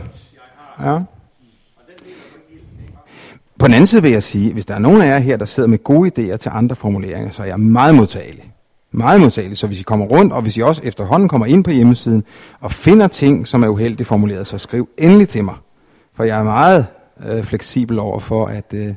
ja. 0.82 1.00
På 3.60 3.68
den 3.68 3.74
anden 3.74 3.88
side 3.88 4.02
vil 4.02 4.12
jeg 4.12 4.24
sige, 4.24 4.54
hvis 4.54 4.66
der 4.66 4.76
er 4.76 4.80
nogen 4.80 5.02
af 5.02 5.08
jer 5.08 5.18
her, 5.18 5.38
der 5.38 5.46
sidder 5.46 5.70
med 5.70 5.84
gode 5.84 6.08
idéer 6.08 6.38
til 6.38 6.52
andre 6.54 6.76
formuleringer, 6.76 7.32
så 7.32 7.42
er 7.42 7.46
jeg 7.46 7.60
meget 7.60 7.96
modtagelig. 7.96 8.44
Meget 8.92 9.22
modtagelig. 9.22 9.58
Så 9.58 9.68
hvis 9.68 9.80
I 9.80 9.84
kommer 9.84 10.06
rundt, 10.06 10.34
og 10.34 10.42
hvis 10.42 10.58
I 10.58 10.62
også 10.62 10.82
efterhånden 10.84 11.30
kommer 11.30 11.46
ind 11.46 11.64
på 11.64 11.72
hjemmesiden, 11.72 12.24
og 12.60 12.72
finder 12.72 13.08
ting, 13.08 13.48
som 13.48 13.64
er 13.64 13.68
uheldigt 13.68 14.08
formuleret, 14.08 14.48
så 14.48 14.58
skriv 14.58 14.90
endelig 14.98 15.28
til 15.28 15.44
mig. 15.44 15.56
For 16.14 16.24
jeg 16.24 16.40
er 16.40 16.44
meget 16.44 16.86
øh, 17.28 17.44
fleksibel 17.44 18.00
over 18.00 18.20
for 18.20 18.46
at, 18.46 18.74
øh, 18.74 18.94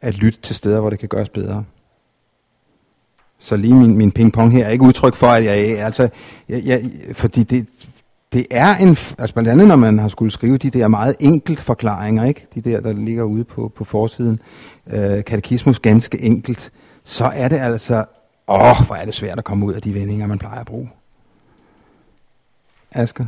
at 0.00 0.14
lytte 0.14 0.40
til 0.40 0.56
steder, 0.56 0.80
hvor 0.80 0.90
det 0.90 0.98
kan 0.98 1.08
gøres 1.08 1.28
bedre. 1.28 1.64
Så 3.38 3.56
lige 3.56 3.74
min, 3.74 3.96
min 3.96 4.12
pingpong 4.12 4.52
her 4.52 4.66
er 4.66 4.70
ikke 4.70 4.84
udtryk 4.84 5.14
for, 5.14 5.26
at 5.26 5.44
jeg 5.44 5.54
altså, 5.78 6.08
jeg, 6.48 6.62
jeg, 6.64 6.82
fordi 7.12 7.42
det, 7.42 7.66
det 8.32 8.46
er 8.50 8.76
en, 8.76 8.88
altså 8.88 9.32
blandt 9.32 9.50
andet 9.50 9.68
når 9.68 9.76
man 9.76 9.98
har 9.98 10.08
skulle 10.08 10.30
skrive 10.30 10.58
de 10.58 10.70
der 10.70 10.88
meget 10.88 11.16
enkelt 11.20 11.60
forklaringer, 11.60 12.24
ikke? 12.24 12.46
de 12.54 12.60
der, 12.60 12.80
der 12.80 12.92
ligger 12.92 13.22
ude 13.22 13.44
på, 13.44 13.72
på 13.76 13.84
forsiden, 13.84 14.40
øh, 14.86 15.24
katekismus 15.24 15.78
ganske 15.78 16.20
enkelt, 16.20 16.72
så 17.04 17.24
er 17.24 17.48
det 17.48 17.58
altså, 17.58 18.04
åh, 18.48 18.86
hvor 18.86 18.94
er 18.94 19.04
det 19.04 19.14
svært 19.14 19.38
at 19.38 19.44
komme 19.44 19.66
ud 19.66 19.72
af 19.72 19.82
de 19.82 19.94
vendinger, 19.94 20.26
man 20.26 20.38
plejer 20.38 20.60
at 20.60 20.66
bruge. 20.66 20.90
Asger? 22.92 23.24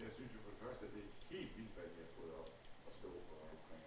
Jeg 0.00 0.10
synes 0.16 0.30
jo 0.34 0.38
for 0.44 0.50
det 0.54 0.60
første, 0.64 0.84
at 0.86 0.92
det 0.94 1.02
er 1.02 1.08
helt 1.36 1.52
vildt, 1.56 1.72
hvad 1.76 1.86
de 1.92 1.98
har 2.02 2.10
fået 2.18 2.32
op 2.40 2.48
at 2.88 2.94
stå 3.00 3.08
for 3.28 3.36
omkring. 3.54 3.84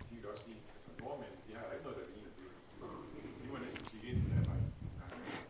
Og 0.00 0.04
de 0.10 0.14
vil 0.20 0.26
også 0.32 0.42
sige, 0.46 0.58
altså 0.74 0.90
nordmænd, 1.02 1.34
de 1.46 1.52
har 1.58 1.64
ikke 1.74 1.84
noget, 1.88 1.98
der 2.00 2.06
ligner 2.12 2.32
det. 2.38 2.48
De 3.40 3.44
må 3.50 3.56
næsten 3.64 3.82
kigge 3.90 4.04
ind 4.10 4.16
i 4.20 4.22
den 4.26 4.32
her 4.38 4.44
vej. 4.50 4.60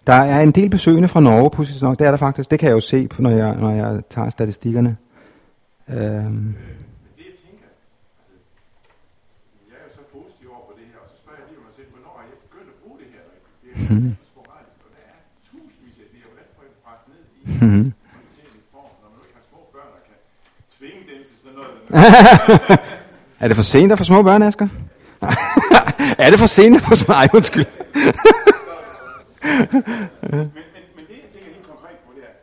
Der 0.07 0.13
er 0.13 0.41
en 0.43 0.51
del 0.51 0.71
besøgende 0.71 1.09
fra 1.09 1.21
Norge, 1.21 1.51
pudsigt 1.51 1.83
nok. 1.83 1.99
Det 1.99 2.07
er 2.07 2.11
der 2.11 2.19
faktisk. 2.19 2.51
Det 2.51 2.59
kan 2.59 2.69
jeg 2.69 2.75
jo 2.75 2.81
se, 2.81 3.09
når 3.19 3.31
jeg, 3.31 3.57
når 3.57 3.71
jeg 3.75 4.01
tager 4.11 4.31
statistikkerne. 4.31 4.97
Øhm, 5.89 5.97
Men 5.97 6.57
det 7.19 7.25
jeg 7.31 7.37
tænker, 7.45 7.67
jeg 9.73 9.79
jo 9.87 9.91
så 9.99 10.03
positiv 10.17 10.47
over 10.57 10.65
for 10.69 10.75
det 10.81 10.87
her, 10.93 10.99
og 11.05 11.09
så 11.13 11.15
spørger 11.23 11.39
jeg 11.43 11.49
lige 11.51 11.61
mig 11.67 11.73
selv, 11.79 11.89
hvornår 11.95 12.15
jeg 12.29 12.37
begyndt 12.47 12.69
at 12.75 12.77
bruge 12.83 12.97
det 13.03 13.09
her 13.15 13.23
rigtigt? 13.33 13.53
Det 13.63 14.11
jo 14.11 14.15
sporadisk, 14.33 14.79
og 14.87 14.91
der 14.97 15.05
tusindvis 15.49 15.97
af 16.03 16.07
idéer, 16.11 16.29
hvordan 16.33 16.49
får 16.57 16.63
jeg 16.67 16.71
dem 16.75 16.81
bragt 16.87 17.05
ned 17.13 17.21
i 17.37 17.41
en 17.45 17.95
håndterlig 18.15 18.63
form, 18.75 18.91
når 19.03 19.09
man 19.13 19.17
nu 19.19 19.23
ikke 19.27 19.37
har 19.41 19.47
små 19.51 19.61
børn, 19.75 19.91
der 19.97 20.03
kan 20.09 20.17
tvinge 20.77 21.01
dem 21.11 21.19
til 21.29 21.37
sådan 21.43 21.57
noget. 21.61 21.75
Der 21.91 22.77
er 23.43 23.47
det 23.51 23.57
for 23.61 23.67
sent 23.75 23.91
at 23.95 23.99
få 24.03 24.07
små 24.13 24.19
børn, 24.29 24.43
Asger? 24.49 24.69
er 26.25 26.29
det 26.33 26.39
for 26.45 26.51
sent 26.59 26.75
at 26.81 26.85
få 26.89 26.95
små... 27.03 27.13
Ej, 27.23 27.29
undskyld. 27.39 27.67
men, 29.43 30.47
men, 30.75 30.85
men 30.97 31.05
det, 31.11 31.17
jeg 31.25 31.29
tænker 31.33 31.49
helt 31.57 31.69
konkret 31.73 31.99
på, 32.07 32.11
det 32.17 32.25
er, 32.31 32.35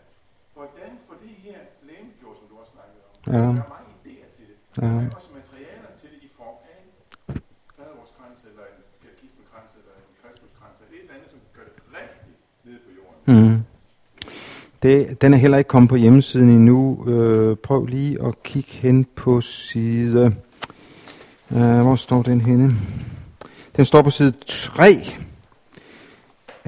hvordan 0.58 0.92
får 1.06 1.16
det 1.26 1.34
her 1.46 1.60
læmegjort, 1.90 2.36
som 2.40 2.46
du 2.52 2.56
også 2.62 2.74
snakkede 2.78 3.02
om? 3.08 3.14
Ja. 3.36 3.46
Der 3.58 3.64
er 3.68 3.72
mange 3.78 3.92
idéer 4.02 4.30
til 4.36 4.44
det. 4.50 4.58
Ja. 4.82 4.88
Der 4.94 5.10
er 5.10 5.18
også 5.20 5.32
materialer 5.40 5.92
til 6.00 6.08
det 6.14 6.20
i 6.28 6.30
form 6.40 6.58
af 6.72 6.76
en 6.84 6.90
fadervorskrans, 7.78 8.40
eller 8.50 8.64
en 8.74 8.82
katekismekrans, 9.04 9.72
eller 9.80 9.94
en 10.04 10.14
kristuskrans, 10.22 10.76
eller 10.82 10.94
et 10.98 11.04
eller 11.06 11.16
andet, 11.18 11.30
som 11.34 11.40
gør 11.56 11.66
det 11.70 11.76
rigtigt 12.00 12.38
nede 12.68 12.80
på 12.86 12.92
jorden. 13.00 13.20
Mm. 13.34 13.58
Det, 14.84 15.22
den 15.22 15.30
er 15.34 15.40
heller 15.44 15.58
ikke 15.62 15.74
kommet 15.76 15.90
på 15.94 16.00
hjemmesiden 16.04 16.50
endnu. 16.58 16.80
Øh, 17.12 17.58
prøv 17.68 17.82
lige 17.86 18.14
at 18.28 18.34
kigge 18.44 18.74
hen 18.86 19.06
på 19.22 19.42
side... 19.42 20.36
Øh, 21.52 21.82
hvor 21.82 21.96
står 21.96 22.22
den 22.22 22.42
henne? 22.42 22.76
Den 23.76 23.86
står 23.86 24.02
på 24.02 24.10
side 24.10 24.34
3. 24.48 24.96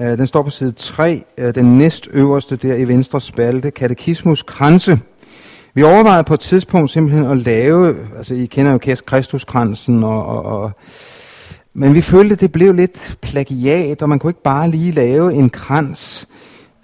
Øh, 0.00 0.18
den 0.18 0.26
står 0.26 0.42
på 0.42 0.50
side 0.50 0.72
3, 0.72 1.24
øh, 1.38 1.54
den 1.54 1.78
næstøverste 1.78 2.56
der 2.56 2.74
i 2.74 2.88
venstre 2.88 3.20
spalte, 3.20 3.70
katekismus 3.70 4.42
kranse. 4.42 5.00
Vi 5.74 5.82
overvejede 5.82 6.24
på 6.24 6.34
et 6.34 6.40
tidspunkt 6.40 6.90
simpelthen 6.90 7.26
at 7.26 7.36
lave, 7.36 7.96
altså 8.16 8.34
I 8.34 8.46
kender 8.46 8.72
jo 8.72 8.78
Kristuskransen, 9.06 10.04
og, 10.04 10.26
og, 10.26 10.44
og, 10.44 10.70
men 11.74 11.94
vi 11.94 12.00
følte, 12.00 12.32
at 12.32 12.40
det 12.40 12.52
blev 12.52 12.72
lidt 12.72 13.18
plagiat, 13.22 14.02
og 14.02 14.08
man 14.08 14.18
kunne 14.18 14.30
ikke 14.30 14.42
bare 14.42 14.70
lige 14.70 14.92
lave 14.92 15.34
en 15.34 15.50
krans 15.50 16.28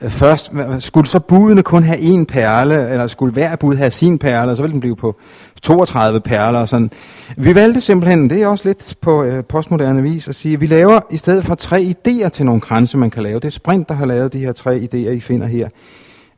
øh, 0.02 0.10
først, 0.10 0.52
skulle 0.78 1.06
så 1.06 1.18
budene 1.18 1.62
kun 1.62 1.82
have 1.82 1.98
en 1.98 2.26
perle, 2.26 2.90
eller 2.90 3.06
skulle 3.06 3.32
hver 3.32 3.56
bud 3.56 3.76
have 3.76 3.90
sin 3.90 4.18
perle, 4.18 4.50
og 4.50 4.56
så 4.56 4.62
ville 4.62 4.72
den 4.72 4.80
blive 4.80 4.96
på 4.96 5.16
32 5.62 6.20
perler 6.20 6.58
og 6.58 6.68
sådan. 6.68 6.90
Vi 7.36 7.54
valgte 7.54 7.80
simpelthen, 7.80 8.30
det 8.30 8.42
er 8.42 8.46
også 8.46 8.68
lidt 8.68 8.94
på 9.00 9.22
øh, 9.22 9.44
postmoderne 9.44 10.02
vis, 10.02 10.28
at 10.28 10.34
sige, 10.34 10.54
at 10.54 10.60
vi 10.60 10.66
laver 10.66 11.00
i 11.10 11.16
stedet 11.16 11.44
for 11.44 11.54
tre 11.54 11.94
idéer 11.96 12.28
til 12.28 12.46
nogle 12.46 12.60
kranse, 12.60 12.98
man 12.98 13.10
kan 13.10 13.22
lave. 13.22 13.34
Det 13.34 13.44
er 13.44 13.50
Sprint, 13.50 13.88
der 13.88 13.94
har 13.94 14.06
lavet 14.06 14.32
de 14.32 14.38
her 14.38 14.52
tre 14.52 14.78
idéer, 14.78 15.10
I 15.10 15.20
finder 15.20 15.46
her. 15.46 15.68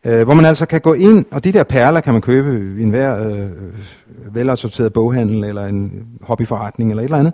Øh, 0.05 0.23
hvor 0.23 0.35
man 0.35 0.45
altså 0.45 0.67
kan 0.67 0.81
gå 0.81 0.93
ind, 0.93 1.25
og 1.31 1.45
de 1.45 1.53
der 1.53 1.63
perler 1.63 2.01
kan 2.01 2.13
man 2.13 2.23
købe 2.23 2.79
i 2.79 2.83
enhver 2.83 3.27
øh, 3.27 3.43
øh, 3.43 4.35
velassorteret 4.35 4.93
boghandel, 4.93 5.45
eller 5.45 5.67
en 5.67 5.93
hobbyforretning, 6.23 6.91
eller 6.91 7.03
et 7.03 7.05
eller 7.05 7.19
andet. 7.19 7.33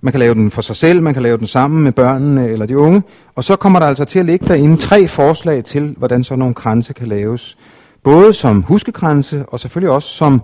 Man 0.00 0.12
kan 0.12 0.20
lave 0.20 0.34
den 0.34 0.50
for 0.50 0.62
sig 0.62 0.76
selv, 0.76 1.02
man 1.02 1.14
kan 1.14 1.22
lave 1.22 1.38
den 1.38 1.46
sammen 1.46 1.84
med 1.84 1.92
børnene 1.92 2.48
eller 2.48 2.66
de 2.66 2.78
unge. 2.78 3.02
Og 3.34 3.44
så 3.44 3.56
kommer 3.56 3.78
der 3.78 3.86
altså 3.86 4.04
til 4.04 4.18
at 4.18 4.26
ligge 4.26 4.46
derinde 4.48 4.76
tre 4.76 5.08
forslag 5.08 5.64
til, 5.64 5.94
hvordan 5.98 6.24
sådan 6.24 6.38
nogle 6.38 6.54
kranse 6.54 6.92
kan 6.92 7.08
laves. 7.08 7.58
Både 8.02 8.32
som 8.32 8.62
huskekranse, 8.62 9.44
og 9.48 9.60
selvfølgelig 9.60 9.90
også 9.90 10.08
som, 10.08 10.42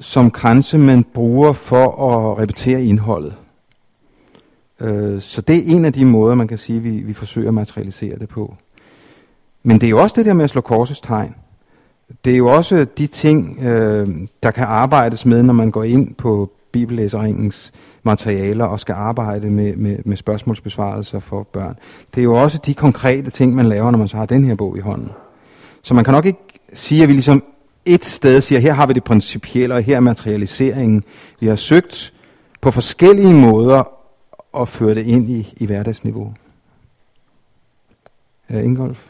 som 0.00 0.30
kranse, 0.30 0.78
man 0.78 1.04
bruger 1.04 1.52
for 1.52 2.08
at 2.10 2.38
repetere 2.38 2.84
indholdet. 2.84 3.34
Øh, 4.80 5.20
så 5.20 5.40
det 5.40 5.56
er 5.56 5.76
en 5.76 5.84
af 5.84 5.92
de 5.92 6.04
måder, 6.04 6.34
man 6.34 6.48
kan 6.48 6.58
sige, 6.58 6.80
vi, 6.80 6.90
vi 6.90 7.14
forsøger 7.14 7.48
at 7.48 7.54
materialisere 7.54 8.18
det 8.18 8.28
på. 8.28 8.54
Men 9.62 9.80
det 9.80 9.86
er 9.86 9.90
jo 9.90 10.02
også 10.02 10.14
det 10.16 10.26
der 10.26 10.32
med 10.32 10.44
at 10.44 10.50
slå 10.50 10.60
korsets 10.60 11.00
tegn. 11.00 11.34
Det 12.24 12.32
er 12.32 12.36
jo 12.36 12.46
også 12.46 12.86
de 12.98 13.06
ting, 13.06 13.58
øh, 13.62 14.08
der 14.42 14.50
kan 14.50 14.64
arbejdes 14.64 15.26
med, 15.26 15.42
når 15.42 15.54
man 15.54 15.70
går 15.70 15.84
ind 15.84 16.14
på 16.14 16.50
bibellæseringens 16.72 17.72
materialer 18.02 18.64
og 18.64 18.80
skal 18.80 18.92
arbejde 18.92 19.50
med, 19.50 19.76
med, 19.76 19.98
med 20.04 20.16
spørgsmålsbesvarelser 20.16 21.18
for 21.18 21.42
børn. 21.42 21.76
Det 22.14 22.20
er 22.20 22.24
jo 22.24 22.42
også 22.42 22.58
de 22.66 22.74
konkrete 22.74 23.30
ting, 23.30 23.54
man 23.54 23.66
laver, 23.66 23.90
når 23.90 23.98
man 23.98 24.08
så 24.08 24.16
har 24.16 24.26
den 24.26 24.44
her 24.44 24.54
bog 24.54 24.76
i 24.76 24.80
hånden. 24.80 25.12
Så 25.82 25.94
man 25.94 26.04
kan 26.04 26.14
nok 26.14 26.26
ikke 26.26 26.38
sige, 26.72 27.02
at 27.02 27.08
vi 27.08 27.12
ligesom 27.12 27.42
et 27.88 28.04
sted 28.04 28.40
siger, 28.40 28.58
her 28.58 28.72
har 28.72 28.86
vi 28.86 28.92
det 28.92 29.04
principielle, 29.04 29.74
og 29.74 29.82
her 29.82 29.96
er 29.96 30.00
materialiseringen. 30.00 31.04
Vi 31.40 31.46
har 31.46 31.56
søgt 31.56 32.12
på 32.60 32.70
forskellige 32.70 33.34
måder 33.34 33.92
at 34.56 34.68
føre 34.68 34.94
det 34.94 35.06
ind 35.06 35.30
i, 35.30 35.54
i 35.56 35.66
hverdagsniveau. 35.66 36.34
Ja, 38.50 38.60
Ingolf? 38.60 39.06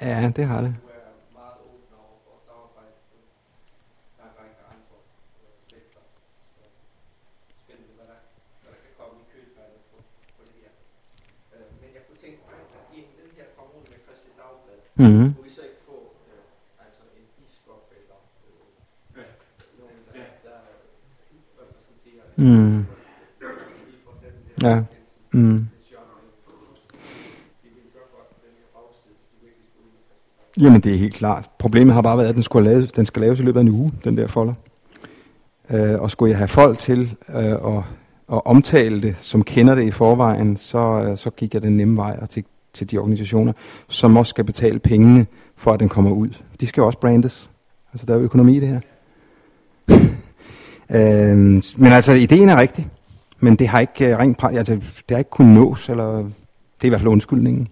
ja, 0.00 0.32
det 0.36 0.44
har 0.44 0.60
det 0.60 0.74
ud 15.06 15.18
med 15.18 15.32
Kristi 15.42 15.60
Dagblad. 24.60 24.84
Jamen, 30.60 30.80
det 30.80 30.94
er 30.94 30.98
helt 30.98 31.14
klart. 31.14 31.50
Problemet 31.58 31.94
har 31.94 32.02
bare 32.02 32.18
været, 32.18 32.28
at 32.28 32.34
den, 32.34 32.42
skulle 32.42 32.70
laves, 32.70 32.92
den 32.92 33.06
skal 33.06 33.22
laves 33.22 33.40
i 33.40 33.42
løbet 33.42 33.60
af 33.60 33.64
en 33.64 33.68
uge, 33.68 33.92
den 34.04 34.16
der 34.16 34.26
folder. 34.26 34.54
Øh, 35.70 36.00
og 36.00 36.10
skulle 36.10 36.30
jeg 36.30 36.38
have 36.38 36.48
folk 36.48 36.78
til 36.78 37.16
øh, 37.28 37.44
at, 37.44 37.82
at 38.32 38.42
omtale 38.44 39.02
det, 39.02 39.16
som 39.16 39.44
kender 39.44 39.74
det 39.74 39.82
i 39.82 39.90
forvejen, 39.90 40.56
så, 40.56 40.78
øh, 40.78 41.18
så 41.18 41.30
gik 41.30 41.54
jeg 41.54 41.62
den 41.62 41.76
nemme 41.76 41.96
vej 41.96 42.18
og 42.20 42.30
til, 42.30 42.44
til 42.72 42.90
de 42.90 42.98
organisationer, 42.98 43.52
som 43.88 44.16
også 44.16 44.30
skal 44.30 44.44
betale 44.44 44.78
pengene 44.78 45.26
for, 45.56 45.72
at 45.72 45.80
den 45.80 45.88
kommer 45.88 46.10
ud. 46.10 46.28
De 46.60 46.66
skal 46.66 46.80
jo 46.80 46.86
også 46.86 46.98
brandes. 46.98 47.50
Altså, 47.92 48.06
der 48.06 48.14
er 48.14 48.18
jo 48.18 48.24
økonomi 48.24 48.56
i 48.56 48.60
det 48.60 48.68
her. 48.68 48.80
øhm, 51.30 51.62
men 51.76 51.92
altså, 51.92 52.12
ideen 52.12 52.48
er 52.48 52.56
rigtig. 52.56 52.88
Men 53.40 53.56
det 53.56 53.68
har 53.68 53.80
ikke, 53.80 54.14
uh, 54.14 54.18
rent, 54.18 54.44
altså, 54.44 54.74
det 54.74 55.10
har 55.10 55.18
ikke 55.18 55.30
kunnet 55.30 55.54
nås, 55.54 55.88
eller 55.88 56.12
det 56.18 56.82
er 56.82 56.86
i 56.86 56.88
hvert 56.88 57.00
fald 57.00 57.12
undskyldningen. 57.12 57.68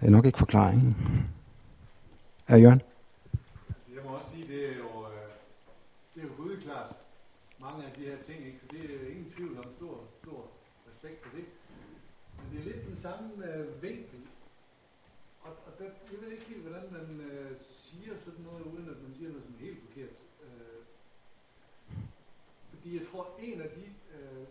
Det 0.00 0.06
er 0.06 0.10
nok 0.10 0.26
ikke 0.26 0.38
forklaringen. 0.38 0.96
Er 2.48 2.56
Jørgen? 2.56 2.80
Altså, 3.68 3.90
jeg 3.94 4.02
må 4.04 4.10
også 4.16 4.30
sige, 4.34 4.46
det 4.52 4.60
er 4.70 4.76
jo, 4.82 4.90
øh, 5.10 5.28
det 6.14 6.20
er 6.22 6.26
jo 6.28 6.42
gudklart 6.42 6.90
mange 7.60 7.84
af 7.86 7.92
de 7.96 8.02
her 8.10 8.18
ting, 8.28 8.38
ikke? 8.46 8.58
så 8.60 8.66
det 8.72 8.80
er 8.94 9.10
ingen 9.12 9.28
tvivl 9.36 9.58
om 9.58 9.68
stor, 9.78 9.94
stor 10.22 10.40
respekt 10.88 11.18
for 11.24 11.30
det. 11.36 11.44
Men 12.36 12.46
det 12.50 12.56
er 12.60 12.64
lidt 12.70 12.86
den 12.90 12.96
samme 12.96 13.28
øh, 13.48 13.82
vinkel. 13.82 14.20
Og, 15.44 15.52
og 15.66 15.72
der, 15.78 15.88
jeg 16.12 16.18
ved 16.22 16.30
ikke 16.32 16.48
helt, 16.52 16.64
hvordan 16.66 16.86
man 16.98 17.08
øh, 17.30 17.50
siger 17.60 18.12
sådan 18.24 18.44
noget, 18.48 18.62
uden 18.72 18.86
at 18.94 18.98
man 19.04 19.12
siger 19.16 19.28
noget 19.30 19.44
som 19.44 19.54
er 19.54 19.66
helt 19.68 19.80
forkert. 19.86 20.14
Øh, 20.44 20.80
fordi 22.70 22.88
jeg 22.98 23.04
tror, 23.10 23.24
en 23.48 23.60
af 23.66 23.70
de, 23.76 23.84
øh, 24.16 24.44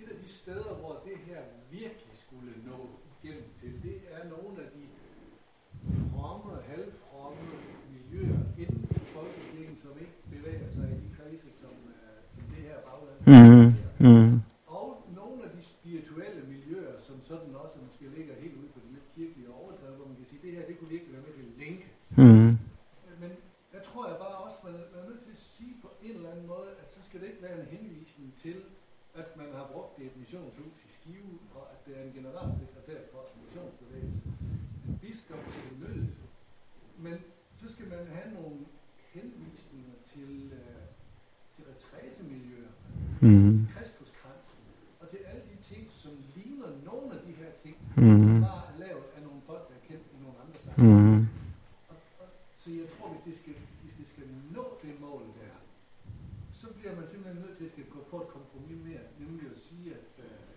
et 0.00 0.08
af 0.14 0.18
de 0.24 0.28
steder, 0.40 0.74
hvor 0.80 0.94
det 1.08 1.16
her 1.28 1.40
virkelig 1.70 2.14
skulle 2.26 2.52
nå 2.70 2.78
igennem 3.16 3.48
til, 3.60 3.82
det 3.82 3.96
er 4.16 4.22
nogle 4.34 4.56
af 4.64 4.68
de 4.76 4.84
fromme, 6.10 6.52
halvfromme 6.62 7.46
miljøer 7.94 8.40
inden 8.58 8.86
for 8.92 9.04
folkekirken, 9.14 9.76
som 9.82 9.92
ikke 10.04 10.18
bevæger 10.30 10.68
sig 10.74 10.86
i 10.94 10.96
de 11.04 11.10
kredse, 11.16 11.48
som, 11.62 11.74
øh, 11.96 12.16
som 12.34 12.42
det 12.54 12.62
her 12.68 12.78
bagland. 12.88 13.04
Mm, 13.26 13.66
mm, 14.06 14.32
Og 14.66 14.88
nogle 15.20 15.38
af 15.46 15.50
de 15.56 15.62
spirituelle 15.74 16.42
miljøer, 16.54 16.94
som 17.06 17.16
sådan 17.30 17.54
også 17.64 17.76
måske 17.86 18.04
ligger 18.16 18.34
helt 18.42 18.56
ude 18.60 18.70
på 18.74 18.80
de 18.84 18.88
lidt 18.96 19.08
kirkelige 19.16 19.50
overdrev, 19.60 19.92
hvor 19.96 20.06
man 20.10 20.16
kan 20.16 20.26
sige, 20.30 20.40
det 20.44 20.52
her, 20.56 20.66
det 20.68 20.78
kunne 20.78 20.94
virkelig 20.96 21.12
være 21.14 21.24
med 21.26 21.32
til 21.36 21.44
at 21.50 21.58
linke. 21.64 21.86
mm, 22.22 22.50
Men 23.22 23.30
der 23.72 23.80
tror 23.88 24.02
jeg 24.10 24.16
bare 24.24 24.36
også, 24.46 24.58
man 24.64 24.72
man 24.92 25.00
er 25.02 25.08
nødt 25.10 25.22
til 25.26 25.30
at 25.36 25.42
sige 25.56 25.74
på 25.84 25.88
en 26.06 26.14
eller 26.18 26.30
anden 26.32 26.46
måde, 26.54 26.70
at 26.82 26.88
så 26.94 27.00
skal 27.06 27.20
det 27.20 27.26
ikke 27.30 27.42
være 27.46 27.56
en 27.60 27.68
henvisning 27.76 28.28
til, 28.44 28.56
at 29.20 29.28
man 29.40 29.50
har 29.58 29.66
brugt 29.72 29.92
det 29.96 30.04
et 30.06 30.16
missionshus 30.22 30.78
i 30.88 30.90
Skive, 30.96 31.34
og 31.56 31.64
at 31.74 31.78
det 31.86 31.92
er 31.98 32.02
en 32.08 32.14
generalsekretær 32.18 32.98
for 33.12 33.22
missionsbevægelsen, 33.44 34.30
en 34.88 34.98
biskop 35.02 35.44
til 35.52 35.72
mødet. 35.82 36.14
Men 36.98 37.16
så 37.60 37.66
skal 37.74 37.86
man 37.94 38.04
have 38.16 38.28
nogle 38.40 38.58
henvisninger 39.16 39.96
til, 40.12 40.32
øh, 40.60 40.73
mm, 43.24 43.54
og 45.00 45.06
til 45.12 45.20
alle 45.30 45.44
de 45.52 45.56
ting, 45.70 45.82
som 46.02 46.12
ligner 46.36 46.68
nogle 46.90 47.08
af 47.16 47.20
de 47.26 47.32
her 47.40 47.50
ting, 47.62 47.76
mm, 47.96 48.22
som 48.24 48.40
bare 48.50 48.62
er 48.72 48.76
lavet 48.84 49.06
af 49.16 49.20
nogle 49.26 49.40
folk, 49.48 49.62
der 49.68 49.74
er 49.80 49.84
kendt 49.88 50.06
i 50.14 50.16
nogle 50.24 50.36
andre 50.44 50.58
sammenhænge. 50.64 51.18
mm, 51.18 51.26
Og, 51.90 51.96
og, 52.20 52.26
så 52.60 52.66
jeg 52.80 52.86
tror, 52.94 53.06
hvis 53.12 53.22
det, 53.28 53.34
skal, 53.40 53.54
hvis 53.82 53.94
det 54.00 54.06
skal 54.12 54.26
nå 54.56 54.64
det 54.82 54.94
mål 55.06 55.22
der, 55.40 55.54
så 56.60 56.66
bliver 56.76 56.94
man 56.98 57.06
simpelthen 57.12 57.42
nødt 57.44 57.56
til 57.58 57.64
at 57.68 57.70
skal 57.74 57.86
gå 57.94 58.00
på 58.10 58.16
et 58.24 58.28
kompromis 58.36 58.78
mere, 58.88 59.04
nemlig 59.22 59.44
at 59.50 59.58
sige, 59.66 59.86
at, 59.98 60.10
øh, 60.26 60.48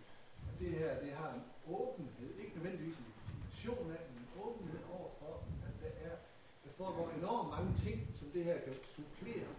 at 0.50 0.54
det 0.62 0.70
her 0.80 0.92
det 1.04 1.12
har 1.22 1.30
en 1.38 1.44
åbenhed, 1.80 2.30
ikke 2.42 2.54
nødvendigvis 2.58 2.98
en 3.04 3.10
legitimation 3.14 3.86
af, 3.96 4.02
men 4.10 4.16
en 4.24 4.30
åbenhed 4.46 4.82
over 4.98 5.10
for, 5.20 5.34
at 5.68 5.74
der, 5.84 5.92
er, 6.10 6.16
der 6.64 6.72
foregår 6.80 7.08
enormt 7.20 7.50
mange 7.56 7.72
ting, 7.86 7.98
som 8.20 8.28
det 8.36 8.44
her 8.50 8.58
kan 8.66 8.74
supplere, 8.96 9.50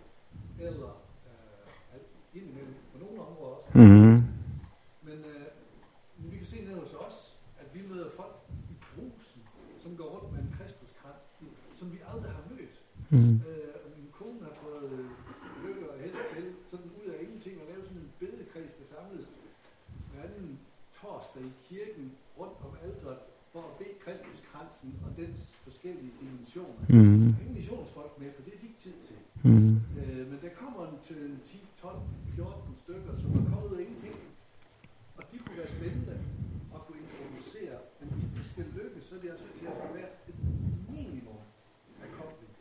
eller 0.67 0.93
øh, 1.29 2.01
indimellem 2.39 2.75
på 2.93 2.99
nogle 3.05 3.19
områder 3.79 4.17
også. 4.17 4.23
mm, 4.23 5.09
Men, 5.09 5.19
øh, 5.33 5.47
vi 6.31 6.37
kan 6.37 6.47
se 6.47 6.57
ned 6.65 6.75
hos 6.83 6.93
os, 7.07 7.17
at 7.61 7.69
vi 7.75 7.81
møder 7.91 8.09
folk 8.21 8.37
i 8.73 8.75
brusen, 8.95 9.41
som 9.83 9.97
går 9.97 10.09
rundt 10.15 10.29
med 10.33 10.41
en 10.47 10.55
kristuskrans, 10.59 11.25
som 11.79 11.87
vi 11.95 11.99
aldrig 12.13 12.33
har 12.39 12.45
mødt. 12.51 12.77
mm, 13.11 13.35
Øh, 13.49 13.75
og 13.85 13.89
min 13.97 14.09
kone 14.19 14.41
har 14.49 14.55
fået 14.65 14.91
øh, 14.99 15.07
lykke 15.65 15.85
og 15.93 15.97
held 16.05 16.17
til, 16.35 16.45
sådan 16.71 16.91
ud 17.01 17.07
af 17.13 17.17
ingenting, 17.25 17.55
at 17.63 17.67
lave 17.73 17.83
sådan 17.89 18.03
en 18.05 18.11
bedekreds, 18.21 18.73
der 18.79 18.87
samles 18.95 19.27
hver 20.11 20.23
anden 20.29 20.59
torsdag 21.01 21.43
i 21.43 21.53
kirken 21.69 22.07
rundt 22.39 22.57
om 22.67 22.73
alderet, 22.85 23.19
for 23.53 23.61
at 23.71 23.75
bede 23.79 23.95
kristuskransen 24.05 24.91
og 25.07 25.11
dens 25.23 25.41
forskellige 25.67 26.13
dimensioner. 26.21 26.83
mm, 26.89 27.29
ingen 27.43 27.55
missionsfolk 27.61 28.13
med, 28.21 28.29
for 28.37 28.43
det 28.45 28.53
er 28.55 28.59
de 28.61 28.67
ikke 28.71 28.81
tid 28.87 28.97
til. 29.09 29.19
mm. 29.45 29.77
Øh, 30.01 30.23
men 30.31 30.39
der 30.45 30.51
kommer 30.63 30.83
en 30.93 30.99
til 31.09 31.17
en 31.31 31.41
10, 31.45 31.69
12, 31.81 31.99
14 32.35 32.75
stykker, 32.83 33.13
som 33.21 33.29
er 33.39 33.43
kommet 33.51 33.71
ud 33.71 33.77
af 33.79 33.83
ingenting. 33.87 34.17
Og 35.19 35.23
de 35.33 35.37
kunne 35.39 35.57
være 35.63 35.69
spændende 35.79 36.17
at 36.75 36.81
kunne 36.87 37.01
introducere, 37.07 37.77
men 38.01 38.09
hvis 38.15 38.27
det 38.37 38.45
skal 38.53 38.65
lykkes, 38.79 39.03
så 39.05 39.13
er 39.17 39.21
det 39.23 39.31
altså 39.31 39.45
nødt 39.47 39.59
til 39.63 39.67
at 39.67 39.95
være 39.99 40.11
et 40.31 40.35
minimum 40.97 41.41
af 42.05 42.09
kobling. 42.19 42.53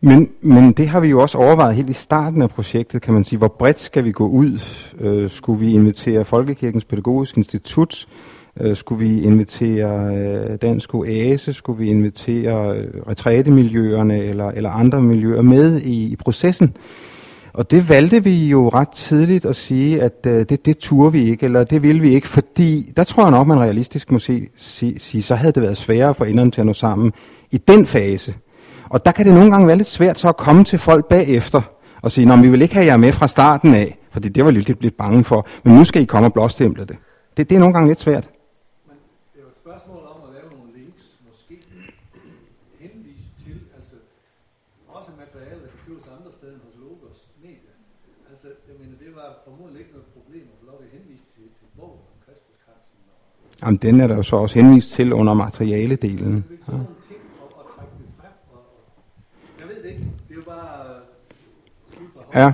Men, 0.00 0.30
men 0.40 0.72
det 0.72 0.88
har 0.88 1.00
vi 1.00 1.08
jo 1.08 1.20
også 1.20 1.38
overvejet 1.38 1.74
helt 1.74 1.90
i 1.90 1.92
starten 1.92 2.42
af 2.42 2.50
projektet, 2.50 3.02
kan 3.02 3.14
man 3.14 3.24
sige. 3.24 3.38
Hvor 3.38 3.54
bredt 3.58 3.80
skal 3.80 4.04
vi 4.04 4.12
gå 4.12 4.28
ud? 4.28 4.60
Øh, 5.00 5.30
skulle 5.30 5.60
vi 5.60 5.72
invitere 5.72 6.24
Folkekirkens 6.24 6.84
Pædagogisk 6.84 7.36
Institut 7.36 8.06
Øh, 8.60 8.76
skulle 8.76 9.08
vi 9.08 9.22
invitere 9.22 10.16
øh, 10.16 10.56
Dansk 10.62 10.94
Oase? 10.94 11.52
Skulle 11.52 11.78
vi 11.78 11.90
invitere 11.90 12.76
øh, 12.76 12.88
retrætemiljøerne 13.08 14.18
eller, 14.18 14.48
eller 14.48 14.70
andre 14.70 15.02
miljøer 15.02 15.42
med 15.42 15.80
i, 15.80 16.12
i 16.12 16.16
processen? 16.16 16.76
Og 17.52 17.70
det 17.70 17.88
valgte 17.88 18.24
vi 18.24 18.48
jo 18.48 18.68
ret 18.68 18.88
tidligt 18.88 19.44
at 19.44 19.56
sige, 19.56 20.02
at 20.02 20.26
øh, 20.26 20.46
det, 20.48 20.66
det 20.66 20.78
turde 20.78 21.12
vi 21.12 21.30
ikke, 21.30 21.44
eller 21.44 21.64
det 21.64 21.82
ville 21.82 22.02
vi 22.02 22.14
ikke, 22.14 22.28
fordi 22.28 22.92
der 22.96 23.04
tror 23.04 23.22
jeg 23.22 23.30
nok, 23.30 23.46
man 23.46 23.60
realistisk 23.60 24.10
må 24.10 24.18
sige, 24.18 24.48
sige, 24.56 25.00
sige 25.00 25.22
så 25.22 25.34
havde 25.34 25.52
det 25.52 25.62
været 25.62 25.76
sværere 25.76 26.14
for 26.14 26.24
enderne 26.24 26.50
til 26.50 26.60
at 26.60 26.66
nå 26.66 26.72
sammen 26.72 27.12
i 27.50 27.58
den 27.58 27.86
fase. 27.86 28.34
Og 28.90 29.04
der 29.04 29.12
kan 29.12 29.26
det 29.26 29.34
nogle 29.34 29.50
gange 29.50 29.66
være 29.66 29.76
lidt 29.76 29.88
svært 29.88 30.18
så 30.18 30.28
at 30.28 30.36
komme 30.36 30.64
til 30.64 30.78
folk 30.78 31.04
bagefter 31.08 31.62
og 32.02 32.10
sige, 32.10 32.32
at 32.32 32.42
vi 32.42 32.48
vil 32.50 32.62
ikke 32.62 32.74
have 32.74 32.86
jer 32.86 32.96
med 32.96 33.12
fra 33.12 33.28
starten 33.28 33.74
af, 33.74 33.98
fordi 34.10 34.28
det 34.28 34.44
var 34.44 34.50
lidt, 34.50 34.82
lidt 34.82 34.96
bange 34.96 35.24
for, 35.24 35.46
men 35.64 35.74
nu 35.74 35.84
skal 35.84 36.02
I 36.02 36.04
komme 36.04 36.26
og 36.28 36.32
blåstemple 36.32 36.84
det. 36.90 36.96
det. 37.36 37.50
Det 37.50 37.54
er 37.56 37.60
nogle 37.64 37.74
gange 37.74 37.88
lidt 37.88 38.00
svært. 38.06 38.26
Men 38.88 38.96
det 39.32 39.40
er 39.42 39.48
et 39.54 39.58
spørgsmål 39.64 40.02
om 40.12 40.18
at 40.26 40.30
lave 40.36 40.48
nogle 40.56 40.68
links, 40.78 41.04
måske 41.28 41.54
henvise 42.84 43.28
til, 43.44 43.56
altså 43.78 43.96
også 44.96 45.10
materiale, 45.22 45.60
der 45.64 45.70
kan 45.74 45.80
købes 45.86 46.06
andre 46.16 46.30
steder 46.36 46.52
end 46.56 46.62
hos 46.66 46.76
Logos 46.84 47.18
Media. 47.44 47.74
Altså, 48.30 48.46
jeg 48.68 48.76
mener, 48.80 48.96
det 49.04 49.10
var 49.18 49.28
formodentlig 49.46 49.80
ikke 49.82 49.94
noget 49.96 50.08
problem 50.18 50.44
at 50.52 50.56
få 50.60 50.64
lov 50.70 50.76
til 50.80 50.86
at 50.88 50.92
henvise 50.98 51.26
til, 51.34 51.46
til 51.58 51.68
bogen 51.78 52.00
om. 52.04 52.10
Og, 52.26 53.66
Jamen, 53.66 53.76
den 53.76 54.00
er 54.00 54.06
der 54.06 54.16
jo 54.16 54.22
så 54.22 54.36
også 54.36 54.54
henvist 54.54 54.92
til 54.92 55.12
under 55.12 55.34
materialedelen. 55.34 56.34
det 56.48 56.58
er 56.60 56.64
sådan 56.64 56.80
nogle 56.80 56.94
ting 57.08 57.20
at, 57.42 57.48
at 57.60 57.66
trække 57.74 57.92
det 57.98 58.06
frem. 58.20 58.34
Og, 58.52 58.58
og, 58.58 59.60
jeg 59.60 59.68
ved 59.68 59.82
det 59.82 59.88
ikke. 59.90 60.04
Det 60.28 60.30
er 60.30 60.34
jo 60.34 60.46
bare 60.46 60.70
øh, 60.88 61.00
skud 61.92 62.06
fra 62.14 62.19
Ja. 62.34 62.52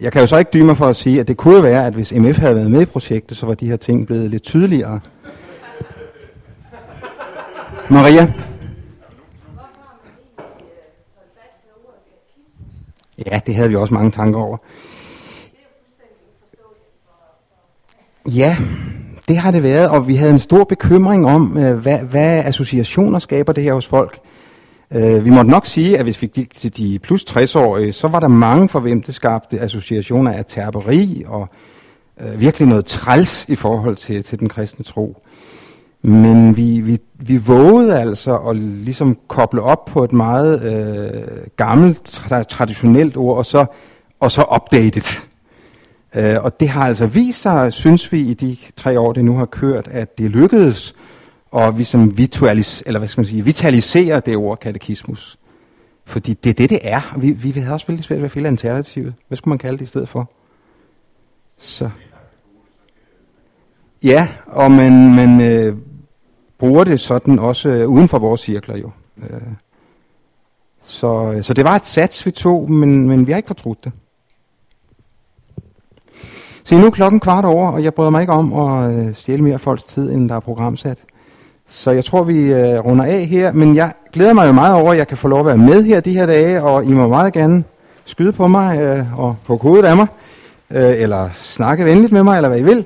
Jeg 0.00 0.12
kan 0.12 0.20
jo 0.20 0.26
så 0.26 0.36
ikke 0.36 0.50
dyme 0.52 0.66
mig 0.66 0.76
for 0.76 0.86
at 0.86 0.96
sige, 0.96 1.20
at 1.20 1.28
det 1.28 1.36
kunne 1.36 1.62
være, 1.62 1.86
at 1.86 1.92
hvis 1.92 2.12
MF 2.12 2.38
havde 2.38 2.56
været 2.56 2.70
med 2.70 2.82
i 2.82 2.84
projektet, 2.84 3.36
så 3.36 3.46
var 3.46 3.54
de 3.54 3.68
her 3.68 3.76
ting 3.76 4.06
blevet 4.06 4.30
lidt 4.30 4.42
tydeligere. 4.42 5.00
Maria? 7.90 8.32
Ja, 13.26 13.40
det 13.46 13.54
havde 13.54 13.68
vi 13.68 13.76
også 13.76 13.94
mange 13.94 14.10
tanker 14.10 14.40
over. 14.40 14.56
Ja, 18.28 18.56
det 19.28 19.36
har 19.36 19.50
det 19.50 19.62
været, 19.62 19.88
og 19.88 20.08
vi 20.08 20.14
havde 20.14 20.32
en 20.32 20.38
stor 20.38 20.64
bekymring 20.64 21.26
om, 21.26 21.58
øh, 21.58 21.78
hvad, 21.78 21.98
hvad 21.98 22.44
associationer 22.44 23.18
skaber 23.18 23.52
det 23.52 23.64
her 23.64 23.74
hos 23.74 23.86
folk. 23.86 24.18
Øh, 24.94 25.24
Vi 25.24 25.30
måtte 25.30 25.50
nok 25.50 25.66
sige, 25.66 25.98
at 25.98 26.04
hvis 26.04 26.22
vi 26.22 26.26
gik 26.26 26.54
til 26.54 26.76
de 26.76 26.98
plus 26.98 27.24
60-årige, 27.24 27.92
så 27.92 28.08
var 28.08 28.20
der 28.20 28.28
mange 28.28 28.68
for 28.68 28.80
hvem 28.80 29.02
det 29.02 29.14
skabte 29.14 29.60
associationer 29.60 30.32
af 30.32 30.44
terperi 30.46 31.24
og 31.26 31.48
øh, 32.20 32.40
virkelig 32.40 32.68
noget 32.68 32.84
træls 32.84 33.44
i 33.48 33.54
forhold 33.54 33.96
til, 33.96 34.22
til 34.22 34.40
den 34.40 34.48
kristne 34.48 34.84
tro. 34.84 35.22
Men 36.02 36.56
vi, 36.56 36.80
vi, 36.80 36.98
vi 37.14 37.36
vågede 37.36 38.00
altså 38.00 38.36
at 38.36 38.56
ligesom 38.56 39.18
koble 39.28 39.62
op 39.62 39.84
på 39.84 40.04
et 40.04 40.12
meget 40.12 40.62
øh, 40.62 41.22
gammelt, 41.56 42.00
tra- 42.08 42.42
traditionelt 42.42 43.16
ord, 43.16 43.36
og 43.36 43.46
så, 43.46 43.66
og 44.20 44.30
så 44.30 44.44
updated. 44.54 45.22
Øh, 46.16 46.44
og 46.44 46.60
det 46.60 46.68
har 46.68 46.86
altså 46.86 47.06
vist 47.06 47.42
sig, 47.42 47.72
synes 47.72 48.12
vi, 48.12 48.20
i 48.20 48.34
de 48.34 48.56
tre 48.76 49.00
år, 49.00 49.12
det 49.12 49.24
nu 49.24 49.36
har 49.36 49.46
kørt, 49.46 49.88
at 49.88 50.18
det 50.18 50.30
lykkedes 50.30 50.94
og 51.52 51.78
vi 51.78 51.84
som 51.84 52.18
vitualis, 52.18 52.82
eller 52.86 52.98
hvad 52.98 53.08
skal 53.08 53.20
man 53.20 53.26
sige, 53.26 53.44
vitalisere 53.44 54.20
det 54.20 54.36
ord 54.36 54.58
katekismus. 54.58 55.38
Fordi 56.04 56.34
det 56.34 56.50
er 56.50 56.54
det, 56.54 56.70
det 56.70 56.78
er. 56.82 57.18
Vi, 57.18 57.30
vi 57.30 57.50
havde 57.50 57.74
også 57.74 57.86
veldig 57.86 58.04
svært 58.04 58.18
ved 58.18 58.24
at 58.24 58.30
finde 58.30 58.48
alternativet. 58.48 59.14
Hvad 59.28 59.36
skulle 59.36 59.52
man 59.52 59.58
kalde 59.58 59.78
det 59.78 59.84
i 59.84 59.88
stedet 59.88 60.08
for? 60.08 60.32
Så. 61.58 61.90
Ja, 64.04 64.28
og 64.46 64.70
man, 64.70 65.14
man 65.14 65.40
øh, 65.40 65.76
bruger 66.58 66.84
det 66.84 67.00
sådan 67.00 67.38
også 67.38 67.68
øh, 67.68 67.88
uden 67.88 68.08
for 68.08 68.18
vores 68.18 68.40
cirkler 68.40 68.76
jo. 68.76 68.90
Øh, 69.22 69.40
så, 70.82 71.32
øh, 71.36 71.42
så 71.42 71.54
det 71.54 71.64
var 71.64 71.76
et 71.76 71.86
sats, 71.86 72.26
vi 72.26 72.30
tog, 72.30 72.70
men, 72.70 73.08
men 73.08 73.26
vi 73.26 73.32
har 73.32 73.36
ikke 73.36 73.46
fortrudt 73.46 73.84
det. 73.84 73.92
Se, 76.64 76.78
nu 76.78 76.86
er 76.86 76.90
klokken 76.90 77.20
kvart 77.20 77.44
over, 77.44 77.70
og 77.70 77.84
jeg 77.84 77.94
bryder 77.94 78.10
mig 78.10 78.20
ikke 78.20 78.32
om 78.32 78.52
at 78.52 78.94
øh, 78.94 79.14
stjæle 79.14 79.42
mere 79.42 79.58
folks 79.58 79.82
tid, 79.82 80.10
end 80.10 80.28
der 80.28 80.34
er 80.34 80.40
programsat. 80.40 81.04
Så 81.74 81.90
jeg 81.90 82.04
tror, 82.04 82.22
vi 82.22 82.38
øh, 82.38 82.78
runder 82.78 83.04
af 83.04 83.26
her, 83.26 83.52
men 83.52 83.76
jeg 83.76 83.92
glæder 84.12 84.32
mig 84.32 84.46
jo 84.46 84.52
meget 84.52 84.74
over, 84.74 84.92
at 84.92 84.98
jeg 84.98 85.08
kan 85.08 85.16
få 85.16 85.28
lov 85.28 85.40
at 85.40 85.46
være 85.46 85.56
med 85.56 85.82
her 85.82 86.00
de 86.00 86.12
her 86.12 86.26
dage, 86.26 86.62
og 86.62 86.84
I 86.84 86.88
må 86.92 87.08
meget 87.08 87.32
gerne 87.32 87.64
skyde 88.04 88.32
på 88.32 88.46
mig 88.46 88.80
øh, 88.80 89.18
og 89.20 89.36
på 89.46 89.56
hovedet 89.56 89.84
af 89.84 89.96
mig, 89.96 90.06
øh, 90.70 91.00
eller 91.02 91.30
snakke 91.34 91.84
venligt 91.84 92.12
med 92.12 92.22
mig, 92.22 92.36
eller 92.36 92.48
hvad 92.48 92.58
I 92.58 92.62
vil. 92.62 92.84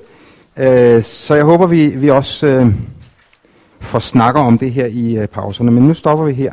Øh, 0.57 1.03
så 1.03 1.35
jeg 1.35 1.45
håber, 1.45 1.67
vi, 1.67 1.87
vi 1.87 2.11
også 2.11 2.47
øh, 2.47 2.67
får 3.81 3.99
snakker 3.99 4.41
om 4.41 4.59
det 4.59 4.73
her 4.73 4.87
i 4.87 5.17
øh, 5.17 5.27
pauserne, 5.27 5.71
men 5.71 5.83
nu 5.83 5.95
stopper 5.95 6.25
vi 6.25 6.33
her. 6.33 6.53